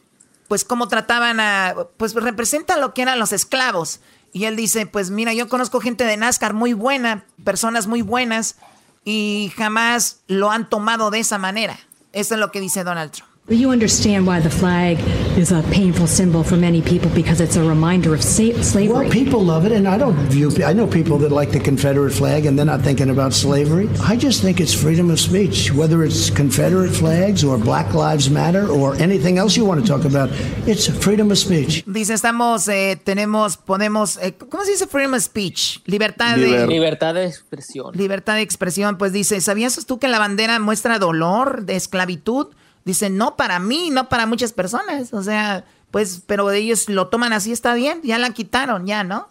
pues 0.48 0.64
cómo 0.64 0.88
trataban 0.88 1.40
a, 1.40 1.74
pues 1.96 2.14
representa 2.14 2.76
lo 2.76 2.94
que 2.94 3.02
eran 3.02 3.18
los 3.18 3.32
esclavos. 3.32 4.00
Y 4.32 4.44
él 4.44 4.56
dice, 4.56 4.86
pues 4.86 5.10
mira, 5.10 5.32
yo 5.32 5.48
conozco 5.48 5.80
gente 5.80 6.04
de 6.04 6.16
NASCAR 6.16 6.52
muy 6.52 6.72
buena, 6.72 7.24
personas 7.44 7.86
muy 7.86 8.02
buenas, 8.02 8.56
y 9.04 9.52
jamás 9.56 10.20
lo 10.26 10.50
han 10.50 10.68
tomado 10.68 11.10
de 11.10 11.20
esa 11.20 11.38
manera. 11.38 11.78
Eso 12.12 12.34
es 12.34 12.40
lo 12.40 12.50
que 12.50 12.60
dice 12.60 12.84
Donald 12.84 13.12
Trump. 13.12 13.30
You 13.48 13.70
understand 13.70 14.26
why 14.26 14.40
the 14.40 14.50
flag 14.50 14.98
is 15.38 15.52
a 15.52 15.62
painful 15.70 16.08
symbol 16.08 16.42
for 16.42 16.56
many 16.56 16.82
people 16.82 17.08
because 17.10 17.40
it's 17.40 17.54
a 17.54 17.62
reminder 17.62 18.12
of 18.12 18.20
slavery. 18.20 18.88
Well, 18.88 19.08
people 19.08 19.40
love 19.40 19.64
it, 19.64 19.70
and 19.70 19.86
I 19.86 19.96
don't 19.96 20.16
view. 20.28 20.50
I 20.64 20.72
know 20.72 20.88
people 20.88 21.16
that 21.18 21.30
like 21.30 21.52
the 21.52 21.60
Confederate 21.60 22.10
flag, 22.10 22.46
and 22.46 22.58
they're 22.58 22.66
not 22.66 22.80
thinking 22.80 23.08
about 23.08 23.32
slavery. 23.32 23.88
I 24.02 24.16
just 24.16 24.42
think 24.42 24.58
it's 24.58 24.74
freedom 24.74 25.10
of 25.10 25.20
speech, 25.20 25.72
whether 25.72 26.02
it's 26.02 26.28
Confederate 26.28 26.90
flags 26.90 27.44
or 27.44 27.56
Black 27.56 27.94
Lives 27.94 28.28
Matter 28.28 28.66
or 28.66 28.96
anything 28.96 29.38
else 29.38 29.56
you 29.56 29.64
want 29.64 29.80
to 29.80 29.86
talk 29.86 30.04
about. 30.04 30.28
It's 30.66 30.88
freedom 30.88 31.30
of 31.30 31.38
speech. 31.38 31.84
Dice, 31.86 32.14
estamos, 32.14 32.66
eh, 32.66 32.96
tenemos, 32.96 33.58
podemos, 33.58 34.18
eh, 34.22 34.32
¿cómo 34.32 34.64
se 34.64 34.72
dice 34.72 34.88
freedom 34.88 35.14
of 35.14 35.22
speech? 35.22 35.82
Libertad 35.84 36.36
de 36.36 36.66
libertad 36.66 37.14
de 37.14 37.26
expresión. 37.26 37.96
Libertad 37.96 38.34
de 38.34 38.42
expresión. 38.42 38.98
Pues 38.98 39.12
dice, 39.12 39.40
¿sabías 39.40 39.86
tú 39.86 40.00
que 40.00 40.08
la 40.08 40.18
bandera 40.18 40.58
muestra 40.58 40.98
dolor, 40.98 41.64
de 41.64 41.76
esclavitud? 41.76 42.48
Dicen, 42.86 43.16
no 43.16 43.36
para 43.36 43.58
mí, 43.58 43.90
no 43.90 44.08
para 44.08 44.26
muchas 44.26 44.52
personas. 44.52 45.12
O 45.12 45.22
sea, 45.22 45.64
pues, 45.90 46.22
pero 46.24 46.50
ellos 46.52 46.88
lo 46.88 47.08
toman 47.08 47.32
así, 47.32 47.50
está 47.50 47.74
bien, 47.74 48.00
ya 48.04 48.16
la 48.18 48.30
quitaron, 48.30 48.86
ya, 48.86 49.02
¿no? 49.02 49.26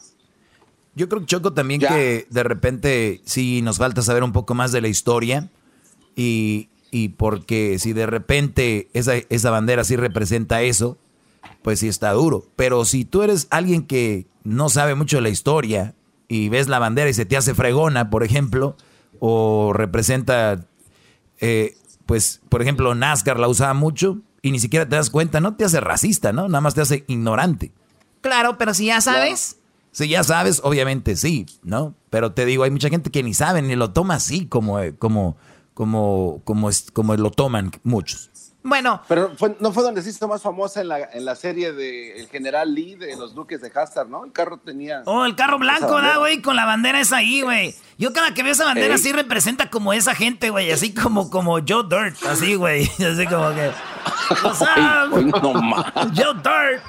Yo 0.94 1.07
creo, 1.07 1.26
Choco, 1.26 1.53
también 1.53 1.80
que 1.80 2.27
de 2.30 2.44
repente 2.44 3.22
sí 3.26 3.61
nos 3.61 3.77
falta 3.77 4.02
saber 4.02 4.23
un 4.23 4.34
poco 4.34 4.53
más 4.56 4.72
de 4.72 4.82
la 4.82 4.90
historia 4.90 5.49
y, 6.15 6.69
y 6.91 7.10
porque 7.10 7.80
si 7.80 7.94
de 7.94 8.06
repente 8.06 8.90
esa, 8.94 9.15
esa 9.30 9.52
bandera 9.52 9.84
sí 9.86 9.95
representa 9.95 10.61
eso, 10.61 10.98
pues 11.61 11.80
sí 11.80 11.88
está 11.88 12.11
duro. 12.11 12.45
Pero 12.57 12.84
si 12.84 13.06
tú 13.06 13.23
eres 13.23 13.48
alguien 13.52 13.88
que 13.88 14.27
no 14.44 14.68
sabe 14.69 14.95
mucho 14.95 15.18
de 15.18 15.22
la 15.22 15.30
historia 15.30 15.95
y 16.27 16.49
ves 16.49 16.68
la 16.68 16.80
bandera 16.80 17.10
y 17.10 17.14
se 17.14 17.26
te 17.26 17.38
hace 17.38 17.53
fregona, 17.53 18.10
por 18.10 18.23
ejemplo, 18.23 18.76
o 19.19 19.72
representa 19.73 20.65
eh, 21.40 21.76
pues, 22.06 22.41
por 22.49 22.61
ejemplo, 22.61 22.94
NASCAR 22.95 23.40
la 23.40 23.48
usaba 23.48 23.73
mucho 23.73 24.22
y 24.41 24.52
ni 24.52 24.60
siquiera 24.60 24.88
te 24.88 24.95
das 24.95 25.10
cuenta, 25.10 25.40
no 25.40 25.56
te 25.56 25.65
hace 25.65 25.80
racista, 25.80 26.32
¿no? 26.32 26.48
Nada 26.48 26.61
más 26.61 26.76
te 26.76 26.82
hace 26.82 27.03
ignorante. 27.07 27.72
Claro, 28.22 28.57
pero 28.57 28.73
si 28.73 28.86
ya 28.86 29.02
sabes. 29.02 29.57
Si 29.91 30.07
ya 30.10 30.23
sabes, 30.23 30.61
obviamente 30.64 31.15
sí, 31.15 31.45
¿no? 31.64 31.95
Pero 32.10 32.34
te 32.34 32.45
digo, 32.45 32.64
hay 32.64 32.72
mucha 32.72 32.90
gente 32.90 33.11
que 33.11 33.23
ni 33.23 33.34
sabe 33.34 33.61
ni 33.61 33.76
lo 33.76 33.91
toma 33.91 34.15
así 34.15 34.45
como, 34.45 34.77
como, 34.99 35.38
como, 35.73 36.41
como, 36.44 36.69
como 36.94 37.15
lo 37.15 37.32
toman 37.32 37.72
muchos. 37.84 38.30
Bueno. 38.65 38.99
Pero 39.07 39.31
no 39.59 39.71
fue 39.71 39.83
donde 39.83 40.01
se 40.01 40.09
hizo 40.09 40.27
más 40.27 40.41
famosa 40.41 40.81
en 40.81 40.87
la, 40.87 40.99
en 41.13 41.23
la 41.23 41.35
serie 41.35 41.71
de 41.71 42.19
El 42.19 42.27
General 42.29 42.73
Lee 42.73 42.95
de 42.95 43.15
los 43.15 43.35
Duques 43.35 43.61
de 43.61 43.71
Hastar, 43.73 44.07
¿no? 44.09 44.25
El 44.25 44.31
carro 44.31 44.57
tenía. 44.57 45.03
Oh, 45.05 45.23
el 45.23 45.35
carro 45.35 45.59
blanco, 45.59 46.01
¿no, 46.01 46.19
güey? 46.19 46.41
Con 46.41 46.55
la 46.55 46.65
bandera 46.65 46.99
esa 46.99 47.17
ahí, 47.17 47.41
güey. 47.41 47.75
Yo 47.99 48.11
cada 48.11 48.33
que 48.33 48.41
veo 48.41 48.53
esa 48.53 48.65
bandera 48.65 48.97
sí 48.97 49.11
representa 49.11 49.69
como 49.69 49.93
esa 49.93 50.15
gente, 50.15 50.49
güey. 50.49 50.71
Así 50.71 50.95
como, 50.95 51.29
como 51.29 51.59
Joe 51.59 51.83
Dirt, 51.87 52.17
así, 52.27 52.55
güey. 52.55 52.85
Así 52.99 53.27
como 53.27 53.53
que. 53.53 53.71
What's 54.43 54.61
up? 54.61 55.15
no 55.15 56.11
Joe 56.15 56.33
Dirt. 56.33 56.83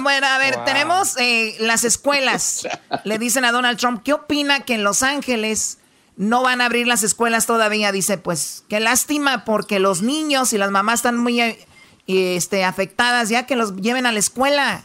Bueno, 0.00 0.26
a 0.26 0.38
ver, 0.38 0.56
tenemos 0.64 1.16
eh, 1.18 1.54
las 1.60 1.84
escuelas. 1.84 2.66
Le 3.04 3.20
dicen 3.20 3.44
a 3.44 3.52
Donald 3.52 3.78
Trump, 3.78 4.02
¿qué 4.02 4.12
opina 4.12 4.64
que 4.64 4.74
en 4.74 4.82
Los 4.82 5.04
Ángeles 5.04 5.78
no 6.16 6.42
van 6.42 6.60
a 6.60 6.66
abrir 6.66 6.86
las 6.86 7.02
escuelas 7.02 7.46
todavía? 7.46 7.92
Dice, 7.92 8.18
pues, 8.18 8.64
qué 8.68 8.80
lástima 8.80 9.44
porque 9.44 9.78
los 9.78 10.02
niños 10.02 10.52
y 10.52 10.58
las 10.58 10.70
mamás 10.70 11.00
están 11.00 11.18
muy 11.18 11.40
eh, 11.40 11.66
este, 12.06 12.64
afectadas 12.64 13.28
ya 13.28 13.46
que 13.46 13.56
los 13.56 13.76
lleven 13.76 14.06
a 14.06 14.12
la 14.12 14.18
escuela. 14.18 14.84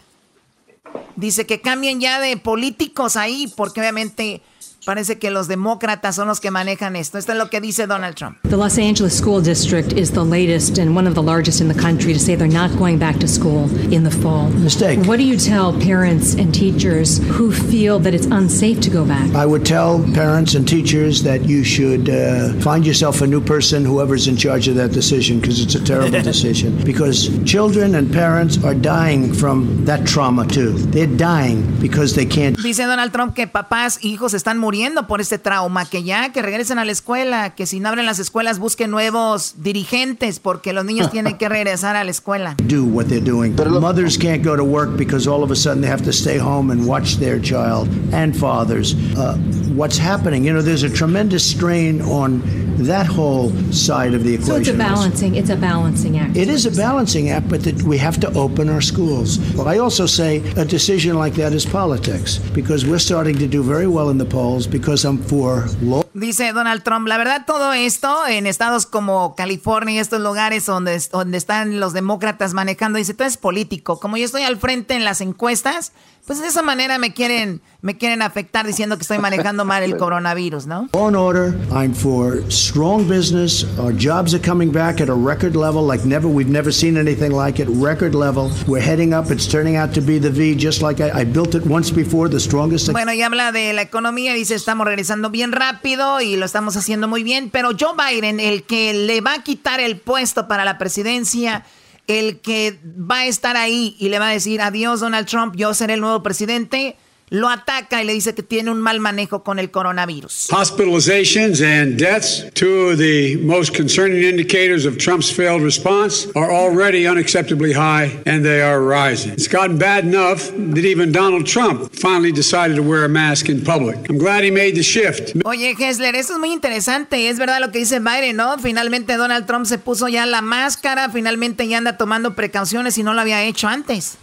Dice 1.16 1.46
que 1.46 1.62
cambien 1.62 2.00
ya 2.00 2.20
de 2.20 2.38
políticos 2.38 3.16
ahí 3.16 3.52
porque 3.56 3.80
obviamente 3.80 4.42
Parece 4.84 5.20
que 5.20 5.30
los 5.30 5.48
demócratas 5.48 6.16
son 6.16 6.28
los 6.28 6.40
que 6.40 6.50
manejan 6.50 6.96
esto. 6.96 7.20
Esto 7.20 7.34
es 7.34 7.38
lo 7.38 7.52
que 7.52 7.62
dice 7.62 7.86
Donald 7.86 8.16
Trump. 8.16 8.38
The 8.50 8.58
Los 8.58 8.80
Angeles 8.80 9.16
School 9.16 9.40
District 9.40 9.94
is 9.94 10.12
the 10.12 10.24
latest 10.24 10.80
and 10.80 10.98
one 10.98 11.08
of 11.08 11.14
the 11.14 11.22
largest 11.22 11.62
in 11.62 11.68
the 11.68 11.80
country 11.80 12.14
to 12.14 12.20
say 12.20 12.36
they're 12.36 12.48
not 12.48 12.76
going 12.80 12.98
back 12.98 13.20
to 13.20 13.28
school 13.28 13.70
in 13.94 14.04
the 14.04 14.10
fall. 14.10 14.50
Mistake. 14.50 14.98
What 15.06 15.20
do 15.20 15.24
you 15.24 15.38
tell 15.38 15.72
parents 15.80 16.34
and 16.34 16.52
teachers 16.52 17.20
who 17.38 17.52
feel 17.52 18.00
that 18.00 18.16
it's 18.16 18.26
unsafe 18.26 18.82
to 18.82 18.90
go 18.90 19.06
back? 19.06 19.30
I 19.36 19.46
would 19.46 19.68
tell 19.68 20.04
parents 20.16 20.56
and 20.56 20.68
teachers 20.68 21.22
that 21.22 21.46
you 21.48 21.64
should 21.64 22.10
uh, 22.10 22.54
find 22.62 22.84
yourself 22.84 23.22
a 23.22 23.28
new 23.28 23.40
person, 23.40 23.86
whoever's 23.86 24.28
in 24.28 24.36
charge 24.36 24.68
of 24.68 24.74
that 24.78 24.94
decision, 24.94 25.40
because 25.40 25.62
it's 25.62 25.76
a 25.76 25.84
terrible 25.84 26.22
decision. 26.24 26.76
Because 26.84 27.30
children 27.46 27.94
and 27.94 28.12
parents 28.12 28.58
are 28.64 28.74
dying 28.74 29.32
from 29.32 29.86
that 29.86 30.08
trauma 30.08 30.48
too. 30.48 30.72
They're 30.90 31.06
dying 31.06 31.62
because 31.80 32.16
they 32.16 32.26
can't. 32.26 32.58
Dice 32.58 32.80
Donald 32.80 33.12
Trump 33.12 33.36
que 33.36 33.46
papás, 33.46 34.00
hijos 34.02 34.34
están 34.34 34.58
muriendo 34.58 34.71
muriendo 34.72 35.06
por 35.06 35.20
este 35.20 35.38
trauma, 35.38 35.84
que 35.84 36.02
ya, 36.02 36.32
que 36.32 36.42
regresen 36.42 36.80
a 36.80 36.86
la 36.86 36.94
escuela, 36.94 37.56
que 37.56 37.66
si 37.66 37.82
no 37.82 37.90
abren 37.90 38.06
las 38.06 38.20
escuelas 38.20 38.58
busquen 38.58 38.90
nuevos 38.90 39.56
dirigentes, 39.58 40.40
porque 40.40 40.72
los 40.72 40.86
niños 40.86 41.12
tienen 41.12 41.38
que 41.38 41.50
regresar 41.50 41.98
a 41.98 42.06
la 42.06 42.12
escuela. 42.12 42.56
Do 42.64 42.86
what 42.86 43.08
they're 43.08 43.20
doing. 43.20 43.54
Mothers 43.58 44.18
can't 44.18 44.42
go 44.42 44.56
to 44.56 44.64
work 44.64 44.96
because 44.96 45.28
all 45.28 45.44
of 45.44 45.52
a 45.52 45.58
sudden 45.58 45.82
they 45.82 45.90
have 45.90 46.06
to 46.06 46.14
stay 46.14 46.38
home 46.38 46.72
and 46.72 46.88
watch 46.88 47.18
their 47.18 47.38
child, 47.38 47.90
and 48.14 48.34
fathers. 48.34 48.96
Uh, 49.18 49.36
what's 49.76 49.98
happening? 49.98 50.46
You 50.46 50.54
know, 50.54 50.62
there's 50.62 50.84
a 50.84 50.90
tremendous 50.90 51.44
strain 51.44 52.02
on 52.04 52.42
that 52.78 53.06
whole 53.06 53.52
side 53.72 54.14
of 54.14 54.24
the 54.24 54.34
equation. 54.36 54.54
So 54.54 54.60
it's 54.60 54.70
a 54.70 54.74
balancing. 54.74 55.36
It's 55.36 55.50
a 55.50 55.56
balancing 55.56 56.18
act. 56.18 56.38
It 56.38 56.48
is 56.48 56.66
a 56.66 56.72
balancing 56.72 57.30
act, 57.30 57.50
but 57.50 57.64
that 57.64 57.84
we 57.84 57.98
have 57.98 58.20
to 58.22 58.34
open 58.34 58.70
our 58.70 58.82
schools. 58.82 59.38
But 59.38 59.68
I 59.68 59.78
also 59.80 60.06
say 60.06 60.38
a 60.56 60.66
decision 60.66 61.18
like 61.18 61.34
that 61.36 61.54
is 61.54 61.66
politics 61.66 62.38
because 62.54 62.86
we're 62.86 63.00
starting 63.00 63.38
to 63.38 63.48
do 63.48 63.64
very 63.64 63.88
well 63.88 64.10
in 64.10 64.18
the 64.18 64.26
polls 64.26 64.61
because 64.70 65.06
I'm 65.06 65.20
for 65.20 65.66
law. 65.82 66.04
Dice 66.14 66.52
Donald 66.54 66.84
Trump, 66.84 67.08
la 67.08 67.18
verdad 67.18 67.46
todo 67.46 67.74
esto 67.74 68.28
en 68.28 68.48
estados 68.48 68.86
como 68.86 69.36
California 69.36 69.96
y 69.96 70.00
estos 70.00 70.22
lugares 70.22 70.66
donde, 70.66 71.02
donde 71.12 71.38
están 71.38 71.80
los 71.80 71.94
demócratas 71.94 72.54
manejando, 72.54 72.98
dice, 72.98 73.14
todo 73.14 73.28
es 73.28 73.38
político. 73.38 74.00
Como 74.00 74.18
yo 74.18 74.26
estoy 74.26 74.44
al 74.44 74.58
frente 74.58 74.96
en 74.96 75.06
las 75.06 75.22
encuestas, 75.22 75.94
pues 76.26 76.40
de 76.40 76.48
esa 76.48 76.62
manera 76.62 76.98
me 76.98 77.14
quieren, 77.14 77.62
me 77.82 77.98
quieren 77.98 78.22
afectar 78.22 78.66
diciendo 78.66 78.98
que 78.98 79.02
estoy 79.02 79.18
manejando 79.18 79.66
mal 79.66 79.84
el 79.84 79.98
coronavirus, 79.98 80.68
¿no? 80.68 80.90
On 80.94 81.16
order, 81.16 81.54
I'm 81.72 81.94
for 81.94 82.44
strong 82.50 83.08
business. 83.08 83.66
Our 83.80 83.94
jobs 83.94 84.34
are 84.34 84.42
coming 84.42 84.72
back 84.72 85.02
at 85.02 85.10
a 85.10 85.14
record 85.14 85.56
level 85.56 85.86
like 85.86 86.06
never. 86.06 86.28
We've 86.28 86.52
never 86.52 86.72
seen 86.72 86.98
anything 86.98 87.32
like 87.32 87.62
it. 87.62 87.68
Record 87.70 88.14
level. 88.14 88.52
We're 88.68 88.84
heading 88.84 89.14
up. 89.14 89.32
It's 89.32 89.48
turning 89.48 89.78
out 89.78 89.94
to 89.96 90.02
be 90.02 90.20
the 90.20 90.30
V, 90.30 90.56
just 90.56 90.82
like 90.82 91.02
I, 91.02 91.22
I 91.22 91.26
built 91.26 91.56
it 91.56 91.66
once 91.66 91.92
before, 91.92 92.30
the 92.30 92.40
strongest. 92.40 92.92
Bueno, 92.92 93.14
y 93.14 93.22
habla 93.22 93.52
de 93.52 93.74
la 93.74 93.82
economía, 93.82 94.34
dice 94.34 94.56
estamos 94.56 94.86
regresando 94.86 95.30
bien 95.30 95.52
rápido 95.52 96.22
y 96.22 96.36
lo 96.36 96.46
estamos 96.46 96.76
haciendo 96.78 97.08
muy 97.08 97.24
bien, 97.24 97.50
pero 97.50 97.72
Joe 97.78 97.94
Biden, 97.98 98.40
el 98.40 98.64
que 98.64 98.94
le 98.94 99.22
va 99.22 99.36
a 99.36 99.44
quitar 99.44 99.80
el 99.80 99.98
puesto 99.98 100.48
para 100.48 100.66
la 100.66 100.78
presidencia 100.78 101.64
el 102.08 102.40
que 102.40 102.80
va 102.84 103.20
a 103.20 103.26
estar 103.26 103.58
ahí 103.58 103.96
y 104.00 104.10
le 104.10 104.20
va 104.20 104.30
a 104.30 104.34
decir 104.34 104.62
adiós 104.62 105.00
Donald 105.00 105.28
Trump, 105.28 105.56
yo 105.56 105.74
seré 105.74 105.94
el 105.94 106.02
nuevo 106.02 106.24
presidente, 106.24 106.98
lo 107.32 107.48
ataca 107.48 108.04
y 108.04 108.06
le 108.06 108.14
dice 108.14 108.36
que 108.36 108.44
tiene 108.44 108.70
un 108.72 108.82
mal 108.82 109.00
manejo 109.00 109.42
con 109.42 109.58
el 109.58 109.72
coronavirus. 109.72 110.50
Hospitalizations 110.52 111.62
and 111.62 111.98
deaths, 111.98 112.44
two 112.54 112.92
of 112.92 112.98
the 112.98 113.38
most 113.38 113.74
concerning 113.74 114.24
indicators 114.24 114.86
of 114.86 114.98
Trump's 114.98 115.32
failed 115.32 115.64
response, 115.64 116.28
are 116.36 116.52
already 116.52 117.06
unacceptably 117.06 117.74
high 117.74 118.12
and 118.26 118.44
they 118.44 118.62
are 118.62 118.82
rising. 118.82 119.32
It's 119.32 119.48
gotten 119.48 119.78
bad 119.78 120.04
enough 120.04 120.52
that 120.74 120.84
even 120.84 121.14
Donald 121.14 121.46
Trump 121.46 121.94
finally 121.96 122.34
decided 122.34 122.76
to 122.76 122.84
wear 122.84 123.06
a 123.06 123.10
mask 123.10 123.48
in 123.48 123.64
public. 123.64 124.10
I'm 124.10 124.18
glad 124.18 124.44
he 124.44 124.52
made 124.52 124.76
the 124.76 124.84
shift. 124.84 125.34
Oye, 125.46 125.74
Hessler, 125.80 126.16
eso 126.16 126.34
es 126.34 126.40
muy 126.40 126.52
interesante. 126.52 127.30
Es 127.30 127.40
verdad 127.40 127.62
lo 127.62 127.72
que 127.72 127.80
dice 127.80 128.00
Biden, 128.02 128.36
¿no? 128.36 128.60
Finalmente 128.60 129.16
Donald 129.16 129.46
Trump 129.46 129.66
se 129.66 129.78
puso 129.78 130.10
ya 130.10 130.26
la 130.26 130.42
máscara, 130.42 131.10
finalmente 131.10 131.66
ya 131.66 131.78
anda 131.78 131.96
tomando 131.96 132.36
precauciones 132.36 132.98
y 132.98 133.04
no 133.04 133.14
lo 133.14 133.22
había 133.22 133.42
hecho 133.44 133.70
antes. 133.70 134.18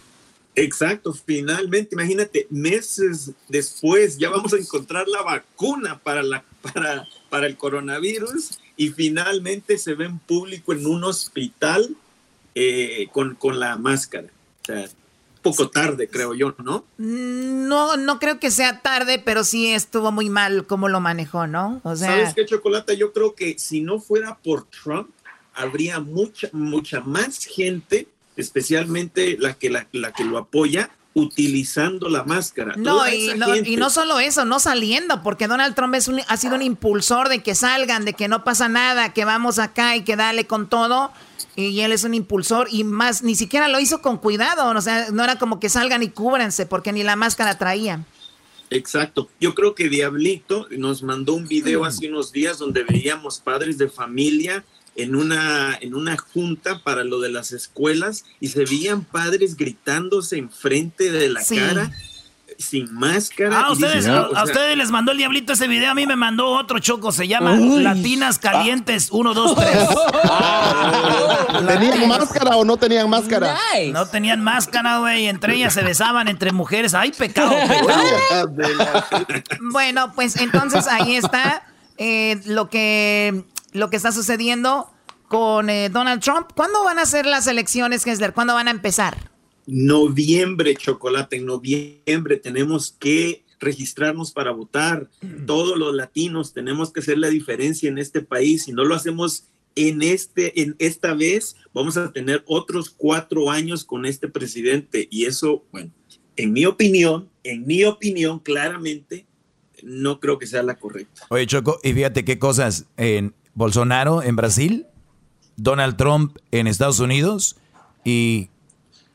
Exacto, 0.54 1.12
finalmente, 1.12 1.94
imagínate, 1.94 2.46
meses 2.50 3.30
después 3.48 4.18
ya 4.18 4.28
vamos 4.30 4.52
a 4.52 4.58
encontrar 4.58 5.06
la 5.06 5.22
vacuna 5.22 6.00
para, 6.00 6.22
la, 6.22 6.44
para, 6.60 7.06
para 7.30 7.46
el 7.46 7.56
coronavirus 7.56 8.58
y 8.76 8.88
finalmente 8.90 9.78
se 9.78 9.94
ve 9.94 10.06
en 10.06 10.18
público 10.18 10.72
en 10.72 10.86
un 10.86 11.04
hospital 11.04 11.96
eh, 12.54 13.08
con, 13.12 13.34
con, 13.36 13.60
la 13.60 13.76
máscara. 13.76 14.28
O 14.62 14.66
sea, 14.66 14.88
poco 15.42 15.70
tarde, 15.70 16.08
creo 16.08 16.34
yo, 16.34 16.54
¿no? 16.58 16.84
No, 16.96 17.96
no 17.96 18.18
creo 18.18 18.40
que 18.40 18.50
sea 18.50 18.80
tarde, 18.80 19.22
pero 19.24 19.44
sí 19.44 19.72
estuvo 19.72 20.10
muy 20.12 20.28
mal 20.28 20.66
cómo 20.66 20.88
lo 20.88 21.00
manejó, 21.00 21.46
¿no? 21.46 21.80
O 21.84 21.96
sea, 21.96 22.08
¿Sabes 22.08 22.34
qué, 22.34 22.46
Chocolata? 22.46 22.94
Yo 22.94 23.12
creo 23.12 23.34
que 23.34 23.58
si 23.58 23.80
no 23.80 24.00
fuera 24.00 24.36
por 24.38 24.64
Trump, 24.64 25.10
habría 25.54 26.00
mucha, 26.00 26.48
mucha 26.52 27.00
más 27.00 27.44
gente 27.44 28.08
especialmente 28.38 29.36
la 29.38 29.54
que, 29.54 29.68
la, 29.68 29.84
que 29.84 30.24
lo 30.24 30.38
apoya, 30.38 30.90
utilizando 31.12 32.08
la 32.08 32.22
máscara. 32.22 32.74
No 32.76 33.06
y, 33.08 33.34
no 33.36 33.56
y, 33.56 33.76
no, 33.76 33.90
solo 33.90 34.20
eso, 34.20 34.44
no 34.44 34.60
saliendo, 34.60 35.22
porque 35.24 35.48
Donald 35.48 35.74
Trump 35.74 35.94
es 35.96 36.08
ha 36.28 36.36
sido 36.36 36.54
un 36.54 36.62
impulsor 36.62 37.28
de 37.28 37.42
que 37.42 37.56
salgan, 37.56 38.04
de 38.04 38.12
que 38.12 38.28
no 38.28 38.44
pasa 38.44 38.68
nada, 38.68 39.12
que 39.12 39.24
vamos 39.24 39.58
acá 39.58 39.96
y 39.96 40.02
que 40.02 40.14
dale 40.14 40.46
con 40.46 40.68
todo. 40.68 41.12
Y 41.56 41.80
él 41.80 41.90
es 41.90 42.04
un 42.04 42.14
impulsor 42.14 42.68
y 42.70 42.84
más, 42.84 43.24
ni 43.24 43.34
siquiera 43.34 43.66
lo 43.66 43.80
hizo 43.80 44.00
con 44.00 44.18
cuidado, 44.18 44.70
o 44.70 44.80
sea, 44.80 45.10
no 45.10 45.24
era 45.24 45.36
como 45.36 45.58
que 45.58 45.68
salgan 45.68 46.04
y 46.04 46.08
cúbranse, 46.08 46.66
porque 46.66 46.92
ni 46.92 47.02
la 47.02 47.16
máscara 47.16 47.58
traía. 47.58 48.04
Exacto. 48.70 49.28
Yo 49.40 49.54
creo 49.54 49.74
que 49.74 49.88
Diablito 49.88 50.68
nos 50.70 51.02
mandó 51.02 51.34
un 51.34 51.48
video 51.48 51.84
hace 51.84 52.08
unos 52.08 52.30
días 52.30 52.58
donde 52.58 52.84
veíamos 52.84 53.40
padres 53.40 53.76
de 53.78 53.88
familia 53.88 54.64
en 54.98 55.14
una, 55.14 55.78
en 55.80 55.94
una 55.94 56.16
junta 56.16 56.82
para 56.82 57.04
lo 57.04 57.20
de 57.20 57.30
las 57.30 57.52
escuelas 57.52 58.24
y 58.40 58.48
se 58.48 58.64
veían 58.64 59.04
padres 59.04 59.56
gritándose 59.56 60.36
enfrente 60.36 61.10
de 61.10 61.28
la 61.28 61.40
cara 61.44 61.90
sin 62.58 62.92
máscara. 62.92 63.60
Ah, 63.60 63.66
a, 63.68 63.72
ustedes 63.72 64.76
les 64.76 64.90
mandó 64.90 65.12
el 65.12 65.18
diablito 65.18 65.52
ese 65.52 65.68
video, 65.68 65.92
a 65.92 65.94
mí 65.94 66.06
me 66.06 66.16
mandó 66.16 66.48
otro 66.48 66.80
choco, 66.80 67.12
se 67.12 67.28
llama 67.28 67.54
Latinas 67.54 68.40
Calientes 68.40 69.10
1, 69.12 69.34
2, 69.34 69.54
3. 69.54 69.88
¿Tenían 71.68 72.08
máscara 72.08 72.56
o 72.56 72.64
no 72.64 72.76
tenían 72.76 73.08
máscara? 73.08 73.56
No 73.92 74.06
tenían 74.06 74.42
máscara, 74.42 74.98
güey, 74.98 75.28
entre 75.28 75.54
ellas 75.54 75.72
se 75.74 75.82
besaban 75.82 76.26
entre 76.26 76.50
mujeres. 76.50 76.94
¡Ay, 76.94 77.12
pecado, 77.12 77.54
pecado! 77.68 78.52
bueno, 79.72 80.12
pues 80.14 80.36
entonces 80.36 80.88
ahí 80.88 81.14
está 81.14 81.62
eh, 81.96 82.40
lo 82.46 82.68
que 82.68 83.44
lo 83.72 83.90
que 83.90 83.96
está 83.96 84.12
sucediendo 84.12 84.90
con 85.28 85.70
eh, 85.70 85.88
Donald 85.90 86.22
Trump. 86.22 86.48
¿Cuándo 86.54 86.82
van 86.84 86.98
a 86.98 87.06
ser 87.06 87.26
las 87.26 87.46
elecciones, 87.46 88.06
Hessler? 88.06 88.32
¿Cuándo 88.32 88.54
van 88.54 88.68
a 88.68 88.70
empezar? 88.70 89.30
Noviembre, 89.66 90.74
chocolate. 90.74 91.36
En 91.36 91.46
noviembre 91.46 92.38
tenemos 92.38 92.96
que 92.98 93.44
registrarnos 93.60 94.32
para 94.32 94.50
votar. 94.52 95.10
Todos 95.46 95.76
los 95.76 95.94
latinos 95.94 96.54
tenemos 96.54 96.92
que 96.92 97.00
hacer 97.00 97.18
la 97.18 97.28
diferencia 97.28 97.88
en 97.88 97.98
este 97.98 98.22
país. 98.22 98.64
Si 98.64 98.72
no 98.72 98.84
lo 98.84 98.94
hacemos 98.94 99.44
en, 99.74 100.02
este, 100.02 100.62
en 100.62 100.74
esta 100.78 101.14
vez, 101.14 101.56
vamos 101.74 101.96
a 101.96 102.12
tener 102.12 102.42
otros 102.46 102.90
cuatro 102.90 103.50
años 103.50 103.84
con 103.84 104.06
este 104.06 104.28
presidente. 104.28 105.06
Y 105.10 105.26
eso, 105.26 105.64
bueno, 105.70 105.90
en 106.36 106.52
mi 106.52 106.64
opinión, 106.64 107.28
en 107.42 107.66
mi 107.66 107.84
opinión, 107.84 108.38
claramente, 108.38 109.26
no 109.82 110.18
creo 110.20 110.38
que 110.38 110.46
sea 110.46 110.62
la 110.62 110.76
correcta. 110.76 111.26
Oye, 111.30 111.46
Choco, 111.46 111.78
y 111.82 111.92
fíjate 111.92 112.24
qué 112.24 112.38
cosas. 112.38 112.86
En, 112.96 113.34
Bolsonaro 113.58 114.22
en 114.22 114.36
Brasil, 114.36 114.86
Donald 115.56 115.96
Trump 115.96 116.38
en 116.52 116.68
Estados 116.68 117.00
Unidos 117.00 117.56
y 118.04 118.50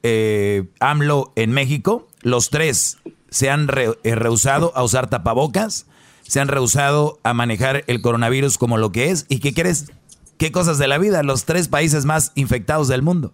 eh, 0.03 0.65
AMLO 0.81 1.31
en 1.37 1.51
México. 1.51 2.09
Los 2.23 2.49
tres 2.49 2.97
se 3.29 3.49
han 3.49 3.69
eh, 3.73 4.15
rehusado 4.15 4.73
a 4.75 4.83
usar 4.83 5.09
tapabocas, 5.09 5.85
se 6.23 6.41
han 6.41 6.49
rehusado 6.49 7.21
a 7.23 7.33
manejar 7.33 7.85
el 7.87 8.01
coronavirus 8.01 8.57
como 8.57 8.77
lo 8.77 8.91
que 8.91 9.11
es. 9.11 9.25
¿Y 9.29 9.39
qué 9.39 9.53
quieres? 9.53 9.93
¿Qué 10.37 10.51
cosas 10.51 10.77
de 10.77 10.89
la 10.89 10.97
vida? 10.97 11.23
Los 11.23 11.45
tres 11.45 11.69
países 11.69 12.03
más 12.03 12.33
infectados 12.35 12.89
del 12.89 13.01
mundo. 13.01 13.33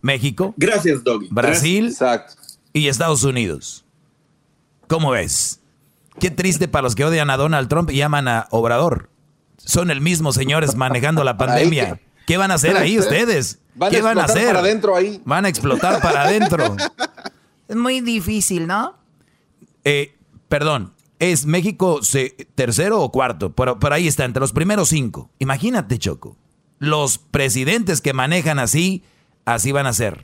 México. 0.00 0.54
Gracias, 0.56 1.04
Doggy. 1.04 1.28
Brasil 1.30 1.94
y 2.72 2.88
Estados 2.88 3.22
Unidos. 3.22 3.84
¿Cómo 4.88 5.12
ves? 5.12 5.60
Qué 6.18 6.32
triste 6.32 6.66
para 6.66 6.82
los 6.82 6.96
que 6.96 7.04
odian 7.04 7.30
a 7.30 7.36
Donald 7.36 7.68
Trump 7.68 7.90
y 7.90 7.98
llaman 7.98 8.26
a 8.26 8.48
Obrador 8.50 9.11
son 9.64 9.90
el 9.90 10.00
mismo, 10.00 10.32
señores, 10.32 10.74
manejando 10.74 11.24
la 11.24 11.36
pandemia. 11.36 12.00
¿Qué 12.26 12.36
van 12.36 12.50
a 12.50 12.54
hacer 12.54 12.76
ahí 12.76 12.98
ustedes? 12.98 13.60
¿Qué 13.90 14.02
van 14.02 14.18
a 14.18 14.24
hacer? 14.24 14.46
Para 14.46 14.60
adentro 14.60 14.96
ahí. 14.96 15.20
Van 15.24 15.44
a 15.44 15.48
explotar 15.48 16.00
para 16.00 16.22
adentro. 16.22 16.76
Es 17.68 17.76
muy 17.76 18.02
difícil, 18.02 18.66
¿no? 18.66 18.96
Eh, 19.84 20.14
perdón, 20.48 20.92
¿es 21.18 21.46
México 21.46 22.00
tercero 22.54 23.00
o 23.00 23.10
cuarto? 23.10 23.54
Pero, 23.54 23.78
pero 23.78 23.94
ahí 23.94 24.06
está, 24.06 24.26
entre 24.26 24.40
los 24.40 24.52
primeros 24.52 24.90
cinco. 24.90 25.30
Imagínate, 25.38 25.98
Choco. 25.98 26.36
Los 26.78 27.16
presidentes 27.16 28.02
que 28.02 28.12
manejan 28.12 28.58
así, 28.58 29.04
así 29.46 29.72
van 29.72 29.86
a 29.86 29.94
ser. 29.94 30.20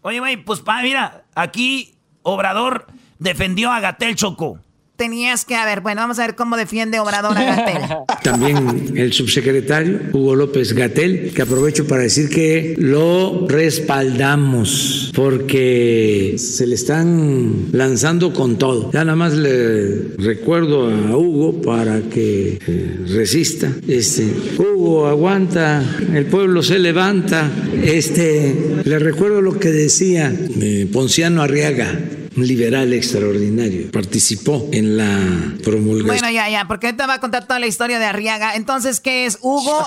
Oye, 0.00 0.18
güey, 0.18 0.36
pues 0.42 0.58
pa, 0.60 0.82
mira, 0.82 1.26
aquí 1.36 1.94
Obrador 2.22 2.88
defendió 3.20 3.70
a 3.70 3.78
Gatel 3.78 4.16
Choco 4.16 4.58
tenías 4.96 5.44
que 5.44 5.54
haber. 5.54 5.80
Bueno, 5.80 6.00
vamos 6.00 6.18
a 6.18 6.26
ver 6.26 6.36
cómo 6.36 6.56
defiende 6.56 7.00
Obrador 7.00 7.36
a 7.36 7.44
Gatel. 7.44 7.82
También 8.22 8.92
el 8.96 9.12
subsecretario 9.12 10.00
Hugo 10.12 10.36
López 10.36 10.72
Gatel, 10.74 11.32
que 11.34 11.42
aprovecho 11.42 11.86
para 11.86 12.02
decir 12.02 12.28
que 12.28 12.74
lo 12.78 13.46
respaldamos 13.48 15.10
porque 15.14 16.36
se 16.38 16.66
le 16.66 16.74
están 16.74 17.68
lanzando 17.72 18.32
con 18.32 18.58
todo. 18.58 18.92
Ya 18.92 19.04
nada 19.04 19.16
más 19.16 19.34
le 19.34 20.14
recuerdo 20.18 20.88
a 20.88 21.16
Hugo 21.16 21.60
para 21.62 22.00
que 22.02 22.58
eh, 22.66 22.98
resista. 23.08 23.72
Este, 23.88 24.26
Hugo 24.58 25.06
aguanta, 25.06 25.84
el 26.14 26.26
pueblo 26.26 26.62
se 26.62 26.78
levanta. 26.78 27.50
Este, 27.82 28.82
le 28.84 28.98
recuerdo 28.98 29.40
lo 29.40 29.58
que 29.58 29.70
decía 29.70 30.32
eh, 30.60 30.86
Ponciano 30.92 31.42
Arriaga 31.42 31.98
un 32.36 32.46
liberal 32.46 32.92
extraordinario. 32.92 33.90
Participó 33.90 34.68
en 34.72 34.96
la 34.96 35.62
promulgación. 35.62 36.06
Bueno, 36.06 36.30
ya, 36.30 36.48
ya, 36.48 36.66
porque 36.66 36.86
ahorita 36.86 37.06
va 37.06 37.14
a 37.14 37.20
contar 37.20 37.46
toda 37.46 37.58
la 37.58 37.66
historia 37.66 37.98
de 37.98 38.06
Arriaga. 38.06 38.54
Entonces, 38.54 39.00
¿qué 39.00 39.26
es? 39.26 39.38
Hugo, 39.40 39.86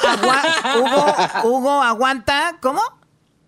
Hugo, 0.76 1.16
Hugo 1.44 1.82
aguanta, 1.82 2.58
¿cómo? 2.62 2.82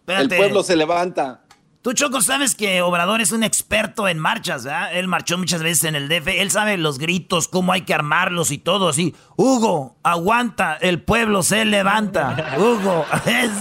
El 0.07 0.29
pueblo 0.29 0.63
se 0.63 0.75
levanta. 0.75 1.41
Tú, 1.87 1.93
Choco, 1.93 2.19
sabes 2.19 2.53
que 2.53 2.81
Obrador 2.81 3.21
es 3.21 3.31
un 3.31 3.43
experto 3.43 4.09
en 4.09 4.19
marchas, 4.19 4.65
¿verdad? 4.65 4.93
Él 4.93 5.07
marchó 5.07 5.37
muchas 5.37 5.63
veces 5.63 5.85
en 5.85 5.95
el 5.95 6.09
DF. 6.09 6.27
Él 6.27 6.51
sabe 6.51 6.75
los 6.77 6.97
gritos, 6.97 7.47
cómo 7.47 7.71
hay 7.71 7.83
que 7.83 7.93
armarlos 7.93 8.51
y 8.51 8.57
todo 8.57 8.89
así. 8.89 9.15
Hugo, 9.37 9.95
aguanta, 10.03 10.77
el 10.81 11.01
pueblo 11.01 11.43
se 11.43 11.63
levanta. 11.63 12.55
Hugo, 12.57 13.05
es... 13.25 13.51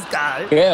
¡Qué 0.50 0.70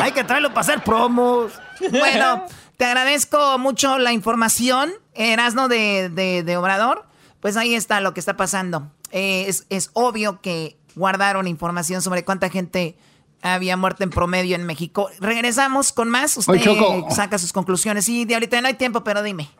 Hay 0.00 0.10
que 0.10 0.24
traerlo 0.24 0.48
para 0.48 0.60
hacer 0.62 0.82
promos. 0.82 1.52
Bueno... 1.90 2.44
Te 2.76 2.84
agradezco 2.84 3.58
mucho 3.58 3.98
la 3.98 4.12
información, 4.12 4.90
Erasno 5.14 5.68
de, 5.68 6.08
de, 6.08 6.56
Obrador. 6.56 7.06
Pues 7.40 7.56
ahí 7.56 7.74
está 7.74 8.00
lo 8.00 8.14
que 8.14 8.20
está 8.20 8.36
pasando. 8.36 8.90
Eh, 9.10 9.50
es, 9.68 9.90
obvio 9.92 10.40
que 10.40 10.76
guardaron 10.94 11.46
información 11.46 12.02
sobre 12.02 12.24
cuánta 12.24 12.48
gente 12.50 12.96
había 13.42 13.76
muerto 13.76 14.04
en 14.04 14.10
promedio 14.10 14.56
en 14.56 14.64
México. 14.64 15.10
Regresamos 15.20 15.92
con 15.92 16.08
más. 16.08 16.36
Usted 16.36 16.60
saca 17.10 17.38
sus 17.38 17.52
conclusiones. 17.52 18.04
Sí, 18.04 18.24
de 18.24 18.34
ahorita 18.34 18.60
no 18.60 18.68
hay 18.68 18.74
tiempo, 18.74 19.04
pero 19.04 19.22
dime. 19.22 19.50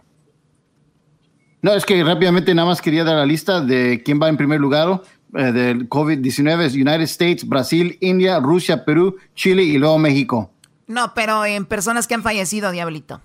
No, 1.61 1.73
es 1.75 1.85
que 1.85 2.03
rápidamente 2.03 2.55
nada 2.55 2.67
más 2.67 2.83
quería 2.83 3.05
dar 3.05 3.17
la 3.17 3.27
lista 3.27 3.61
de 3.61 4.03
quién 4.05 4.21
va 4.21 4.29
en 4.29 4.37
primer 4.37 4.61
lugar 4.61 5.03
eh, 5.35 5.53
del 5.53 5.89
COVID-19. 5.89 6.75
United 6.75 7.03
States, 7.03 7.49
Brasil, 7.49 7.97
India, 8.01 8.41
Rusia, 8.41 8.85
Perú, 8.85 9.17
Chile 9.35 9.63
y 9.63 9.79
luego 9.79 9.99
México. 9.99 10.52
No, 10.93 11.15
pero 11.15 11.47
en 11.47 11.65
personas 11.65 12.07
que 12.07 12.15
han 12.15 12.23
fallecido, 12.23 12.71
Diablito. 12.71 13.23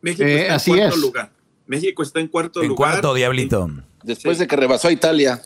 México 0.00 0.24
eh, 0.24 0.52
está 0.52 0.70
en 0.70 0.78
cuarto 0.78 0.96
lugar. 0.96 1.32
México 1.66 2.02
está 2.02 2.18
en 2.18 2.26
cuarto 2.26 2.62
en 2.62 2.68
lugar. 2.68 2.90
cuarto, 2.94 3.14
Diablito. 3.14 3.70
Después 4.02 4.40
de 4.40 4.48
que 4.48 4.56
rebasó 4.56 4.88
a 4.88 4.92
Italia. 4.92 5.40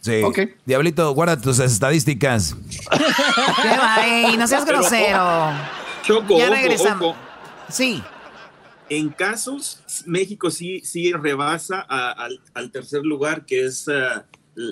Sí. 0.00 0.20
Diablito, 0.66 1.10
guarda 1.14 1.40
tus 1.40 1.58
estadísticas. 1.60 2.54
¿Qué 2.90 3.68
va, 3.68 4.36
No 4.36 4.46
seas 4.46 4.64
grosero. 4.66 5.50
Choco, 6.02 6.36
ya 6.36 6.50
regresamos. 6.50 7.16
Sí. 7.70 8.02
En 8.90 9.08
casos, 9.08 9.80
México 10.04 10.50
sí, 10.50 10.82
sí 10.84 11.10
rebasa 11.14 11.80
al, 11.80 12.70
tercer 12.70 13.02
lugar, 13.02 13.46
que 13.46 13.64
es 13.64 13.88
uh, 13.88 14.22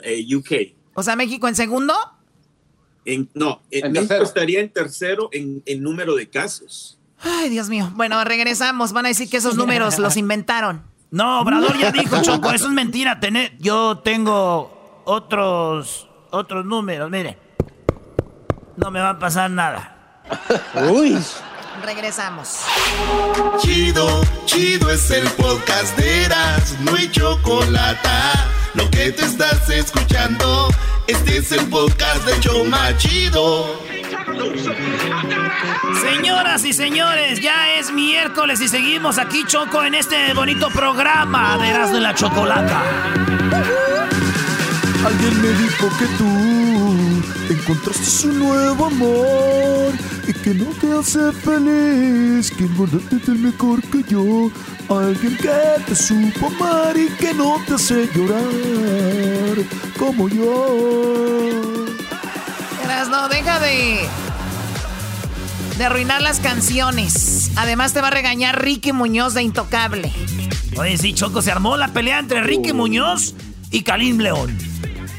eh, 0.05 0.37
UK. 0.37 0.77
O 0.93 1.03
sea, 1.03 1.17
México 1.17 1.49
en 1.49 1.57
segundo. 1.57 1.95
En, 3.05 3.29
no, 3.35 3.61
en 3.71 3.93
México 3.93 4.23
estaría 4.23 4.61
en 4.61 4.71
tercero 4.71 5.29
en, 5.33 5.83
número 5.83 6.15
de 6.15 6.29
casos. 6.29 6.99
Ay, 7.21 7.49
Dios 7.49 7.69
mío. 7.69 7.91
Bueno, 7.95 8.23
regresamos. 8.25 8.93
Van 8.93 9.07
a 9.07 9.09
decir 9.09 9.29
que 9.29 9.37
esos 9.37 9.57
números 9.57 9.99
los 9.99 10.17
inventaron. 10.17 10.83
No, 11.11 11.41
Obrador 11.41 11.79
ya 11.79 11.91
dijo, 11.93 12.23
Choco, 12.23 12.51
eso 12.51 12.67
es 12.67 12.73
mentira. 12.73 13.21
Tener, 13.21 13.57
yo 13.59 13.99
tengo 13.99 15.03
otros, 15.05 16.09
otros 16.31 16.65
números, 16.65 17.11
mire. 17.11 17.39
No 18.77 18.91
me 18.91 19.01
va 19.01 19.11
a 19.11 19.19
pasar 19.19 19.51
nada. 19.51 20.23
Uy. 20.91 21.19
Regresamos. 21.85 22.61
Chido, 23.59 24.23
chido 24.45 24.91
es 24.91 25.11
el 25.11 25.27
podcast 25.31 25.97
de 25.97 26.25
Eras, 26.25 26.77
no 26.81 26.95
hay 26.95 27.11
chocolate. 27.11 28.09
Lo 28.75 28.91
que 28.91 29.13
te 29.13 29.25
estás 29.25 29.69
escuchando, 29.69 30.69
este 31.07 31.39
es 31.39 31.53
el 31.53 31.67
podcast 31.69 32.25
de 32.25 32.41
Choma 32.41 32.97
Chido. 32.97 33.79
Señoras 36.01 36.65
y 36.65 36.73
señores, 36.73 37.41
ya 37.41 37.75
es 37.75 37.93
miércoles 37.93 38.61
y 38.61 38.69
seguimos 38.69 39.19
aquí, 39.19 39.45
Choco, 39.47 39.85
en 39.85 39.95
este 39.95 40.33
bonito 40.33 40.69
programa 40.71 41.59
de 41.59 41.69
Erasmo 41.69 41.97
de 41.97 42.01
la 42.01 42.15
Chocolata. 42.15 42.83
Alguien 45.05 45.43
me 45.43 45.49
dijo 45.49 45.89
que 45.99 46.07
tú 46.17 46.52
encontraste 47.51 48.29
un 48.29 48.39
nuevo 48.39 48.87
amor 48.87 49.93
y 50.27 50.33
que 50.33 50.55
no 50.55 50.67
te 50.81 50.93
hace 50.93 51.33
feliz, 51.33 52.51
que 52.51 52.65
en 52.65 53.23
el 53.27 53.39
mejor 53.39 53.83
que 53.83 54.03
yo. 54.09 54.51
Alguien 54.89 55.37
que 55.37 55.83
te 55.87 55.95
supo 55.95 56.49
amar 56.49 56.97
y 56.97 57.09
que 57.17 57.33
no 57.35 57.61
te 57.67 57.75
hace 57.75 58.09
llorar 58.15 59.65
como 59.99 60.29
yo. 60.29 61.83
no 63.09 63.29
deja 63.29 63.59
de. 63.59 64.07
de 65.79 65.85
arruinar 65.85 66.21
las 66.23 66.41
canciones. 66.41 67.51
Además, 67.57 67.93
te 67.93 68.01
va 68.01 68.09
a 68.09 68.11
regañar 68.11 68.63
Ricky 68.63 68.93
Muñoz 68.93 69.35
de 69.35 69.43
Intocable. 69.43 70.13
Oye, 70.77 70.97
sí, 70.97 71.13
Choco, 71.13 71.43
se 71.43 71.51
armó 71.51 71.77
la 71.77 71.89
pelea 71.89 72.19
entre 72.19 72.43
Ricky 72.43 72.73
Muñoz 72.73 73.35
y 73.71 73.83
Karim 73.83 74.19
León. 74.19 74.72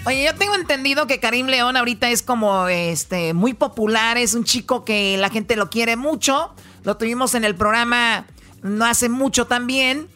Oye, 0.05 0.25
yo 0.25 0.35
tengo 0.35 0.55
entendido 0.55 1.07
que 1.07 1.19
Karim 1.19 1.47
León 1.47 1.77
ahorita 1.77 2.09
es 2.09 2.21
como 2.21 2.67
este 2.67 3.33
muy 3.33 3.53
popular, 3.53 4.17
es 4.17 4.33
un 4.33 4.43
chico 4.43 4.83
que 4.83 5.17
la 5.17 5.29
gente 5.29 5.55
lo 5.55 5.69
quiere 5.69 5.95
mucho. 5.95 6.53
Lo 6.83 6.97
tuvimos 6.97 7.35
en 7.35 7.45
el 7.45 7.55
programa 7.55 8.25
no 8.63 8.85
hace 8.85 9.09
mucho 9.09 9.45
también. 9.45 10.09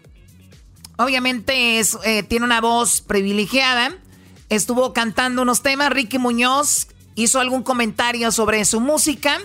Obviamente 0.98 1.80
es, 1.80 1.98
eh, 2.04 2.24
tiene 2.24 2.46
una 2.46 2.62
voz 2.62 3.02
privilegiada. 3.02 3.92
Estuvo 4.50 4.94
cantando 4.94 5.44
unos 5.44 5.62
temas. 5.62 5.90
Ricky 5.90 6.18
Muñoz 6.18 6.88
hizo 7.16 7.40
algún 7.40 7.62
comentario 7.62 8.32
sobre 8.32 8.66
su 8.66 8.80
música. 8.80 9.38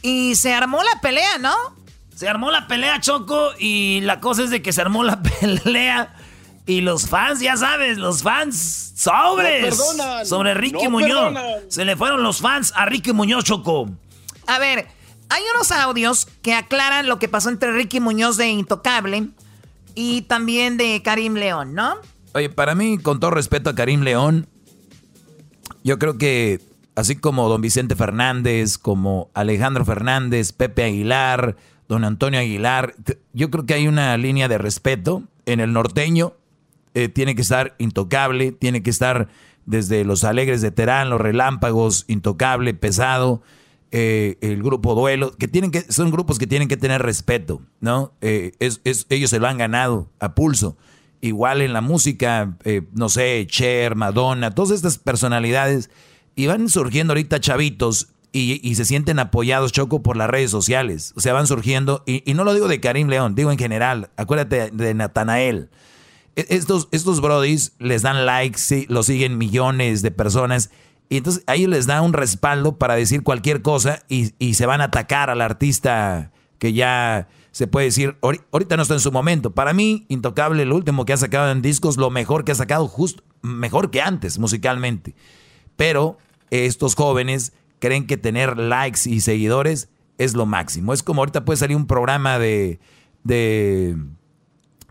Y 0.00 0.36
se 0.36 0.54
armó 0.54 0.82
la 0.82 1.00
pelea, 1.02 1.38
¿no? 1.38 1.54
Se 2.14 2.28
armó 2.28 2.50
la 2.50 2.66
pelea, 2.66 3.00
Choco. 3.00 3.50
Y 3.58 4.00
la 4.02 4.20
cosa 4.20 4.44
es 4.44 4.50
de 4.50 4.62
que 4.62 4.72
se 4.72 4.80
armó 4.80 5.04
la 5.04 5.20
pelea 5.40 6.14
y 6.70 6.80
los 6.80 7.08
fans, 7.08 7.40
ya 7.40 7.56
sabes, 7.56 7.98
los 7.98 8.22
fans 8.22 8.92
sobres. 8.94 9.76
sobre 10.24 10.54
Ricky 10.54 10.88
Muñoz. 10.88 11.34
Se 11.68 11.84
le 11.84 11.96
fueron 11.96 12.22
los 12.22 12.40
fans 12.40 12.72
a 12.76 12.86
Ricky 12.86 13.12
Muñoz, 13.12 13.42
Choco. 13.44 13.90
A 14.46 14.58
ver, 14.60 14.86
hay 15.28 15.42
unos 15.52 15.72
audios 15.72 16.28
que 16.42 16.54
aclaran 16.54 17.08
lo 17.08 17.18
que 17.18 17.28
pasó 17.28 17.48
entre 17.48 17.72
Ricky 17.72 17.98
Muñoz 17.98 18.36
de 18.36 18.48
Intocable 18.50 19.30
y 19.96 20.22
también 20.22 20.76
de 20.76 21.02
Karim 21.02 21.34
León, 21.34 21.74
¿no? 21.74 21.96
Oye, 22.34 22.48
para 22.48 22.76
mí, 22.76 22.98
con 22.98 23.18
todo 23.18 23.32
respeto 23.32 23.70
a 23.70 23.74
Karim 23.74 24.02
León, 24.02 24.46
yo 25.82 25.98
creo 25.98 26.18
que 26.18 26.60
así 26.94 27.16
como 27.16 27.48
don 27.48 27.60
Vicente 27.60 27.96
Fernández, 27.96 28.78
como 28.78 29.28
Alejandro 29.34 29.84
Fernández, 29.84 30.52
Pepe 30.52 30.84
Aguilar, 30.84 31.56
don 31.88 32.04
Antonio 32.04 32.38
Aguilar, 32.38 32.94
yo 33.32 33.50
creo 33.50 33.66
que 33.66 33.74
hay 33.74 33.88
una 33.88 34.16
línea 34.16 34.46
de 34.46 34.58
respeto 34.58 35.24
en 35.46 35.58
el 35.58 35.72
norteño 35.72 36.34
eh, 36.94 37.08
tiene 37.08 37.34
que 37.34 37.42
estar 37.42 37.74
intocable, 37.78 38.52
tiene 38.52 38.82
que 38.82 38.90
estar 38.90 39.28
desde 39.66 40.04
los 40.04 40.24
alegres 40.24 40.60
de 40.60 40.70
Terán, 40.70 41.10
los 41.10 41.20
relámpagos, 41.20 42.04
intocable, 42.08 42.74
pesado, 42.74 43.42
eh, 43.92 44.38
el 44.40 44.62
grupo 44.62 44.94
duelo, 44.94 45.36
que 45.36 45.46
tienen 45.46 45.70
que, 45.70 45.82
son 45.92 46.10
grupos 46.10 46.38
que 46.38 46.46
tienen 46.46 46.68
que 46.68 46.76
tener 46.76 47.02
respeto, 47.02 47.62
¿no? 47.80 48.12
Eh, 48.20 48.52
es, 48.58 48.80
ellos 49.08 49.30
se 49.30 49.38
lo 49.38 49.46
han 49.46 49.58
ganado 49.58 50.08
a 50.18 50.34
pulso. 50.34 50.76
Igual 51.20 51.60
en 51.62 51.74
la 51.74 51.82
música, 51.82 52.56
no 52.92 53.10
sé, 53.10 53.46
Cher, 53.46 53.94
Madonna, 53.94 54.54
todas 54.54 54.70
estas 54.70 54.96
personalidades, 54.96 55.90
y 56.34 56.46
van 56.46 56.70
surgiendo 56.70 57.12
ahorita 57.12 57.40
chavitos 57.40 58.08
y, 58.32 58.74
se 58.74 58.84
sienten 58.84 59.18
apoyados, 59.18 59.72
Choco, 59.72 60.02
por 60.02 60.16
las 60.16 60.30
redes 60.30 60.50
sociales. 60.50 61.12
O 61.16 61.20
sea, 61.20 61.34
van 61.34 61.46
surgiendo, 61.46 62.02
y, 62.06 62.22
y 62.28 62.34
no 62.34 62.44
lo 62.44 62.54
digo 62.54 62.68
de 62.68 62.80
Karim 62.80 63.08
León, 63.08 63.34
digo 63.34 63.52
en 63.52 63.58
general, 63.58 64.10
acuérdate 64.16 64.70
de 64.70 64.94
Natanael. 64.94 65.68
E-, 66.36 66.46
estos, 66.50 66.88
estos 66.92 67.20
brodis 67.20 67.72
les 67.78 68.02
dan 68.02 68.26
likes, 68.26 68.86
los 68.88 69.06
siguen 69.06 69.38
millones 69.38 70.02
de 70.02 70.10
personas. 70.10 70.70
Y 71.08 71.16
entonces 71.16 71.42
a 71.46 71.56
ellos 71.56 71.70
les 71.70 71.86
da 71.86 72.02
un 72.02 72.12
respaldo 72.12 72.78
para 72.78 72.94
decir 72.94 73.22
cualquier 73.22 73.62
cosa 73.62 74.04
y, 74.08 74.54
se 74.54 74.66
van 74.66 74.80
a 74.80 74.84
atacar 74.84 75.28
al 75.28 75.40
artista 75.40 76.30
que 76.58 76.72
ya 76.72 77.28
se 77.50 77.66
puede 77.66 77.86
decir, 77.86 78.16
ahorita 78.22 78.76
no 78.76 78.82
está 78.82 78.94
en 78.94 79.00
su 79.00 79.10
momento. 79.10 79.50
Para 79.52 79.72
mí, 79.72 80.06
Intocable, 80.08 80.64
lo 80.64 80.76
último 80.76 81.04
que 81.04 81.12
ha 81.12 81.16
sacado 81.16 81.50
en 81.50 81.62
discos, 81.62 81.96
lo 81.96 82.10
mejor 82.10 82.44
que 82.44 82.52
ha 82.52 82.54
sacado, 82.54 82.86
justo 82.86 83.24
mejor 83.42 83.90
que 83.90 84.00
antes 84.00 84.38
musicalmente. 84.38 85.16
Pero 85.74 86.18
estos 86.50 86.94
jóvenes 86.94 87.54
creen 87.80 88.06
que 88.06 88.16
tener 88.16 88.56
likes 88.56 89.00
y 89.06 89.20
seguidores 89.20 89.88
es 90.16 90.34
lo 90.34 90.46
máximo. 90.46 90.92
Es 90.92 91.02
como 91.02 91.22
ahorita 91.22 91.44
puede 91.44 91.56
salir 91.56 91.76
un 91.76 91.88
programa 91.88 92.38
de, 92.38 92.78
de 93.24 93.96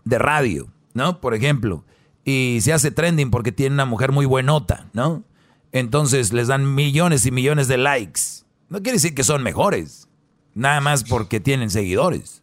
radio, 0.04 0.70
¿no? 0.94 1.20
Por 1.20 1.34
ejemplo, 1.34 1.84
y 2.24 2.58
se 2.62 2.72
hace 2.72 2.90
trending 2.90 3.30
porque 3.30 3.52
tiene 3.52 3.74
una 3.74 3.84
mujer 3.84 4.12
muy 4.12 4.26
buenota, 4.26 4.88
¿no? 4.92 5.24
Entonces 5.72 6.32
les 6.32 6.48
dan 6.48 6.74
millones 6.74 7.26
y 7.26 7.30
millones 7.30 7.68
de 7.68 7.78
likes. 7.78 8.20
No 8.68 8.78
quiere 8.78 8.96
decir 8.96 9.14
que 9.14 9.24
son 9.24 9.42
mejores, 9.42 10.08
nada 10.54 10.80
más 10.80 11.04
porque 11.04 11.40
tienen 11.40 11.70
seguidores. 11.70 12.42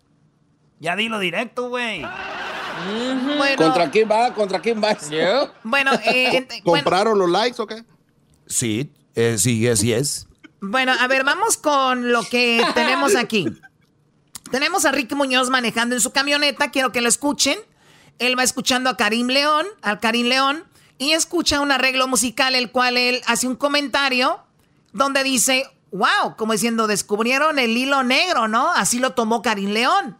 Ya 0.79 0.95
dilo 0.95 1.19
directo, 1.19 1.69
güey. 1.69 2.03
¿Contra 3.57 3.89
quién 3.89 4.09
va? 4.09 4.33
¿Contra 4.33 4.59
quién 4.59 4.81
va? 4.81 4.97
Bueno, 5.63 5.91
eh, 6.05 6.47
¿compraron 6.63 7.17
los 7.17 7.29
likes 7.29 7.61
o 7.61 7.67
qué? 7.67 7.83
Sí, 8.45 8.91
eh, 9.15 9.37
sí, 9.37 9.67
así 9.67 9.93
es. 9.93 10.27
Bueno, 10.61 10.93
a 10.97 11.07
ver, 11.07 11.23
vamos 11.23 11.57
con 11.57 12.11
lo 12.11 12.23
que 12.23 12.63
tenemos 12.73 13.15
aquí. 13.15 13.47
Tenemos 14.51 14.85
a 14.85 14.91
Ricky 14.91 15.13
Muñoz 15.13 15.49
manejando 15.49 15.95
en 15.95 16.01
su 16.01 16.11
camioneta, 16.11 16.71
quiero 16.71 16.91
que 16.91 17.01
lo 17.01 17.09
escuchen. 17.09 17.57
Él 18.19 18.37
va 18.37 18.43
escuchando 18.43 18.89
a 18.89 18.97
Karim 18.97 19.27
León, 19.27 19.65
al 19.81 19.99
Karim 19.99 20.27
León, 20.27 20.63
y 20.97 21.11
escucha 21.11 21.61
un 21.61 21.71
arreglo 21.71 22.07
musical, 22.07 22.55
el 22.55 22.71
cual 22.71 22.97
él 22.97 23.21
hace 23.27 23.47
un 23.47 23.55
comentario 23.55 24.39
donde 24.93 25.23
dice, 25.23 25.65
wow, 25.91 26.35
como 26.35 26.53
diciendo, 26.53 26.87
descubrieron 26.87 27.59
el 27.59 27.77
hilo 27.77 28.03
negro, 28.03 28.47
¿no? 28.47 28.71
Así 28.71 28.99
lo 28.99 29.11
tomó 29.11 29.41
Karim 29.41 29.69
León. 29.69 30.17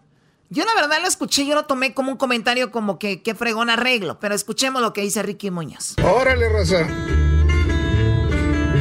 Yo 0.49 0.63
la 0.63 0.73
verdad 0.75 0.99
lo 1.01 1.07
escuché, 1.07 1.45
yo 1.45 1.55
lo 1.55 1.65
tomé 1.65 1.93
como 1.93 2.11
un 2.11 2.17
comentario 2.17 2.71
como 2.71 2.99
que 2.99 3.21
qué 3.21 3.35
fregón 3.35 3.69
arreglo, 3.69 4.19
pero 4.19 4.33
escuchemos 4.33 4.81
lo 4.81 4.93
que 4.93 5.01
dice 5.01 5.21
Ricky 5.21 5.51
Muñoz. 5.51 5.95
Órale, 6.01 6.47
raza. 6.47 6.87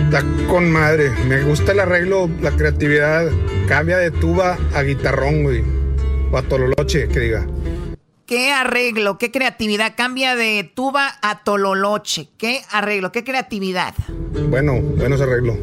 Está 0.05 0.22
con 0.48 0.70
madre. 0.70 1.10
Me 1.26 1.43
gusta 1.43 1.72
el 1.72 1.80
arreglo, 1.80 2.30
la 2.40 2.52
creatividad. 2.52 3.26
Cambia 3.66 3.97
de 3.97 4.12
tuba 4.12 4.56
a 4.74 4.82
guitarrón, 4.82 5.43
güey. 5.43 5.64
O 6.30 6.38
a 6.38 6.43
tololoche, 6.43 7.09
que 7.09 7.18
diga. 7.18 7.47
¿Qué 8.26 8.50
arreglo? 8.50 9.18
¿Qué 9.18 9.30
creatividad? 9.30 9.94
Cambia 9.96 10.34
de 10.34 10.68
tuba 10.74 11.16
a 11.22 11.44
tololoche. 11.44 12.28
¿Qué 12.36 12.62
arreglo? 12.70 13.12
¿Qué 13.12 13.22
creatividad? 13.22 13.94
Bueno, 14.50 14.80
bueno 14.80 15.14
ese 15.14 15.22
arreglo. 15.22 15.56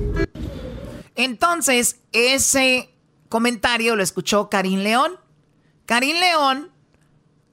Entonces, 1.15 1.97
ese 2.13 2.89
comentario 3.27 3.97
lo 3.97 4.03
escuchó 4.03 4.49
Karim 4.49 4.79
León. 4.79 5.11
Karim 5.85 6.15
León 6.15 6.71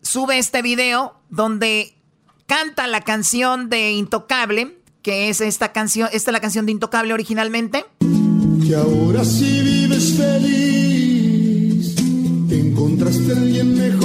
sube 0.01 0.39
este 0.39 0.63
video 0.63 1.21
donde 1.29 1.97
canta 2.47 2.87
la 2.87 3.01
canción 3.01 3.69
de 3.69 3.91
Intocable, 3.91 4.79
que 5.03 5.29
es 5.29 5.41
esta 5.41 5.73
canción, 5.73 6.09
esta 6.13 6.31
es 6.31 6.33
la 6.33 6.41
canción 6.41 6.67
de 6.67 6.73
Intocable 6.73 7.13
originalmente. 7.13 7.85
Que 8.65 8.77
ahora 8.77 9.25
sí 9.25 9.61
vives 9.61 10.17
feliz, 10.17 11.97
encontraste 12.49 13.33
a 13.33 13.37
alguien 13.37 13.75
mejor 13.77 14.00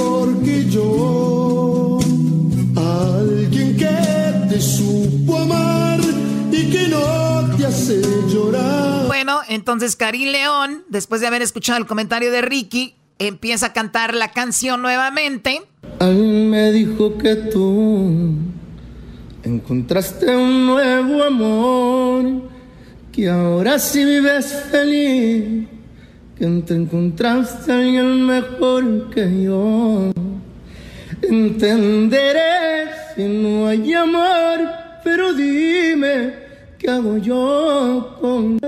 que 0.46 0.64
yo, 0.70 1.98
alguien 2.76 3.76
que 3.76 4.48
te 4.48 4.60
supo 4.60 5.38
amar 5.38 5.98
y 6.52 6.70
que 6.70 6.86
no 6.86 7.56
te 7.56 7.66
hace 7.66 8.00
llorar. 8.32 9.08
Bueno, 9.08 9.40
entonces 9.48 9.96
Karim 9.96 10.28
León, 10.28 10.84
después 10.88 11.20
de 11.20 11.26
haber 11.26 11.42
escuchado 11.42 11.80
el 11.80 11.86
comentario 11.86 12.30
de 12.30 12.42
Ricky, 12.42 12.94
empieza 13.18 13.66
a 13.66 13.72
cantar 13.72 14.14
la 14.14 14.30
canción 14.30 14.82
nuevamente. 14.82 15.62
Alguien 15.98 16.48
me 16.48 16.70
dijo 16.70 17.18
que 17.18 17.34
tú 17.34 18.36
encontraste 19.42 20.36
un 20.36 20.64
nuevo 20.64 21.24
amor, 21.24 22.24
que 23.10 23.28
ahora 23.28 23.80
sí 23.80 24.04
vives 24.04 24.64
feliz, 24.70 25.66
que 26.38 26.46
te 26.64 26.74
encontraste 26.74 27.72
a 27.72 27.78
alguien 27.78 28.26
mejor 28.26 29.10
que 29.10 29.42
yo. 29.42 30.12
Entenderé 31.28 32.90
si 33.14 33.24
no 33.24 33.66
hay 33.66 33.92
amor, 33.94 34.60
pero 35.02 35.32
dime, 35.32 36.34
¿qué 36.78 36.90
hago 36.90 37.18
yo 37.18 38.16
con 38.20 38.58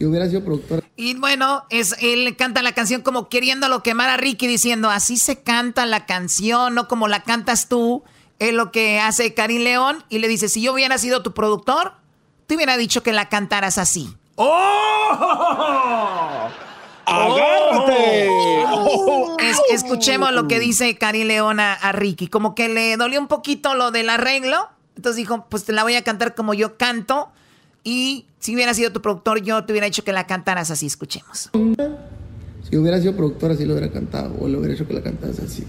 si 0.00 0.06
hubiera 0.06 0.26
sido 0.28 0.42
productor. 0.42 0.82
Y 0.96 1.14
bueno, 1.16 1.64
es, 1.68 1.94
él 2.00 2.34
canta 2.34 2.62
la 2.62 2.72
canción 2.72 3.02
como 3.02 3.28
queriéndolo 3.28 3.82
quemar 3.82 4.08
a 4.08 4.16
Ricky 4.16 4.46
diciendo, 4.46 4.88
así 4.88 5.18
se 5.18 5.42
canta 5.42 5.84
la 5.84 6.06
canción, 6.06 6.74
no 6.74 6.88
como 6.88 7.06
la 7.06 7.22
cantas 7.22 7.68
tú. 7.68 8.02
Es 8.38 8.54
lo 8.54 8.72
que 8.72 8.98
hace 8.98 9.34
Karim 9.34 9.60
León 9.62 10.02
y 10.08 10.20
le 10.20 10.28
dice, 10.28 10.48
si 10.48 10.62
yo 10.62 10.72
hubiera 10.72 10.96
sido 10.96 11.22
tu 11.22 11.34
productor, 11.34 11.92
te 12.46 12.56
hubiera 12.56 12.78
dicho 12.78 13.02
que 13.02 13.12
la 13.12 13.28
cantaras 13.28 13.76
así. 13.76 14.16
¡Oh! 14.36 14.48
¡Agárrate! 17.04 18.28
Oh. 18.30 18.59
Escuchemos 19.70 20.32
lo 20.32 20.48
que 20.48 20.58
dice 20.58 20.96
Karim 20.96 21.26
León 21.26 21.60
a, 21.60 21.92
Ricky. 21.92 22.28
Como 22.28 22.54
que 22.54 22.68
le 22.68 22.96
dolió 22.96 23.20
un 23.20 23.28
poquito 23.28 23.74
lo 23.74 23.90
del 23.90 24.10
arreglo. 24.10 24.68
Entonces 24.96 25.16
dijo, 25.16 25.46
pues 25.48 25.64
te 25.64 25.72
la 25.72 25.82
voy 25.82 25.94
a 25.94 26.02
cantar 26.02 26.34
como 26.34 26.54
yo 26.54 26.76
canto. 26.76 27.30
Y 27.84 28.26
si 28.38 28.54
hubiera 28.54 28.74
sido 28.74 28.92
tu 28.92 29.00
productor, 29.00 29.42
yo 29.42 29.64
te 29.64 29.72
hubiera 29.72 29.86
dicho 29.86 30.04
que 30.04 30.12
la 30.12 30.26
cantaras 30.26 30.70
así. 30.70 30.86
Escuchemos. 30.86 31.50
Si 32.68 32.76
hubiera 32.76 33.00
sido 33.00 33.16
productor, 33.16 33.52
así 33.52 33.64
lo 33.64 33.74
hubiera 33.74 33.90
cantado. 33.90 34.34
O 34.40 34.48
le 34.48 34.56
hubiera 34.56 34.74
dicho 34.74 34.86
que 34.86 34.94
la 34.94 35.02
cantaras 35.02 35.38
así. 35.40 35.64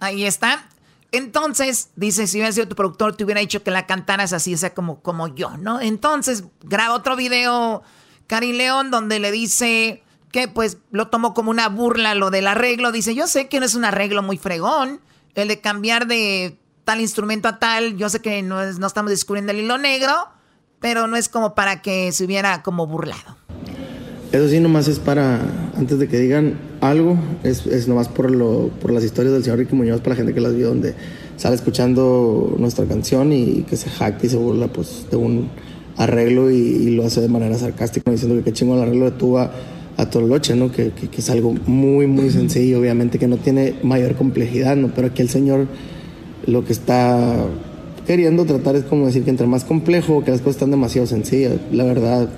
Ahí 0.00 0.24
está. 0.24 0.68
Entonces, 1.12 1.90
dice, 1.96 2.26
si 2.26 2.38
hubiera 2.38 2.52
sido 2.52 2.68
tu 2.68 2.74
productor, 2.74 3.16
te 3.16 3.24
hubiera 3.24 3.40
dicho 3.40 3.62
que 3.62 3.70
la 3.70 3.86
cantaras 3.86 4.32
así, 4.32 4.52
o 4.52 4.58
sea, 4.58 4.74
como, 4.74 5.00
como 5.00 5.28
yo, 5.28 5.56
¿no? 5.56 5.80
Entonces, 5.80 6.44
graba 6.64 6.94
otro 6.94 7.16
video, 7.16 7.82
Cari 8.26 8.52
León, 8.52 8.90
donde 8.90 9.18
le 9.20 9.30
dice 9.30 10.02
pues 10.52 10.78
lo 10.90 11.08
tomó 11.08 11.34
como 11.34 11.50
una 11.50 11.68
burla 11.68 12.14
lo 12.14 12.30
del 12.30 12.46
arreglo. 12.46 12.92
Dice, 12.92 13.14
yo 13.14 13.26
sé 13.26 13.48
que 13.48 13.60
no 13.60 13.66
es 13.66 13.74
un 13.74 13.84
arreglo 13.84 14.22
muy 14.22 14.36
fregón, 14.38 15.00
el 15.34 15.48
de 15.48 15.60
cambiar 15.60 16.06
de 16.06 16.58
tal 16.84 17.00
instrumento 17.00 17.48
a 17.48 17.58
tal, 17.58 17.96
yo 17.96 18.08
sé 18.08 18.20
que 18.20 18.42
no, 18.42 18.62
es, 18.62 18.78
no 18.78 18.86
estamos 18.86 19.10
descubriendo 19.10 19.52
el 19.52 19.58
hilo 19.58 19.76
negro, 19.76 20.12
pero 20.78 21.06
no 21.08 21.16
es 21.16 21.28
como 21.28 21.54
para 21.54 21.82
que 21.82 22.12
se 22.12 22.24
hubiera 22.24 22.62
como 22.62 22.86
burlado. 22.86 23.36
Eso 24.30 24.48
sí, 24.48 24.60
nomás 24.60 24.86
es 24.88 24.98
para, 24.98 25.40
antes 25.76 25.98
de 25.98 26.08
que 26.08 26.18
digan 26.18 26.58
algo, 26.80 27.16
es, 27.42 27.66
es 27.66 27.88
nomás 27.88 28.08
por, 28.08 28.30
lo, 28.30 28.68
por 28.80 28.92
las 28.92 29.02
historias 29.02 29.32
del 29.32 29.42
señor 29.42 29.58
Ricky 29.58 29.74
Muñoz, 29.74 30.00
para 30.00 30.10
la 30.10 30.16
gente 30.16 30.34
que 30.34 30.40
las 30.40 30.54
vio, 30.54 30.68
donde 30.68 30.94
sale 31.36 31.54
escuchando 31.54 32.54
nuestra 32.58 32.84
canción 32.86 33.32
y 33.32 33.62
que 33.62 33.76
se 33.76 33.88
jacta 33.90 34.26
y 34.26 34.28
se 34.28 34.36
burla 34.36 34.68
pues, 34.68 35.06
de 35.10 35.16
un 35.16 35.50
arreglo 35.96 36.50
y, 36.50 36.90
lo 36.90 37.06
hace 37.06 37.20
de 37.20 37.28
manera 37.28 37.56
sarcástica, 37.58 38.10
diciendo 38.10 38.36
que 38.36 38.44
qué 38.44 38.52
chingo 38.52 38.74
el 38.74 38.82
arreglo 38.82 39.06
de 39.06 39.12
tuba 39.12 39.50
a 39.96 40.10
Toloche, 40.10 40.54
¿no? 40.54 40.70
Que, 40.70 40.90
que, 40.90 41.08
que, 41.08 41.20
es 41.20 41.30
algo 41.30 41.54
muy, 41.66 42.06
muy 42.06 42.30
sencillo, 42.30 42.80
obviamente, 42.80 43.18
que 43.18 43.28
no 43.28 43.38
tiene 43.38 43.74
mayor 43.82 44.14
complejidad, 44.14 44.76
¿no? 44.76 44.88
Pero 44.94 45.08
aquí 45.08 45.22
el 45.22 45.28
señor 45.28 45.66
lo 46.46 46.64
que 46.64 46.72
está 46.72 47.46
queriendo 48.06 48.44
tratar 48.44 48.76
es 48.76 48.84
como 48.84 49.06
decir 49.06 49.24
que 49.24 49.30
entre 49.30 49.46
más 49.46 49.64
complejo, 49.64 50.22
que 50.24 50.30
las 50.30 50.40
cosas 50.40 50.56
están 50.56 50.70
demasiado 50.70 51.06
sencillas. 51.06 51.54
La 51.72 51.84
verdad, 51.84 52.28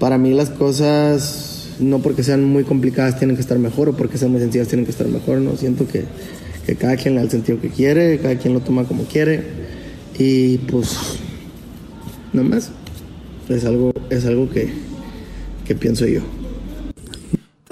para 0.00 0.18
mí 0.18 0.32
las 0.32 0.50
cosas, 0.50 1.74
no 1.78 1.98
porque 1.98 2.22
sean 2.22 2.44
muy 2.44 2.64
complicadas 2.64 3.18
tienen 3.18 3.36
que 3.36 3.42
estar 3.42 3.58
mejor 3.58 3.90
o 3.90 3.96
porque 3.96 4.18
sean 4.18 4.32
muy 4.32 4.40
sencillas 4.40 4.68
tienen 4.68 4.84
que 4.84 4.92
estar 4.92 5.06
mejor, 5.08 5.38
¿no? 5.38 5.56
Siento 5.56 5.86
que, 5.86 6.04
que 6.66 6.76
cada 6.76 6.96
quien 6.96 7.14
le 7.14 7.20
da 7.20 7.24
el 7.24 7.30
sentido 7.30 7.60
que 7.60 7.68
quiere, 7.68 8.18
cada 8.18 8.36
quien 8.36 8.54
lo 8.54 8.60
toma 8.60 8.84
como 8.84 9.04
quiere 9.04 9.42
y 10.18 10.58
pues, 10.58 11.18
nada 12.32 12.48
más, 12.48 12.70
es 13.48 13.64
algo, 13.64 13.92
es 14.10 14.24
algo 14.24 14.48
que, 14.48 14.70
que 15.66 15.74
pienso 15.74 16.06
yo. 16.06 16.22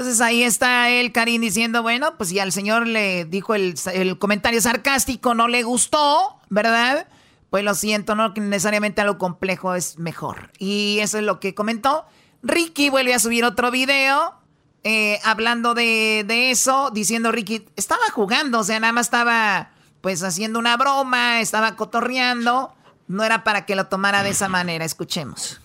Entonces 0.00 0.22
ahí 0.22 0.42
está 0.42 0.88
el 0.88 1.12
Karim 1.12 1.42
diciendo, 1.42 1.82
bueno, 1.82 2.16
pues 2.16 2.30
ya 2.30 2.42
al 2.42 2.52
señor 2.52 2.86
le 2.86 3.26
dijo 3.26 3.54
el, 3.54 3.74
el, 3.92 4.18
comentario 4.18 4.58
sarcástico, 4.58 5.34
no 5.34 5.46
le 5.46 5.62
gustó, 5.62 6.40
¿verdad? 6.48 7.06
Pues 7.50 7.64
lo 7.64 7.74
siento, 7.74 8.14
no 8.14 8.32
necesariamente 8.34 9.02
algo 9.02 9.18
complejo 9.18 9.74
es 9.74 9.98
mejor. 9.98 10.52
Y 10.58 11.00
eso 11.00 11.18
es 11.18 11.24
lo 11.24 11.38
que 11.38 11.54
comentó. 11.54 12.06
Ricky 12.42 12.88
vuelve 12.88 13.12
a 13.12 13.18
subir 13.18 13.44
otro 13.44 13.70
video 13.70 14.36
eh, 14.84 15.20
hablando 15.22 15.74
de, 15.74 16.24
de, 16.26 16.50
eso, 16.50 16.90
diciendo 16.90 17.30
Ricky, 17.30 17.66
estaba 17.76 18.08
jugando, 18.10 18.60
o 18.60 18.64
sea, 18.64 18.80
nada 18.80 18.94
más 18.94 19.08
estaba 19.08 19.72
pues 20.00 20.22
haciendo 20.22 20.58
una 20.58 20.78
broma, 20.78 21.42
estaba 21.42 21.76
cotorreando. 21.76 22.72
No 23.10 23.24
era 23.24 23.42
para 23.42 23.66
que 23.66 23.74
lo 23.74 23.88
tomara 23.88 24.22
de 24.22 24.30
esa 24.30 24.48
manera, 24.48 24.84
escuchemos. 24.84 25.58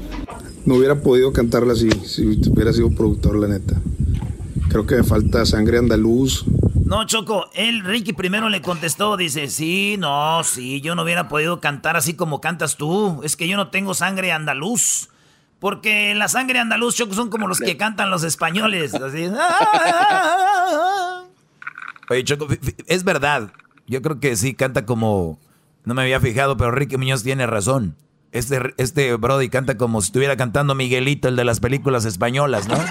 No 0.65 0.73
hubiera 0.73 0.95
podido 0.95 1.31
cantarla 1.31 1.73
así 1.73 1.91
si 2.03 2.25
hubiera 2.49 2.73
sido 2.73 2.89
productor, 2.89 3.35
la 3.35 3.47
neta. 3.47 3.75
Creo 4.67 4.87
que 4.87 4.95
me 4.95 5.03
falta 5.03 5.45
sangre 5.45 5.77
andaluz. 5.77 6.43
No, 6.85 7.05
Choco, 7.05 7.51
él, 7.53 7.83
Ricky, 7.83 8.13
primero 8.13 8.49
le 8.49 8.63
contestó, 8.63 9.15
dice, 9.15 9.47
sí, 9.47 9.95
no, 9.99 10.43
sí, 10.43 10.81
yo 10.81 10.95
no 10.95 11.03
hubiera 11.03 11.27
podido 11.27 11.59
cantar 11.59 11.95
así 11.95 12.15
como 12.15 12.41
cantas 12.41 12.77
tú, 12.77 13.21
es 13.23 13.35
que 13.35 13.47
yo 13.47 13.57
no 13.57 13.69
tengo 13.69 13.93
sangre 13.93 14.31
andaluz. 14.31 15.09
Porque 15.59 16.15
la 16.15 16.27
sangre 16.29 16.57
andaluz, 16.57 16.95
Choco, 16.95 17.13
son 17.13 17.29
como 17.29 17.47
los 17.47 17.59
que 17.59 17.77
cantan 17.77 18.09
los 18.09 18.23
españoles. 18.23 18.91
Así. 18.95 19.29
Oye, 22.09 22.23
Choco, 22.23 22.47
es 22.87 23.03
verdad. 23.03 23.51
Yo 23.85 24.01
creo 24.01 24.19
que 24.19 24.35
sí 24.35 24.55
canta 24.55 24.87
como. 24.87 25.37
No 25.85 25.93
me 25.93 26.01
había 26.01 26.19
fijado, 26.19 26.57
pero 26.57 26.71
Ricky 26.71 26.97
Muñoz 26.97 27.23
tiene 27.23 27.47
razón. 27.47 27.95
Este, 28.31 28.73
este 28.77 29.15
Brody 29.15 29.49
canta 29.49 29.77
como 29.77 30.01
si 30.01 30.07
estuviera 30.07 30.35
cantando 30.35 30.75
Miguelito, 30.75 31.29
el 31.29 31.35
de 31.35 31.45
las 31.45 31.59
películas 31.59 32.03
españolas, 32.05 32.67
¿no? 32.67 32.75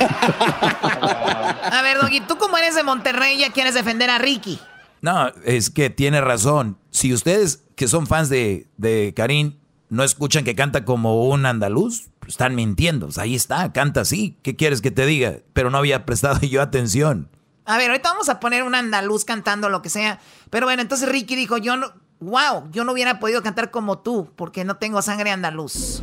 A 1.75 1.83
ver, 1.83 2.01
Doggy, 2.01 2.21
tú 2.21 2.39
como 2.39 2.57
eres 2.57 2.75
de 2.75 2.83
Monterrey 2.83 3.39
ya 3.39 3.53
quieres 3.53 3.75
defender 3.75 4.09
a 4.09 4.19
Ricky. 4.19 4.59
No, 5.03 5.29
es 5.45 5.69
que 5.69 5.91
tiene 5.91 6.21
razón. 6.23 6.79
Si 6.91 7.12
ustedes 7.12 7.62
que 7.77 7.89
son 7.89 8.07
fans 8.07 8.31
de, 8.31 8.69
de 8.79 9.12
Karim 9.15 9.57
no 9.91 10.03
escuchan 10.03 10.45
que 10.45 10.55
canta 10.55 10.85
como 10.85 11.29
un 11.29 11.47
andaluz, 11.47 12.09
están 12.27 12.55
mintiendo. 12.55 13.09
ahí 13.16 13.35
está, 13.35 13.73
canta 13.73 14.01
así. 14.01 14.39
¿Qué 14.43 14.57
quieres 14.57 14.81
que 14.81 14.91
te 14.91 15.07
diga? 15.07 15.39
Pero 15.53 15.71
no 15.71 15.79
había 15.79 16.07
prestado 16.07 16.41
yo 16.47 16.62
atención. 16.62 17.29
A 17.66 17.79
ver, 17.79 17.91
ahorita 17.91 18.11
vamos 18.11 18.29
a 18.29 18.41
poner 18.41 18.62
un 18.62 18.75
andaluz 18.75 19.25
cantando 19.25 19.69
lo 19.69 19.83
que 19.83 19.89
sea. 19.89 20.21
Pero 20.51 20.66
bueno, 20.66 20.83
entonces 20.83 21.09
Ricky 21.09 21.35
dijo, 21.35 21.57
yo 21.57 21.77
no, 21.77 21.93
wow, 22.24 22.70
yo 22.72 22.84
no 22.84 22.92
hubiera 22.92 23.20
podido 23.20 23.42
cantar 23.42 23.70
como 23.70 23.98
tú 23.98 24.28
porque 24.36 24.64
no 24.64 24.76
tengo 24.76 25.01
sangre 25.02 25.30
andaluz. 25.30 26.02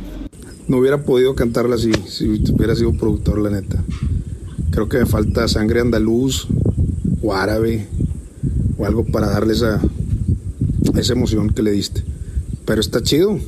No 0.68 0.78
hubiera 0.78 1.02
podido 1.02 1.34
cantarla 1.34 1.74
así 1.74 1.92
si 2.06 2.28
hubiera 2.52 2.74
sido 2.74 2.92
productor, 2.92 3.38
la 3.38 3.50
neta. 3.50 3.82
Creo 4.70 4.88
que 4.88 4.98
me 4.98 5.06
falta 5.06 5.48
sangre 5.48 5.80
andaluz 5.80 6.46
o 7.22 7.34
árabe 7.34 7.88
o 8.78 8.86
algo 8.86 9.04
para 9.04 9.28
darle 9.28 9.52
esa, 9.52 9.80
esa 10.96 11.12
emoción 11.12 11.50
que 11.50 11.62
le 11.62 11.72
diste. 11.72 12.04
Pero 12.64 12.80
está 12.80 13.02
chido. 13.02 13.38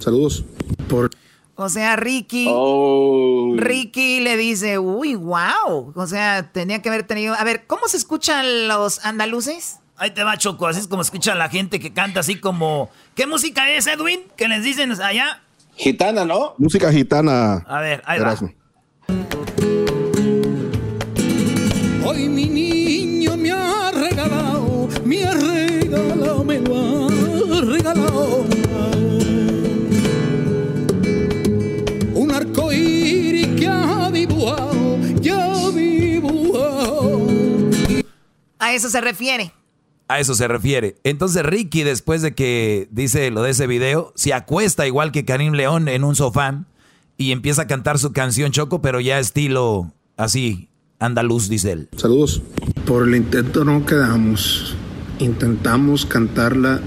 Saludos. 0.00 0.44
Por... 0.88 1.10
O 1.54 1.68
sea, 1.68 1.96
Ricky. 1.96 2.46
Oh. 2.50 3.54
Ricky 3.56 4.20
le 4.20 4.36
dice, 4.36 4.78
uy, 4.78 5.14
wow. 5.14 5.92
O 5.94 6.06
sea, 6.06 6.50
tenía 6.52 6.82
que 6.82 6.88
haber 6.88 7.06
tenido. 7.06 7.34
A 7.34 7.44
ver, 7.44 7.66
¿cómo 7.66 7.88
se 7.88 7.96
escuchan 7.96 8.68
los 8.68 9.04
andaluces? 9.04 9.78
Ahí 9.98 10.10
te 10.10 10.22
va, 10.24 10.36
Choco. 10.36 10.66
Así 10.66 10.80
es 10.80 10.88
como 10.88 11.02
escucha 11.02 11.34
la 11.34 11.48
gente 11.48 11.80
que 11.80 11.92
canta 11.92 12.20
así 12.20 12.38
como. 12.38 12.90
¿Qué 13.14 13.26
música 13.26 13.70
es, 13.70 13.86
Edwin? 13.86 14.20
¿Qué 14.36 14.46
les 14.48 14.62
dicen 14.62 14.92
allá? 15.00 15.40
Gitana, 15.76 16.24
¿no? 16.24 16.54
Música 16.58 16.92
gitana. 16.92 17.64
A 17.66 17.80
ver, 17.80 18.02
ahí 18.06 18.20
va. 18.20 18.36
Hoy 22.04 22.28
mi 22.28 22.46
niño 22.46 23.36
me 23.36 23.50
ha 23.52 23.90
regalado, 23.90 24.88
me 25.04 25.24
ha 25.24 25.32
regalado, 25.32 26.44
me 26.44 26.60
lo 26.60 27.06
ha 27.06 27.60
regalado. 27.62 28.46
Un 32.14 32.30
arco 32.32 32.72
iris 32.72 33.48
que 33.58 33.66
ha 33.66 34.10
dibujado, 34.10 34.98
ya 35.20 35.52
dibujado. 35.70 37.26
A 38.58 38.72
eso 38.72 38.88
se 38.88 39.00
refiere. 39.00 39.52
A 40.08 40.20
eso 40.20 40.34
se 40.34 40.46
refiere. 40.46 40.96
Entonces 41.02 41.42
Ricky, 41.44 41.82
después 41.82 42.22
de 42.22 42.34
que 42.34 42.88
dice 42.92 43.30
lo 43.30 43.42
de 43.42 43.50
ese 43.50 43.66
video, 43.66 44.12
se 44.14 44.32
acuesta 44.34 44.86
igual 44.86 45.10
que 45.10 45.24
Karim 45.24 45.54
León 45.54 45.88
en 45.88 46.04
un 46.04 46.14
sofá 46.14 46.64
y 47.16 47.32
empieza 47.32 47.62
a 47.62 47.66
cantar 47.66 47.98
su 47.98 48.12
canción 48.12 48.52
Choco, 48.52 48.80
pero 48.80 49.00
ya 49.00 49.18
estilo 49.18 49.92
así, 50.16 50.68
andaluz, 51.00 51.48
dice 51.48 51.72
él. 51.72 51.88
Saludos. 51.96 52.42
Por 52.86 53.08
el 53.08 53.16
intento 53.16 53.64
no 53.64 53.84
quedamos. 53.84 54.76
Intentamos 55.18 56.06
cantarla 56.06 56.80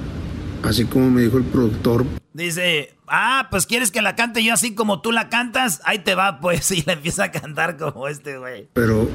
así 0.64 0.86
como 0.86 1.10
me 1.10 1.24
dijo 1.24 1.38
el 1.38 1.44
productor. 1.44 2.06
Dice, 2.32 2.96
ah, 3.08 3.48
pues 3.52 3.66
quieres 3.66 3.92
que 3.92 4.02
la 4.02 4.16
cante 4.16 4.44
yo 4.44 4.54
así 4.54 4.76
como 4.76 5.02
tú 5.02 5.12
la 5.12 5.28
cantas. 5.28 5.82
Ahí 5.84 6.00
te 6.00 6.16
va, 6.16 6.40
pues, 6.40 6.72
y 6.72 6.84
la 6.84 6.94
empieza 6.94 7.26
a 7.26 7.32
cantar 7.32 7.76
como 7.76 8.08
este, 8.08 8.38
güey. 8.38 8.70
Pero 8.72 9.10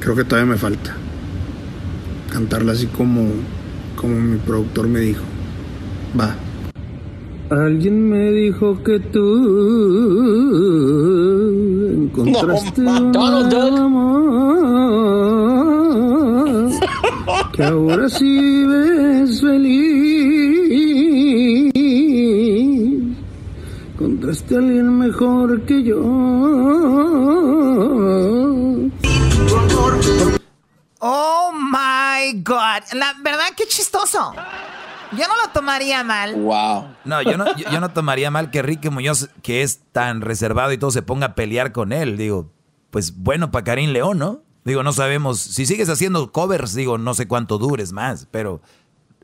creo 0.00 0.16
que 0.16 0.24
todavía 0.24 0.50
me 0.50 0.58
falta 0.58 0.96
cantarla 2.34 2.72
así 2.72 2.86
como, 2.88 3.28
como 3.94 4.16
mi 4.16 4.38
productor 4.38 4.88
me 4.88 4.98
dijo. 4.98 5.22
Va. 6.18 6.34
Alguien 7.48 8.10
me 8.10 8.32
dijo 8.32 8.82
que 8.82 8.98
tú 8.98 9.22
encontraste 11.94 12.80
un 12.80 13.16
amor 13.16 14.30
que 17.52 17.62
ahora 17.62 18.08
sí 18.08 18.64
ves 18.64 19.40
feliz. 19.40 20.10
Encontraste 23.92 24.56
a 24.56 24.58
alguien 24.58 24.98
mejor 24.98 25.62
que 25.62 25.84
yo. 25.84 26.02
Oh 31.06 31.52
my 31.52 32.40
God. 32.40 32.82
La 32.94 33.12
verdad, 33.22 33.44
qué 33.54 33.66
chistoso. 33.66 34.32
Yo 35.12 35.28
no 35.28 35.36
lo 35.36 35.50
tomaría 35.52 36.02
mal. 36.02 36.34
Wow. 36.34 36.94
No, 37.04 37.20
yo 37.20 37.36
no, 37.36 37.54
yo, 37.56 37.78
no 37.78 37.90
tomaría 37.90 38.30
mal 38.30 38.50
que 38.50 38.62
Ricky 38.62 38.88
Muñoz, 38.88 39.28
que 39.42 39.60
es 39.60 39.82
tan 39.92 40.22
reservado 40.22 40.72
y 40.72 40.78
todo, 40.78 40.90
se 40.90 41.02
ponga 41.02 41.26
a 41.26 41.34
pelear 41.34 41.72
con 41.72 41.92
él. 41.92 42.16
Digo, 42.16 42.50
pues 42.90 43.18
bueno 43.18 43.50
para 43.50 43.64
Karim 43.64 43.90
León, 43.90 44.16
¿no? 44.16 44.40
Digo, 44.64 44.82
no 44.82 44.94
sabemos. 44.94 45.40
Si 45.40 45.66
sigues 45.66 45.90
haciendo 45.90 46.32
covers, 46.32 46.72
digo, 46.72 46.96
no 46.96 47.12
sé 47.12 47.28
cuánto 47.28 47.58
dures 47.58 47.92
más, 47.92 48.26
pero 48.30 48.62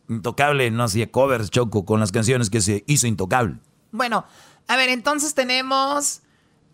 Intocable 0.07 0.71
no 0.71 0.85
hacía 0.85 1.11
covers, 1.11 1.49
Choco, 1.49 1.87
con 1.87 1.99
las 1.99 2.13
canciones 2.13 2.51
que 2.51 2.61
se 2.61 2.85
hizo 2.89 3.07
Intocable. 3.07 3.57
Bueno, 3.91 4.27
a 4.69 4.77
ver, 4.77 4.91
entonces 4.91 5.33
tenemos 5.33 6.21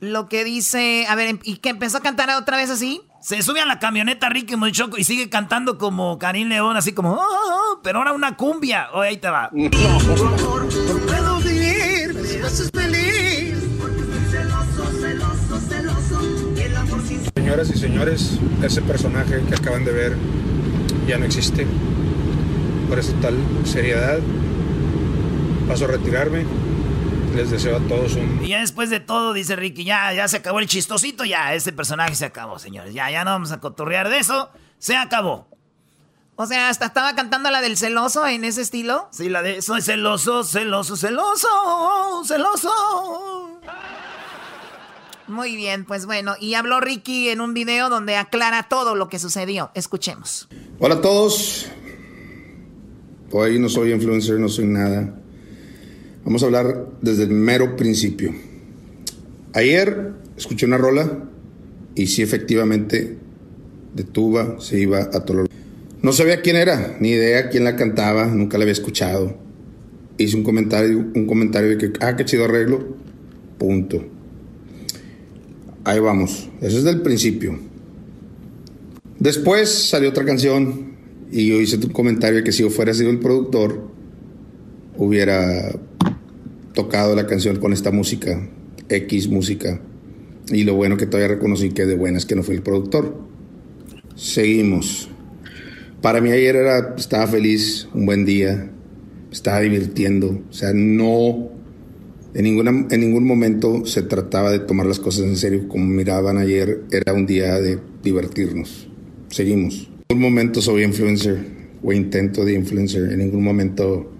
lo 0.01 0.29
que 0.29 0.43
dice. 0.43 1.07
A 1.09 1.15
ver, 1.15 1.39
¿y 1.45 1.59
que 1.59 1.69
empezó 1.69 1.99
a 1.99 2.01
cantar 2.01 2.29
otra 2.31 2.57
vez 2.57 2.71
así? 2.71 3.03
Se 3.27 3.43
sube 3.43 3.61
a 3.61 3.67
la 3.67 3.81
camioneta 3.81 4.29
Ricky 4.29 4.55
Choco 4.71 4.99
y 4.99 5.03
sigue 5.03 5.29
cantando 5.29 5.79
como 5.79 6.17
Karim 6.17 6.47
León, 6.47 6.77
así 6.77 6.93
como, 6.93 7.11
oh, 7.11 7.19
oh, 7.19 7.73
oh", 7.73 7.81
pero 7.83 7.99
ahora 7.99 8.13
una 8.13 8.37
cumbia. 8.37 8.87
Oye, 8.93 9.09
ahí 9.09 9.17
te 9.17 9.29
va. 9.29 9.51
Señoras 17.35 17.71
y 17.71 17.77
señores, 17.77 18.39
ese 18.63 18.83
personaje 18.83 19.43
que 19.49 19.55
acaban 19.57 19.85
de 19.85 19.91
ver 19.91 20.17
ya 21.09 21.19
no 21.19 21.25
existe. 21.25 21.67
Por 22.89 23.01
esa 23.01 23.13
tal 23.15 23.35
seriedad, 23.65 24.21
paso 25.67 25.87
a 25.87 25.89
retirarme 25.89 26.45
les 27.35 27.51
deseo 27.51 27.77
a 27.77 27.81
todos 27.81 28.15
un... 28.15 28.45
Y 28.45 28.49
ya 28.49 28.61
después 28.61 28.91
de 28.91 29.01
todo, 29.01 29.33
dice 29.33 29.57
Ricky, 29.57 29.85
ya, 29.85 30.13
ya 30.13 30.29
se 30.29 30.39
acabó 30.39 30.61
el 30.61 30.67
chistosito, 30.67 31.25
ya, 31.25 31.55
ese 31.55 31.73
personaje 31.73 32.15
se 32.15 32.25
acabó, 32.25 32.59
señores. 32.59 32.95
Ya, 32.95 33.11
ya 33.11 33.25
no 33.25 33.31
vamos 33.31 33.53
a 33.53 33.61
cotorrear 33.61 34.09
de 34.09 34.19
eso, 34.19 34.51
se 34.79 34.97
acabó. 34.97 35.49
O 36.37 36.47
sea, 36.47 36.69
hasta 36.69 36.87
estaba 36.87 37.15
cantando 37.15 37.51
la 37.51 37.63
del 37.63 37.79
celoso 37.79 38.27
en 38.27 38.45
ese 38.45 38.61
estilo. 38.61 39.09
Sí, 39.11 39.31
la 39.31 39.43
de 39.43 39.63
soy 39.63 39.81
celoso, 39.81 40.45
celoso, 40.45 40.97
celoso, 40.97 42.25
celoso. 42.25 43.61
Muy 45.29 45.57
bien, 45.57 45.85
pues 45.85 46.07
bueno, 46.07 46.35
y 46.39 46.55
habló 46.55 46.81
Ricky 46.81 47.31
en 47.31 47.41
un 47.41 47.55
video 47.55 47.89
donde 47.89 48.17
aclara 48.17 48.65
todo 48.65 48.95
lo 48.95 49.09
que 49.09 49.19
sucedió. 49.19 49.71
Escuchemos. 49.75 50.47
Hola 50.79 50.97
a 50.97 51.01
todos. 51.01 51.67
Hoy 53.33 53.59
no 53.59 53.69
soy 53.69 53.93
influencer, 53.93 54.39
no 54.39 54.49
soy 54.49 54.67
nada. 54.67 55.13
Vamos 56.27 56.43
a 56.43 56.47
hablar 56.47 56.89
desde 57.03 57.23
el 57.23 57.31
mero 57.31 57.77
principio. 57.77 58.35
Ayer 59.53 60.11
escuché 60.37 60.67
una 60.67 60.77
rola 60.77 61.23
y 61.95 62.09
sí 62.09 62.21
efectivamente 62.21 63.17
de 63.95 64.03
tuba 64.03 64.57
se 64.59 64.81
iba 64.81 65.03
a 65.03 65.25
Tololo. 65.25 65.49
No 66.03 66.13
sabía 66.13 66.43
quién 66.43 66.57
era, 66.57 66.97
ni 66.99 67.11
idea 67.11 67.49
quién 67.49 67.63
la 67.63 67.77
cantaba, 67.77 68.27
nunca 68.27 68.59
la 68.59 68.65
había 68.65 68.73
escuchado. 68.73 69.39
Hice 70.19 70.37
un 70.37 70.43
comentario, 70.43 70.99
un 70.99 71.27
comentario 71.29 71.71
de 71.71 71.79
que, 71.79 71.93
ah, 72.01 72.17
qué 72.17 72.25
chido 72.25 72.47
arreglo. 72.47 72.97
Punto. 73.57 74.05
Ahí 75.85 76.01
vamos. 76.01 76.49
Eso 76.61 76.79
es 76.79 76.83
del 76.83 77.03
principio. 77.03 77.57
Después 79.21 79.71
salió 79.71 80.09
otra 80.09 80.25
canción 80.25 80.97
y 81.31 81.47
yo 81.47 81.61
hice 81.61 81.77
un 81.77 81.93
comentario 81.93 82.39
de 82.39 82.43
que 82.43 82.51
si 82.51 82.65
yo 82.65 82.71
fuera 82.71 82.93
sido 82.93 83.11
el 83.11 83.21
productor, 83.21 83.95
hubiera 84.99 85.73
tocado 86.75 87.17
la 87.17 87.27
canción 87.27 87.57
con 87.57 87.73
esta 87.73 87.91
música, 87.91 88.49
X 88.89 89.29
música. 89.29 89.81
Y 90.49 90.65
lo 90.65 90.75
bueno 90.75 90.97
que 90.97 91.07
todavía 91.07 91.35
reconocí 91.35 91.71
que 91.71 91.87
de 91.87 91.97
buena 91.97 92.19
es 92.19 92.27
que 92.27 92.37
no 92.37 92.43
fue 92.43 92.55
el 92.55 92.63
productor. 92.63 93.19
Seguimos. 94.15 95.09
Para 96.01 96.21
mí 96.21 96.31
ayer 96.31 96.55
era, 96.55 96.95
estaba 96.97 97.27
feliz, 97.27 97.89
un 97.95 98.07
buen 98.07 98.25
día, 98.25 98.71
estaba 99.33 99.61
divirtiendo. 99.61 100.43
O 100.49 100.53
sea, 100.53 100.73
no, 100.73 101.51
en, 102.35 102.45
ninguna, 102.45 102.87
en 102.91 103.01
ningún 103.01 103.27
momento 103.27 103.85
se 103.87 104.03
trataba 104.03 104.53
de 104.53 104.61
tomar 104.61 104.87
las 104.87 105.01
cosas 105.01 105.25
en 105.25 105.37
serio. 105.37 105.67
Como 105.69 105.87
miraban 105.87 106.39
ayer, 106.39 106.83
era 106.93 107.13
un 107.13 107.27
día 107.27 107.61
de 107.61 107.79
divertirnos. 108.03 108.89
Seguimos. 109.29 109.91
En 110.09 110.17
ningún 110.17 110.31
momento 110.31 110.63
soy 110.63 110.85
influencer 110.85 111.39
o 111.83 111.93
intento 111.93 112.45
de 112.45 112.53
influencer. 112.53 113.11
En 113.11 113.19
ningún 113.19 113.43
momento 113.43 114.13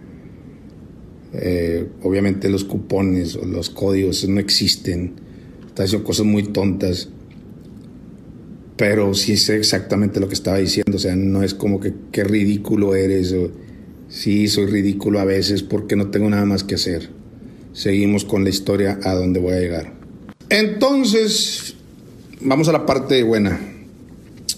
Eh, 1.39 1.87
obviamente 2.03 2.49
los 2.49 2.65
cupones 2.65 3.37
o 3.37 3.45
los 3.45 3.71
códigos 3.71 4.27
no 4.29 4.41
existen. 4.41 5.13
Está 5.67 5.85
haciendo 5.85 6.07
cosas 6.07 6.27
muy 6.27 6.45
tontas. 6.45 7.09
Pero 8.77 9.15
sí 9.15 9.37
sé 9.37 9.57
exactamente 9.57 10.21
lo 10.21 10.29
que 10.29 10.35
estaba 10.35 10.59
diciendo. 10.59 10.97
O 10.97 10.99
sea, 10.99 11.17
no 11.17 11.43
es 11.43 11.55
como 11.55 11.81
que 11.81 11.93
qué 12.13 12.25
ridículo 12.25 12.95
eres. 12.95 13.35
Sí, 14.09 14.49
soy 14.49 14.67
ridículo 14.67 15.21
a 15.21 15.25
veces 15.25 15.63
porque 15.63 15.97
no 15.97 16.11
tengo 16.11 16.31
nada 16.31 16.45
más 16.45 16.65
que 16.65 16.77
hacer. 16.77 17.11
Seguimos 17.73 18.25
con 18.25 18.45
la 18.45 18.51
historia 18.51 18.99
a 19.03 19.15
donde 19.15 19.41
voy 19.41 19.53
a 19.53 19.61
llegar. 19.61 19.93
Entonces, 20.49 21.75
vamos 22.41 22.69
a 22.69 22.73
la 22.73 22.87
parte 22.87 23.23
buena. 23.23 23.61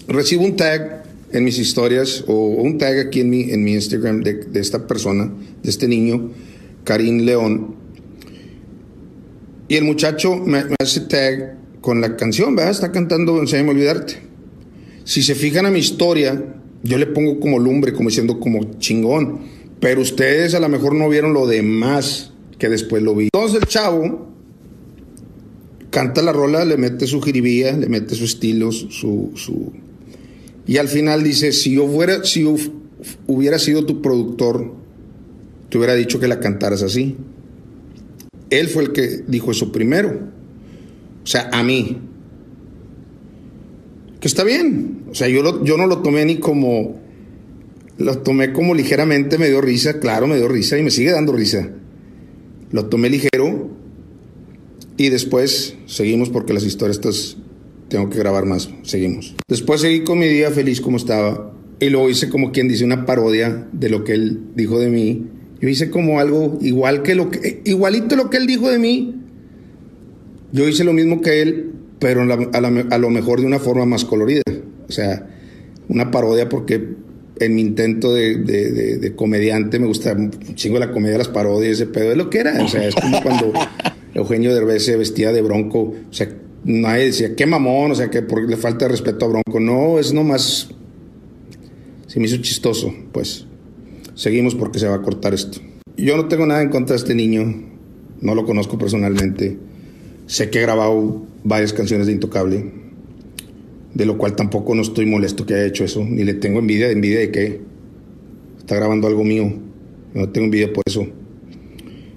Recibo 0.07 0.43
un 0.43 0.55
tag 0.55 1.03
en 1.31 1.43
mis 1.43 1.59
historias 1.59 2.23
o 2.27 2.33
un 2.33 2.77
tag 2.77 2.97
aquí 2.99 3.21
en 3.21 3.29
mi, 3.29 3.51
en 3.51 3.63
mi 3.63 3.73
Instagram 3.73 4.21
de 4.21 4.59
esta 4.59 4.87
persona, 4.87 5.31
de 5.61 5.69
este 5.69 5.87
niño, 5.87 6.31
Karim 6.83 7.19
León. 7.21 7.75
Y 9.67 9.75
el 9.75 9.83
muchacho 9.83 10.35
me, 10.35 10.63
hace 10.79 11.01
tag 11.01 11.57
con 11.81 12.01
la 12.01 12.17
canción, 12.17 12.55
¿verdad? 12.55 12.71
Está 12.71 12.91
cantando 12.91 13.39
Enséñame 13.39 13.69
a 13.69 13.73
olvidarte. 13.73 14.17
Si 15.03 15.21
se 15.21 15.35
fijan 15.35 15.65
a 15.65 15.71
mi 15.71 15.79
historia, 15.79 16.55
yo 16.83 16.97
le 16.97 17.07
pongo 17.07 17.39
como 17.39 17.59
lumbre, 17.59 17.93
como 17.93 18.09
diciendo 18.09 18.39
como 18.39 18.79
chingón. 18.79 19.39
Pero 19.79 20.01
ustedes 20.01 20.53
a 20.55 20.59
lo 20.59 20.69
mejor 20.69 20.95
no 20.95 21.07
vieron 21.09 21.33
lo 21.33 21.47
demás 21.47 22.33
que 22.57 22.69
después 22.69 23.01
lo 23.01 23.15
vi. 23.15 23.25
Entonces 23.25 23.61
el 23.61 23.67
chavo 23.67 24.27
canta 25.89 26.21
la 26.21 26.33
rola, 26.33 26.65
le 26.65 26.77
mete 26.77 27.07
su 27.07 27.21
jiribía, 27.21 27.71
le 27.71 27.87
mete 27.87 28.15
su 28.15 28.25
estilo, 28.25 28.71
su, 28.71 29.31
su... 29.35 29.71
Y 30.67 30.77
al 30.77 30.87
final 30.87 31.23
dice, 31.23 31.51
si 31.51 31.75
yo 31.75 31.87
fuera, 31.87 32.23
si 32.23 32.43
yo 32.43 32.55
hubiera 33.27 33.57
sido 33.57 33.85
tu 33.85 34.01
productor, 34.01 34.73
te 35.69 35.77
hubiera 35.77 35.95
dicho 35.95 36.19
que 36.19 36.27
la 36.27 36.39
cantaras 36.39 36.81
así. 36.81 37.15
Él 38.49 38.67
fue 38.67 38.83
el 38.83 38.91
que 38.91 39.23
dijo 39.27 39.51
eso 39.51 39.71
primero. 39.71 40.19
O 41.23 41.27
sea, 41.27 41.49
a 41.51 41.63
mí. 41.63 42.01
Que 44.19 44.27
está 44.27 44.43
bien. 44.43 45.03
O 45.11 45.15
sea, 45.15 45.27
yo, 45.27 45.63
yo 45.63 45.77
no 45.77 45.87
lo 45.87 45.99
tomé 45.99 46.25
ni 46.25 46.37
como... 46.37 46.99
Lo 47.97 48.19
tomé 48.19 48.53
como 48.53 48.73
ligeramente, 48.73 49.37
me 49.37 49.49
dio 49.49 49.59
risa, 49.59 49.99
claro, 49.99 50.25
me 50.25 50.37
dio 50.37 50.47
risa 50.47 50.77
y 50.77 50.83
me 50.83 50.89
sigue 50.89 51.11
dando 51.11 51.33
risa. 51.33 51.69
Lo 52.71 52.85
tomé 52.85 53.09
ligero 53.09 53.69
y 54.95 55.09
después 55.09 55.75
seguimos 55.85 56.29
porque 56.29 56.53
las 56.53 56.63
historias 56.63 56.95
estas 56.95 57.37
tengo 57.89 58.09
que 58.09 58.17
grabar 58.17 58.45
más. 58.45 58.69
Seguimos. 58.83 59.35
Después 59.49 59.81
seguí 59.81 60.05
con 60.05 60.17
mi 60.17 60.27
día 60.27 60.49
feliz 60.49 60.79
como 60.79 60.95
estaba 60.95 61.51
y 61.81 61.89
luego 61.89 62.09
hice 62.09 62.29
como 62.29 62.53
quien 62.53 62.69
dice 62.69 62.85
una 62.85 63.05
parodia 63.05 63.67
de 63.73 63.89
lo 63.89 64.05
que 64.05 64.13
él 64.13 64.43
dijo 64.55 64.79
de 64.79 64.89
mí 64.89 65.27
yo 65.61 65.67
hice 65.67 65.89
como 65.89 66.19
algo 66.19 66.57
igual 66.61 67.03
que 67.03 67.15
lo 67.15 67.29
que, 67.29 67.61
igualito 67.65 68.15
lo 68.15 68.29
que 68.29 68.37
él 68.37 68.47
dijo 68.47 68.69
de 68.69 68.79
mí. 68.79 69.15
Yo 70.51 70.67
hice 70.67 70.83
lo 70.83 70.93
mismo 70.93 71.21
que 71.21 71.41
él, 71.41 71.71
pero 71.99 72.21
a, 72.21 72.97
lo 72.97 73.09
mejor 73.09 73.41
de 73.41 73.45
una 73.45 73.59
forma 73.59 73.85
más 73.85 74.05
colorida. 74.05 74.41
O 74.87 74.91
sea, 74.91 75.27
una 75.89 76.11
parodia 76.11 76.49
porque 76.49 76.81
en 77.39 77.55
mi 77.55 77.61
intento 77.61 78.13
de, 78.13 79.13
comediante 79.15 79.79
me 79.79 79.87
gusta 79.87 80.13
un 80.13 80.31
chingo 80.55 80.79
la 80.79 80.91
comedia, 80.91 81.17
las 81.17 81.27
parodias, 81.27 81.73
ese 81.73 81.87
pedo. 81.87 82.11
Es 82.11 82.17
lo 82.17 82.29
que 82.29 82.39
era. 82.39 82.63
O 82.63 82.67
sea, 82.67 82.87
es 82.87 82.95
como 82.95 83.21
cuando 83.23 83.51
Eugenio 84.13 84.53
Derbez 84.53 84.85
se 84.85 84.95
vestía 84.95 85.33
de 85.33 85.41
bronco. 85.41 85.93
O 86.09 86.13
sea, 86.13 86.29
nadie 86.63 87.07
decía, 87.07 87.35
qué 87.35 87.45
mamón, 87.45 87.91
o 87.91 87.95
sea, 87.95 88.09
que 88.09 88.21
porque 88.21 88.47
le 88.47 88.57
falta 88.57 88.87
respeto 88.87 89.25
a 89.25 89.27
Bronco. 89.27 89.59
No, 89.59 89.99
es 89.99 90.13
nomás. 90.13 90.69
Se 92.07 92.19
me 92.19 92.25
hizo 92.25 92.37
chistoso, 92.37 92.91
pues 93.11 93.45
seguimos 94.19 94.53
porque 94.53 94.79
se 94.79 94.87
va 94.87 94.95
a 94.95 95.01
cortar 95.01 95.33
esto. 95.33 95.61
Yo 95.95 96.17
no 96.17 96.27
tengo 96.27 96.45
nada 96.45 96.61
en 96.61 96.69
contra 96.69 96.93
de 96.93 96.97
este 96.97 97.15
niño, 97.15 97.63
no 98.19 98.35
lo 98.35 98.45
conozco 98.45 98.77
personalmente. 98.77 99.57
Sé 100.27 100.49
que 100.49 100.59
ha 100.59 100.63
grabado 100.63 101.25
varias 101.45 101.71
canciones 101.71 102.05
de 102.05 102.13
Intocable, 102.13 102.69
de 103.93 104.05
lo 104.05 104.17
cual 104.17 104.35
tampoco 104.35 104.75
no 104.75 104.81
estoy 104.81 105.05
molesto 105.05 105.45
que 105.45 105.53
haya 105.53 105.65
hecho 105.65 105.85
eso, 105.85 106.03
ni 106.03 106.25
le 106.25 106.33
tengo 106.33 106.59
envidia, 106.59 106.91
envidia 106.91 107.19
de 107.19 107.31
que 107.31 107.61
está 108.57 108.75
grabando 108.75 109.07
algo 109.07 109.23
mío. 109.23 109.53
No 110.13 110.27
tengo 110.29 110.45
envidia 110.45 110.73
por 110.73 110.83
eso. 110.85 111.07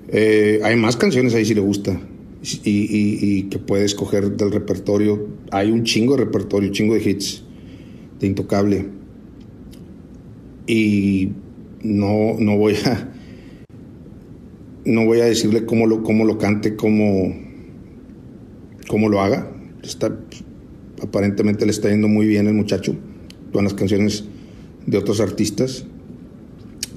Eh, 0.09 0.61
hay 0.65 0.75
más 0.75 0.97
canciones 0.97 1.35
ahí 1.35 1.45
si 1.45 1.55
le 1.55 1.61
gusta 1.61 2.01
y, 2.43 2.59
y, 2.65 3.43
que 3.45 3.59
puede 3.61 3.85
escoger 3.85 4.37
del 4.37 4.51
repertorio. 4.51 5.29
Hay 5.53 5.71
un 5.71 5.85
chingo 5.85 6.17
de 6.17 6.25
repertorio, 6.25 6.69
un 6.69 6.75
chingo 6.75 6.95
de 6.95 7.09
hits 7.09 7.45
de 8.19 8.27
Intocable. 8.27 8.87
Y 10.67 11.31
no, 11.83 12.37
no 12.39 12.57
voy 12.57 12.77
a 12.87 13.13
no 14.85 15.07
voy 15.07 15.21
a 15.21 15.27
decirle 15.27 15.65
cómo 15.65 15.87
lo, 15.87 16.03
cómo 16.03 16.25
lo 16.25 16.39
cante, 16.39 16.77
cómo, 16.77 17.35
cómo 18.89 19.09
lo 19.09 19.21
haga. 19.21 19.51
Está, 19.83 20.17
aparentemente 21.01 21.65
le 21.65 21.71
está 21.73 21.89
yendo 21.89 22.09
muy 22.09 22.27
bien 22.27 22.47
el 22.47 22.55
muchacho 22.55 22.97
con 23.53 23.65
las 23.65 23.75
canciones 23.75 24.25
de 24.87 24.99
otros 24.99 25.21
artistas. 25.21 25.85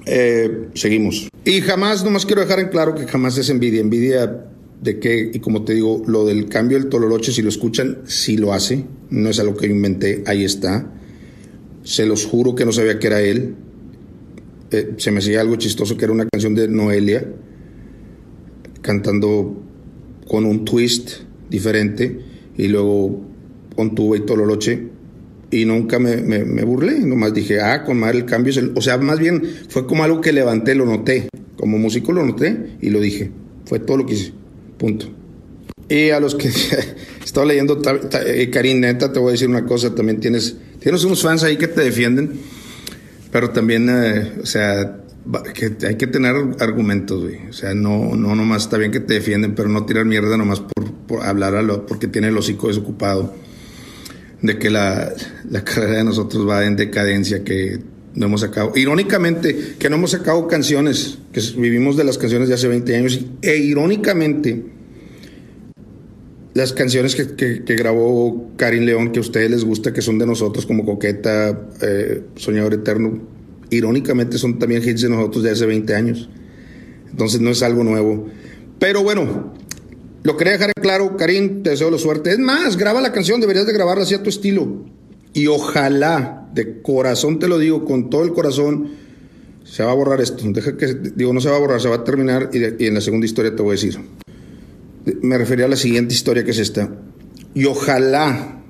Eh, 0.06 0.68
seguimos. 0.74 1.28
Y 1.44 1.60
jamás, 1.60 2.04
nomás 2.04 2.26
quiero 2.26 2.42
dejar 2.42 2.60
en 2.60 2.68
claro 2.68 2.94
que 2.94 3.06
jamás 3.06 3.38
es 3.38 3.50
envidia. 3.50 3.80
Envidia 3.80 4.46
de 4.82 4.98
que, 4.98 5.30
y 5.32 5.38
como 5.40 5.64
te 5.64 5.74
digo, 5.74 6.02
lo 6.06 6.24
del 6.24 6.48
cambio 6.48 6.78
del 6.78 6.88
Tololoche, 6.88 7.32
si 7.32 7.42
lo 7.42 7.48
escuchan, 7.48 7.98
sí 8.06 8.36
lo 8.36 8.52
hace. 8.52 8.84
No 9.10 9.30
es 9.30 9.38
algo 9.38 9.56
que 9.56 9.66
inventé, 9.66 10.22
ahí 10.26 10.44
está. 10.44 10.92
Se 11.84 12.04
los 12.04 12.26
juro 12.26 12.54
que 12.56 12.64
no 12.64 12.72
sabía 12.72 12.98
que 12.98 13.06
era 13.06 13.20
él. 13.20 13.54
Eh, 14.70 14.94
se 14.96 15.10
me 15.10 15.18
hacía 15.18 15.40
algo 15.40 15.56
chistoso 15.56 15.96
que 15.96 16.04
era 16.04 16.12
una 16.12 16.26
canción 16.26 16.54
de 16.54 16.66
Noelia 16.66 17.24
cantando 18.80 19.62
con 20.26 20.44
un 20.44 20.64
twist 20.64 21.10
diferente 21.48 22.20
y 22.56 22.66
luego 22.68 23.20
con 23.76 23.94
tuba 23.94 24.16
y 24.16 24.20
tololoche 24.20 24.88
y 25.50 25.64
nunca 25.64 26.00
me, 26.00 26.16
me, 26.16 26.64
burlé, 26.64 26.98
nomás 26.98 27.32
dije, 27.32 27.60
ah, 27.60 27.84
con 27.84 27.98
madre 27.98 28.18
el 28.18 28.24
cambio 28.24 28.50
es 28.50 28.56
el... 28.56 28.72
O 28.74 28.80
sea, 28.80 28.98
más 28.98 29.20
bien 29.20 29.42
fue 29.68 29.86
como 29.86 30.02
algo 30.02 30.20
que 30.20 30.32
levanté, 30.32 30.74
lo 30.74 30.84
noté, 30.84 31.28
como 31.56 31.78
músico 31.78 32.12
lo 32.12 32.26
noté 32.26 32.76
y 32.80 32.90
lo 32.90 33.00
dije, 33.00 33.30
fue 33.64 33.78
todo 33.78 33.98
lo 33.98 34.06
que 34.06 34.14
hice, 34.14 34.32
punto. 34.76 35.06
Y 35.88 36.10
a 36.10 36.18
los 36.18 36.34
que 36.34 36.48
estaba 37.24 37.46
leyendo, 37.46 37.80
eh, 38.26 38.50
Karin, 38.50 38.80
neta, 38.80 39.12
te 39.12 39.20
voy 39.20 39.28
a 39.28 39.32
decir 39.32 39.48
una 39.48 39.64
cosa, 39.64 39.94
también 39.94 40.18
tienes, 40.18 40.56
tienes 40.80 41.04
unos 41.04 41.22
fans 41.22 41.44
ahí 41.44 41.56
que 41.56 41.68
te 41.68 41.80
defienden 41.80 42.40
pero 43.36 43.50
también, 43.50 43.86
eh, 43.90 44.32
o 44.42 44.46
sea, 44.46 44.96
que 45.52 45.86
hay 45.86 45.96
que 45.96 46.06
tener 46.06 46.34
argumentos, 46.58 47.22
güey. 47.22 47.48
O 47.50 47.52
sea, 47.52 47.74
no, 47.74 48.16
no 48.16 48.34
nomás 48.34 48.62
está 48.62 48.78
bien 48.78 48.90
que 48.90 49.00
te 49.00 49.12
defienden, 49.12 49.54
pero 49.54 49.68
no 49.68 49.84
tirar 49.84 50.06
mierda 50.06 50.38
nomás 50.38 50.60
por, 50.60 50.90
por 51.06 51.22
hablar 51.22 51.54
a 51.54 51.60
lo, 51.60 51.84
porque 51.84 52.06
tiene 52.06 52.28
el 52.28 52.38
hocico 52.38 52.68
desocupado. 52.68 53.34
De 54.40 54.58
que 54.58 54.70
la, 54.70 55.12
la 55.50 55.62
carrera 55.64 55.98
de 55.98 56.04
nosotros 56.04 56.48
va 56.48 56.64
en 56.64 56.76
decadencia, 56.76 57.44
que 57.44 57.78
no 58.14 58.24
hemos 58.24 58.40
sacado. 58.40 58.72
Irónicamente, 58.74 59.74
que 59.78 59.90
no 59.90 59.96
hemos 59.96 60.12
sacado 60.12 60.48
canciones, 60.48 61.18
que 61.30 61.42
vivimos 61.58 61.98
de 61.98 62.04
las 62.04 62.16
canciones 62.16 62.48
de 62.48 62.54
hace 62.54 62.68
20 62.68 62.96
años, 62.96 63.20
e 63.42 63.54
irónicamente, 63.58 64.64
las 66.56 66.72
canciones 66.72 67.14
que, 67.14 67.64
que, 67.64 67.76
grabó 67.76 68.50
Karin 68.56 68.86
León, 68.86 69.12
que 69.12 69.18
a 69.18 69.20
ustedes 69.20 69.50
les 69.50 69.62
gusta, 69.62 69.92
que 69.92 70.00
son 70.00 70.18
de 70.18 70.24
nosotros, 70.24 70.64
como 70.64 70.86
Coqueta, 70.86 71.68
eh, 71.82 72.22
Soñador 72.36 72.72
Eterno, 72.72 73.20
irónicamente 73.68 74.38
son 74.38 74.58
también 74.58 74.82
hits 74.82 75.02
de 75.02 75.10
nosotros 75.10 75.44
de 75.44 75.50
hace 75.50 75.66
20 75.66 75.94
años. 75.94 76.30
Entonces 77.10 77.42
no 77.42 77.50
es 77.50 77.62
algo 77.62 77.84
nuevo. 77.84 78.28
Pero 78.78 79.02
bueno, 79.02 79.52
lo 80.22 80.36
quería 80.38 80.54
dejar 80.54 80.72
claro, 80.80 81.18
Karin, 81.18 81.62
te 81.62 81.70
deseo 81.70 81.90
la 81.90 81.98
suerte. 81.98 82.30
Es 82.30 82.38
más, 82.38 82.78
graba 82.78 83.02
la 83.02 83.12
canción, 83.12 83.38
deberías 83.38 83.66
de 83.66 83.74
grabarla 83.74 84.04
así 84.04 84.14
a 84.14 84.22
tu 84.22 84.30
estilo. 84.30 84.82
Y 85.34 85.48
ojalá, 85.48 86.48
de 86.54 86.80
corazón 86.80 87.38
te 87.38 87.48
lo 87.48 87.58
digo, 87.58 87.84
con 87.84 88.08
todo 88.08 88.24
el 88.24 88.32
corazón, 88.32 88.92
se 89.62 89.82
va 89.82 89.90
a 89.90 89.94
borrar 89.94 90.22
esto. 90.22 90.42
Deja 90.46 90.74
que, 90.78 90.86
digo, 91.14 91.34
no 91.34 91.40
se 91.42 91.50
va 91.50 91.56
a 91.56 91.60
borrar, 91.60 91.82
se 91.82 91.90
va 91.90 91.96
a 91.96 92.04
terminar 92.04 92.48
y 92.50 92.86
en 92.86 92.94
la 92.94 93.02
segunda 93.02 93.26
historia 93.26 93.54
te 93.54 93.60
voy 93.60 93.72
a 93.72 93.74
decir 93.74 93.98
me 95.22 95.38
refería 95.38 95.66
a 95.66 95.68
la 95.68 95.76
siguiente 95.76 96.14
historia 96.14 96.44
que 96.44 96.50
es 96.50 96.58
esta. 96.58 96.90
Y 97.54 97.64
ojalá 97.64 98.62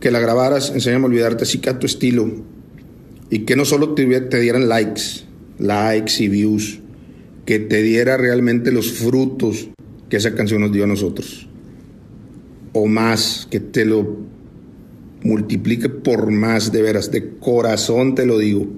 que 0.00 0.10
la 0.10 0.20
grabaras, 0.20 0.70
enséñame 0.70 1.04
a 1.04 1.08
olvidarte 1.08 1.44
así 1.44 1.58
que 1.58 1.70
a 1.70 1.78
tu 1.78 1.86
estilo. 1.86 2.30
Y 3.30 3.40
que 3.40 3.56
no 3.56 3.64
solo 3.64 3.94
te, 3.94 4.06
te 4.20 4.40
dieran 4.40 4.68
likes, 4.68 5.24
likes 5.58 6.22
y 6.22 6.28
views, 6.28 6.80
que 7.44 7.58
te 7.58 7.82
diera 7.82 8.16
realmente 8.16 8.72
los 8.72 8.92
frutos 8.92 9.68
que 10.08 10.16
esa 10.16 10.34
canción 10.34 10.62
nos 10.62 10.72
dio 10.72 10.84
a 10.84 10.86
nosotros. 10.86 11.48
O 12.72 12.86
más, 12.86 13.46
que 13.50 13.60
te 13.60 13.84
lo 13.84 14.16
multiplique 15.22 15.88
por 15.88 16.30
más, 16.30 16.72
de 16.72 16.80
veras, 16.80 17.10
de 17.10 17.36
corazón 17.38 18.14
te 18.14 18.24
lo 18.24 18.38
digo 18.38 18.68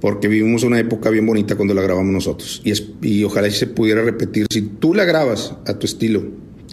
porque 0.00 0.28
vivimos 0.28 0.62
una 0.62 0.78
época 0.78 1.10
bien 1.10 1.26
bonita 1.26 1.56
cuando 1.56 1.74
la 1.74 1.82
grabamos 1.82 2.12
nosotros. 2.12 2.62
Y, 2.64 2.72
y 3.06 3.24
ojalá 3.24 3.50
se 3.50 3.66
pudiera 3.66 4.02
repetir, 4.02 4.46
si 4.50 4.62
tú 4.62 4.94
la 4.94 5.04
grabas 5.04 5.54
a 5.66 5.78
tu 5.78 5.86
estilo, 5.86 6.22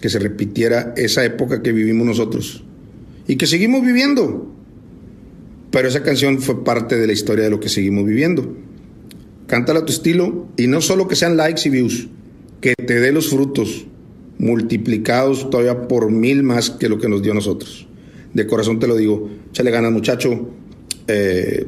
que 0.00 0.08
se 0.08 0.18
repitiera 0.18 0.94
esa 0.96 1.24
época 1.24 1.62
que 1.62 1.72
vivimos 1.72 2.06
nosotros 2.06 2.64
y 3.26 3.36
que 3.36 3.46
seguimos 3.46 3.82
viviendo. 3.82 4.54
Pero 5.70 5.88
esa 5.88 6.02
canción 6.02 6.40
fue 6.40 6.64
parte 6.64 6.96
de 6.96 7.06
la 7.06 7.12
historia 7.12 7.44
de 7.44 7.50
lo 7.50 7.60
que 7.60 7.68
seguimos 7.68 8.06
viviendo. 8.06 8.56
cántala 9.46 9.80
a 9.80 9.84
tu 9.84 9.92
estilo 9.92 10.46
y 10.56 10.66
no 10.66 10.80
solo 10.80 11.08
que 11.08 11.16
sean 11.16 11.36
likes 11.36 11.62
y 11.66 11.70
views, 11.70 12.08
que 12.60 12.74
te 12.74 13.00
dé 13.00 13.12
los 13.12 13.28
frutos 13.28 13.86
multiplicados 14.38 15.50
todavía 15.50 15.88
por 15.88 16.10
mil 16.10 16.42
más 16.42 16.70
que 16.70 16.88
lo 16.88 16.98
que 16.98 17.08
nos 17.08 17.22
dio 17.22 17.32
a 17.32 17.34
nosotros. 17.34 17.86
De 18.34 18.46
corazón 18.46 18.78
te 18.78 18.86
lo 18.86 18.94
digo, 18.94 19.28
échale 19.50 19.70
ganas 19.70 19.90
muchacho, 19.90 20.50
eh, 21.06 21.66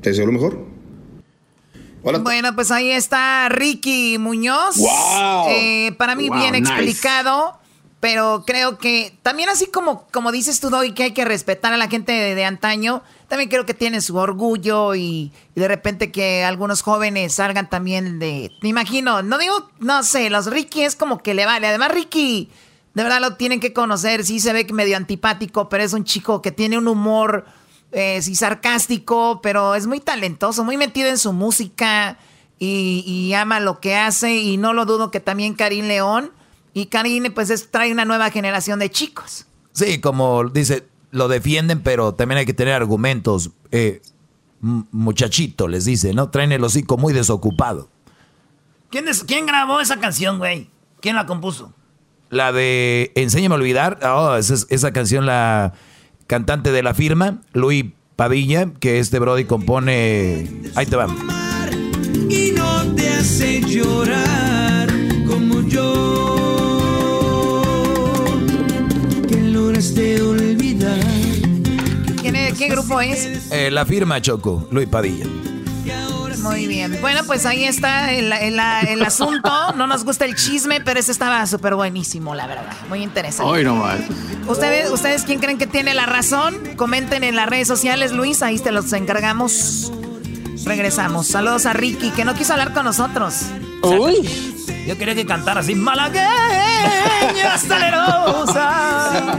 te 0.00 0.10
deseo 0.10 0.26
lo 0.26 0.32
mejor. 0.32 0.76
Bueno, 2.22 2.54
pues 2.54 2.70
ahí 2.70 2.90
está 2.90 3.48
Ricky 3.48 4.16
Muñoz. 4.18 4.76
Eh, 5.48 5.92
para 5.98 6.14
mí 6.14 6.30
bien 6.30 6.54
explicado, 6.54 7.58
pero 7.98 8.44
creo 8.46 8.78
que 8.78 9.18
también 9.22 9.48
así 9.48 9.66
como, 9.66 10.06
como 10.12 10.30
dices 10.30 10.60
tú, 10.60 10.70
Doy, 10.70 10.92
que 10.92 11.02
hay 11.02 11.12
que 11.12 11.24
respetar 11.24 11.72
a 11.72 11.76
la 11.76 11.88
gente 11.88 12.12
de, 12.12 12.44
antaño, 12.44 13.02
también 13.26 13.50
creo 13.50 13.66
que 13.66 13.74
tiene 13.74 14.00
su 14.00 14.16
orgullo 14.16 14.94
y, 14.94 15.32
de 15.56 15.66
repente 15.66 16.12
que 16.12 16.44
algunos 16.44 16.82
jóvenes 16.82 17.34
salgan 17.34 17.68
también 17.68 18.20
de... 18.20 18.52
Me 18.62 18.68
imagino, 18.68 19.22
no 19.22 19.36
digo, 19.38 19.68
no 19.80 20.04
sé, 20.04 20.30
los 20.30 20.46
Ricky 20.46 20.82
es 20.82 20.94
como 20.94 21.18
que 21.18 21.34
le 21.34 21.44
vale. 21.44 21.66
Además, 21.66 21.90
Ricky, 21.90 22.50
de 22.94 23.02
verdad 23.02 23.20
lo 23.20 23.34
tienen 23.34 23.58
que 23.58 23.72
conocer, 23.72 24.24
sí 24.24 24.38
se 24.38 24.52
ve 24.52 24.64
medio 24.72 24.96
antipático, 24.96 25.68
pero 25.68 25.82
es 25.82 25.92
un 25.92 26.04
chico 26.04 26.40
que 26.40 26.52
tiene 26.52 26.78
un 26.78 26.86
humor 26.86 27.46
eh, 27.96 28.20
sí 28.20 28.34
sarcástico, 28.34 29.40
pero 29.42 29.74
es 29.74 29.86
muy 29.86 30.00
talentoso, 30.00 30.64
muy 30.64 30.76
metido 30.76 31.08
en 31.08 31.16
su 31.16 31.32
música 31.32 32.18
y, 32.58 33.32
ama 33.32 33.58
lo 33.58 33.80
que 33.80 33.96
hace 33.96 34.36
y 34.36 34.58
no 34.58 34.74
lo 34.74 34.84
dudo 34.84 35.10
que 35.10 35.18
también 35.18 35.54
Karim 35.54 35.86
León 35.86 36.30
y 36.74 36.86
Karim 36.86 37.32
pues 37.32 37.70
trae 37.70 37.90
una 37.90 38.04
nueva 38.04 38.30
generación 38.30 38.80
de 38.80 38.90
chicos. 38.90 39.46
Sí, 39.72 39.98
como 39.98 40.44
dice, 40.44 40.86
lo 41.10 41.26
defienden, 41.28 41.80
pero 41.82 42.12
también 42.12 42.36
hay 42.36 42.44
que 42.44 42.52
tener 42.52 42.74
argumentos. 42.74 43.52
Eh, 43.70 44.02
muchachito, 44.60 45.66
les 45.66 45.86
dice, 45.86 46.12
¿no? 46.12 46.28
Traen 46.28 46.52
el 46.52 46.62
hocico 46.64 46.98
muy 46.98 47.14
desocupado. 47.14 47.88
¿Quién, 48.90 49.08
es, 49.08 49.24
¿Quién 49.24 49.46
grabó 49.46 49.80
esa 49.80 49.98
canción, 50.00 50.36
güey? 50.36 50.68
¿Quién 51.00 51.16
la 51.16 51.24
compuso? 51.24 51.72
La 52.28 52.52
de 52.52 53.12
Enséñame 53.14 53.54
a 53.54 53.58
olvidar. 53.58 54.00
Oh, 54.02 54.36
esa 54.36 54.92
canción 54.92 55.24
la 55.24 55.72
cantante 56.26 56.72
de 56.72 56.82
la 56.82 56.94
firma, 56.94 57.42
Luis 57.52 57.86
Padilla, 58.16 58.70
que 58.80 58.98
este 58.98 59.18
Brody 59.18 59.44
compone. 59.44 60.48
Ahí 60.74 60.86
te 60.86 60.96
va. 60.96 61.06
Y 62.28 62.52
no 62.52 62.94
te 62.94 63.08
hace 63.08 63.60
llorar 63.60 64.88
como 65.26 65.62
yo. 65.62 65.92
Que 69.28 69.40
lograste 69.40 70.20
olvidar. 70.22 71.00
¿Qué 72.56 72.68
grupo 72.68 73.00
es? 73.00 73.50
Eh, 73.52 73.70
la 73.70 73.84
firma 73.84 74.20
Choco, 74.22 74.66
Luis 74.70 74.88
Padilla. 74.88 75.26
Muy 76.46 76.66
bien. 76.66 76.98
Bueno, 77.00 77.22
pues 77.26 77.44
ahí 77.46 77.64
está 77.64 78.12
el, 78.12 78.30
asunto. 79.02 79.50
No 79.76 79.86
nos 79.86 80.04
gusta 80.04 80.24
el 80.24 80.34
chisme, 80.34 80.80
pero 80.80 81.00
ese 81.00 81.12
estaba 81.12 81.46
súper 81.46 81.74
buenísimo, 81.74 82.34
la 82.34 82.46
verdad. 82.46 82.72
Muy 82.88 83.02
interesante. 83.02 83.50
Hoy 83.50 83.64
nomás. 83.64 84.00
¿Ustedes, 84.46 84.90
¿Ustedes 84.90 85.24
quién 85.24 85.40
creen 85.40 85.58
que 85.58 85.66
tiene 85.66 85.94
la 85.94 86.06
razón? 86.06 86.56
Comenten 86.76 87.24
en 87.24 87.36
las 87.36 87.48
redes 87.48 87.68
sociales, 87.68 88.12
Luis. 88.12 88.42
Ahí 88.42 88.58
te 88.58 88.72
los 88.72 88.92
encargamos. 88.92 89.92
Regresamos. 90.64 91.26
Saludos 91.28 91.66
a 91.66 91.72
Ricky, 91.72 92.10
que 92.10 92.24
no 92.24 92.34
quiso 92.34 92.52
hablar 92.52 92.72
con 92.72 92.84
nosotros. 92.84 93.42
Uy. 93.82 94.28
Yo 94.86 94.96
quería 94.96 95.14
que 95.14 95.26
cantara 95.26 95.60
así. 95.60 95.74
Malagueña, 95.74 97.58
salerosa. 97.58 99.38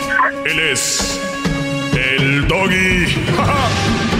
Él 0.45 0.59
es 0.59 1.19
el 1.93 2.47
doggy. 2.47 3.05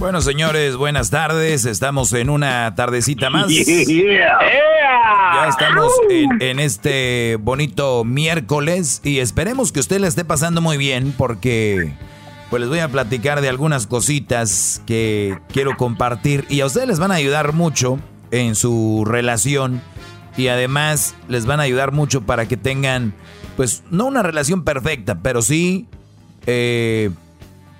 Bueno, 0.00 0.22
señores, 0.22 0.76
buenas 0.76 1.10
tardes. 1.10 1.66
Estamos 1.66 2.14
en 2.14 2.30
una 2.30 2.74
tardecita 2.74 3.28
más. 3.28 3.48
Ya 5.32 5.46
estamos 5.48 5.92
en, 6.40 6.58
este 6.58 7.36
bonito 7.40 8.02
miércoles 8.04 9.00
y 9.04 9.18
esperemos 9.18 9.72
que 9.72 9.80
usted 9.80 10.00
le 10.00 10.06
esté 10.06 10.24
pasando 10.24 10.60
muy 10.60 10.76
bien 10.76 11.14
porque 11.16 11.92
pues 12.48 12.60
les 12.60 12.68
voy 12.68 12.80
a 12.80 12.88
platicar 12.88 13.40
de 13.40 13.48
algunas 13.48 13.86
cositas 13.86 14.82
que 14.86 15.38
quiero 15.52 15.76
compartir 15.76 16.44
y 16.48 16.60
a 16.60 16.66
ustedes 16.66 16.88
les 16.88 16.98
van 16.98 17.12
a 17.12 17.14
ayudar 17.14 17.52
mucho 17.52 17.98
en 18.30 18.54
su 18.54 19.04
relación 19.06 19.80
y 20.36 20.48
además 20.48 21.14
les 21.28 21.46
van 21.46 21.60
a 21.60 21.64
ayudar 21.64 21.92
mucho 21.92 22.22
para 22.22 22.48
que 22.48 22.56
tengan 22.56 23.14
pues 23.60 23.82
no 23.90 24.06
una 24.06 24.22
relación 24.22 24.64
perfecta, 24.64 25.20
pero 25.20 25.42
sí 25.42 25.86
eh, 26.46 27.10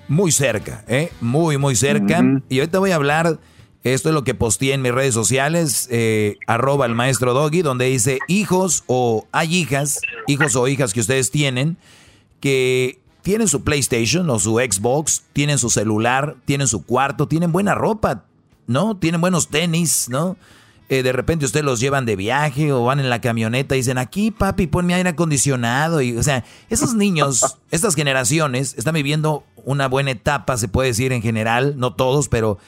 muy 0.08 0.30
cerca, 0.30 0.84
¿eh? 0.86 1.10
Muy, 1.22 1.56
muy 1.56 1.74
cerca. 1.74 2.22
Y 2.50 2.58
ahorita 2.58 2.80
voy 2.80 2.90
a 2.90 2.96
hablar, 2.96 3.38
esto 3.82 4.10
es 4.10 4.14
lo 4.14 4.22
que 4.22 4.34
posteé 4.34 4.74
en 4.74 4.82
mis 4.82 4.92
redes 4.92 5.14
sociales, 5.14 5.88
eh, 5.90 6.36
arroba 6.46 6.84
el 6.84 6.94
maestro 6.94 7.32
Doggy, 7.32 7.62
donde 7.62 7.86
dice 7.86 8.18
hijos 8.28 8.84
o 8.88 9.26
hay 9.32 9.56
hijas, 9.56 10.02
hijos 10.26 10.54
o 10.54 10.68
hijas 10.68 10.92
que 10.92 11.00
ustedes 11.00 11.30
tienen, 11.30 11.78
que 12.40 13.00
tienen 13.22 13.48
su 13.48 13.64
PlayStation 13.64 14.28
o 14.28 14.38
su 14.38 14.56
Xbox, 14.56 15.22
tienen 15.32 15.56
su 15.56 15.70
celular, 15.70 16.36
tienen 16.44 16.68
su 16.68 16.84
cuarto, 16.84 17.26
tienen 17.26 17.52
buena 17.52 17.74
ropa, 17.74 18.24
¿no? 18.66 18.98
Tienen 18.98 19.22
buenos 19.22 19.48
tenis, 19.48 20.10
¿no? 20.10 20.36
Eh, 20.90 21.04
de 21.04 21.12
repente 21.12 21.46
ustedes 21.46 21.64
los 21.64 21.78
llevan 21.78 22.04
de 22.04 22.16
viaje 22.16 22.72
o 22.72 22.82
van 22.82 22.98
en 22.98 23.08
la 23.08 23.20
camioneta 23.20 23.76
y 23.76 23.78
dicen, 23.78 23.96
aquí 23.96 24.32
papi, 24.32 24.66
ponme 24.66 24.94
aire 24.94 25.10
acondicionado. 25.10 26.02
Y, 26.02 26.16
o 26.16 26.22
sea, 26.24 26.44
esos 26.68 26.94
niños, 26.94 27.58
estas 27.70 27.94
generaciones, 27.94 28.74
están 28.76 28.94
viviendo 28.94 29.44
una 29.64 29.86
buena 29.86 30.10
etapa, 30.10 30.56
se 30.56 30.66
puede 30.66 30.88
decir 30.88 31.12
en 31.12 31.22
general, 31.22 31.74
no 31.78 31.94
todos, 31.94 32.26
pero 32.26 32.58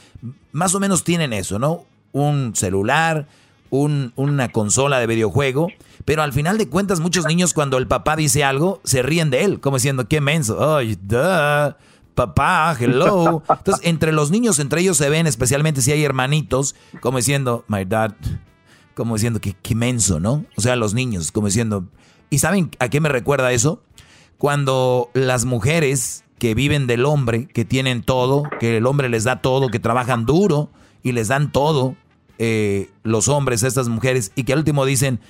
más 0.53 0.73
o 0.77 0.79
menos 0.79 1.03
tienen 1.03 1.33
eso, 1.33 1.59
¿no? 1.59 1.85
Un 2.13 2.55
celular, 2.55 3.27
un, 3.71 4.13
una 4.15 4.53
consola 4.53 5.01
de 5.01 5.09
videojuego, 5.09 5.73
pero 6.05 6.23
al 6.23 6.33
final 6.33 6.59
de 6.59 6.69
cuentas 6.69 7.01
muchos 7.01 7.27
niños 7.27 7.53
cuando 7.53 7.77
el 7.77 7.89
papá 7.89 8.15
dice 8.15 8.45
algo, 8.45 8.81
se 8.85 9.03
ríen 9.03 9.31
de 9.31 9.43
él, 9.43 9.59
como 9.59 9.79
diciendo, 9.79 10.07
qué 10.07 10.21
menso, 10.21 10.77
ay, 10.77 10.97
duh 11.03 11.75
papá, 12.15 12.77
hello. 12.79 13.43
Entonces, 13.49 13.87
entre 13.87 14.13
los 14.13 14.31
niños, 14.31 14.59
entre 14.59 14.81
ellos 14.81 14.97
se 14.97 15.09
ven, 15.09 15.27
especialmente 15.27 15.83
si 15.83 15.93
hay 15.93 16.05
hermanitos, 16.05 16.75
como 17.01 17.19
diciendo, 17.19 17.65
my 17.69 17.85
dad, 17.85 18.15
como 18.95 19.15
diciendo 19.15 19.41
que 19.41 19.55
qué 19.55 19.75
menso, 19.75 20.21
¿no? 20.21 20.45
O 20.57 20.61
sea, 20.61 20.77
los 20.77 20.95
niños, 20.95 21.33
como 21.33 21.47
diciendo, 21.47 21.87
¿y 22.31 22.39
saben 22.39 22.71
a 22.79 22.89
qué 22.89 23.01
me 23.01 23.09
recuerda 23.09 23.53
eso? 23.53 23.83
Cuando 24.39 25.11
las 25.15 25.45
mujeres 25.45 26.25
que 26.39 26.55
viven 26.55 26.87
del 26.87 27.05
hombre, 27.05 27.47
que 27.47 27.65
tienen 27.65 28.03
todo, 28.03 28.43
que 28.59 28.79
el 28.79 28.87
hombre 28.87 29.09
les 29.09 29.25
da 29.25 29.41
todo, 29.41 29.69
que 29.69 29.79
trabajan 29.79 30.27
duro 30.27 30.71
y 31.03 31.13
les 31.13 31.29
dan 31.29 31.53
todo, 31.53 31.95
eh, 32.39 32.91
los 33.05 33.29
hombres, 33.29 33.63
estas 33.63 33.89
mujeres, 33.89 34.33
y 34.35 34.43
que 34.43 34.53
al 34.53 34.59
último 34.59 34.85
dicen, 34.85 35.21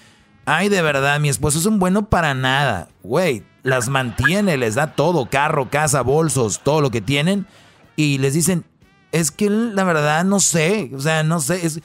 ay, 0.46 0.70
de 0.70 0.80
verdad, 0.80 1.20
mi 1.20 1.28
esposo 1.28 1.58
es 1.58 1.66
un 1.66 1.78
bueno 1.78 2.08
para 2.08 2.32
nada. 2.32 2.88
Güey, 3.02 3.44
las 3.62 3.88
mantiene, 3.88 4.56
les 4.56 4.74
da 4.74 4.94
todo, 4.94 5.26
carro, 5.26 5.70
casa, 5.70 6.02
bolsos, 6.02 6.60
todo 6.62 6.80
lo 6.80 6.90
que 6.90 7.00
tienen, 7.00 7.46
y 7.96 8.18
les 8.18 8.34
dicen, 8.34 8.64
es 9.12 9.30
que 9.30 9.50
la 9.50 9.84
verdad 9.84 10.24
no 10.24 10.40
sé, 10.40 10.90
o 10.94 11.00
sea, 11.00 11.22
no 11.22 11.40
sé, 11.40 11.66
es, 11.66 11.80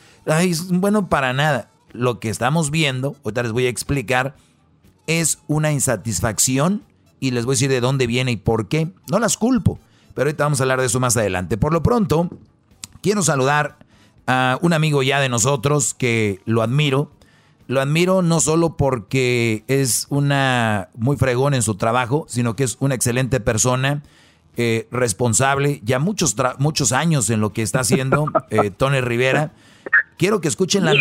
bueno 0.69 1.09
para 1.09 1.33
nada. 1.33 1.69
Lo 1.91 2.19
que 2.19 2.29
estamos 2.29 2.71
viendo, 2.71 3.15
ahorita 3.23 3.43
les 3.43 3.51
voy 3.51 3.65
a 3.65 3.69
explicar, 3.69 4.35
es 5.07 5.39
una 5.47 5.71
insatisfacción 5.71 6.83
y 7.19 7.31
les 7.31 7.45
voy 7.45 7.53
a 7.53 7.55
decir 7.55 7.69
de 7.69 7.81
dónde 7.81 8.07
viene 8.07 8.31
y 8.31 8.37
por 8.37 8.67
qué. 8.67 8.91
No 9.09 9.19
las 9.19 9.37
culpo, 9.37 9.79
pero 10.13 10.27
ahorita 10.27 10.43
vamos 10.43 10.59
a 10.59 10.63
hablar 10.63 10.79
de 10.79 10.87
eso 10.87 10.99
más 10.99 11.17
adelante. 11.17 11.57
Por 11.57 11.73
lo 11.73 11.83
pronto, 11.83 12.29
quiero 13.01 13.23
saludar 13.23 13.77
a 14.25 14.59
un 14.61 14.73
amigo 14.73 15.03
ya 15.03 15.19
de 15.19 15.29
nosotros 15.29 15.93
que 15.93 16.41
lo 16.45 16.61
admiro, 16.61 17.11
lo 17.67 17.81
admiro 17.81 18.21
no 18.21 18.39
solo 18.39 18.77
porque 18.77 19.63
es 19.67 20.07
una 20.09 20.89
muy 20.95 21.17
fregón 21.17 21.53
en 21.53 21.61
su 21.61 21.75
trabajo, 21.75 22.25
sino 22.29 22.55
que 22.55 22.63
es 22.63 22.77
una 22.79 22.95
excelente 22.95 23.39
persona, 23.39 24.03
eh, 24.55 24.87
responsable, 24.89 25.81
ya 25.83 25.99
muchos, 25.99 26.35
muchos 26.59 26.91
años 26.93 27.29
en 27.29 27.41
lo 27.41 27.53
que 27.53 27.61
está 27.61 27.81
haciendo 27.81 28.25
eh, 28.49 28.71
Tony 28.71 29.01
Rivera. 29.01 29.51
Quiero 30.17 30.41
que, 30.41 30.47
escuchen 30.47 30.85
la, 30.85 30.93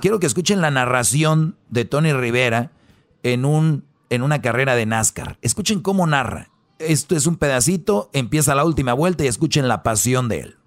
quiero 0.00 0.20
que 0.20 0.26
escuchen 0.26 0.60
la 0.60 0.70
narración 0.70 1.56
de 1.70 1.84
Tony 1.86 2.12
Rivera 2.12 2.70
en, 3.22 3.44
un, 3.44 3.84
en 4.10 4.22
una 4.22 4.42
carrera 4.42 4.76
de 4.76 4.86
NASCAR. 4.86 5.38
Escuchen 5.42 5.80
cómo 5.80 6.06
narra. 6.06 6.50
esto 6.78 7.16
es 7.16 7.26
un 7.26 7.36
pedacito, 7.36 8.10
empieza 8.12 8.54
la 8.54 8.64
última 8.64 8.92
vuelta 8.92 9.24
y 9.24 9.26
escuchen 9.26 9.66
la 9.66 9.82
pasión 9.82 10.28
de 10.28 10.40
él. 10.40 10.59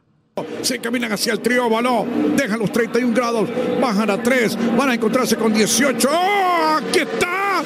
Se 0.64 0.80
caminan 0.80 1.11
hacia 1.11 1.34
el 1.34 1.41
trióbalo, 1.41 2.07
dejan 2.35 2.57
los 2.57 2.72
31 2.72 3.14
grados, 3.14 3.49
bajan 3.80 4.10
a 4.10 4.23
3, 4.23 4.76
van 4.76 4.89
a 4.89 4.93
encontrarse 4.95 5.35
con 5.35 5.53
18. 5.53 6.10
¡Oh! 6.11 6.77
¡Aquí 6.77 6.99
está! 6.99 7.61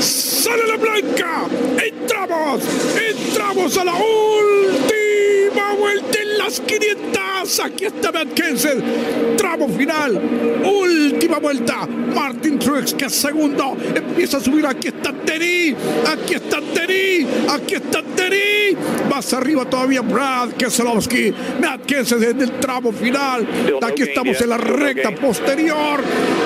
¡Sale 0.00 0.66
la 0.68 0.76
blanca! 0.76 1.44
¡Entramos! 1.84 2.62
¡Entramos 2.96 3.76
a 3.76 3.84
la 3.84 3.92
última 3.92 5.74
vuelta 5.74 6.18
las 6.48 6.60
500! 6.60 7.60
Aquí 7.60 7.84
está 7.84 8.10
Matt 8.10 8.32
Kenseth, 8.32 9.36
tramo 9.36 9.68
final, 9.68 10.18
última 10.64 11.38
vuelta. 11.38 11.86
Martin 11.86 12.58
Truex, 12.58 12.94
que 12.94 13.04
es 13.04 13.14
segundo, 13.14 13.76
empieza 13.94 14.38
a 14.38 14.40
subir. 14.40 14.66
Aquí 14.66 14.88
está 14.88 15.12
Terry, 15.12 15.76
aquí 16.06 16.34
está 16.34 16.60
Terry, 16.72 17.26
aquí 17.50 17.74
está 17.74 18.02
Terry. 18.02 18.76
Más 19.10 19.32
arriba 19.34 19.68
todavía 19.68 20.00
Brad 20.00 20.50
Keselowski, 20.52 21.34
Matt 21.60 21.84
Kenseth 21.84 22.22
en 22.22 22.40
el 22.40 22.50
tramo 22.60 22.92
final. 22.92 23.46
Aquí 23.82 24.04
estamos 24.04 24.40
en 24.40 24.48
la 24.48 24.56
recta 24.56 25.14
posterior. 25.14 26.00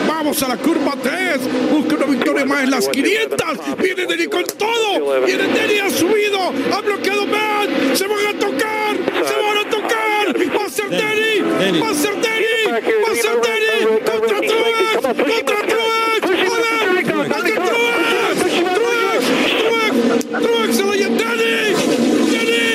Vamos 0.08 0.42
a 0.42 0.48
la 0.48 0.56
curva 0.56 0.94
3. 1.00 1.38
Busca 1.70 1.94
una 1.96 2.06
victoria 2.06 2.44
más 2.44 2.64
en 2.64 2.70
las 2.70 2.88
500. 2.88 3.78
Viene 3.78 4.06
Denny 4.06 4.26
con 4.26 4.44
todo. 4.44 5.24
Viene 5.24 5.44
Denny, 5.46 5.78
ha 5.78 5.90
subido. 5.90 6.38
Ha 6.72 6.80
bloqueado 6.80 7.26
Matt. 7.26 7.94
Se 7.94 8.06
van 8.06 8.26
a 8.26 8.38
tocar. 8.38 8.96
Se 8.96 9.34
van 9.34 9.58
a 9.66 9.70
tocar. 9.70 9.91
Va 10.32 10.64
a 10.64 10.70
ser 10.70 10.88
Denny. 10.88 11.80
Va 11.80 11.90
a 11.90 11.94
ser 11.94 12.14
Denny. 12.14 12.64
Va 12.66 12.78
a 12.78 13.14
ser 13.14 13.36
Denny. 13.42 14.00
Contra 14.00 14.40
Truex. 14.40 14.92
Contra 15.02 15.60
Truex. 15.68 16.20
Truex. 16.22 16.48
Truex. 16.82 17.42
Truex. 19.62 20.42
Truex 20.42 20.76
se 20.76 20.82
lo 20.84 20.92
lleva 20.94 21.16
Denny. 21.16 21.74
Denny. 22.32 22.70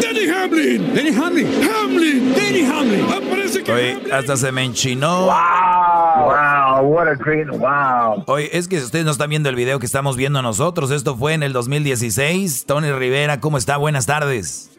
Denny 0.00 0.24
Hamlin. 0.28 0.94
Denny 0.94 1.12
Hamlin. 1.14 1.46
Hamlin. 1.62 2.34
Denny 2.34 2.62
Hamlin. 2.64 3.06
Parece 3.30 3.62
que 3.62 3.72
Oye, 3.72 3.98
hasta 4.12 4.36
se 4.36 4.50
me 4.50 4.64
enchinó. 4.64 5.26
Wow, 5.26 6.82
what 6.82 7.06
a 7.06 7.14
great, 7.14 7.48
wow. 7.48 8.24
Oye, 8.26 8.50
es 8.52 8.66
que 8.66 8.78
ustedes 8.78 9.04
no 9.04 9.12
están 9.12 9.30
viendo 9.30 9.48
el 9.48 9.54
video 9.54 9.78
que 9.78 9.86
estamos 9.86 10.16
viendo 10.16 10.42
nosotros. 10.42 10.90
Esto 10.90 11.16
fue 11.16 11.34
en 11.34 11.44
el 11.44 11.52
2016. 11.52 12.64
Tony 12.66 12.90
Rivera, 12.90 13.38
¿cómo 13.40 13.56
está? 13.56 13.76
Buenas 13.76 14.06
tardes. 14.06 14.70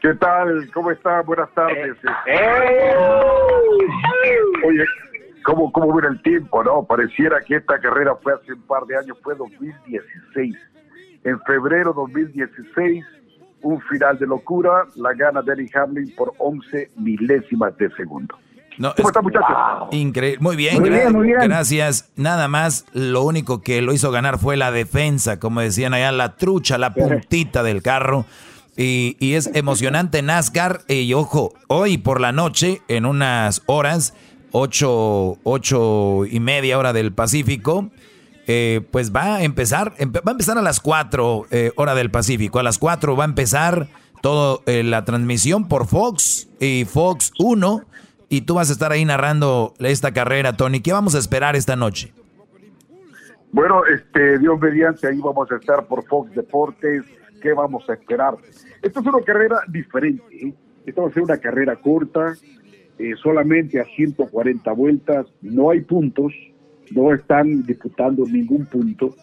¿Qué 0.00 0.14
tal? 0.14 0.70
¿Cómo 0.72 0.90
está? 0.90 1.22
Buenas 1.22 1.50
tardes. 1.54 1.96
Oye, 4.66 4.84
¿cómo, 5.44 5.72
¿cómo 5.72 5.94
ver 5.94 6.06
el 6.06 6.22
tiempo, 6.22 6.62
no? 6.62 6.84
Pareciera 6.84 7.40
que 7.40 7.56
esta 7.56 7.80
carrera 7.80 8.14
fue 8.22 8.32
hace 8.34 8.52
un 8.52 8.62
par 8.62 8.84
de 8.84 8.96
años, 8.96 9.16
fue 9.22 9.34
2016. 9.34 10.54
En 11.24 11.40
febrero 11.42 11.92
2016, 11.94 13.04
un 13.62 13.80
final 13.82 14.18
de 14.18 14.26
locura, 14.26 14.84
la 14.94 15.12
gana 15.14 15.42
Denny 15.42 15.68
Hamlin 15.74 16.14
por 16.16 16.32
11 16.38 16.90
milésimas 16.96 17.76
de 17.76 17.90
segundo. 17.96 18.36
No, 18.78 18.94
¿Cómo 18.94 19.08
es- 19.08 19.10
está, 19.10 19.20
muchachos? 19.22 19.56
Increíble. 19.90 20.38
Muy 20.40 20.54
bien, 20.54 20.78
Muy 20.80 20.88
gra- 20.88 20.94
bien, 21.00 21.12
muy 21.12 21.26
bien. 21.26 21.38
gracias. 21.42 22.12
Nada 22.14 22.46
más, 22.46 22.86
lo 22.92 23.22
único 23.22 23.60
que 23.60 23.82
lo 23.82 23.92
hizo 23.92 24.12
ganar 24.12 24.38
fue 24.38 24.56
la 24.56 24.70
defensa, 24.70 25.40
como 25.40 25.60
decían 25.60 25.94
allá, 25.94 26.12
la 26.12 26.36
trucha, 26.36 26.78
la 26.78 26.94
puntita 26.94 27.64
del 27.64 27.82
carro. 27.82 28.24
Y, 28.78 29.16
y 29.18 29.34
es 29.34 29.50
emocionante 29.54 30.22
NASCAR. 30.22 30.82
Y 30.88 31.12
ojo, 31.12 31.52
hoy 31.66 31.98
por 31.98 32.20
la 32.20 32.30
noche, 32.32 32.80
en 32.88 33.04
unas 33.06 33.62
horas, 33.66 34.14
ocho, 34.52 35.36
ocho 35.42 36.24
y 36.24 36.38
media 36.40 36.78
hora 36.78 36.92
del 36.92 37.12
Pacífico, 37.12 37.90
eh, 38.46 38.80
pues 38.92 39.12
va 39.14 39.34
a 39.36 39.42
empezar, 39.42 39.94
empe- 39.98 40.20
va 40.26 40.30
a 40.30 40.30
empezar 40.30 40.56
a 40.56 40.62
las 40.62 40.78
4 40.80 41.46
eh, 41.50 41.72
hora 41.76 41.94
del 41.96 42.10
Pacífico. 42.12 42.60
A 42.60 42.62
las 42.62 42.78
4 42.78 43.16
va 43.16 43.24
a 43.24 43.26
empezar 43.26 43.88
toda 44.22 44.60
la 44.66 45.04
transmisión 45.04 45.66
por 45.68 45.86
Fox 45.86 46.48
y 46.60 46.84
Fox 46.84 47.32
1. 47.40 47.82
Y 48.30 48.42
tú 48.42 48.54
vas 48.54 48.68
a 48.70 48.72
estar 48.74 48.92
ahí 48.92 49.04
narrando 49.04 49.74
esta 49.80 50.12
carrera, 50.12 50.52
Tony. 50.56 50.80
¿Qué 50.80 50.92
vamos 50.92 51.14
a 51.16 51.18
esperar 51.18 51.56
esta 51.56 51.74
noche? 51.76 52.12
Bueno, 53.50 53.82
este, 53.86 54.38
Dios 54.38 54.60
mediante, 54.60 55.08
ahí 55.08 55.18
vamos 55.18 55.50
a 55.50 55.56
estar 55.56 55.86
por 55.86 56.06
Fox 56.06 56.34
Deportes. 56.34 57.02
¿Qué 57.40 57.52
vamos 57.52 57.88
a 57.88 57.94
esperar? 57.94 58.34
Esta 58.82 59.00
es 59.00 59.06
una 59.06 59.22
carrera 59.22 59.60
diferente. 59.68 60.24
¿eh? 60.30 60.54
Esta 60.86 61.02
va 61.02 61.08
a 61.08 61.12
ser 61.12 61.22
una 61.22 61.38
carrera 61.38 61.76
corta, 61.76 62.34
eh, 62.98 63.12
solamente 63.22 63.80
a 63.80 63.84
140 63.84 64.72
vueltas. 64.72 65.26
No 65.42 65.70
hay 65.70 65.82
puntos, 65.82 66.32
no 66.90 67.12
están 67.14 67.64
disputando 67.64 68.24
ningún 68.24 68.66
punto, 68.66 69.14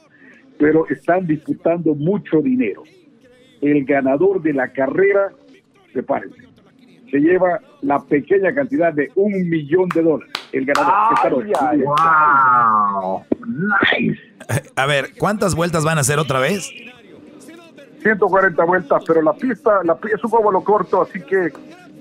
pero 0.57 0.87
están 0.87 1.27
disputando 1.27 1.95
mucho 1.95 2.41
dinero. 2.41 2.83
El 3.61 3.83
ganador 3.85 4.41
de 4.41 4.53
la 4.53 4.71
carrera, 4.71 5.31
prepárense, 5.91 6.43
se 7.09 7.19
lleva 7.19 7.59
la 7.81 8.03
pequeña 8.03 8.53
cantidad 8.53 8.93
de 8.93 9.11
un 9.15 9.49
millón 9.49 9.89
de 9.89 10.01
dólares. 10.03 10.33
El 10.51 10.65
ganador. 10.65 10.93
esta 11.15 11.29
noche. 11.29 11.83
wow, 11.83 13.23
nice. 13.45 14.21
A 14.75 14.85
ver, 14.85 15.11
¿cuántas 15.17 15.55
vueltas 15.55 15.83
van 15.83 15.97
a 15.97 16.01
hacer 16.01 16.19
otra 16.19 16.39
vez? 16.39 16.71
140 18.05 18.63
vueltas, 18.65 19.03
pero 19.07 19.19
la 19.23 19.33
pista, 19.33 19.81
la, 19.83 19.97
es 20.13 20.23
un 20.23 20.31
óvalo 20.31 20.63
corto, 20.63 21.01
así 21.01 21.19
que 21.21 21.51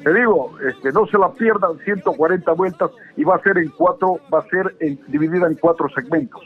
te 0.03 0.13
digo, 0.13 0.55
este, 0.69 0.93
no 0.93 1.07
se 1.07 1.17
la 1.17 1.33
pierdan 1.33 1.79
140 1.83 2.53
vueltas 2.53 2.91
y 3.17 3.25
va 3.25 3.37
a 3.37 3.41
ser 3.41 3.57
en 3.57 3.71
cuatro, 3.71 4.21
va 4.33 4.41
a 4.41 4.49
ser 4.51 4.77
dividida 5.09 5.47
en 5.47 5.55
cuatro 5.55 5.89
segmentos. 5.95 6.43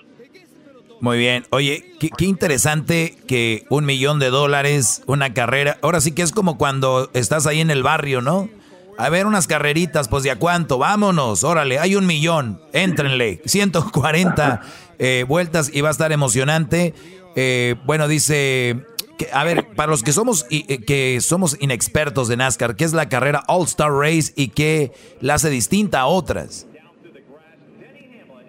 Muy 1.00 1.18
bien. 1.18 1.44
Oye, 1.50 1.92
qué, 1.98 2.24
interesante 2.24 3.16
que 3.26 3.64
un 3.68 3.84
millón 3.84 4.20
de 4.20 4.30
dólares, 4.30 5.02
una 5.06 5.34
carrera. 5.34 5.76
Ahora 5.82 6.00
sí 6.00 6.12
que 6.12 6.22
es 6.22 6.30
como 6.30 6.56
cuando 6.56 7.10
estás 7.12 7.48
ahí 7.48 7.60
en 7.60 7.72
el 7.72 7.82
barrio, 7.82 8.20
¿no? 8.20 8.48
A 8.96 9.08
ver, 9.10 9.26
unas 9.26 9.48
carreritas, 9.48 10.06
pues 10.06 10.22
de 10.22 10.30
a 10.30 10.36
cuánto, 10.36 10.78
vámonos, 10.78 11.42
órale, 11.42 11.80
hay 11.80 11.96
un 11.96 12.06
millón, 12.06 12.60
éntrenle, 12.72 13.40
140 13.44 14.60
eh, 14.98 15.24
vueltas 15.26 15.70
y 15.72 15.80
va 15.80 15.88
a 15.88 15.92
estar 15.92 16.12
emocionante. 16.12 16.94
Eh, 17.36 17.76
bueno, 17.84 18.08
dice, 18.08 18.84
a 19.32 19.44
ver, 19.44 19.66
para 19.74 19.90
los 19.90 20.02
que 20.02 20.12
somos, 20.12 20.46
eh, 20.50 20.84
que 20.84 21.20
somos 21.20 21.60
inexpertos 21.60 22.28
de 22.28 22.36
NASCAR, 22.36 22.76
¿qué 22.76 22.84
es 22.84 22.92
la 22.92 23.08
carrera 23.08 23.42
All 23.48 23.64
Star 23.64 23.92
Race 23.92 24.32
y 24.36 24.48
qué 24.50 24.92
la 25.20 25.34
hace 25.34 25.50
distinta 25.50 26.00
a 26.00 26.06
otras? 26.06 26.68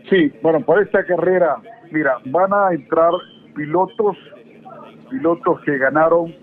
Sí, 0.09 0.33
bueno, 0.41 0.61
para 0.65 0.81
esta 0.81 1.05
carrera, 1.05 1.57
mira, 1.91 2.17
van 2.25 2.51
a 2.53 2.73
entrar 2.73 3.11
pilotos, 3.55 4.17
pilotos 5.09 5.61
que 5.65 5.77
ganaron 5.77 6.35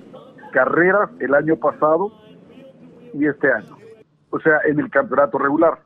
carreras 0.52 1.10
el 1.20 1.34
año 1.34 1.56
pasado 1.56 2.12
y 3.12 3.26
este 3.26 3.50
año, 3.52 3.76
o 4.30 4.38
sea, 4.40 4.60
en 4.66 4.78
el 4.78 4.90
campeonato 4.90 5.38
regular. 5.38 5.78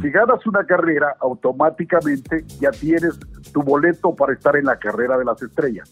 Si 0.00 0.10
ganas 0.10 0.46
una 0.46 0.64
carrera, 0.64 1.16
automáticamente 1.18 2.44
ya 2.60 2.70
tienes 2.70 3.18
tu 3.52 3.62
boleto 3.62 4.14
para 4.14 4.34
estar 4.34 4.54
en 4.54 4.66
la 4.66 4.78
carrera 4.78 5.16
de 5.16 5.24
las 5.24 5.42
estrellas. 5.42 5.90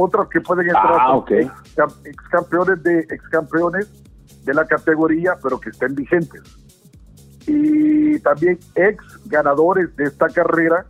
Otros 0.00 0.28
que 0.28 0.40
pueden 0.40 0.66
entrar 0.66 0.86
Ah, 1.00 1.06
son 1.08 1.16
ok. 1.18 1.30
ex, 1.32 1.50
ex 2.04 2.22
campeones 2.30 2.82
de 2.82 3.00
ex 3.00 3.28
campeones 3.30 3.88
de 4.44 4.54
la 4.54 4.64
categoría, 4.66 5.34
pero 5.42 5.58
que 5.58 5.70
estén 5.70 5.94
vigentes 5.94 6.42
y 7.48 8.18
también 8.20 8.58
ex 8.74 9.02
ganadores 9.26 9.94
de 9.96 10.04
esta 10.04 10.28
carrera 10.28 10.86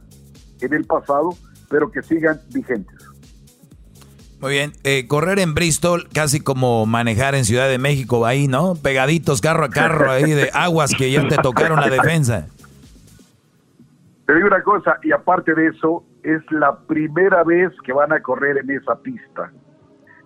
en 0.60 0.74
el 0.74 0.85
pasado, 0.85 1.30
pero 1.70 1.90
que 1.90 2.02
sigan 2.02 2.40
vigentes. 2.52 2.97
Muy 4.40 4.52
bien, 4.52 4.72
eh, 4.85 5.06
correr 5.09 5.39
en 5.40 5.55
Bristol 5.55 6.09
casi 6.12 6.40
como 6.40 6.86
manejar 6.86 7.35
en 7.35 7.44
Ciudad 7.44 7.68
de 7.68 7.78
México, 7.78 8.24
ahí, 8.26 8.47
¿no? 8.47 8.74
Pegaditos 8.74 9.40
carro 9.40 9.64
a 9.64 9.70
carro, 9.70 10.10
ahí 10.10 10.30
de 10.30 10.51
aguas 10.52 10.94
que 10.97 11.10
ya 11.10 11.26
te 11.26 11.36
tocaron 11.36 11.80
la 11.80 11.89
defensa. 11.89 12.47
Te 14.26 14.35
digo 14.35 14.47
una 14.47 14.62
cosa, 14.62 14.98
y 15.02 15.10
aparte 15.10 15.55
de 15.55 15.68
eso, 15.68 16.05
es 16.29 16.43
la 16.53 16.77
primera 16.77 17.43
vez 17.43 17.73
que 17.83 17.93
van 17.93 18.13
a 18.13 18.21
correr 18.21 18.59
en 18.59 18.71
esa 18.71 18.95
pista. 18.97 19.51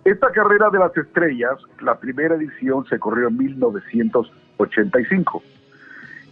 Esta 0.03 0.31
carrera 0.31 0.69
de 0.69 0.79
las 0.79 0.95
estrellas, 0.97 1.57
la 1.79 1.97
primera 1.97 2.35
edición 2.35 2.85
se 2.87 2.99
corrió 2.99 3.29
en 3.29 3.37
1985. 3.37 5.41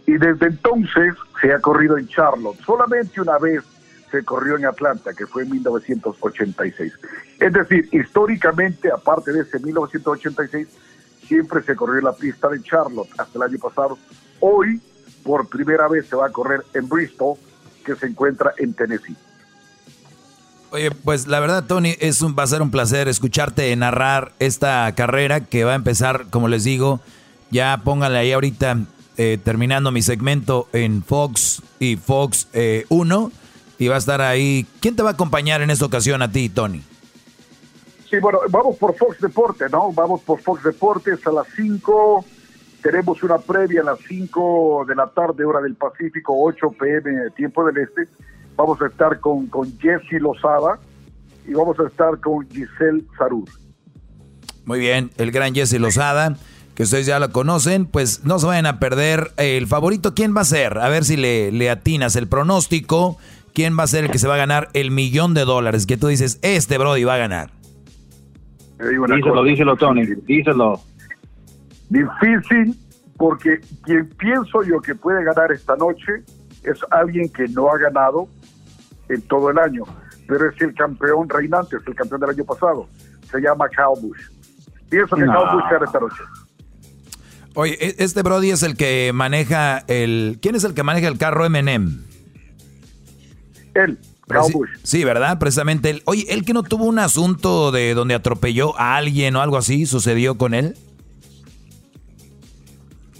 Y 0.06 0.18
desde 0.18 0.46
entonces 0.46 1.14
se 1.40 1.54
ha 1.54 1.60
corrido 1.60 1.96
en 1.96 2.06
Charlotte. 2.06 2.58
Solamente 2.58 3.22
una 3.22 3.38
vez 3.38 3.64
se 4.10 4.22
corrió 4.24 4.58
en 4.58 4.66
Atlanta, 4.66 5.14
que 5.14 5.26
fue 5.26 5.44
en 5.44 5.52
1986. 5.52 6.92
Es 7.40 7.52
decir, 7.52 7.88
históricamente, 7.92 8.92
aparte 8.92 9.32
de 9.32 9.40
ese 9.40 9.58
1986, 9.58 10.68
siempre 11.22 11.62
se 11.62 11.74
corrió 11.74 12.02
la 12.02 12.12
pista 12.12 12.50
de 12.50 12.62
Charlotte 12.62 13.08
hasta 13.16 13.38
el 13.38 13.44
año 13.44 13.58
pasado. 13.58 13.96
Hoy, 14.40 14.82
por 15.24 15.48
primera 15.48 15.88
vez, 15.88 16.08
se 16.08 16.16
va 16.16 16.26
a 16.26 16.30
correr 16.30 16.62
en 16.74 16.90
Bristol, 16.90 17.38
que 17.86 17.94
se 17.94 18.06
encuentra 18.06 18.52
en 18.58 18.74
Tennessee. 18.74 19.16
Oye, 20.72 20.90
pues 20.90 21.26
la 21.26 21.38
verdad, 21.38 21.64
Tony, 21.66 21.96
es 22.00 22.22
un, 22.22 22.34
va 22.34 22.44
a 22.44 22.46
ser 22.46 22.62
un 22.62 22.70
placer 22.70 23.06
escucharte 23.06 23.76
narrar 23.76 24.32
esta 24.38 24.90
carrera 24.94 25.44
que 25.44 25.64
va 25.64 25.72
a 25.72 25.74
empezar, 25.74 26.28
como 26.30 26.48
les 26.48 26.64
digo, 26.64 27.00
ya 27.50 27.82
pónganle 27.84 28.18
ahí 28.18 28.32
ahorita, 28.32 28.78
eh, 29.18 29.38
terminando 29.44 29.92
mi 29.92 30.00
segmento 30.00 30.68
en 30.72 31.04
Fox 31.04 31.60
y 31.78 31.96
Fox 31.96 32.48
eh, 32.54 32.86
1, 32.88 33.30
y 33.78 33.88
va 33.88 33.96
a 33.96 33.98
estar 33.98 34.22
ahí. 34.22 34.66
¿Quién 34.80 34.96
te 34.96 35.02
va 35.02 35.10
a 35.10 35.12
acompañar 35.12 35.60
en 35.60 35.68
esta 35.68 35.84
ocasión 35.84 36.22
a 36.22 36.32
ti, 36.32 36.48
Tony? 36.48 36.82
Sí, 38.08 38.16
bueno, 38.18 38.38
vamos 38.48 38.78
por 38.78 38.96
Fox 38.96 39.20
Deporte, 39.20 39.66
¿no? 39.70 39.92
Vamos 39.92 40.22
por 40.22 40.40
Fox 40.40 40.62
Deportes 40.62 41.26
a 41.26 41.32
las 41.32 41.48
5. 41.54 42.24
Tenemos 42.82 43.22
una 43.22 43.36
previa 43.36 43.82
a 43.82 43.84
las 43.84 43.98
5 44.08 44.86
de 44.88 44.94
la 44.94 45.06
tarde, 45.08 45.44
hora 45.44 45.60
del 45.60 45.74
Pacífico, 45.74 46.34
8 46.34 46.74
pm, 46.80 47.30
tiempo 47.36 47.62
del 47.66 47.76
Este. 47.76 48.08
Vamos 48.56 48.80
a 48.82 48.86
estar 48.86 49.18
con, 49.20 49.46
con 49.46 49.78
Jesse 49.78 50.20
Lozada 50.20 50.78
y 51.46 51.54
vamos 51.54 51.78
a 51.80 51.86
estar 51.86 52.18
con 52.20 52.48
Giselle 52.48 53.02
Sarur. 53.18 53.48
Muy 54.64 54.78
bien, 54.78 55.10
el 55.16 55.32
gran 55.32 55.54
Jesse 55.54 55.80
Lozada, 55.80 56.36
que 56.74 56.84
ustedes 56.84 57.06
ya 57.06 57.18
lo 57.18 57.30
conocen, 57.32 57.86
pues 57.86 58.24
no 58.24 58.38
se 58.38 58.46
vayan 58.46 58.66
a 58.66 58.78
perder. 58.78 59.32
El 59.36 59.66
favorito, 59.66 60.14
¿quién 60.14 60.36
va 60.36 60.42
a 60.42 60.44
ser? 60.44 60.78
A 60.78 60.88
ver 60.88 61.04
si 61.04 61.16
le, 61.16 61.50
le 61.50 61.70
atinas 61.70 62.16
el 62.16 62.28
pronóstico. 62.28 63.18
¿Quién 63.54 63.78
va 63.78 63.82
a 63.82 63.86
ser 63.86 64.04
el 64.04 64.10
que 64.10 64.18
se 64.18 64.28
va 64.28 64.34
a 64.34 64.38
ganar 64.38 64.68
el 64.72 64.90
millón 64.90 65.34
de 65.34 65.44
dólares? 65.44 65.86
Que 65.86 65.98
tú 65.98 66.06
dices, 66.06 66.38
este 66.42 66.78
Brody 66.78 67.04
va 67.04 67.14
a 67.14 67.18
ganar. 67.18 67.50
Díselo, 68.78 69.44
díselo, 69.44 69.76
Tony, 69.76 70.06
díselo. 70.26 70.80
Difícil, 71.90 72.74
porque 73.18 73.60
quien 73.84 74.08
pienso 74.08 74.62
yo 74.62 74.80
que 74.80 74.94
puede 74.94 75.22
ganar 75.22 75.52
esta 75.52 75.76
noche 75.76 76.24
es 76.62 76.78
alguien 76.90 77.28
que 77.28 77.46
no 77.48 77.68
ha 77.70 77.76
ganado 77.76 78.28
en 79.14 79.22
todo 79.22 79.50
el 79.50 79.58
año, 79.58 79.84
pero 80.26 80.50
es 80.50 80.60
el 80.60 80.74
campeón 80.74 81.28
reinante, 81.28 81.76
es 81.76 81.86
el 81.86 81.94
campeón 81.94 82.20
del 82.20 82.30
año 82.30 82.44
pasado. 82.44 82.88
Se 83.30 83.40
llama 83.40 83.68
Kyle 83.68 84.00
Bush. 84.00 84.20
Pienso 84.88 85.16
que 85.16 85.22
Kyle 85.22 85.32
Bush 85.52 85.64
gana 85.70 85.84
esta 85.84 86.00
noche. 86.00 86.22
Oye, 87.54 87.76
e-, 87.80 87.94
este 87.98 88.22
Brody 88.22 88.50
es 88.50 88.62
el 88.62 88.76
que 88.76 89.10
maneja 89.14 89.78
el... 89.88 90.38
¿Quién 90.40 90.54
es 90.54 90.64
el 90.64 90.74
que 90.74 90.82
maneja 90.82 91.08
el 91.08 91.18
carro 91.18 91.44
M&M? 91.44 91.88
Él. 93.74 93.98
Sí, 94.82 95.04
¿verdad? 95.04 95.38
Precisamente 95.38 95.90
él. 95.90 96.02
Oye, 96.06 96.24
¿él 96.28 96.44
que 96.44 96.52
no 96.52 96.62
tuvo 96.62 96.84
un 96.84 96.98
asunto 96.98 97.70
de 97.70 97.94
donde 97.94 98.14
atropelló 98.14 98.78
a 98.78 98.96
alguien 98.96 99.36
o 99.36 99.42
algo 99.42 99.56
así 99.56 99.86
sucedió 99.86 100.38
con 100.38 100.54
él? 100.54 100.76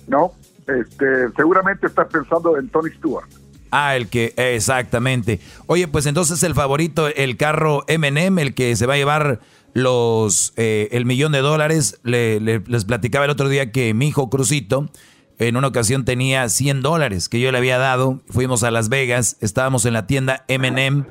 No, 0.06 0.32
este, 0.66 1.30
seguramente 1.36 1.86
estás 1.86 2.08
pensando 2.08 2.58
en 2.58 2.68
Tony 2.68 2.90
Stewart. 2.90 3.28
Ah, 3.72 3.96
el 3.96 4.08
que, 4.08 4.34
exactamente. 4.36 5.40
Oye, 5.66 5.88
pues 5.88 6.06
entonces 6.06 6.42
el 6.42 6.54
favorito, 6.54 7.08
el 7.08 7.36
carro 7.38 7.84
MM, 7.88 8.38
el 8.38 8.54
que 8.54 8.76
se 8.76 8.86
va 8.86 8.94
a 8.94 8.98
llevar 8.98 9.40
los, 9.72 10.52
eh, 10.56 10.88
el 10.92 11.06
millón 11.06 11.32
de 11.32 11.38
dólares. 11.38 11.98
les 12.04 12.84
platicaba 12.84 13.24
el 13.24 13.30
otro 13.30 13.48
día 13.48 13.72
que 13.72 13.94
mi 13.94 14.08
hijo 14.08 14.28
Crucito 14.28 14.90
en 15.38 15.56
una 15.56 15.68
ocasión 15.68 16.04
tenía 16.04 16.48
100 16.48 16.82
dólares 16.82 17.28
que 17.28 17.40
yo 17.40 17.50
le 17.50 17.58
había 17.58 17.78
dado. 17.78 18.20
Fuimos 18.28 18.62
a 18.62 18.70
Las 18.70 18.90
Vegas, 18.90 19.38
estábamos 19.40 19.86
en 19.86 19.94
la 19.94 20.06
tienda 20.06 20.44
MM 20.48 21.06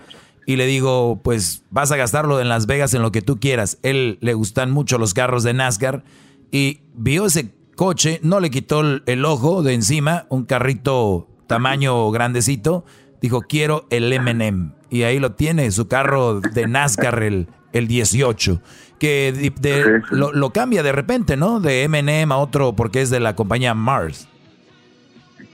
y 0.46 0.56
le 0.56 0.66
digo, 0.68 1.20
pues 1.24 1.64
vas 1.72 1.92
a 1.92 1.98
gastarlo 1.98 2.42
en 2.42 2.50
Las 2.50 2.66
Vegas 2.68 2.94
en 2.94 3.02
lo 3.02 3.12
que 3.12 3.22
tú 3.22 3.40
quieras. 3.40 3.80
Él 3.84 4.18
le 4.22 4.34
gustan 4.34 4.72
mucho 4.72 4.98
los 4.98 5.14
carros 5.14 5.44
de 5.44 5.54
NASCAR 5.54 6.04
y 6.52 6.82
vio 6.94 7.26
ese 7.26 7.52
coche, 7.76 8.20
no 8.22 8.40
le 8.40 8.52
quitó 8.52 8.82
el, 8.82 9.26
ojo 9.26 9.64
de 9.64 9.74
encima, 9.74 10.28
un 10.30 10.46
carrito 10.46 11.28
tamaño 11.52 12.10
grandecito. 12.12 12.86
Dijo, 13.22 13.42
quiero 13.42 13.86
el 13.90 14.12
MM. 14.20 14.74
Y 14.90 15.04
ahí 15.04 15.20
lo 15.20 15.34
tiene, 15.34 15.70
su 15.72 15.88
carro 15.88 16.42
de 16.42 16.68
NASCAR, 16.68 17.22
el, 17.24 17.48
el 17.72 17.88
18 17.88 18.62
que 19.02 19.64
lo, 20.12 20.50
cambia 20.52 20.84
de 20.84 20.92
repente, 20.92 21.36
¿no? 21.36 21.60
De 21.60 21.82
M&M 21.86 22.32
a 22.32 22.38
otro 22.38 22.74
porque 22.76 23.02
es 23.02 23.10
de 23.10 23.20
la 23.20 23.36
compañía 23.36 23.74
Mars. 23.74 24.28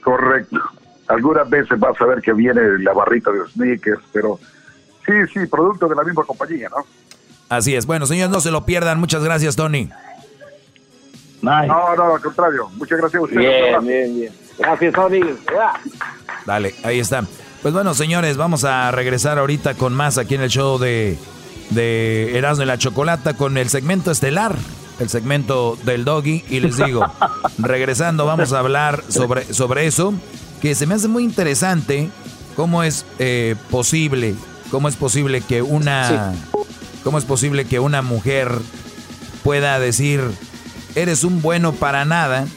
Correcto. 0.04 0.58
Algunas 1.08 1.50
veces 1.50 1.80
vas 1.80 2.00
a 2.02 2.06
ver 2.08 2.22
que 2.22 2.34
viene 2.34 2.62
la 2.80 2.92
barrita 2.92 3.32
de 3.32 3.48
sneakers, 3.54 4.02
pero 4.12 4.38
sí, 5.06 5.14
sí, 5.34 5.48
producto 5.48 5.88
de 5.88 5.96
la 5.96 6.04
misma 6.04 6.26
compañía, 6.26 6.68
¿no? 6.68 6.86
Así 7.48 7.74
es. 7.74 7.86
Bueno, 7.86 8.06
señores, 8.06 8.30
no 8.32 8.42
se 8.42 8.52
lo 8.52 8.66
pierdan. 8.66 9.00
Muchas 9.00 9.24
gracias, 9.24 9.56
Tony. 9.56 9.90
No, 11.42 11.96
no, 11.96 12.16
al 12.16 12.22
contrario. 12.22 12.68
Muchas 12.76 13.00
gracias 13.00 13.22
a 13.22 13.24
ustedes. 13.24 13.82
Bien, 13.82 13.86
bien, 13.88 14.16
bien. 14.20 14.34
Gracias, 14.58 14.94
Tony. 14.94 15.22
Dale, 16.46 16.76
ahí 16.84 17.00
está. 17.00 17.24
Pues 17.62 17.74
bueno, 17.74 17.94
señores, 17.94 18.38
vamos 18.38 18.64
a 18.64 18.92
regresar 18.92 19.40
ahorita 19.40 19.74
con 19.74 19.94
más 19.94 20.18
aquí 20.18 20.36
en 20.36 20.42
el 20.42 20.50
show 20.50 20.78
de 20.78 21.18
de 21.70 22.38
Erasmo 22.38 22.64
y 22.64 22.68
la 22.68 22.78
Chocolata 22.78 23.34
con 23.34 23.58
el 23.58 23.70
segmento 23.70 24.12
estelar, 24.12 24.56
el 25.00 25.10
segmento 25.10 25.78
del 25.84 26.06
doggy. 26.06 26.44
Y 26.50 26.60
les 26.60 26.78
digo, 26.78 27.06
regresando, 27.58 28.26
vamos 28.26 28.54
a 28.54 28.60
hablar 28.60 29.04
sobre, 29.10 29.54
sobre 29.54 29.88
eso, 29.88 30.14
que 30.62 30.76
se 30.76 30.86
me 30.86 30.96
hace 30.96 31.08
muy 31.08 31.24
interesante 31.24 32.10
cómo 32.56 32.84
es 32.84 33.06
eh, 33.20 33.56
posible, 33.70 34.36
cómo 34.72 34.88
es 34.88 34.96
posible 34.96 35.42
que 35.42 35.62
una, 35.62 36.34
cómo 37.04 37.18
es 37.18 37.26
posible 37.26 37.66
que 37.66 37.80
una 37.80 38.02
mujer 38.02 38.52
pueda 39.44 39.80
decir, 39.80 40.22
eres 40.96 41.24
un 41.24 41.42
bueno 41.42 41.74
para 41.74 42.06
nada. 42.06 42.48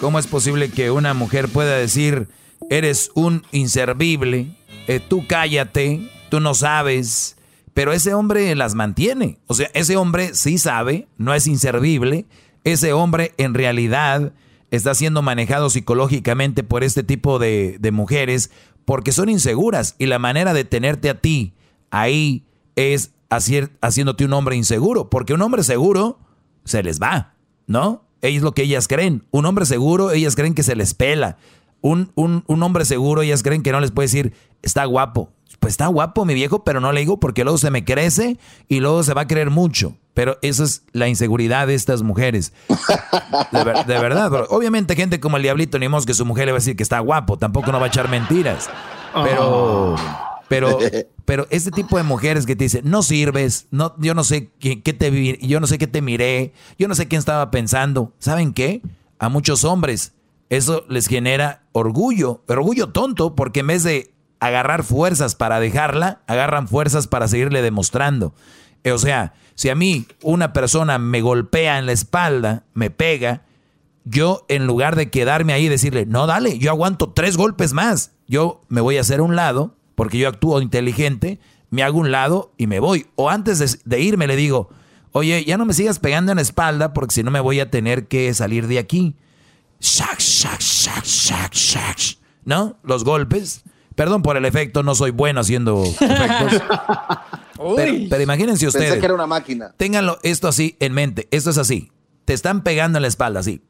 ¿Cómo 0.00 0.18
es 0.18 0.26
posible 0.26 0.70
que 0.70 0.90
una 0.90 1.12
mujer 1.12 1.48
pueda 1.48 1.76
decir, 1.76 2.28
eres 2.70 3.10
un 3.14 3.42
inservible, 3.52 4.56
eh, 4.86 4.98
tú 4.98 5.26
cállate, 5.26 6.08
tú 6.30 6.40
no 6.40 6.54
sabes, 6.54 7.36
pero 7.74 7.92
ese 7.92 8.14
hombre 8.14 8.54
las 8.54 8.74
mantiene. 8.74 9.38
O 9.46 9.52
sea, 9.52 9.70
ese 9.74 9.98
hombre 9.98 10.34
sí 10.34 10.56
sabe, 10.56 11.06
no 11.18 11.34
es 11.34 11.46
inservible. 11.46 12.24
Ese 12.64 12.94
hombre 12.94 13.34
en 13.36 13.52
realidad 13.52 14.32
está 14.70 14.94
siendo 14.94 15.20
manejado 15.20 15.68
psicológicamente 15.68 16.62
por 16.62 16.82
este 16.82 17.02
tipo 17.02 17.38
de, 17.38 17.78
mujeres 17.92 18.50
porque 18.86 19.12
son 19.12 19.28
inseguras 19.28 19.96
y 19.98 20.06
la 20.06 20.18
manera 20.18 20.54
de 20.54 20.64
tenerte 20.64 21.10
a 21.10 21.20
ti 21.20 21.52
ahí 21.90 22.46
es 22.74 23.12
haciéndote 23.28 24.24
un 24.24 24.32
hombre 24.32 24.56
inseguro, 24.56 25.10
porque 25.10 25.34
un 25.34 25.42
hombre 25.42 25.62
seguro 25.62 26.18
se 26.64 26.82
les 26.82 27.00
va, 27.00 27.34
¿no? 27.66 28.09
Es 28.22 28.42
lo 28.42 28.52
que 28.52 28.62
ellas 28.62 28.88
creen. 28.88 29.24
Un 29.30 29.46
hombre 29.46 29.66
seguro, 29.66 30.10
ellas 30.10 30.36
creen 30.36 30.54
que 30.54 30.62
se 30.62 30.76
les 30.76 30.94
pela. 30.94 31.36
Un, 31.80 32.12
un, 32.14 32.44
un 32.46 32.62
hombre 32.62 32.84
seguro, 32.84 33.22
ellas 33.22 33.42
creen 33.42 33.62
que 33.62 33.72
no 33.72 33.80
les 33.80 33.90
puede 33.90 34.06
decir, 34.06 34.34
está 34.62 34.84
guapo, 34.84 35.30
pues 35.60 35.74
está 35.74 35.86
guapo 35.88 36.24
mi 36.24 36.34
viejo, 36.34 36.64
pero 36.64 36.80
no 36.80 36.90
le 36.90 37.00
digo 37.00 37.20
porque 37.20 37.44
luego 37.44 37.58
se 37.58 37.70
me 37.70 37.84
crece 37.84 38.38
y 38.66 38.80
luego 38.80 39.02
se 39.02 39.12
va 39.14 39.22
a 39.22 39.26
creer 39.26 39.50
mucho. 39.50 39.94
Pero 40.14 40.38
esa 40.42 40.64
es 40.64 40.82
la 40.92 41.06
inseguridad 41.08 41.66
de 41.66 41.74
estas 41.74 42.02
mujeres. 42.02 42.52
De, 43.52 43.64
verdad, 43.98 44.46
obviamente 44.48 44.96
gente 44.96 45.20
como 45.20 45.36
el 45.36 45.42
diablito 45.42 45.78
ni 45.78 45.86
que 46.04 46.14
su 46.14 46.24
mujer 46.24 46.46
le 46.46 46.52
va 46.52 46.56
a 46.56 46.60
decir 46.60 46.76
que 46.76 46.82
está 46.82 46.98
guapo, 46.98 47.38
tampoco 47.38 47.72
no 47.72 47.78
va 47.78 47.86
a 47.86 47.88
echar 47.88 48.08
mentiras. 48.08 48.68
Pero, 49.22 49.96
pero, 50.50 50.78
pero 51.24 51.46
este 51.50 51.70
tipo 51.70 51.96
de 51.96 52.02
mujeres 52.02 52.44
que 52.44 52.56
te 52.56 52.64
dicen, 52.64 52.82
no 52.84 53.04
sirves, 53.04 53.68
no, 53.70 53.94
yo 53.98 54.14
no 54.14 54.24
sé 54.24 54.50
qué, 54.58 54.76
te 54.76 55.38
yo 55.46 55.60
no 55.60 55.68
sé 55.68 55.78
qué 55.78 55.86
te 55.86 56.02
miré, 56.02 56.52
yo 56.76 56.88
no 56.88 56.96
sé 56.96 57.06
quién 57.06 57.20
estaba 57.20 57.52
pensando. 57.52 58.12
¿Saben 58.18 58.52
qué? 58.52 58.82
A 59.20 59.28
muchos 59.28 59.62
hombres 59.62 60.12
eso 60.48 60.84
les 60.88 61.06
genera 61.06 61.62
orgullo, 61.70 62.42
orgullo 62.48 62.88
tonto, 62.88 63.36
porque 63.36 63.60
en 63.60 63.68
vez 63.68 63.84
de 63.84 64.12
agarrar 64.40 64.82
fuerzas 64.82 65.36
para 65.36 65.60
dejarla, 65.60 66.22
agarran 66.26 66.66
fuerzas 66.66 67.06
para 67.06 67.28
seguirle 67.28 67.62
demostrando. 67.62 68.34
O 68.92 68.98
sea, 68.98 69.34
si 69.54 69.68
a 69.68 69.76
mí 69.76 70.08
una 70.24 70.52
persona 70.52 70.98
me 70.98 71.20
golpea 71.20 71.78
en 71.78 71.86
la 71.86 71.92
espalda, 71.92 72.64
me 72.74 72.90
pega, 72.90 73.42
yo 74.04 74.44
en 74.48 74.66
lugar 74.66 74.96
de 74.96 75.10
quedarme 75.10 75.52
ahí 75.52 75.66
y 75.66 75.68
decirle, 75.68 76.06
no, 76.06 76.26
dale, 76.26 76.58
yo 76.58 76.70
aguanto 76.70 77.10
tres 77.10 77.36
golpes 77.36 77.72
más, 77.72 78.10
yo 78.26 78.64
me 78.68 78.80
voy 78.80 78.96
a 78.96 79.02
hacer 79.02 79.20
un 79.20 79.36
lado, 79.36 79.76
porque 80.00 80.16
yo 80.16 80.28
actúo 80.30 80.62
inteligente, 80.62 81.40
me 81.68 81.82
hago 81.82 81.98
un 81.98 82.10
lado 82.10 82.54
y 82.56 82.66
me 82.66 82.80
voy. 82.80 83.08
O 83.16 83.28
antes 83.28 83.82
de, 83.84 84.00
irme 84.00 84.26
le 84.26 84.34
digo, 84.34 84.70
oye, 85.12 85.44
ya 85.44 85.58
no 85.58 85.66
me 85.66 85.74
sigas 85.74 85.98
pegando 85.98 86.32
en 86.32 86.36
la 86.36 86.40
espalda 86.40 86.94
porque 86.94 87.14
si 87.14 87.22
no 87.22 87.30
me 87.30 87.38
voy 87.38 87.60
a 87.60 87.70
tener 87.70 88.08
que 88.08 88.32
salir 88.32 88.66
de 88.66 88.78
aquí. 88.78 89.14
Shack, 89.78 90.18
shack, 90.18 90.58
shack, 90.58 91.04
shack, 91.04 91.52
shack. 91.52 91.98
¿No? 92.46 92.78
Los 92.82 93.04
golpes. 93.04 93.62
Perdón 93.94 94.22
por 94.22 94.38
el 94.38 94.46
efecto, 94.46 94.82
no 94.82 94.94
soy 94.94 95.10
bueno 95.10 95.40
haciendo 95.42 95.84
efectos. 95.84 96.62
pero, 98.08 98.22
imagínense 98.22 98.68
ustedes. 98.68 98.86
Pensé 98.86 99.00
que 99.00 99.04
era 99.04 99.14
una 99.14 99.26
máquina. 99.26 99.74
Ténganlo 99.76 100.18
esto 100.22 100.48
así 100.48 100.78
en 100.80 100.94
mente. 100.94 101.28
Esto 101.30 101.50
es 101.50 101.58
así. 101.58 101.92
Te 102.24 102.32
están 102.32 102.62
pegando 102.62 102.96
en 102.96 103.02
la 103.02 103.08
espalda, 103.08 103.40
así. 103.40 103.60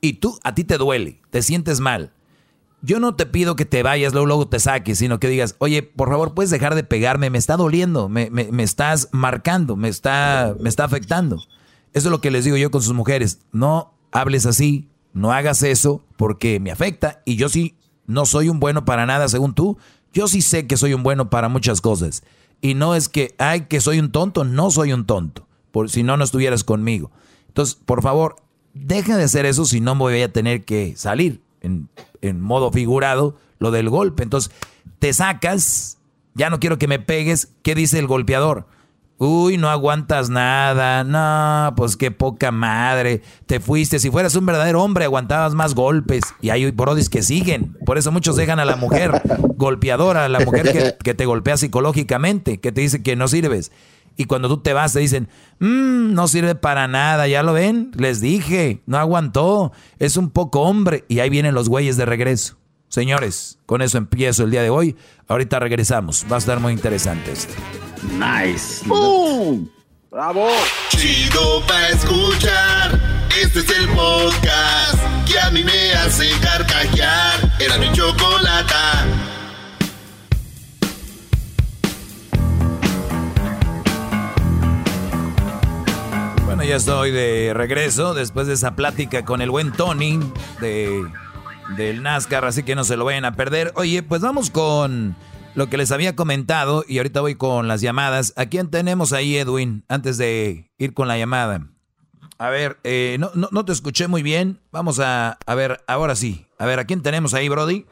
Y 0.00 0.14
tú, 0.14 0.40
a 0.44 0.54
ti 0.54 0.64
te 0.64 0.78
duele, 0.78 1.20
te 1.28 1.42
sientes 1.42 1.80
mal. 1.80 2.14
Yo 2.80 3.00
no 3.00 3.16
te 3.16 3.26
pido 3.26 3.56
que 3.56 3.64
te 3.64 3.82
vayas, 3.82 4.12
luego, 4.12 4.26
luego 4.26 4.48
te 4.48 4.60
saques, 4.60 4.98
sino 4.98 5.18
que 5.18 5.28
digas, 5.28 5.56
oye, 5.58 5.82
por 5.82 6.08
favor, 6.08 6.34
puedes 6.34 6.50
dejar 6.50 6.74
de 6.74 6.84
pegarme, 6.84 7.28
me 7.28 7.38
está 7.38 7.56
doliendo, 7.56 8.08
me, 8.08 8.30
me 8.30 8.62
estás 8.62 9.08
marcando, 9.10 9.74
me 9.74 9.88
está, 9.88 10.54
me 10.60 10.68
está 10.68 10.84
afectando. 10.84 11.36
Eso 11.92 12.08
es 12.08 12.10
lo 12.12 12.20
que 12.20 12.30
les 12.30 12.44
digo 12.44 12.56
yo 12.56 12.70
con 12.70 12.82
sus 12.82 12.94
mujeres. 12.94 13.40
No 13.52 13.94
hables 14.12 14.46
así, 14.46 14.88
no 15.12 15.32
hagas 15.32 15.62
eso, 15.62 16.04
porque 16.16 16.60
me 16.60 16.70
afecta 16.70 17.22
y 17.24 17.36
yo 17.36 17.48
sí 17.48 17.74
no 18.06 18.24
soy 18.24 18.48
un 18.48 18.60
bueno 18.60 18.84
para 18.84 19.06
nada 19.06 19.28
según 19.28 19.54
tú. 19.54 19.78
Yo 20.12 20.28
sí 20.28 20.42
sé 20.42 20.66
que 20.66 20.76
soy 20.76 20.94
un 20.94 21.02
bueno 21.02 21.30
para 21.30 21.48
muchas 21.48 21.80
cosas. 21.80 22.22
Y 22.60 22.74
no 22.74 22.94
es 22.94 23.08
que, 23.08 23.34
ay, 23.38 23.62
que 23.62 23.80
soy 23.80 23.98
un 23.98 24.10
tonto, 24.10 24.44
no 24.44 24.70
soy 24.70 24.92
un 24.92 25.06
tonto. 25.06 25.46
Por, 25.70 25.90
si 25.90 26.02
no, 26.02 26.16
no 26.16 26.24
estuvieras 26.24 26.64
conmigo. 26.64 27.10
Entonces, 27.48 27.74
por 27.76 28.02
favor, 28.02 28.36
deja 28.74 29.16
de 29.16 29.24
hacer 29.24 29.46
eso 29.46 29.64
si 29.64 29.80
no 29.80 29.94
me 29.94 30.00
voy 30.00 30.22
a 30.22 30.32
tener 30.32 30.64
que 30.64 30.96
salir 30.96 31.42
en, 31.60 31.88
en 32.22 32.40
modo 32.40 32.70
figurado 32.70 33.36
lo 33.58 33.70
del 33.70 33.90
golpe. 33.90 34.22
Entonces, 34.22 34.52
te 34.98 35.12
sacas, 35.12 35.98
ya 36.34 36.50
no 36.50 36.60
quiero 36.60 36.78
que 36.78 36.88
me 36.88 36.98
pegues. 36.98 37.48
¿Qué 37.62 37.74
dice 37.74 37.98
el 37.98 38.06
golpeador? 38.06 38.66
Uy, 39.20 39.56
no 39.58 39.68
aguantas 39.68 40.30
nada. 40.30 41.02
No, 41.02 41.74
pues 41.74 41.96
qué 41.96 42.12
poca 42.12 42.52
madre. 42.52 43.22
Te 43.46 43.58
fuiste. 43.58 43.98
Si 43.98 44.10
fueras 44.10 44.36
un 44.36 44.46
verdadero 44.46 44.82
hombre, 44.82 45.04
aguantabas 45.04 45.54
más 45.54 45.74
golpes. 45.74 46.22
Y 46.40 46.50
hay 46.50 46.70
brodis 46.70 47.08
que 47.08 47.22
siguen. 47.22 47.76
Por 47.84 47.98
eso 47.98 48.12
muchos 48.12 48.36
dejan 48.36 48.60
a 48.60 48.64
la 48.64 48.76
mujer 48.76 49.20
golpeadora, 49.56 50.24
a 50.24 50.28
la 50.28 50.40
mujer 50.40 50.72
que, 50.72 50.96
que 51.02 51.14
te 51.14 51.26
golpea 51.26 51.56
psicológicamente, 51.56 52.60
que 52.60 52.70
te 52.70 52.80
dice 52.80 53.02
que 53.02 53.16
no 53.16 53.26
sirves. 53.26 53.72
Y 54.18 54.24
cuando 54.24 54.48
tú 54.48 54.58
te 54.58 54.72
vas, 54.72 54.92
te 54.92 54.98
dicen, 54.98 55.28
mmm, 55.60 56.12
no 56.12 56.26
sirve 56.26 56.56
para 56.56 56.88
nada. 56.88 57.28
¿Ya 57.28 57.44
lo 57.44 57.52
ven? 57.52 57.92
Les 57.96 58.20
dije, 58.20 58.82
no 58.84 58.98
aguantó. 58.98 59.72
Es 60.00 60.16
un 60.16 60.30
poco 60.30 60.62
hombre. 60.62 61.04
Y 61.06 61.20
ahí 61.20 61.30
vienen 61.30 61.54
los 61.54 61.68
güeyes 61.68 61.96
de 61.96 62.04
regreso. 62.04 62.58
Señores, 62.88 63.60
con 63.64 63.80
eso 63.80 63.96
empiezo 63.96 64.42
el 64.42 64.50
día 64.50 64.62
de 64.62 64.70
hoy. 64.70 64.96
Ahorita 65.28 65.60
regresamos. 65.60 66.26
Va 66.30 66.34
a 66.34 66.40
estar 66.40 66.58
muy 66.58 66.72
interesante 66.72 67.30
esto. 67.30 67.54
Nice. 68.18 68.84
¡Bum! 68.86 69.68
¡Bravo! 70.10 70.48
Chido 70.88 71.64
pa' 71.68 71.88
escuchar. 71.90 73.28
Este 73.40 73.60
es 73.60 73.70
el 73.70 73.88
podcast 73.90 74.98
que 75.30 75.38
a 75.38 75.50
mí 75.50 75.62
me 75.62 75.92
hace 75.92 76.28
carcajear. 76.40 77.54
Era 77.60 77.78
mi 77.78 77.92
chocolata. 77.92 79.06
Bueno, 86.48 86.64
ya 86.64 86.76
estoy 86.76 87.10
de 87.10 87.52
regreso 87.52 88.14
después 88.14 88.46
de 88.46 88.54
esa 88.54 88.74
plática 88.74 89.22
con 89.22 89.42
el 89.42 89.50
buen 89.50 89.70
Tony 89.70 90.18
de, 90.62 91.06
del 91.76 92.02
NASCAR, 92.02 92.46
así 92.46 92.62
que 92.62 92.74
no 92.74 92.84
se 92.84 92.96
lo 92.96 93.04
vayan 93.04 93.26
a 93.26 93.36
perder. 93.36 93.70
Oye, 93.74 94.02
pues 94.02 94.22
vamos 94.22 94.48
con 94.48 95.14
lo 95.54 95.68
que 95.68 95.76
les 95.76 95.92
había 95.92 96.16
comentado 96.16 96.86
y 96.88 96.96
ahorita 96.96 97.20
voy 97.20 97.34
con 97.34 97.68
las 97.68 97.82
llamadas. 97.82 98.32
¿A 98.34 98.46
quién 98.46 98.70
tenemos 98.70 99.12
ahí, 99.12 99.36
Edwin, 99.36 99.84
antes 99.88 100.16
de 100.16 100.70
ir 100.78 100.94
con 100.94 101.06
la 101.06 101.18
llamada? 101.18 101.66
A 102.38 102.48
ver, 102.48 102.78
eh, 102.82 103.18
no, 103.20 103.30
no, 103.34 103.50
no, 103.52 103.66
te 103.66 103.72
escuché 103.72 104.08
muy 104.08 104.22
bien. 104.22 104.58
Vamos 104.72 105.00
a, 105.00 105.36
a 105.44 105.54
ver, 105.54 105.84
ahora 105.86 106.16
sí. 106.16 106.46
A 106.58 106.64
ver, 106.64 106.78
¿a 106.78 106.86
quién 106.86 107.02
tenemos 107.02 107.34
ahí, 107.34 107.50
Brody? 107.50 107.84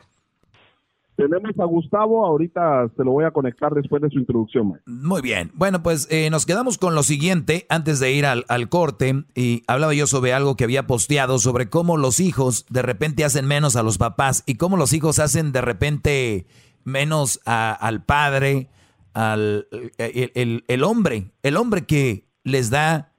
Tenemos 1.17 1.59
a 1.59 1.65
Gustavo, 1.65 2.27
ahorita 2.27 2.91
se 2.95 3.03
lo 3.03 3.13
voy 3.13 3.25
a 3.25 3.31
conectar 3.31 3.73
después 3.73 4.03
de 4.03 4.11
su 4.11 4.19
introducción. 4.19 4.81
Muy 4.85 5.23
bien. 5.23 5.51
Bueno, 5.55 5.83
pues 5.83 6.07
eh, 6.11 6.29
nos 6.29 6.45
quedamos 6.45 6.77
con 6.77 6.95
lo 6.95 7.03
siguiente 7.03 7.67
antes 7.71 8.01
de 8.01 8.13
ir 8.13 8.27
al, 8.27 8.45
al, 8.49 8.69
corte 8.69 9.25
y 9.35 9.63
hablaba 9.67 9.95
yo 9.95 10.07
sobre 10.07 10.35
algo 10.35 10.57
que 10.57 10.65
había 10.65 10.87
posteado 10.87 11.39
sobre 11.39 11.71
cómo 11.71 11.97
los 11.97 12.21
hijos 12.21 12.67
de 12.69 12.83
repente 12.83 13.25
hacen 13.25 13.47
menos 13.47 13.77
a 13.77 13.83
los 13.83 13.97
papás 13.97 14.43
y 14.47 14.57
cómo 14.57 14.77
los 14.77 14.93
hijos 14.93 15.19
hacen 15.19 15.53
de 15.53 15.63
repente 15.63 16.47
menos 16.85 17.41
al 17.45 18.05
padre, 18.05 18.69
al 19.15 19.67
el, 19.99 20.33
el, 20.35 20.65
el, 20.69 20.85
hombre, 20.85 21.33
el 21.43 21.57
hombre 21.57 21.85
que 21.85 22.29
les 22.45 22.71
da 22.71 23.13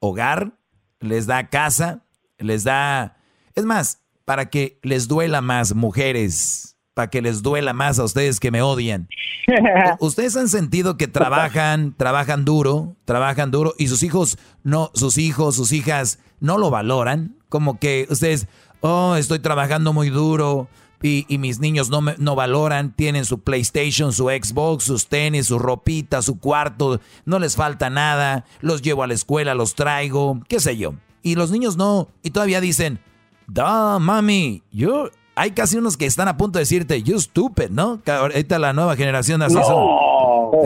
hogar, 0.00 0.58
les 1.00 1.26
da 1.26 1.48
casa, 1.48 2.04
les 2.38 2.64
da... 2.64 3.16
Es 3.54 3.64
más, 3.64 4.02
para 4.24 4.50
que 4.50 4.80
les 4.82 5.06
duela 5.06 5.40
más, 5.40 5.74
mujeres, 5.74 6.71
para 6.94 7.08
que 7.08 7.22
les 7.22 7.42
duela 7.42 7.72
más 7.72 7.98
a 7.98 8.04
ustedes 8.04 8.40
que 8.40 8.50
me 8.50 8.62
odian. 8.62 9.08
ustedes 10.00 10.36
han 10.36 10.48
sentido 10.48 10.96
que 10.96 11.08
trabajan, 11.08 11.94
trabajan 11.96 12.44
duro, 12.44 12.96
trabajan 13.04 13.50
duro 13.50 13.74
y 13.78 13.88
sus 13.88 14.02
hijos 14.02 14.38
no, 14.62 14.90
sus 14.94 15.18
hijos, 15.18 15.56
sus 15.56 15.72
hijas 15.72 16.18
no 16.40 16.58
lo 16.58 16.70
valoran, 16.70 17.36
como 17.48 17.78
que 17.78 18.06
ustedes, 18.10 18.46
oh, 18.80 19.16
estoy 19.16 19.38
trabajando 19.38 19.92
muy 19.92 20.10
duro, 20.10 20.68
y, 21.02 21.26
y, 21.28 21.38
mis 21.38 21.58
niños 21.58 21.90
no, 21.90 22.00
me, 22.00 22.14
no 22.18 22.36
valoran, 22.36 22.92
tienen 22.92 23.24
su 23.24 23.40
PlayStation, 23.40 24.12
su 24.12 24.28
Xbox, 24.28 24.84
sus 24.84 25.08
tenis, 25.08 25.46
su 25.46 25.58
ropita, 25.58 26.22
su 26.22 26.38
cuarto, 26.38 27.00
no 27.24 27.40
les 27.40 27.56
falta 27.56 27.90
nada, 27.90 28.44
los 28.60 28.82
llevo 28.82 29.02
a 29.02 29.08
la 29.08 29.14
escuela, 29.14 29.54
los 29.54 29.74
traigo, 29.74 30.40
qué 30.48 30.60
sé 30.60 30.76
yo. 30.76 30.94
Y 31.20 31.34
los 31.34 31.50
niños 31.50 31.76
no, 31.76 32.08
y 32.22 32.30
todavía 32.30 32.60
dicen, 32.60 33.00
da, 33.48 33.98
mami, 33.98 34.62
yo... 34.70 35.10
Hay 35.34 35.52
casi 35.52 35.78
unos 35.78 35.96
que 35.96 36.06
están 36.06 36.28
a 36.28 36.36
punto 36.36 36.58
de 36.58 36.62
decirte, 36.62 37.02
you 37.02 37.18
stupid, 37.18 37.70
¿no? 37.70 38.00
Ahorita 38.06 38.58
la 38.58 38.72
nueva 38.72 38.96
generación 38.96 39.42
así 39.42 39.54
no. 39.54 39.64
son. 39.64 40.12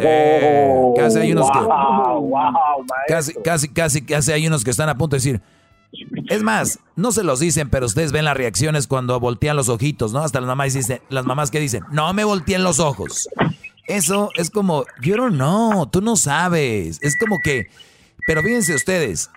Eh, 0.03 0.93
casi 0.97 1.19
hay 1.19 1.33
unos 1.33 1.51
que... 1.51 1.59
Wow, 1.59 2.21
wow, 2.21 2.87
casi, 3.07 3.35
casi, 3.35 3.69
casi, 3.69 4.03
casi 4.03 4.33
hay 4.33 4.47
unos 4.47 4.65
que 4.65 4.71
están 4.71 4.89
a 4.89 4.97
punto 4.97 5.15
de 5.15 5.19
decir, 5.19 5.41
es 6.29 6.43
más, 6.43 6.81
no 6.97 7.13
se 7.13 7.23
los 7.23 7.41
dicen, 7.41 7.71
pero 7.71 7.87
ustedes 7.87 8.13
ven 8.13 8.25
las 8.25 8.37
reacciones 8.37 8.87
cuando 8.87 9.19
voltean 9.21 9.57
los 9.57 9.69
ojitos, 9.69 10.13
¿no? 10.13 10.21
Hasta 10.21 10.41
las 10.41 10.49
mamás 10.49 10.75
dicen, 10.75 11.01
las 11.09 11.25
mamás 11.25 11.51
que 11.51 11.61
dicen, 11.61 11.85
no 11.91 12.13
me 12.13 12.25
volteen 12.25 12.65
los 12.65 12.81
ojos. 12.81 13.29
Eso 13.87 14.31
es 14.37 14.51
como, 14.51 14.85
yo 15.01 15.17
no 15.17 15.29
know, 15.29 15.87
tú 15.87 16.01
no 16.01 16.17
sabes. 16.17 16.99
Es 17.03 17.17
como 17.19 17.39
que, 17.43 17.69
pero 18.27 18.43
fíjense 18.43 18.75
ustedes. 18.75 19.31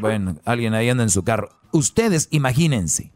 Bueno, 0.00 0.36
alguien 0.44 0.74
ahí 0.74 0.88
anda 0.88 1.04
en 1.04 1.10
su 1.10 1.22
carro. 1.22 1.50
Ustedes 1.70 2.28
imagínense, 2.30 3.12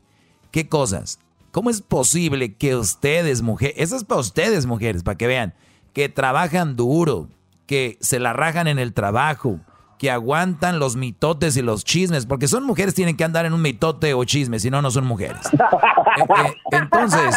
¿qué 0.51 0.69
cosas? 0.69 1.19
¿Cómo 1.51 1.71
es 1.71 1.81
posible 1.81 2.55
que 2.55 2.77
ustedes, 2.77 3.43
mujeres, 3.43 3.75
eso 3.79 3.97
es 3.97 4.05
para 4.05 4.21
ustedes, 4.21 4.67
mujeres, 4.67 5.03
para 5.03 5.17
que 5.17 5.27
vean, 5.27 5.55
que 5.93 6.09
trabajan 6.09 6.77
duro, 6.77 7.29
que 7.67 7.97
se 8.01 8.19
la 8.19 8.33
rajan 8.33 8.69
en 8.69 8.79
el 8.79 8.93
trabajo, 8.93 9.61
que 9.99 10.11
aguantan 10.11 10.79
los 10.79 10.97
mitotes 10.97 11.57
y 11.57 11.63
los 11.63 11.85
chismes, 11.85 12.27
porque 12.27 12.49
son 12.49 12.65
mujeres, 12.65 12.95
tienen 12.95 13.17
que 13.17 13.25
andar 13.25 13.47
en 13.47 13.53
un 13.53 13.63
mitote 13.63 14.15
o 14.15 14.25
chisme, 14.25 14.61
si 14.61 14.71
no, 14.71 14.81
no 14.81 14.91
son 14.91 15.07
mujeres. 15.07 15.41
Eh, 16.19 16.23
eh, 16.23 16.57
entonces, 16.73 17.37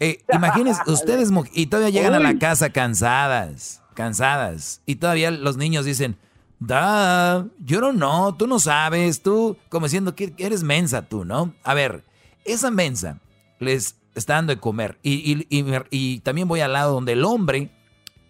eh, 0.00 0.24
imagínense, 0.32 0.80
ustedes, 0.86 1.30
y 1.52 1.66
todavía 1.66 1.90
llegan 1.90 2.14
a 2.14 2.18
la 2.18 2.36
casa 2.36 2.70
cansadas, 2.70 3.80
cansadas, 3.94 4.82
y 4.86 4.96
todavía 4.96 5.30
los 5.30 5.56
niños 5.56 5.84
dicen, 5.84 6.16
da, 6.58 7.46
yo 7.60 7.80
no, 7.80 7.92
no, 7.92 8.34
tú 8.34 8.48
no 8.48 8.58
sabes, 8.58 9.22
tú, 9.22 9.56
como 9.68 9.86
diciendo 9.86 10.16
que 10.16 10.34
eres 10.38 10.64
mensa 10.64 11.02
tú, 11.02 11.24
¿no? 11.24 11.54
A 11.62 11.74
ver, 11.74 12.04
esa 12.44 12.70
mensa 12.70 13.18
les 13.58 13.96
está 14.14 14.34
dando 14.34 14.52
de 14.54 14.60
comer, 14.60 14.98
y, 15.02 15.46
y, 15.50 15.64
y, 15.90 16.20
también 16.20 16.48
voy 16.48 16.60
al 16.60 16.72
lado 16.74 16.92
donde 16.92 17.12
el 17.12 17.24
hombre, 17.24 17.70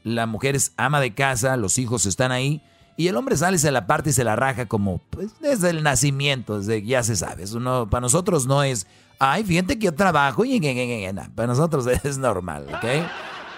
la 0.04 0.26
mujer 0.26 0.54
es 0.54 0.72
ama 0.76 1.00
de 1.00 1.14
casa, 1.14 1.56
los 1.56 1.78
hijos 1.78 2.06
están 2.06 2.30
ahí, 2.30 2.62
y 2.96 3.08
el 3.08 3.16
hombre 3.16 3.36
sale, 3.36 3.58
se 3.58 3.70
la 3.70 3.86
parte 3.86 4.10
y 4.10 4.12
se 4.12 4.24
la 4.24 4.36
raja 4.36 4.66
como 4.66 4.98
pues, 5.10 5.32
desde 5.40 5.70
el 5.70 5.82
nacimiento, 5.82 6.58
desde 6.58 6.82
ya 6.82 7.02
se 7.02 7.16
sabe. 7.16 7.44
Uno, 7.54 7.88
para 7.88 8.02
nosotros 8.02 8.46
no 8.46 8.62
es, 8.62 8.86
ay, 9.18 9.44
fíjate 9.44 9.78
que 9.78 9.86
yo 9.86 9.94
trabajo 9.94 10.44
y 10.44 10.60
para 11.34 11.46
nosotros 11.48 11.86
es 12.04 12.18
normal, 12.18 12.66
¿ok? 12.68 12.84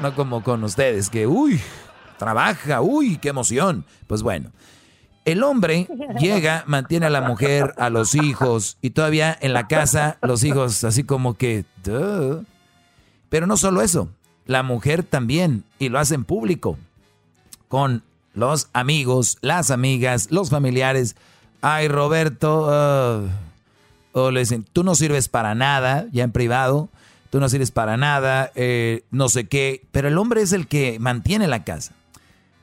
No 0.00 0.14
como 0.14 0.42
con 0.42 0.62
ustedes, 0.64 1.10
que, 1.10 1.26
uy, 1.26 1.60
trabaja, 2.18 2.80
uy, 2.80 3.16
qué 3.18 3.30
emoción. 3.30 3.84
Pues 4.06 4.22
bueno, 4.22 4.50
el 5.24 5.42
hombre 5.42 5.88
llega, 6.20 6.64
mantiene 6.66 7.06
a 7.06 7.10
la 7.10 7.22
mujer, 7.22 7.74
a 7.78 7.90
los 7.90 8.14
hijos 8.14 8.78
y 8.80 8.90
todavía 8.90 9.36
en 9.40 9.52
la 9.52 9.68
casa 9.68 10.18
los 10.22 10.44
hijos 10.44 10.84
así 10.84 11.04
como 11.04 11.34
que, 11.34 11.64
Duh. 11.82 12.44
pero 13.28 13.46
no 13.46 13.56
solo 13.56 13.82
eso, 13.82 14.08
la 14.46 14.62
mujer 14.62 15.02
también 15.02 15.64
y 15.78 15.88
lo 15.88 15.98
hace 15.98 16.14
en 16.14 16.24
público 16.24 16.78
con 17.68 18.02
los 18.34 18.68
amigos, 18.72 19.38
las 19.40 19.70
amigas, 19.70 20.30
los 20.30 20.50
familiares. 20.50 21.16
Ay, 21.60 21.88
Roberto, 21.88 22.66
uh, 22.66 23.28
o 24.12 24.30
le 24.30 24.40
dicen, 24.40 24.66
tú 24.72 24.84
no 24.84 24.94
sirves 24.94 25.28
para 25.28 25.54
nada, 25.54 26.06
ya 26.12 26.24
en 26.24 26.32
privado, 26.32 26.88
tú 27.30 27.40
no 27.40 27.48
sirves 27.48 27.70
para 27.70 27.96
nada, 27.96 28.52
eh, 28.54 29.02
no 29.10 29.28
sé 29.28 29.48
qué, 29.48 29.86
pero 29.92 30.08
el 30.08 30.18
hombre 30.18 30.42
es 30.42 30.52
el 30.52 30.66
que 30.66 30.98
mantiene 31.00 31.48
la 31.48 31.64
casa. 31.64 31.94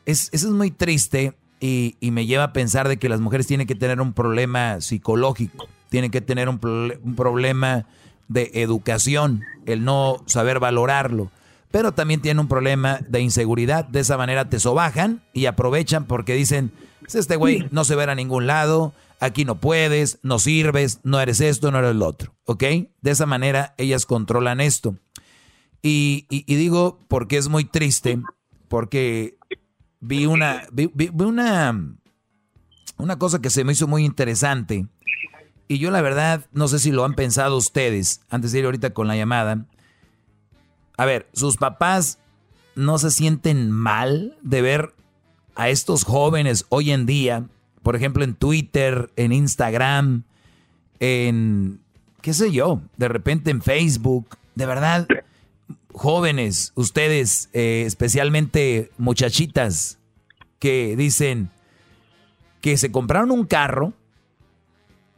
Es, 0.06 0.30
eso 0.32 0.48
es 0.48 0.54
muy 0.54 0.72
triste 0.72 1.34
y, 1.62 1.96
y, 2.02 2.12
me 2.12 2.26
lleva 2.26 2.44
a 2.44 2.54
pensar 2.54 2.90
de 2.90 2.98
que 2.98 3.08
las 3.08 3.22
mujeres 3.22 3.48
tienen 3.48 3.68
que 3.68 3.76
tener 3.76 4.02
un 4.02 4.12
problema 4.12 4.82
psicológico, 4.82 5.68
tienen 5.90 6.12
que 6.12 6.20
tener 6.20 6.50
un, 6.50 6.60
un 7.02 7.16
problema 7.16 7.86
de 8.28 8.52
educación, 8.56 9.44
el 9.66 9.86
no 9.86 10.24
saber 10.26 10.60
valorarlo 10.60 11.32
pero 11.72 11.94
también 11.94 12.22
tiene 12.22 12.42
un 12.42 12.48
problema 12.48 13.00
de 13.08 13.22
inseguridad. 13.22 13.86
De 13.86 14.02
esa 14.02 14.18
manera 14.18 14.50
te 14.50 14.60
sobajan 14.60 15.24
y 15.34 15.46
aprovechan 15.46 16.06
porque 16.06 16.36
dicen, 16.36 16.72
este 17.12 17.38
güey 17.38 17.68
no 17.72 17.86
se 17.86 17.96
ve 17.96 18.04
a 18.04 18.16
ningún 18.16 18.46
lado, 18.46 18.94
aquí 19.20 19.46
no 19.46 19.60
puedes, 19.60 20.20
no 20.22 20.38
sirves, 20.38 21.00
no 21.04 21.20
eres 21.20 21.40
esto, 21.40 21.72
no 21.72 21.80
eres 21.80 21.92
el 21.92 22.02
otro, 22.02 22.36
¿ok? 22.46 22.64
De 23.02 23.12
esa 23.12 23.26
manera 23.26 23.74
ellas 23.78 24.06
controlan 24.06 24.60
esto. 24.60 24.96
Y, 25.82 26.28
y, 26.30 26.44
y 26.46 26.56
digo 26.56 27.00
porque 27.08 27.38
es 27.38 27.48
muy 27.48 27.66
triste, 27.66 28.20
porque 28.68 29.38
vi 30.02 30.26
una, 30.26 30.64
vi, 30.72 30.92
vi 30.94 31.10
una, 31.24 31.96
una 32.98 33.18
cosa 33.18 33.40
que 33.40 33.50
se 33.50 33.64
me 33.64 33.72
hizo 33.72 33.88
muy 33.88 34.04
interesante. 34.04 34.88
Y 35.68 35.78
yo 35.78 35.90
la 35.90 36.02
verdad, 36.02 36.48
no 36.52 36.68
sé 36.68 36.80
si 36.80 36.92
lo 36.92 37.06
han 37.06 37.14
pensado 37.14 37.56
ustedes, 37.56 38.22
antes 38.30 38.52
de 38.52 38.60
ir 38.60 38.66
ahorita 38.66 38.90
con 38.90 39.08
la 39.08 39.16
llamada, 39.16 39.66
a 40.98 41.06
ver, 41.06 41.30
sus 41.32 41.56
papás 41.56 42.20
no 42.76 42.98
se 42.98 43.12
sienten 43.12 43.72
mal 43.72 44.38
de 44.42 44.62
ver 44.62 44.94
a 45.56 45.70
estos 45.70 46.04
jóvenes 46.04 46.66
hoy 46.70 46.92
en 46.92 47.06
día, 47.06 47.46
por 47.84 47.96
ejemplo 47.96 48.24
en 48.24 48.36
Twitter, 48.36 49.12
en 49.16 49.32
Instagram, 49.32 50.24
en, 51.00 51.80
qué 52.22 52.34
sé 52.34 52.52
yo, 52.52 52.82
de 52.98 53.08
repente 53.08 53.50
en 53.52 53.62
Facebook, 53.62 54.38
de 54.56 54.66
verdad, 54.66 55.08
jóvenes, 55.94 56.74
ustedes, 56.76 57.50
eh, 57.54 57.84
especialmente 57.86 58.92
muchachitas, 58.98 60.00
que 60.60 60.96
dicen 60.96 61.50
que 62.62 62.78
se 62.78 62.92
compraron 62.92 63.32
un 63.32 63.46
carro 63.46 63.94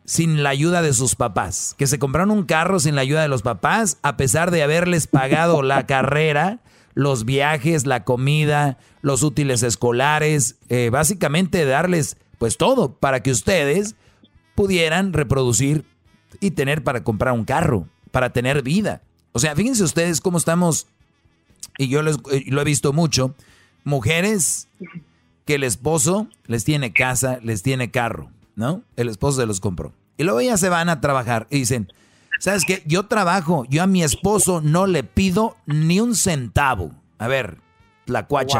sin 0.05 0.43
la 0.43 0.49
ayuda 0.49 0.81
de 0.81 0.93
sus 0.93 1.15
papás, 1.15 1.75
que 1.77 1.87
se 1.87 1.99
compraron 1.99 2.31
un 2.31 2.43
carro 2.43 2.79
sin 2.79 2.95
la 2.95 3.01
ayuda 3.01 3.21
de 3.21 3.27
los 3.27 3.41
papás, 3.41 3.97
a 4.01 4.17
pesar 4.17 4.51
de 4.51 4.63
haberles 4.63 5.07
pagado 5.07 5.61
la 5.61 5.85
carrera, 5.87 6.59
los 6.93 7.25
viajes, 7.25 7.85
la 7.85 8.03
comida, 8.03 8.77
los 9.01 9.23
útiles 9.23 9.63
escolares, 9.63 10.57
eh, 10.69 10.89
básicamente 10.91 11.65
darles 11.65 12.17
pues 12.37 12.57
todo 12.57 12.93
para 12.93 13.21
que 13.23 13.31
ustedes 13.31 13.95
pudieran 14.55 15.13
reproducir 15.13 15.85
y 16.39 16.51
tener 16.51 16.83
para 16.83 17.03
comprar 17.03 17.33
un 17.33 17.45
carro, 17.45 17.87
para 18.11 18.31
tener 18.31 18.63
vida. 18.63 19.01
O 19.33 19.39
sea, 19.39 19.55
fíjense 19.55 19.83
ustedes 19.83 20.21
cómo 20.21 20.37
estamos, 20.37 20.87
y 21.77 21.89
yo 21.89 22.01
eh, 22.01 22.43
lo 22.47 22.61
he 22.61 22.65
visto 22.65 22.93
mucho, 22.93 23.35
mujeres 23.83 24.67
que 25.45 25.55
el 25.55 25.63
esposo 25.63 26.27
les 26.47 26.63
tiene 26.63 26.93
casa, 26.93 27.39
les 27.41 27.61
tiene 27.61 27.91
carro. 27.91 28.29
¿no? 28.55 28.83
El 28.95 29.09
esposo 29.09 29.41
se 29.41 29.47
los 29.47 29.59
compró. 29.59 29.93
Y 30.17 30.23
luego 30.23 30.41
ya 30.41 30.57
se 30.57 30.69
van 30.69 30.89
a 30.89 31.01
trabajar 31.01 31.47
y 31.49 31.59
dicen, 31.59 31.91
¿sabes 32.39 32.63
qué? 32.65 32.83
Yo 32.85 33.07
trabajo, 33.07 33.65
yo 33.69 33.83
a 33.83 33.87
mi 33.87 34.03
esposo 34.03 34.61
no 34.61 34.85
le 34.87 35.03
pido 35.03 35.57
ni 35.65 35.99
un 35.99 36.15
centavo. 36.15 36.91
A 37.17 37.27
ver, 37.27 37.57
la 38.05 38.27
cuacha. 38.27 38.59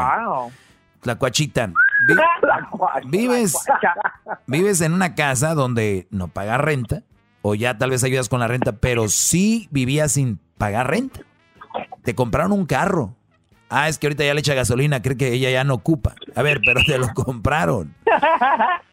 La 1.03 1.15
cuachita. 1.17 1.71
vives, 3.07 3.55
vives 4.47 4.81
en 4.81 4.93
una 4.93 5.15
casa 5.15 5.53
donde 5.53 6.07
no 6.11 6.27
pagas 6.27 6.59
renta, 6.59 7.03
o 7.41 7.55
ya 7.55 7.77
tal 7.77 7.89
vez 7.91 8.03
ayudas 8.03 8.29
con 8.29 8.39
la 8.39 8.47
renta, 8.47 8.71
pero 8.73 9.09
sí 9.09 9.67
vivías 9.69 10.13
sin 10.13 10.39
pagar 10.57 10.89
renta. 10.89 11.21
Te 12.03 12.15
compraron 12.15 12.51
un 12.51 12.65
carro. 12.65 13.15
Ah, 13.69 13.89
es 13.89 13.97
que 13.97 14.07
ahorita 14.07 14.23
ya 14.23 14.33
le 14.33 14.41
echa 14.41 14.53
gasolina, 14.53 15.01
cree 15.01 15.17
que 15.17 15.33
ella 15.33 15.49
ya 15.49 15.63
no 15.63 15.73
ocupa. 15.73 16.15
A 16.35 16.43
ver, 16.43 16.61
pero 16.63 16.81
te 16.85 16.97
lo 16.97 17.07
compraron. 17.13 17.95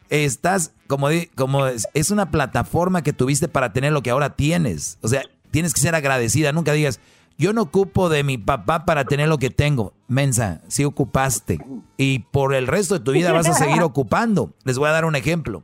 estás, 0.09 0.73
como, 0.87 1.09
como 1.35 1.67
es, 1.67 2.11
una 2.11 2.31
plataforma 2.31 3.03
que 3.03 3.13
tuviste 3.13 3.47
para 3.47 3.73
tener 3.73 3.93
lo 3.93 4.01
que 4.01 4.09
ahora 4.09 4.35
tienes. 4.35 4.97
O 5.01 5.07
sea, 5.07 5.23
tienes 5.51 5.73
que 5.73 5.81
ser 5.81 5.95
agradecida. 5.95 6.51
Nunca 6.51 6.73
digas, 6.73 6.99
yo 7.37 7.53
no 7.53 7.61
ocupo 7.61 8.09
de 8.09 8.23
mi 8.23 8.37
papá 8.37 8.85
para 8.85 9.05
tener 9.05 9.27
lo 9.27 9.37
que 9.37 9.49
tengo. 9.49 9.93
Mensa, 10.07 10.61
sí 10.67 10.83
ocupaste. 10.83 11.59
Y 11.97 12.19
por 12.19 12.53
el 12.53 12.67
resto 12.67 12.95
de 12.95 13.05
tu 13.05 13.11
vida 13.11 13.31
vas 13.31 13.47
a 13.47 13.53
seguir 13.53 13.81
ocupando. 13.83 14.53
Les 14.63 14.77
voy 14.77 14.89
a 14.89 14.93
dar 14.93 15.05
un 15.05 15.15
ejemplo. 15.15 15.63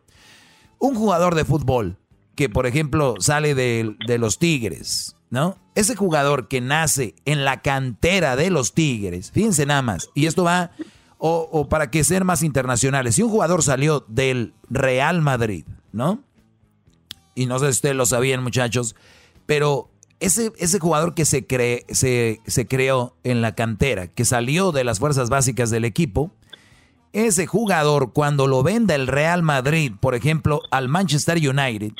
Un 0.79 0.95
jugador 0.95 1.35
de 1.35 1.43
fútbol 1.43 1.97
que, 2.35 2.49
por 2.49 2.67
ejemplo, 2.67 3.15
sale 3.19 3.55
de, 3.55 3.95
de 4.05 4.17
los 4.19 4.37
Tigres, 4.37 5.16
¿no? 5.29 5.57
Ese 5.75 5.95
jugador 5.95 6.47
que 6.47 6.61
nace 6.61 7.15
en 7.25 7.45
la 7.45 7.61
cantera 7.61 8.35
de 8.35 8.49
los 8.49 8.73
Tigres, 8.73 9.31
fíjense 9.31 9.65
nada 9.65 9.81
más, 9.81 10.09
y 10.15 10.25
esto 10.25 10.43
va 10.43 10.71
o, 11.19 11.67
para 11.67 11.89
que 11.89 12.03
sean 12.03 12.25
más 12.25 12.43
internacionales, 12.43 13.15
si 13.15 13.23
un 13.23 13.31
jugador 13.31 13.63
salió 13.63 14.05
del 14.07 14.53
Real 14.69 15.21
Madrid, 15.21 15.65
¿no? 15.91 16.23
Y 17.33 17.47
no 17.47 17.57
sé 17.59 17.65
si 17.65 17.71
ustedes 17.71 17.95
lo 17.95 18.05
sabían, 18.05 18.43
muchachos, 18.43 18.95
pero 19.45 19.89
ese, 20.19 20.51
ese 20.57 20.79
jugador 20.79 21.15
que 21.15 21.25
se, 21.25 21.45
cree, 21.47 21.85
se, 21.89 22.39
se 22.45 22.67
creó 22.67 23.15
en 23.23 23.41
la 23.41 23.55
cantera, 23.55 24.07
que 24.07 24.25
salió 24.25 24.71
de 24.71 24.83
las 24.83 24.99
fuerzas 24.99 25.29
básicas 25.29 25.71
del 25.71 25.85
equipo, 25.85 26.31
ese 27.13 27.47
jugador 27.47 28.13
cuando 28.13 28.45
lo 28.45 28.61
venda 28.61 28.93
el 28.93 29.07
Real 29.07 29.41
Madrid, 29.41 29.93
por 29.99 30.13
ejemplo, 30.13 30.61
al 30.69 30.87
Manchester 30.87 31.37
United, 31.37 31.93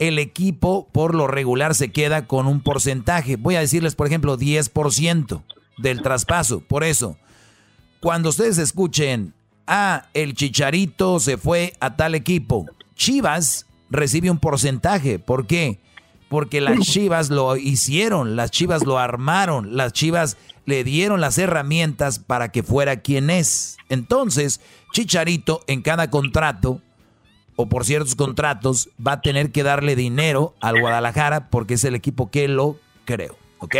el 0.00 0.18
equipo 0.18 0.88
por 0.90 1.14
lo 1.14 1.28
regular 1.28 1.74
se 1.74 1.92
queda 1.92 2.26
con 2.26 2.46
un 2.46 2.62
porcentaje. 2.62 3.36
Voy 3.36 3.54
a 3.54 3.60
decirles, 3.60 3.94
por 3.94 4.06
ejemplo, 4.06 4.36
10% 4.38 5.42
del 5.76 6.02
traspaso. 6.02 6.60
Por 6.60 6.82
eso, 6.82 7.18
cuando 8.00 8.30
ustedes 8.30 8.56
escuchen, 8.56 9.34
ah, 9.66 10.06
el 10.14 10.34
chicharito 10.34 11.20
se 11.20 11.36
fue 11.36 11.74
a 11.80 11.96
tal 11.96 12.14
equipo, 12.14 12.66
Chivas 12.96 13.66
recibe 13.90 14.30
un 14.30 14.38
porcentaje. 14.38 15.18
¿Por 15.18 15.46
qué? 15.46 15.78
Porque 16.30 16.62
las 16.62 16.78
Chivas 16.80 17.28
lo 17.28 17.56
hicieron, 17.58 18.36
las 18.36 18.50
Chivas 18.50 18.86
lo 18.86 18.98
armaron, 18.98 19.76
las 19.76 19.92
Chivas 19.92 20.38
le 20.64 20.82
dieron 20.82 21.20
las 21.20 21.36
herramientas 21.36 22.20
para 22.20 22.50
que 22.50 22.62
fuera 22.62 23.00
quien 23.00 23.28
es. 23.28 23.76
Entonces, 23.90 24.62
Chicharito 24.92 25.62
en 25.66 25.82
cada 25.82 26.08
contrato 26.08 26.80
o 27.60 27.66
por 27.66 27.84
ciertos 27.84 28.14
contratos 28.14 28.88
va 29.04 29.12
a 29.12 29.20
tener 29.20 29.52
que 29.52 29.62
darle 29.62 29.96
dinero 29.96 30.54
al 30.60 30.80
Guadalajara 30.80 31.50
porque 31.50 31.74
es 31.74 31.84
el 31.84 31.94
equipo 31.94 32.30
que 32.30 32.48
lo 32.48 32.78
creó, 33.04 33.36
¿ok? 33.58 33.76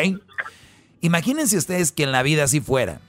Imagínense 1.01 1.57
ustedes 1.57 1.93
que 1.93 2.03
en 2.03 2.13
la 2.13 2.23
vida 2.23 2.45
así 2.45 2.61
fuera 2.61 3.01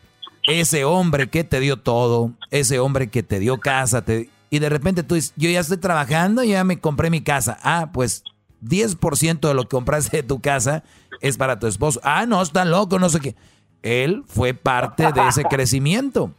ese 0.43 0.85
hombre 0.85 1.29
que 1.29 1.43
te 1.43 1.59
dio 1.59 1.77
todo, 1.77 2.31
ese 2.49 2.79
hombre 2.79 3.09
que 3.09 3.23
te 3.23 3.39
dio 3.39 3.59
casa, 3.59 4.03
y 4.49 4.59
de 4.59 4.69
repente 4.69 5.03
tú 5.03 5.15
dices, 5.15 5.33
yo 5.35 5.49
ya 5.49 5.59
estoy 5.59 5.77
trabajando, 5.77 6.43
ya 6.43 6.63
me 6.63 6.79
compré 6.79 7.09
mi 7.09 7.21
casa. 7.21 7.57
Ah, 7.63 7.91
pues 7.93 8.23
10% 8.63 9.47
de 9.47 9.53
lo 9.53 9.63
que 9.63 9.69
compraste 9.69 10.17
de 10.17 10.23
tu 10.23 10.41
casa 10.41 10.83
es 11.21 11.37
para 11.37 11.59
tu 11.59 11.67
esposo. 11.67 12.01
Ah, 12.03 12.25
no, 12.25 12.41
está 12.41 12.65
loco, 12.65 12.99
no 12.99 13.09
sé 13.09 13.19
qué. 13.19 13.35
Él 13.81 14.23
fue 14.27 14.53
parte 14.53 15.11
de 15.11 15.27
ese 15.27 15.43
crecimiento. 15.43 16.33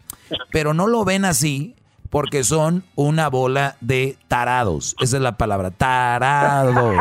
Pero 0.51 0.75
no 0.75 0.87
lo 0.87 1.05
ven 1.05 1.25
así 1.25 1.75
porque 2.13 2.45
son 2.45 2.85
una 2.95 3.29
bola 3.29 3.77
de 3.81 4.19
tarados. 4.29 4.95
Esa 5.01 5.17
es 5.17 5.23
la 5.23 5.39
palabra, 5.39 5.71
tarados. 5.71 6.95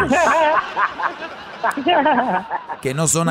que 2.81 2.93
no 2.93 3.09
son, 3.09 3.29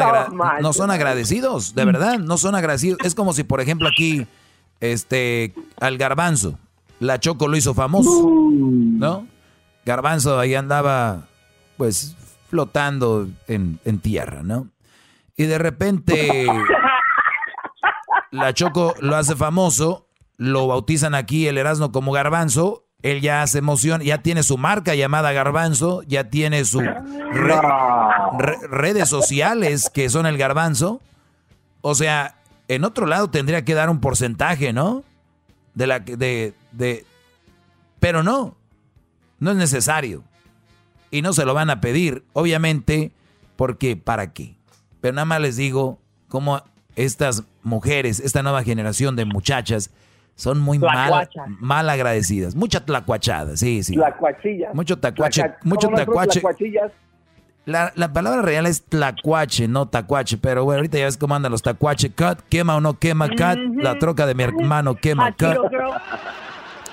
no, 0.61 0.73
son 0.75 0.91
agradecidos, 0.91 1.75
de 1.75 1.87
verdad, 1.87 2.19
no 2.19 2.37
son 2.37 2.55
agradecidos. 2.55 2.99
Es 3.03 3.15
como 3.15 3.33
si, 3.33 3.45
por 3.45 3.63
ejemplo, 3.63 3.89
aquí, 3.89 4.27
este, 4.81 5.55
al 5.81 5.97
garbanzo, 5.97 6.59
la 6.99 7.19
Choco 7.19 7.49
lo 7.49 7.57
hizo 7.57 7.73
famoso, 7.73 8.29
¿no? 8.31 9.27
Garbanzo 9.87 10.39
ahí 10.39 10.55
andaba, 10.55 11.29
pues, 11.79 12.15
flotando 12.51 13.27
en, 13.49 13.81
en 13.87 14.01
tierra, 14.01 14.43
¿no? 14.43 14.69
Y 15.35 15.45
de 15.45 15.57
repente, 15.57 16.47
la 18.33 18.53
Choco 18.53 18.93
lo 19.01 19.17
hace 19.17 19.35
famoso, 19.35 20.10
lo 20.41 20.67
bautizan 20.67 21.15
aquí 21.15 21.47
el 21.47 21.59
Erasmo 21.59 21.93
como 21.93 22.13
garbanzo 22.13 22.87
él 23.03 23.21
ya 23.21 23.43
hace 23.43 23.59
emoción, 23.59 24.03
ya 24.03 24.23
tiene 24.23 24.43
su 24.43 24.59
marca 24.59 24.95
llamada 24.95 25.33
Garbanzo, 25.33 26.03
ya 26.03 26.29
tiene 26.29 26.65
sus 26.65 26.83
redes 28.71 29.09
sociales 29.09 29.91
que 29.93 30.11
son 30.11 30.27
el 30.27 30.37
Garbanzo. 30.37 31.01
O 31.81 31.95
sea, 31.95 32.37
en 32.69 32.85
otro 32.85 33.07
lado 33.07 33.31
tendría 33.31 33.65
que 33.65 33.75
dar 33.75 33.89
un 33.89 34.01
porcentaje, 34.01 34.73
¿no? 34.73 35.03
De 35.75 35.87
la 35.87 36.01
de, 36.01 36.55
de 36.73 37.07
pero 38.01 38.23
no, 38.23 38.57
no 39.39 39.51
es 39.53 39.57
necesario. 39.57 40.23
Y 41.11 41.23
no 41.23 41.33
se 41.33 41.45
lo 41.45 41.55
van 41.55 41.71
a 41.71 41.81
pedir, 41.81 42.25
obviamente, 42.35 43.13
porque 43.57 43.97
¿para 43.97 44.33
qué? 44.33 44.57
Pero 45.01 45.15
nada 45.15 45.25
más 45.25 45.41
les 45.41 45.57
digo 45.57 45.99
cómo 46.29 46.63
estas 46.97 47.45
mujeres, 47.63 48.21
esta 48.21 48.43
nueva 48.43 48.63
generación 48.63 49.17
de 49.17 49.25
muchachas, 49.25 49.91
son 50.41 50.59
muy 50.59 50.79
mal, 50.79 51.29
mal 51.59 51.91
agradecidas. 51.91 52.55
Mucha 52.55 52.81
tlacuachada, 52.81 53.57
sí, 53.57 53.83
sí. 53.83 53.95
Tlacuachilla. 53.95 54.71
Mucho 54.73 54.99
tacuache. 54.99 55.45
mucho 55.65 55.89
tacuache. 55.89 56.41
La, 57.67 57.93
la, 57.95 58.11
palabra 58.13 58.41
real 58.41 58.65
es 58.65 58.83
tlacuache, 58.85 59.69
no 59.69 59.87
tacuache, 59.87 60.39
pero 60.39 60.65
bueno, 60.65 60.79
ahorita 60.79 60.99
ya 60.99 61.05
ves 61.05 61.19
cómo 61.19 61.35
andan 61.35 61.53
los 61.53 61.61
tacuache. 61.61 62.11
Cut, 62.11 62.41
quema 62.49 62.77
o 62.77 62.81
no 62.81 62.99
quema, 62.99 63.29
cut. 63.29 63.59
La 63.77 63.99
troca 63.99 64.25
de 64.27 64.35
mi 64.35 64.43
hermano 64.45 64.95
quema, 64.95 65.33
cut. 65.33 65.59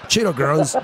Chiro 0.08 0.34
Girls. 0.34 0.78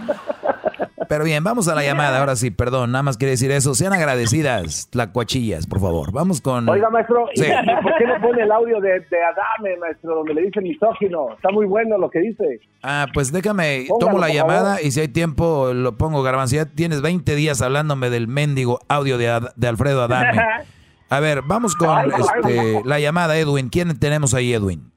Pero 1.08 1.26
bien, 1.26 1.44
vamos 1.44 1.68
a 1.68 1.76
la 1.76 1.84
llamada, 1.84 2.20
ahora 2.20 2.36
sí, 2.36 2.50
perdón, 2.50 2.91
nada 2.91 3.04
más 3.04 3.18
quiere 3.18 3.32
decir 3.32 3.52
eso. 3.52 3.76
Sean 3.76 3.94
agradecidas, 3.94 4.88
tlacuachillas, 4.90 5.68
por 5.68 5.80
favor. 5.80 6.12
Vamos 6.12 6.41
con... 6.41 6.68
Oiga, 6.68 6.90
maestro, 6.90 7.26
¿por 7.26 7.98
qué 7.98 8.08
no 8.08 8.20
pone 8.22 8.44
el 8.44 8.52
audio 8.52 8.80
de, 8.80 8.94
Adame, 8.94 9.78
maestro, 9.80 10.16
donde 10.16 10.34
le 10.34 10.44
dice 10.44 10.62
misógino? 10.62 11.34
Está 11.36 11.52
muy 11.52 11.66
bueno 11.66 11.98
lo 11.98 12.10
que 12.10 12.20
dice. 12.20 12.62
Ah, 12.82 13.08
pues 13.14 13.32
déjame, 13.32 13.86
tomo 14.00 14.18
la 14.18 14.30
llamada 14.30 14.82
y 14.82 14.91
si 14.91 15.02
hay 15.02 15.08
tiempo 15.08 15.72
lo 15.74 15.98
pongo, 15.98 16.24
Garbanzo. 16.24 16.56
Ya 16.56 16.66
tienes 16.66 17.02
20 17.02 17.36
días 17.36 17.62
hablándome 17.62 18.10
del 18.10 18.28
mendigo 18.28 18.80
audio 18.88 19.18
de, 19.18 19.40
de 19.56 19.68
Alfredo 19.68 20.04
Adame. 20.04 20.41
A 21.10 21.20
ver, 21.20 21.44
vamos 21.44 21.76
con 21.76 22.12
este, 22.12 22.82
la 22.86 23.00
llamada, 23.00 23.38
Edwin. 23.38 23.70
¿Quién 23.70 24.00
tenemos 24.00 24.34
ahí, 24.34 24.52
Edwin? 24.52 24.93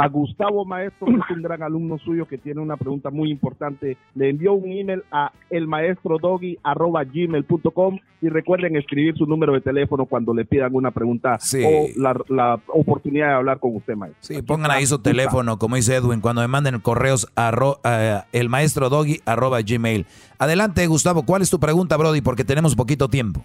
A 0.00 0.08
Gustavo 0.08 0.64
Maestro, 0.64 1.06
que 1.08 1.12
es 1.12 1.36
un 1.36 1.42
gran 1.42 1.62
alumno 1.62 1.98
suyo 1.98 2.26
que 2.26 2.38
tiene 2.38 2.62
una 2.62 2.78
pregunta 2.78 3.10
muy 3.10 3.30
importante. 3.30 3.98
Le 4.14 4.30
envió 4.30 4.54
un 4.54 4.72
email 4.72 5.04
a 5.12 5.30
elmaestrodoggy.gmail.com 5.50 7.98
y 8.22 8.28
recuerden 8.30 8.76
escribir 8.76 9.14
su 9.18 9.26
número 9.26 9.52
de 9.52 9.60
teléfono 9.60 10.06
cuando 10.06 10.32
le 10.32 10.46
pidan 10.46 10.74
una 10.74 10.90
pregunta 10.90 11.36
o 11.36 11.86
la, 11.96 12.58
oportunidad 12.68 13.28
de 13.28 13.34
hablar 13.34 13.58
con 13.58 13.76
usted, 13.76 13.94
maestro. 13.94 14.22
Sí, 14.22 14.40
pongan 14.40 14.70
ahí 14.70 14.86
su 14.86 15.00
teléfono, 15.00 15.58
como 15.58 15.76
dice 15.76 15.96
Edwin, 15.96 16.22
cuando 16.22 16.40
me 16.40 16.48
manden 16.48 16.80
correos 16.80 17.30
a 17.36 17.50
uh, 17.50 17.74
elmaestrodoggy.gmail. 18.32 20.06
Adelante, 20.38 20.86
Gustavo, 20.86 21.26
¿cuál 21.26 21.42
es 21.42 21.50
tu 21.50 21.60
pregunta, 21.60 21.98
Brody? 21.98 22.22
Porque 22.22 22.44
tenemos 22.44 22.74
poquito 22.74 23.08
tiempo. 23.08 23.44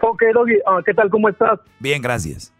Ok, 0.00 0.22
Doggy, 0.34 0.60
ah, 0.66 0.78
¿qué 0.84 0.94
tal? 0.94 1.10
¿Cómo 1.10 1.28
estás? 1.28 1.58
Bien, 1.80 2.00
gracias. 2.00 2.54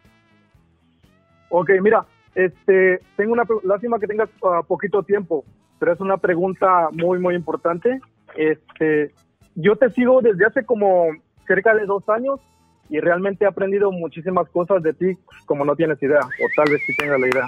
Ok, 1.55 1.69
mira, 1.83 2.07
este, 2.35 2.99
tengo 3.15 3.35
una 3.35 3.45
lástima 3.63 3.99
que 3.99 4.07
tengas 4.07 4.31
uh, 4.41 4.65
poquito 4.67 5.03
tiempo, 5.03 5.45
pero 5.79 5.93
es 5.93 6.01
una 6.01 6.17
pregunta 6.17 6.89
muy, 6.93 7.19
muy 7.19 7.35
importante. 7.35 8.01
Este, 8.35 9.13
yo 9.55 9.77
te 9.77 9.91
sigo 9.91 10.23
desde 10.23 10.47
hace 10.47 10.65
como 10.65 11.09
cerca 11.47 11.75
de 11.75 11.85
dos 11.85 12.09
años 12.09 12.41
y 12.89 13.01
realmente 13.01 13.45
he 13.45 13.49
aprendido 13.49 13.93
muchísimas 13.93 14.49
cosas 14.49 14.83
de 14.83 14.95
ti, 14.95 15.19
como 15.45 15.67
no 15.67 15.77
tienes 15.77 16.03
idea, 16.03 16.21
o 16.21 16.47
tal 16.57 16.73
vez 16.73 16.81
sí 16.87 16.97
tengas 16.97 17.21
la 17.21 17.29
idea. 17.29 17.47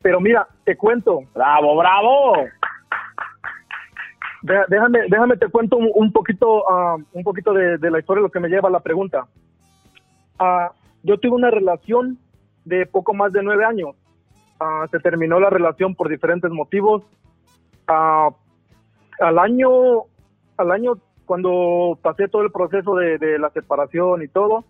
Pero 0.00 0.20
mira, 0.20 0.46
te 0.62 0.76
cuento. 0.76 1.22
¡Bravo, 1.34 1.76
bravo! 1.76 2.46
Déjame, 4.68 5.00
déjame 5.08 5.36
te 5.36 5.48
cuento 5.48 5.78
un, 5.78 6.12
poquito, 6.12 6.62
uh, 6.62 7.02
un 7.12 7.24
poquito 7.24 7.52
de, 7.52 7.90
la 7.90 7.98
historia, 7.98 8.22
lo 8.22 8.30
que 8.30 8.38
me 8.38 8.48
lleva 8.48 8.68
a 8.68 8.72
la 8.72 8.78
pregunta. 8.78 9.26
Uh, 10.38 10.72
yo 11.02 11.18
tuve 11.18 11.34
una 11.34 11.50
relación 11.50 12.18
de 12.68 12.86
poco 12.86 13.14
más 13.14 13.32
de 13.32 13.42
nueve 13.42 13.64
años. 13.64 13.96
Uh, 14.60 14.88
se 14.90 14.98
terminó 14.98 15.38
la 15.38 15.50
relación 15.50 15.94
por 15.94 16.08
diferentes 16.08 16.50
motivos. 16.50 17.02
al 17.86 19.38
año, 19.38 19.68
al 20.56 20.70
año 20.70 20.94
cuando 21.28 21.98
pasé 22.00 22.26
todo 22.28 22.42
el 22.42 22.50
proceso 22.50 22.96
de, 22.96 23.38
la 23.38 23.50
separación 23.50 24.22
y 24.22 24.28
todo, 24.28 24.64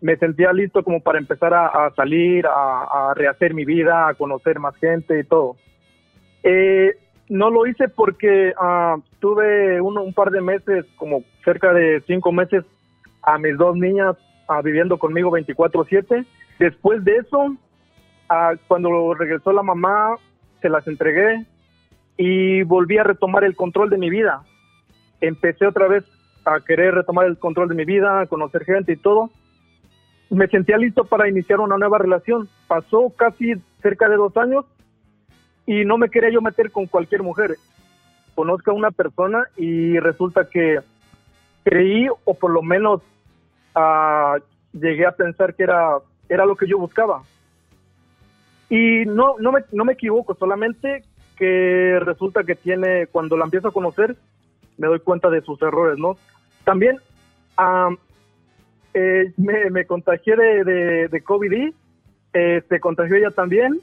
me 0.00 0.16
sentía 0.16 0.52
listo 0.52 0.84
como 0.84 1.00
para 1.00 1.18
empezar 1.18 1.52
a, 1.52 1.92
salir, 1.96 2.46
a, 2.46 3.12
rehacer 3.16 3.52
mi 3.52 3.64
vida, 3.64 4.08
a 4.08 4.14
conocer 4.14 4.60
más 4.60 4.76
gente 4.76 5.18
y 5.18 5.24
todo. 5.24 5.56
Eh, 6.44 6.94
no 7.28 7.50
lo 7.50 7.66
hice 7.66 7.88
porque 7.88 8.54
ah, 8.58 8.96
tuve 9.18 9.80
un 9.80 10.14
par 10.14 10.30
de 10.30 10.40
meses, 10.40 10.86
como 10.96 11.24
cerca 11.44 11.72
de 11.72 12.00
cinco 12.06 12.32
meses, 12.32 12.64
a 13.22 13.36
mis 13.38 13.58
dos 13.58 13.76
niñas 13.76 14.16
ah, 14.46 14.62
viviendo 14.62 14.98
conmigo 14.98 15.30
24/7. 15.30 16.24
Después 16.58 17.04
de 17.04 17.16
eso, 17.16 17.56
ah, 18.28 18.54
cuando 18.66 19.14
regresó 19.14 19.52
la 19.52 19.62
mamá, 19.62 20.16
se 20.60 20.68
las 20.68 20.86
entregué 20.86 21.46
y 22.16 22.62
volví 22.64 22.98
a 22.98 23.04
retomar 23.04 23.44
el 23.44 23.54
control 23.54 23.90
de 23.90 23.98
mi 23.98 24.10
vida. 24.10 24.42
Empecé 25.20 25.66
otra 25.66 25.86
vez 25.86 26.04
a 26.44 26.60
querer 26.60 26.94
retomar 26.94 27.26
el 27.26 27.38
control 27.38 27.68
de 27.68 27.74
mi 27.74 27.84
vida, 27.84 28.20
a 28.20 28.26
conocer 28.26 28.64
gente 28.64 28.92
y 28.92 28.96
todo. 28.96 29.30
Me 30.30 30.48
sentía 30.48 30.76
listo 30.76 31.04
para 31.04 31.28
iniciar 31.28 31.60
una 31.60 31.78
nueva 31.78 31.98
relación. 31.98 32.48
Pasó 32.66 33.12
casi 33.16 33.54
cerca 33.82 34.08
de 34.08 34.16
dos 34.16 34.36
años 34.36 34.64
y 35.66 35.84
no 35.84 35.96
me 35.98 36.08
quería 36.08 36.30
yo 36.30 36.40
meter 36.40 36.70
con 36.70 36.86
cualquier 36.86 37.22
mujer. 37.22 37.56
Conozco 38.34 38.70
a 38.70 38.74
una 38.74 38.90
persona 38.90 39.44
y 39.56 39.98
resulta 39.98 40.48
que 40.48 40.80
creí 41.64 42.06
o 42.24 42.34
por 42.34 42.50
lo 42.50 42.62
menos 42.62 43.02
uh, 43.76 44.40
llegué 44.72 45.06
a 45.06 45.12
pensar 45.12 45.54
que 45.54 45.64
era, 45.64 45.98
era 46.28 46.46
lo 46.46 46.56
que 46.56 46.66
yo 46.66 46.78
buscaba. 46.78 47.22
Y 48.70 49.04
no, 49.06 49.36
no, 49.38 49.52
me, 49.52 49.60
no 49.72 49.84
me 49.84 49.94
equivoco, 49.94 50.34
solamente 50.34 51.04
que 51.36 51.98
resulta 52.00 52.44
que 52.44 52.54
tiene, 52.54 53.06
cuando 53.06 53.36
la 53.36 53.44
empiezo 53.44 53.68
a 53.68 53.72
conocer, 53.72 54.16
me 54.76 54.88
doy 54.88 55.00
cuenta 55.00 55.30
de 55.30 55.40
sus 55.40 55.60
errores, 55.62 55.98
¿no? 55.98 56.16
También 56.64 56.98
uh, 57.58 57.96
eh, 58.94 59.32
me, 59.36 59.70
me, 59.70 59.86
contagié 59.86 60.36
de, 60.36 61.08
de, 61.08 61.20
COVID, 61.22 61.72
eh, 62.34 62.62
se 62.68 62.80
contagió 62.80 63.16
ella 63.16 63.30
también, 63.30 63.80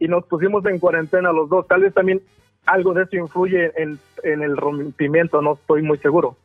y 0.00 0.08
nos 0.08 0.24
pusimos 0.26 0.64
en 0.66 0.78
cuarentena 0.78 1.32
los 1.32 1.48
dos. 1.48 1.66
Tal 1.66 1.82
vez 1.82 1.94
también 1.94 2.20
algo 2.66 2.92
de 2.92 3.04
eso 3.04 3.16
influye 3.16 3.72
en, 3.76 3.98
el 4.22 4.56
rompimiento, 4.56 5.40
no 5.40 5.54
estoy 5.54 5.82
muy 5.82 5.98
seguro. 5.98 6.36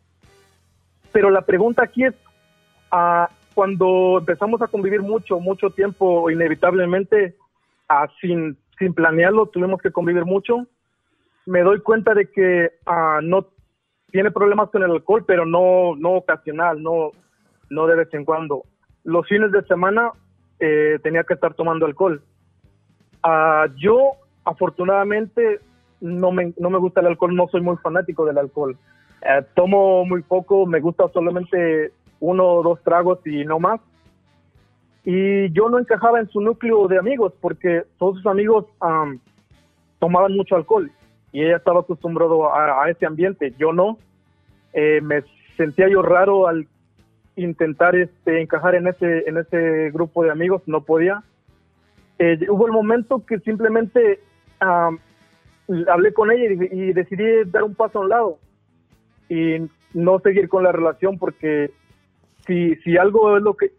Pero 1.12 1.30
la 1.30 1.42
pregunta 1.42 1.84
aquí 1.84 2.06
es, 2.06 2.14
ah, 2.92 3.30
cuando 3.54 4.18
empezamos 4.20 4.62
a 4.62 4.68
convivir 4.68 5.02
mucho, 5.02 5.40
mucho 5.40 5.70
tiempo, 5.70 6.30
inevitablemente, 6.30 7.36
ah, 7.90 8.08
sin, 8.20 8.58
sin 8.78 8.94
planearlo, 8.94 9.48
tuvimos 9.48 9.82
que 9.82 9.92
convivir 9.92 10.26
mucho, 10.26 10.68
me 11.46 11.62
doy 11.62 11.80
cuenta 11.82 12.14
de 12.14 12.30
que 12.30 12.72
ah, 12.86 13.20
no 13.22 13.48
tiene 14.12 14.32
problemas 14.32 14.70
con 14.70 14.84
el 14.84 14.92
alcohol, 14.92 15.24
pero 15.26 15.46
no, 15.46 15.96
no 15.96 16.12
ocasional, 16.12 16.82
no, 16.82 17.12
no 17.70 17.88
de 17.88 17.96
vez 17.96 18.14
en 18.14 18.26
cuando. 18.26 18.64
Los 19.04 19.28
fines 19.28 19.52
de 19.52 19.64
semana 19.64 20.12
eh, 20.60 21.00
tenía 21.02 21.24
que 21.24 21.34
estar 21.34 21.54
tomando 21.54 21.86
alcohol 21.86 22.22
Uh, 23.24 23.72
yo, 23.78 24.12
afortunadamente, 24.44 25.62
no 26.02 26.32
me, 26.32 26.54
no 26.58 26.70
me 26.70 26.78
gusta 26.78 27.00
el 27.00 27.08
alcohol, 27.08 27.34
no 27.36 27.48
soy 27.48 27.62
muy 27.62 27.78
fanático 27.78 28.26
del 28.26 28.38
alcohol. 28.38 28.78
Eh, 29.22 29.42
tomo 29.56 30.06
muy 30.06 30.22
poco, 30.24 30.66
me 30.66 30.82
gusta 30.82 31.08
solamente 31.14 31.94
uno 32.24 32.46
o 32.46 32.64
dos 32.64 32.82
tragos 32.84 33.20
y 33.26 33.46
no 33.46 33.60
más. 33.60 33.82
Y 35.06 35.52
yo 35.52 35.70
no 35.70 35.80
encajaba 35.80 36.20
en 36.20 36.30
su 36.30 36.40
núcleo 36.40 36.88
de 36.88 36.98
amigos 36.98 37.34
porque 37.42 37.84
todos 37.98 38.18
sus 38.18 38.26
amigos 38.26 38.66
tomaban 40.00 40.34
mucho 40.34 40.56
alcohol 40.56 40.90
y 41.32 41.44
ella 41.44 41.58
estaba 41.58 41.82
acostumbrado 41.82 42.54
a, 42.54 42.90
ese 42.90 43.06
ambiente. 43.06 43.54
Yo 43.58 43.74
no. 43.74 43.98
Eh, 44.72 45.02
me 45.02 45.24
sentía 45.58 45.88
yo 45.90 46.02
raro 46.02 46.48
al 46.48 46.68
intentar 47.36 47.96
este, 47.96 48.42
encajar 48.42 48.76
en 48.76 48.88
ese, 48.88 49.28
en 49.28 49.38
ese 49.38 49.92
grupo 49.92 50.24
de 50.24 50.32
amigos, 50.32 50.62
no 50.66 50.82
podía 50.82 51.24
eh, 52.20 52.40
hubo 52.50 52.68
el 52.68 52.72
momento 52.72 53.26
que 53.26 53.40
simplemente 53.40 54.20
hablé 54.60 56.14
con 56.14 56.32
ella 56.32 56.68
y, 56.72 56.94
decidí 56.94 57.44
dar 57.48 57.64
un 57.64 57.76
paso 57.76 58.00
a 58.00 58.02
un 58.02 58.10
lado 58.10 58.38
y 59.30 59.58
no 59.94 60.20
seguir 60.20 60.48
con 60.48 60.64
la 60.64 60.72
relación 60.72 61.18
porque 61.18 61.72
si, 62.46 62.76
si 62.78 62.98
algo 62.98 63.38
es 63.38 63.44
lo 63.44 63.56
que 63.56 63.72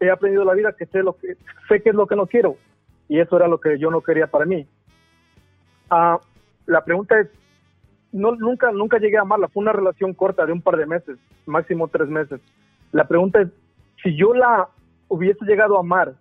he 0.00 0.10
aprendido 0.10 0.42
en 0.42 0.48
la 0.48 0.54
vida, 0.54 0.72
que 0.72 0.86
sé, 0.86 1.02
lo 1.02 1.16
que 1.16 1.36
sé 1.68 1.82
que 1.82 1.90
es 1.90 1.94
lo 1.94 2.06
que 2.06 2.16
no 2.16 2.26
quiero 2.26 2.56
y 3.08 3.18
eso 3.18 3.36
era 3.36 3.48
lo 3.48 3.58
que 3.58 3.78
yo 3.78 3.90
no 3.90 4.00
quería 4.00 4.28
para 4.28 4.46
mí. 4.46 4.66
Ah, 5.90 6.18
la 6.66 6.84
pregunta 6.84 7.18
es, 7.20 7.28
no, 8.12 8.34
nunca, 8.36 8.70
nunca 8.72 8.98
llegué 8.98 9.18
a 9.18 9.22
amarla, 9.22 9.48
fue 9.48 9.62
una 9.62 9.72
relación 9.72 10.14
corta 10.14 10.46
de 10.46 10.52
un 10.52 10.62
par 10.62 10.76
de 10.76 10.86
meses, 10.86 11.18
máximo 11.46 11.88
tres 11.88 12.08
meses. 12.08 12.40
La 12.92 13.06
pregunta 13.06 13.40
es, 13.40 13.48
si 14.02 14.16
yo 14.16 14.32
la 14.34 14.68
hubiese 15.08 15.44
llegado 15.44 15.76
a 15.76 15.80
amar 15.80 16.14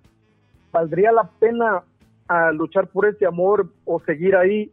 ¿valdría 0.71 1.11
la 1.11 1.29
pena 1.39 1.83
luchar 2.53 2.87
por 2.87 3.07
ese 3.07 3.25
amor 3.25 3.67
o 3.85 3.99
seguir 4.01 4.35
ahí 4.35 4.71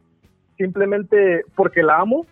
simplemente 0.57 1.45
porque 1.55 1.83
la 1.83 1.99
amo? 1.99 2.27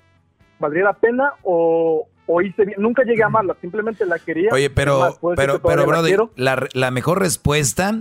¿Valdría 0.58 0.84
la 0.84 0.92
pena 0.94 1.32
o, 1.42 2.06
hice 2.42 2.64
bien? 2.64 2.80
Nunca 2.80 3.02
llegué 3.04 3.22
a 3.22 3.26
amarla, 3.26 3.56
simplemente 3.60 4.06
la 4.06 4.18
quería. 4.18 4.50
Oye, 4.52 4.70
pero, 4.70 5.18
pero, 5.36 5.60
pero, 5.60 5.86
brother, 5.86 6.20
la, 6.36 6.66
la, 6.72 6.90
mejor 6.90 7.20
respuesta 7.20 8.00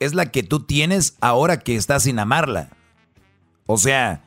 es 0.00 0.14
la 0.14 0.30
que 0.30 0.42
tú 0.42 0.60
tienes 0.60 1.16
ahora 1.20 1.58
que 1.60 1.76
estás 1.76 2.04
sin 2.04 2.18
amarla. 2.18 2.68
O 3.66 3.76
sea, 3.76 4.20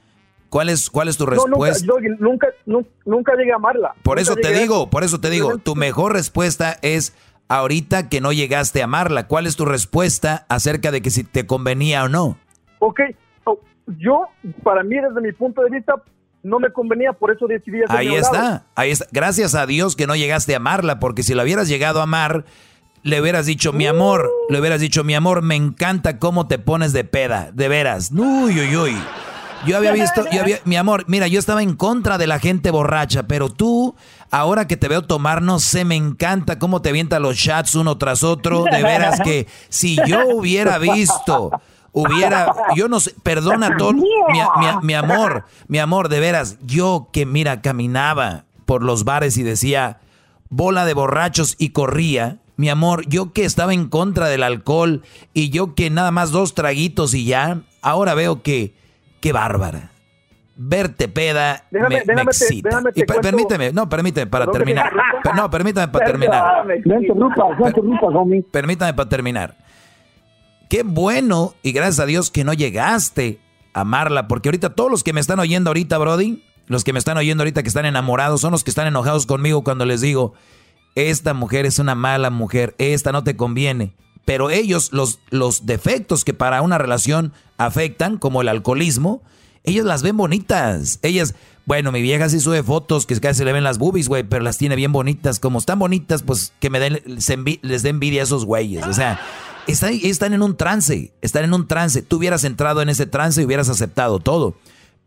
¿cuál 0.50 0.70
es, 0.70 0.90
cuál 0.90 1.08
es 1.08 1.18
tu 1.18 1.26
respuesta? 1.26 1.86
nunca, 2.20 2.48
nunca, 2.66 2.90
nunca, 3.06 3.36
llegué 3.36 3.52
a 3.52 3.58
amarla. 3.58 3.94
Por 4.04 4.20
eso 4.20 4.36
te 4.36 4.52
digo, 4.54 4.90
por 4.90 5.04
eso 5.04 5.20
te 5.20 5.30
digo, 5.30 5.58
tu 5.58 5.76
mejor 5.76 6.14
respuesta 6.14 6.78
es 6.82 7.16
ahorita 7.48 8.10
que 8.10 8.22
no 8.22 8.32
llegaste 8.32 8.82
a 8.82 8.86
amarla. 8.86 9.28
¿Cuál 9.28 9.46
es 9.46 9.56
tu 9.56 9.66
respuesta 9.66 10.46
acerca 10.50 10.92
de 10.92 11.02
que 11.02 11.12
si 11.12 11.24
te 11.24 11.46
convenía 11.46 12.04
o 12.04 12.10
no? 12.10 12.38
Ok, 12.80 13.02
yo, 14.00 14.28
para 14.64 14.84
mí, 14.84 14.96
desde 14.96 15.22
mi 15.22 15.32
punto 15.32 15.62
de 15.64 15.70
vista, 15.70 15.96
no 16.44 16.60
me 16.60 16.72
convenía, 16.72 17.14
por 17.14 17.32
eso 17.32 17.48
decidí 17.48 17.80
Ahí 17.90 18.16
está, 18.16 18.66
ahí 18.76 18.92
está. 18.92 19.06
Gracias 19.12 19.56
a 19.56 19.66
Dios 19.66 19.96
que 19.96 20.08
no 20.08 20.16
llegaste 20.16 20.54
a 20.54 20.58
amarla, 20.58 21.00
porque 21.00 21.24
si 21.24 21.34
la 21.34 21.44
hubieras 21.44 21.68
llegado 21.68 22.00
a 22.00 22.04
amar, 22.04 22.46
le 23.04 23.22
hubieras 23.22 23.46
dicho, 23.46 23.74
mi 23.74 23.88
amor, 23.88 24.32
le 24.50 24.60
hubieras 24.60 24.82
dicho, 24.82 25.04
mi 25.04 25.14
amor, 25.16 25.42
me 25.42 25.56
encanta 25.56 26.20
cómo 26.20 26.48
te 26.48 26.60
pones 26.60 26.94
de 26.94 27.04
peda, 27.04 27.52
de 27.54 27.68
veras. 27.68 28.12
Uy, 28.12 28.60
uy, 28.60 28.78
uy. 28.78 28.98
Yo 29.66 29.76
había 29.76 29.92
visto, 29.92 30.24
yo 30.32 30.42
había, 30.42 30.60
mi 30.66 30.76
amor, 30.76 31.06
mira, 31.08 31.28
yo 31.28 31.40
estaba 31.40 31.64
en 31.64 31.76
contra 31.76 32.18
de 32.18 32.28
la 32.28 32.40
gente 32.40 32.70
borracha, 32.70 33.24
pero 33.24 33.50
tú, 33.50 33.96
ahora 34.30 34.68
que 34.68 34.78
te 34.78 34.88
veo 34.88 35.02
tomar, 35.02 35.42
no 35.42 35.60
sé, 35.60 35.84
me 35.84 35.96
encanta 35.96 36.60
cómo 36.60 36.82
te 36.82 36.90
avienta 36.90 37.20
los 37.20 37.38
chats 37.38 37.76
uno 37.76 37.98
tras 37.98 38.24
otro. 38.24 38.66
De 38.66 38.84
veras 38.84 39.20
que 39.22 39.48
si 39.70 39.98
yo 40.06 40.28
hubiera 40.28 40.78
visto, 40.78 41.52
hubiera, 41.92 42.54
yo 42.76 42.88
no 42.88 43.00
sé, 43.00 43.14
perdona 43.24 43.78
todo, 43.78 43.94
mi, 43.94 44.04
mi 44.82 44.94
amor, 44.94 45.46
mi 45.68 45.80
amor, 45.80 46.10
de 46.10 46.20
veras, 46.20 46.58
yo 46.62 47.10
que 47.12 47.26
mira, 47.26 47.62
caminaba 47.62 48.46
por 48.66 48.84
los 48.84 49.06
bares 49.06 49.38
y 49.38 49.44
decía, 49.44 50.00
bola 50.50 50.86
de 50.86 50.94
borrachos 50.94 51.56
y 51.58 51.70
corría. 51.70 52.40
Mi 52.56 52.70
amor, 52.70 53.08
yo 53.08 53.34
que 53.34 53.46
estaba 53.46 53.74
en 53.74 53.88
contra 53.88 54.28
del 54.28 54.42
alcohol 54.42 55.04
y 55.34 55.50
yo 55.50 55.76
que 55.76 55.92
nada 55.92 56.10
más 56.10 56.32
dos 56.32 56.56
traguitos 56.56 57.14
y 57.14 57.26
ya, 57.26 57.62
ahora 57.82 58.16
veo 58.16 58.42
que 58.42 58.74
qué 59.20 59.32
bárbara. 59.32 59.92
Verte 60.60 61.08
peda 61.08 61.66
me, 61.70 61.98
excita. 62.24 62.82
y 62.96 63.04
permíteme, 63.04 63.72
no, 63.72 63.88
permíteme 63.88 64.26
para 64.26 64.48
terminar. 64.48 64.92
No, 65.36 65.52
permítame 65.52 65.92
para 65.92 66.06
terminar. 66.08 66.66
Permítame 68.52 68.94
para 68.96 69.10
terminar. 69.10 69.67
Qué 70.70 70.84
bueno 70.84 71.56
y 71.64 71.72
gracias 71.72 72.00
a 72.00 72.06
Dios 72.06 72.30
que 72.30 72.44
no 72.44 72.54
llegaste 72.54 73.40
a 73.74 73.82
amarla, 73.82 74.28
porque 74.28 74.50
ahorita 74.50 74.76
todos 74.76 74.92
los 74.92 75.04
que 75.04 75.14
me 75.14 75.22
están 75.22 75.40
oyendo 75.40 75.70
ahorita, 75.70 75.98
Brody, 75.98 76.44
los 76.66 76.84
que 76.84 76.94
me 76.94 77.00
están 77.00 77.18
oyendo 77.18 77.44
ahorita 77.44 77.64
que 77.64 77.70
están 77.70 77.86
enamorados, 77.86 78.42
son 78.42 78.52
los 78.52 78.64
que 78.64 78.72
están 78.72 78.88
enojados 78.88 79.26
conmigo 79.26 79.64
cuando 79.64 79.86
les 79.86 80.02
digo, 80.02 80.34
esta 80.96 81.34
mujer 81.34 81.66
es 81.66 81.80
una 81.80 81.96
mala 81.96 82.30
mujer, 82.30 82.76
esta 82.80 83.12
no 83.12 83.24
te 83.24 83.38
conviene. 83.38 83.94
pero 84.26 84.50
ellos, 84.50 84.92
los, 84.92 85.20
los 85.30 85.66
defectos 85.66 86.26
que 86.26 86.34
para 86.34 86.62
una 86.62 86.78
relación 86.78 87.32
afectan, 87.58 88.18
como 88.18 88.42
el 88.42 88.50
alcoholismo, 88.50 89.22
ellos 89.64 89.86
las 89.86 90.02
ven 90.02 90.18
bonitas. 90.18 91.00
Ellas, 91.02 91.34
bueno, 91.66 91.94
mi 91.94 92.02
vieja 92.02 92.28
sí 92.28 92.42
sube 92.42 92.62
fotos 92.62 93.06
que 93.06 93.18
casi 93.22 93.40
se 93.40 93.46
le 93.46 93.54
ven 93.54 93.64
las 93.64 93.78
boobies, 93.78 94.10
güey, 94.10 94.24
pero 94.24 94.44
las 94.44 94.58
tiene 94.58 94.76
bien 94.76 94.92
bonitas. 94.92 95.40
Como 95.40 95.60
están 95.60 95.80
bonitas, 95.80 96.24
pues 96.24 96.52
que 96.60 96.70
me 96.70 96.80
den, 96.80 97.02
les 97.62 97.84
dé 97.84 97.90
envidia 97.90 98.22
a 98.22 98.24
esos 98.24 98.44
güeyes. 98.44 98.86
O 98.86 98.94
sea, 98.94 99.20
están, 99.68 99.94
están 100.04 100.34
en 100.34 100.42
un 100.42 100.56
trance, 100.56 101.12
están 101.22 101.44
en 101.44 101.54
un 101.54 101.68
trance. 101.68 102.02
Tú 102.02 102.18
hubieras 102.18 102.44
entrado 102.44 102.82
en 102.82 102.90
ese 102.90 103.06
trance 103.06 103.42
y 103.42 103.46
hubieras 103.46 103.70
aceptado 103.70 104.20
todo. 104.20 104.56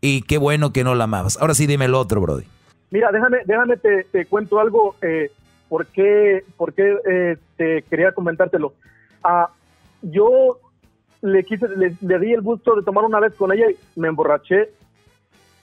Y 0.01 0.23
qué 0.23 0.37
bueno 0.37 0.73
que 0.73 0.83
no 0.83 0.95
la 0.95 1.05
amabas. 1.05 1.37
Ahora 1.39 1.53
sí, 1.53 1.67
dime 1.67 1.85
el 1.85 1.95
otro, 1.95 2.21
Brody. 2.21 2.45
Mira, 2.89 3.11
déjame, 3.11 3.39
déjame 3.45 3.77
te, 3.77 4.25
cuento 4.25 4.59
algo. 4.59 4.95
Eh, 5.01 5.31
¿Por 5.69 5.85
qué, 5.87 6.43
por 6.57 6.73
qué 6.73 6.97
eh, 7.09 7.37
te 7.55 7.83
quería 7.83 8.11
comentártelo? 8.11 8.73
Ah, 9.23 9.49
yo 10.01 10.59
le 11.21 11.43
quise, 11.43 11.67
le, 11.69 11.95
di 12.19 12.33
el 12.33 12.41
gusto 12.41 12.75
de 12.75 12.83
tomar 12.83 13.05
una 13.05 13.19
vez 13.19 13.33
con 13.35 13.51
ella 13.53 13.67
y 13.69 13.99
me 13.99 14.07
emborraché 14.07 14.69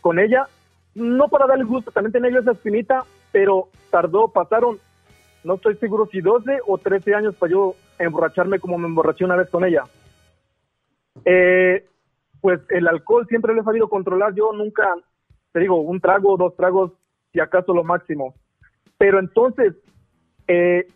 con 0.01 0.19
ella, 0.19 0.47
no 0.95 1.29
para 1.29 1.47
darle 1.47 1.65
gusto, 1.65 1.91
también 1.91 2.13
tenía 2.13 2.31
yo 2.31 2.41
esa 2.41 2.53
espinita, 2.53 3.05
pero 3.33 3.69
tardó, 3.91 4.29
pasaron, 4.29 4.79
no 5.43 5.55
estoy 5.55 5.77
seguro 5.77 6.09
si 6.11 6.21
12 6.21 6.61
o 6.67 6.79
13 6.79 7.15
años 7.15 7.35
para 7.35 7.51
yo 7.51 7.75
emborracharme 7.99 8.59
como 8.59 8.79
me 8.79 8.87
emborraché 8.87 9.25
una 9.25 9.37
vez 9.37 9.49
con 9.51 9.65
ella. 9.65 9.85
Eh, 11.25 11.87
pues 12.41 12.61
el 12.71 12.87
alcohol 12.87 13.27
siempre 13.29 13.55
lo 13.55 13.61
he 13.61 13.65
sabido 13.65 13.89
controlar, 13.89 14.35
yo 14.35 14.53
nunca, 14.53 14.95
te 15.53 15.61
digo, 15.61 15.81
un 15.81 16.01
trago, 16.01 16.37
dos 16.37 16.55
tragos, 16.57 16.93
si 17.33 17.41
acaso 17.41 17.75
lo 17.75 17.85
máximo. 17.85 18.35
Pero 18.97 19.19
entonces, 19.19 19.75
eh, 20.47 20.87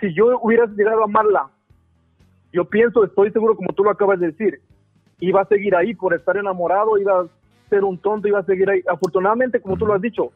si 0.00 0.12
yo 0.14 0.38
hubiera 0.40 0.66
llegado 0.66 1.02
a 1.02 1.04
amarla 1.04 1.50
yo 2.52 2.64
pienso, 2.64 3.04
estoy 3.04 3.30
seguro, 3.30 3.56
como 3.56 3.72
tú 3.72 3.84
lo 3.84 3.90
acabas 3.90 4.20
de 4.20 4.28
decir, 4.28 4.60
iba 5.20 5.42
a 5.42 5.46
seguir 5.46 5.74
ahí 5.76 5.94
por 5.94 6.14
estar 6.14 6.36
enamorado, 6.36 6.96
iba 6.98 7.20
a 7.20 7.26
ser 7.68 7.84
un 7.84 7.98
tonto, 7.98 8.28
iba 8.28 8.38
a 8.38 8.44
seguir 8.44 8.70
ahí. 8.70 8.82
Afortunadamente, 8.88 9.60
como 9.60 9.76
tú 9.76 9.86
lo 9.86 9.94
has 9.94 10.00
dicho, 10.00 10.32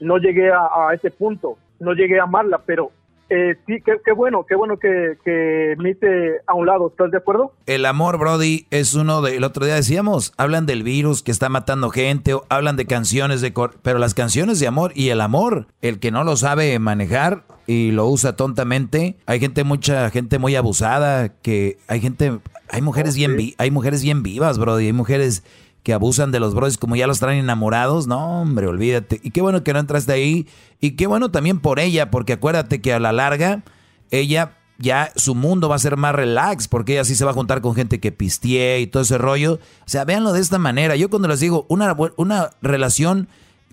no 0.00 0.18
llegué 0.18 0.50
a, 0.52 0.92
ese 0.94 1.10
punto, 1.10 1.58
no 1.80 1.92
llegué 1.94 2.20
a 2.20 2.24
amarla, 2.24 2.58
pero 2.64 2.92
eh, 3.30 3.56
sí, 3.66 3.82
qué, 3.84 4.12
bueno, 4.12 4.44
qué 4.48 4.54
bueno 4.54 4.78
que, 4.78 5.16
que 5.24 5.74
me 5.78 5.90
hice 5.90 6.40
a 6.46 6.54
un 6.54 6.66
lado, 6.66 6.88
¿estás 6.88 7.10
de 7.10 7.18
acuerdo? 7.18 7.52
El 7.66 7.84
amor, 7.84 8.18
Brody, 8.18 8.66
es 8.70 8.94
uno 8.94 9.22
de, 9.22 9.36
el 9.36 9.44
otro 9.44 9.64
día 9.64 9.74
decíamos, 9.74 10.32
hablan 10.36 10.66
del 10.66 10.82
virus 10.82 11.22
que 11.22 11.30
está 11.30 11.48
matando 11.48 11.90
gente, 11.90 12.34
hablan 12.48 12.76
de 12.76 12.86
canciones 12.86 13.40
de, 13.40 13.52
pero 13.82 13.98
las 13.98 14.14
canciones 14.14 14.60
de 14.60 14.66
amor 14.66 14.92
y 14.94 15.10
el 15.10 15.20
amor, 15.20 15.66
el 15.82 15.98
que 15.98 16.10
no 16.10 16.24
lo 16.24 16.36
sabe 16.36 16.78
manejar, 16.78 17.44
y 17.68 17.90
lo 17.90 18.06
usa 18.06 18.34
tontamente. 18.34 19.16
Hay 19.26 19.40
gente, 19.40 19.62
mucha 19.62 20.08
gente 20.10 20.38
muy 20.38 20.56
abusada, 20.56 21.28
que 21.28 21.76
hay 21.86 22.00
gente, 22.00 22.38
hay 22.70 22.80
mujeres 22.80 23.14
bien, 23.14 23.36
hay 23.58 23.70
mujeres 23.70 24.02
bien 24.02 24.22
vivas, 24.22 24.58
bro, 24.58 24.80
y 24.80 24.86
hay 24.86 24.92
mujeres 24.94 25.44
que 25.88 25.94
abusan 25.94 26.32
de 26.32 26.38
los 26.38 26.52
bros 26.52 26.76
como 26.76 26.96
ya 26.96 27.06
los 27.06 27.18
traen 27.18 27.38
enamorados. 27.38 28.06
No, 28.06 28.42
hombre, 28.42 28.66
olvídate. 28.66 29.22
Y 29.22 29.30
qué 29.30 29.40
bueno 29.40 29.64
que 29.64 29.72
no 29.72 29.78
entraste 29.78 30.12
ahí. 30.12 30.46
Y 30.82 30.96
qué 30.96 31.06
bueno 31.06 31.30
también 31.30 31.60
por 31.60 31.80
ella, 31.80 32.10
porque 32.10 32.34
acuérdate 32.34 32.82
que 32.82 32.92
a 32.92 33.00
la 33.00 33.10
larga, 33.10 33.62
ella 34.10 34.52
ya 34.76 35.10
su 35.16 35.34
mundo 35.34 35.70
va 35.70 35.76
a 35.76 35.78
ser 35.78 35.96
más 35.96 36.14
relax, 36.14 36.68
porque 36.68 36.92
ella 36.92 37.06
sí 37.06 37.14
se 37.14 37.24
va 37.24 37.30
a 37.30 37.34
juntar 37.34 37.62
con 37.62 37.74
gente 37.74 38.00
que 38.00 38.12
pistee 38.12 38.80
y 38.82 38.86
todo 38.86 39.02
ese 39.02 39.16
rollo. 39.16 39.54
O 39.54 39.88
sea, 39.88 40.04
véanlo 40.04 40.34
de 40.34 40.42
esta 40.42 40.58
manera. 40.58 40.94
Yo 40.94 41.08
cuando 41.08 41.26
les 41.26 41.40
digo, 41.40 41.64
una, 41.70 41.96
una 42.18 42.50
relación 42.60 43.26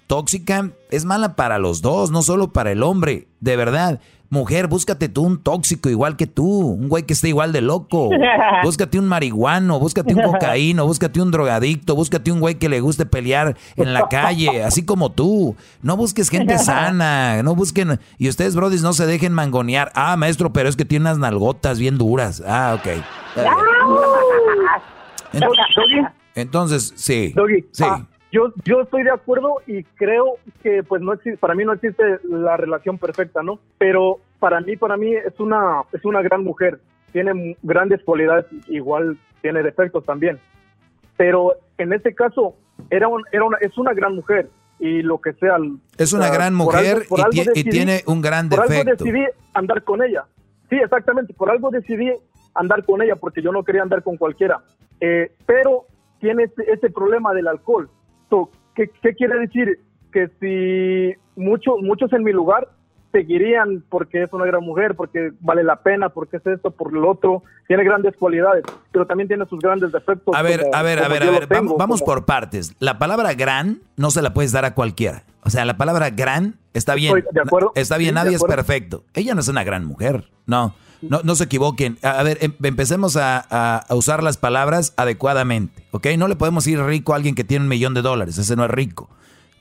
tóxica 0.08 0.72
es 0.92 1.04
mala 1.04 1.36
para 1.36 1.60
los 1.60 1.82
dos, 1.82 2.12
no 2.12 2.22
solo 2.22 2.54
para 2.54 2.72
el 2.72 2.82
hombre. 2.82 3.28
De 3.42 3.58
verdad, 3.58 4.00
mujer, 4.30 4.68
búscate 4.68 5.10
tú 5.10 5.24
un 5.24 5.42
tóxico 5.42 5.90
igual 5.90 6.18
que 6.18 6.28
tú, 6.28 6.46
un 6.46 6.90
güey 6.90 7.04
que 7.04 7.14
esté 7.14 7.30
igual 7.30 7.52
de 7.52 7.62
loco. 7.62 8.10
Búscate 8.64 8.98
un 9.00 9.08
marihuano, 9.08 9.80
búscate 9.80 10.14
un 10.14 10.22
cocaíno, 10.24 10.86
búscate 10.86 11.22
un 11.22 11.32
drogadicto, 11.32 11.96
búscate 11.96 12.32
un 12.32 12.40
güey 12.40 12.56
que 12.56 12.70
le 12.70 12.80
guste 12.80 13.06
pelear 13.06 13.56
en 13.76 13.94
la 13.94 14.08
calle, 14.08 14.64
así 14.64 14.84
como 14.86 15.12
tú. 15.12 15.56
No 15.82 15.98
busques 15.98 16.30
gente 16.30 16.58
sana, 16.60 17.44
no 17.44 17.56
busquen. 17.56 18.00
Y 18.18 18.30
ustedes, 18.30 18.56
brodis, 18.56 18.82
no 18.82 18.94
se 18.94 19.06
dejen 19.06 19.34
mangonear. 19.34 19.92
Ah, 19.96 20.16
maestro, 20.18 20.52
pero 20.54 20.70
es 20.70 20.76
que 20.76 20.86
tiene 20.86 21.04
unas 21.04 21.18
nalgotas 21.20 21.80
bien 21.80 21.98
duras. 21.98 22.42
Ah, 22.46 22.78
ok. 22.80 23.04
Entonces, 26.36 26.94
sí. 26.96 27.34
sí. 27.72 27.84
Ah, 27.84 28.06
yo, 28.36 28.53
yo 28.66 28.82
estoy 28.82 29.03
de 29.03 29.12
acuerdo 29.12 29.62
y 29.66 29.84
creo 29.84 30.38
que 30.62 30.84
pues 30.84 31.02
no 31.02 31.14
existe, 31.14 31.38
para 31.38 31.56
mí 31.56 31.64
no 31.64 31.72
existe 31.72 32.03
la 32.24 32.57
relación 32.57 32.98
perfecta, 32.98 33.41
¿no? 33.41 33.60
Pero 33.78 34.20
para 34.40 34.60
mí, 34.60 34.76
para 34.76 34.98
mí 34.98 35.14
es 35.14 35.40
una, 35.40 35.84
es 35.94 36.03
una 36.03 36.22
gran 36.22 36.44
mujer, 36.44 36.82
tiene 37.14 37.56
grandes 37.64 38.03
cualidades, 38.03 38.45
igual 38.68 39.18
tiene 39.42 39.64
defectos 39.64 40.03
también. 40.03 40.38
Pero 41.16 41.53
en 41.77 41.93
este 41.93 42.14
caso 42.14 42.56
era, 42.90 43.08
un, 43.08 43.24
era 43.32 43.45
una, 43.45 43.58
es 43.61 43.77
una 43.77 43.93
gran 43.93 44.16
mujer 44.16 44.50
y 44.80 45.01
lo 45.01 45.22
que 45.22 45.32
sea. 45.34 45.56
Es 45.98 46.11
una 46.11 46.30
gran 46.30 46.53
mujer 46.53 47.06
y, 47.53 47.64
tiene 47.69 48.03
un 48.06 48.22
gran 48.22 48.50
defecto. 48.50 48.68
Por 48.68 48.77
algo 48.77 48.92
decidí 48.92 49.26
andar 49.53 49.82
con 49.84 50.03
ella. 50.03 50.26
Sí, 50.69 50.76
exactamente, 50.76 51.34
por 51.34 51.50
algo 51.50 51.69
decidí 51.69 52.11
andar 52.53 52.84
con 52.84 53.01
ella 53.01 53.16
porque 53.16 53.42
yo 53.42 53.53
no 53.53 53.64
quería 53.64 53.84
andar 53.84 54.03
con 54.03 54.18
cualquiera. 54.18 54.61
Eh, 55.00 55.32
pero 55.45 55.85
tiene 56.19 56.43
ese, 56.43 56.64
ese 56.69 56.90
problema 56.90 57.34
del 57.34 57.48
alcohol 57.48 57.90
¿qué, 58.76 59.16
quiere 59.16 59.40
decir? 59.40 59.80
Que 60.12 60.30
si 60.40 61.20
muchos 61.40 61.76
muchos 61.82 62.12
en 62.14 62.24
mi 62.24 62.32
lugar 62.32 62.70
seguirían 63.12 63.84
porque 63.90 64.24
es 64.24 64.34
una 64.34 64.45
gran 64.45 64.64
mujer, 64.64 64.95
porque 64.95 65.32
vale 65.40 65.64
la 65.64 65.78
pena, 65.78 66.10
porque 66.10 66.38
es 66.38 66.45
esto, 66.45 66.72
por 66.72 66.92
lo 66.92 67.10
otro, 67.10 67.44
tiene 67.68 67.84
grandes 67.84 68.16
cualidades, 68.18 68.64
pero 68.92 69.06
también 69.08 69.28
tiene 69.28 69.45
sus 69.45 69.60
grandes 69.60 69.92
defectos. 69.92 70.36
A 70.36 70.42
ver, 70.42 70.66
a 70.74 70.82
ver, 70.84 71.00
a 71.00 71.08
ver, 71.08 71.24
a 71.24 71.32
ver, 71.32 71.48
vamos, 71.48 72.02
por 72.02 72.26
partes. 72.26 72.76
La 72.80 73.00
palabra 73.00 73.34
gran 73.34 73.80
no 73.95 74.12
se 74.12 74.22
la 74.22 74.34
puedes 74.34 74.52
dar 74.52 74.66
a 74.66 74.76
cualquiera. 74.76 75.24
O 75.44 75.50
sea, 75.50 75.64
la 75.64 75.78
palabra 75.78 76.10
gran 76.10 76.56
está 76.74 76.95
bien. 76.95 77.24
de 77.32 77.42
acuerdo. 77.42 77.72
Está 77.76 77.98
bien, 77.98 78.16
nadie 78.16 78.36
es 78.36 78.44
perfecto. 78.44 79.04
Ella 79.14 79.34
no 79.34 79.42
es 79.42 79.48
una 79.48 79.64
gran 79.64 79.86
mujer, 79.86 80.26
no. 80.45 80.76
No, 81.01 81.22
no 81.24 81.35
se 81.35 81.45
equivoquen. 81.45 81.98
A, 82.01 82.24
ver, 82.24 82.38
em, 82.41 82.53
empecemos 82.64 83.17
a, 83.17 83.85
usar 83.90 84.24
las 84.24 84.38
palabras 84.38 84.93
adecuadamente, 84.98 85.83
¿ok? 85.91 86.07
No 86.17 86.27
le 86.27 86.35
podemos 86.35 86.65
ir 86.67 86.82
rico 86.82 87.14
a 87.14 87.17
alguien 87.17 87.35
que 87.35 87.43
tiene 87.43 87.64
un 87.64 87.69
millón 87.69 87.93
de 87.93 88.01
dólares, 88.01 88.38
ese 88.38 88.56
no 88.56 88.65
es 88.65 88.72
rico, 88.72 89.09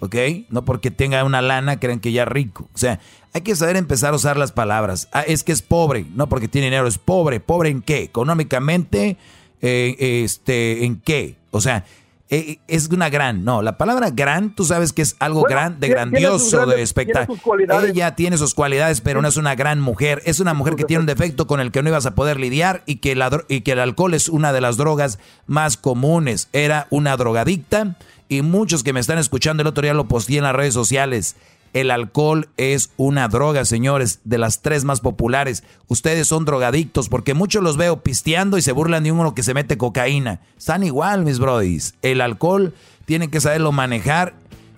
¿ok? 0.01 0.17
No 0.49 0.65
porque 0.65 0.91
tenga 0.91 1.25
una 1.25 1.43
lana 1.43 1.81
creen 1.81 2.01
que 2.01 2.13
ya 2.13 2.23
es 2.23 2.29
rico. 2.29 2.69
O 2.75 2.79
sea, 2.79 3.01
hay 3.33 3.43
que 3.43 3.57
saber 3.57 3.77
empezar 3.77 4.13
a 4.13 4.17
usar 4.17 4.37
las 4.37 4.53
palabras. 4.53 5.09
Ah, 5.13 5.23
es 5.23 5.45
que 5.45 5.53
es 5.53 5.63
pobre, 5.63 6.07
no 6.15 6.29
porque 6.29 6.49
tiene 6.49 6.67
dinero, 6.67 6.87
es 6.87 6.99
pobre. 6.99 7.41
¿Pobre 7.41 7.71
en 7.71 7.83
qué? 7.83 8.03
Económicamente, 8.03 9.17
eh, 9.61 10.23
este, 10.25 10.85
¿en 10.85 11.01
qué? 11.01 11.37
O 11.51 11.61
sea, 11.61 11.85
eh, 12.31 12.59
es 12.69 12.89
una 12.89 13.11
gran, 13.11 13.45
no, 13.45 13.61
la 13.61 13.77
palabra 13.77 14.11
gran, 14.11 14.55
tú 14.55 14.65
sabes 14.65 14.95
que 14.95 15.03
es 15.03 15.15
algo 15.19 15.43
gran, 15.43 15.79
de 15.79 15.89
grandioso, 15.89 16.65
de 16.65 16.81
espectacular. 16.81 17.85
Ella 17.85 18.17
tiene 18.17 18.39
sus 18.39 18.55
cualidades, 18.55 19.03
pero 19.03 19.21
no 19.21 19.29
es 19.29 19.37
una 19.37 19.55
gran 19.55 19.79
mujer, 19.81 20.23
es 20.25 20.41
una 20.41 20.55
mujer 20.55 20.75
que 20.75 20.85
tiene 20.85 21.01
un 21.01 21.07
defecto 21.07 21.47
con 21.47 21.61
el 21.61 21.71
que 21.71 21.83
no 21.83 21.91
ibas 21.91 22.07
a 22.07 22.15
poder 22.15 22.41
lidiar 22.41 22.83
y 22.87 22.97
que, 22.97 23.19
y 23.49 23.61
que 23.61 23.73
el 23.73 23.81
alcohol 23.81 24.15
es 24.15 24.31
una 24.31 24.55
de 24.55 24.63
las 24.63 24.79
drogas 24.79 25.19
más 25.47 25.77
comunes. 25.77 26.49
Era 26.53 26.87
una 26.89 27.17
drogadicta 27.17 27.97
y 28.29 28.41
muchos 28.41 28.83
que 28.83 28.95
me 28.95 29.01
están 29.01 29.19
escuchando 29.19 29.61
el 29.61 29.67
otro 29.67 29.83
día 29.83 29.93
lo 29.93 30.09
posteé 30.09 30.39
en 30.39 30.45
las 30.45 30.57
redes 30.57 30.75
sociales. 30.75 31.37
El 31.75 31.91
alcohol 31.91 32.49
es 32.57 32.93
una 32.97 33.27
droga, 33.29 33.65
señores, 33.65 34.21
de 34.25 34.39
las 34.39 34.63
tres 34.63 34.85
más 34.85 35.01
populares. 35.01 35.65
Ustedes 35.89 36.29
son 36.29 36.45
drogadictos 36.45 37.09
porque 37.09 37.35
muchos 37.35 37.65
los 37.65 37.77
veo 37.77 38.01
pisteando 38.03 38.57
y 38.57 38.63
se 38.63 38.73
burlan 38.73 39.03
de 39.03 39.13
uno 39.13 39.35
que 39.35 39.43
se 39.43 39.55
mete 39.55 39.77
cocaína. 39.77 40.41
Están 40.57 40.85
igual, 40.85 41.25
mis 41.25 41.41
brodis. 41.41 41.97
El 42.01 42.21
alcohol 42.21 42.75
tienen 43.07 43.29
que 43.31 43.41
saberlo 43.41 43.73
manejar 43.73 44.35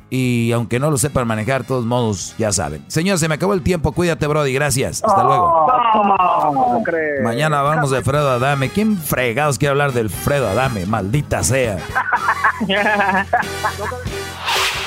y 0.08 0.52
aunque 0.52 0.78
no 0.78 0.90
lo 0.90 0.96
sepan 0.96 1.26
manejar, 1.26 1.62
de 1.62 1.68
todos 1.68 1.84
modos, 1.84 2.34
ya 2.38 2.50
saben. 2.52 2.84
Señor, 2.88 3.18
se 3.18 3.28
me 3.28 3.34
acabó 3.34 3.52
el 3.52 3.62
tiempo. 3.62 3.92
Cuídate, 3.92 4.26
Brody. 4.26 4.54
Gracias. 4.54 5.02
Hasta 5.04 5.22
luego. 5.22 5.66
Mañana 7.22 7.60
vamos 7.60 7.90
de 7.90 8.02
Fredo 8.02 8.30
Adame. 8.30 8.70
¿Quién 8.70 8.96
fregados 8.96 9.58
quiere 9.58 9.72
hablar 9.72 9.92
del 9.92 10.08
Fredo 10.08 10.48
Adame? 10.48 10.86
Maldita 10.86 11.42
sea. 11.42 11.78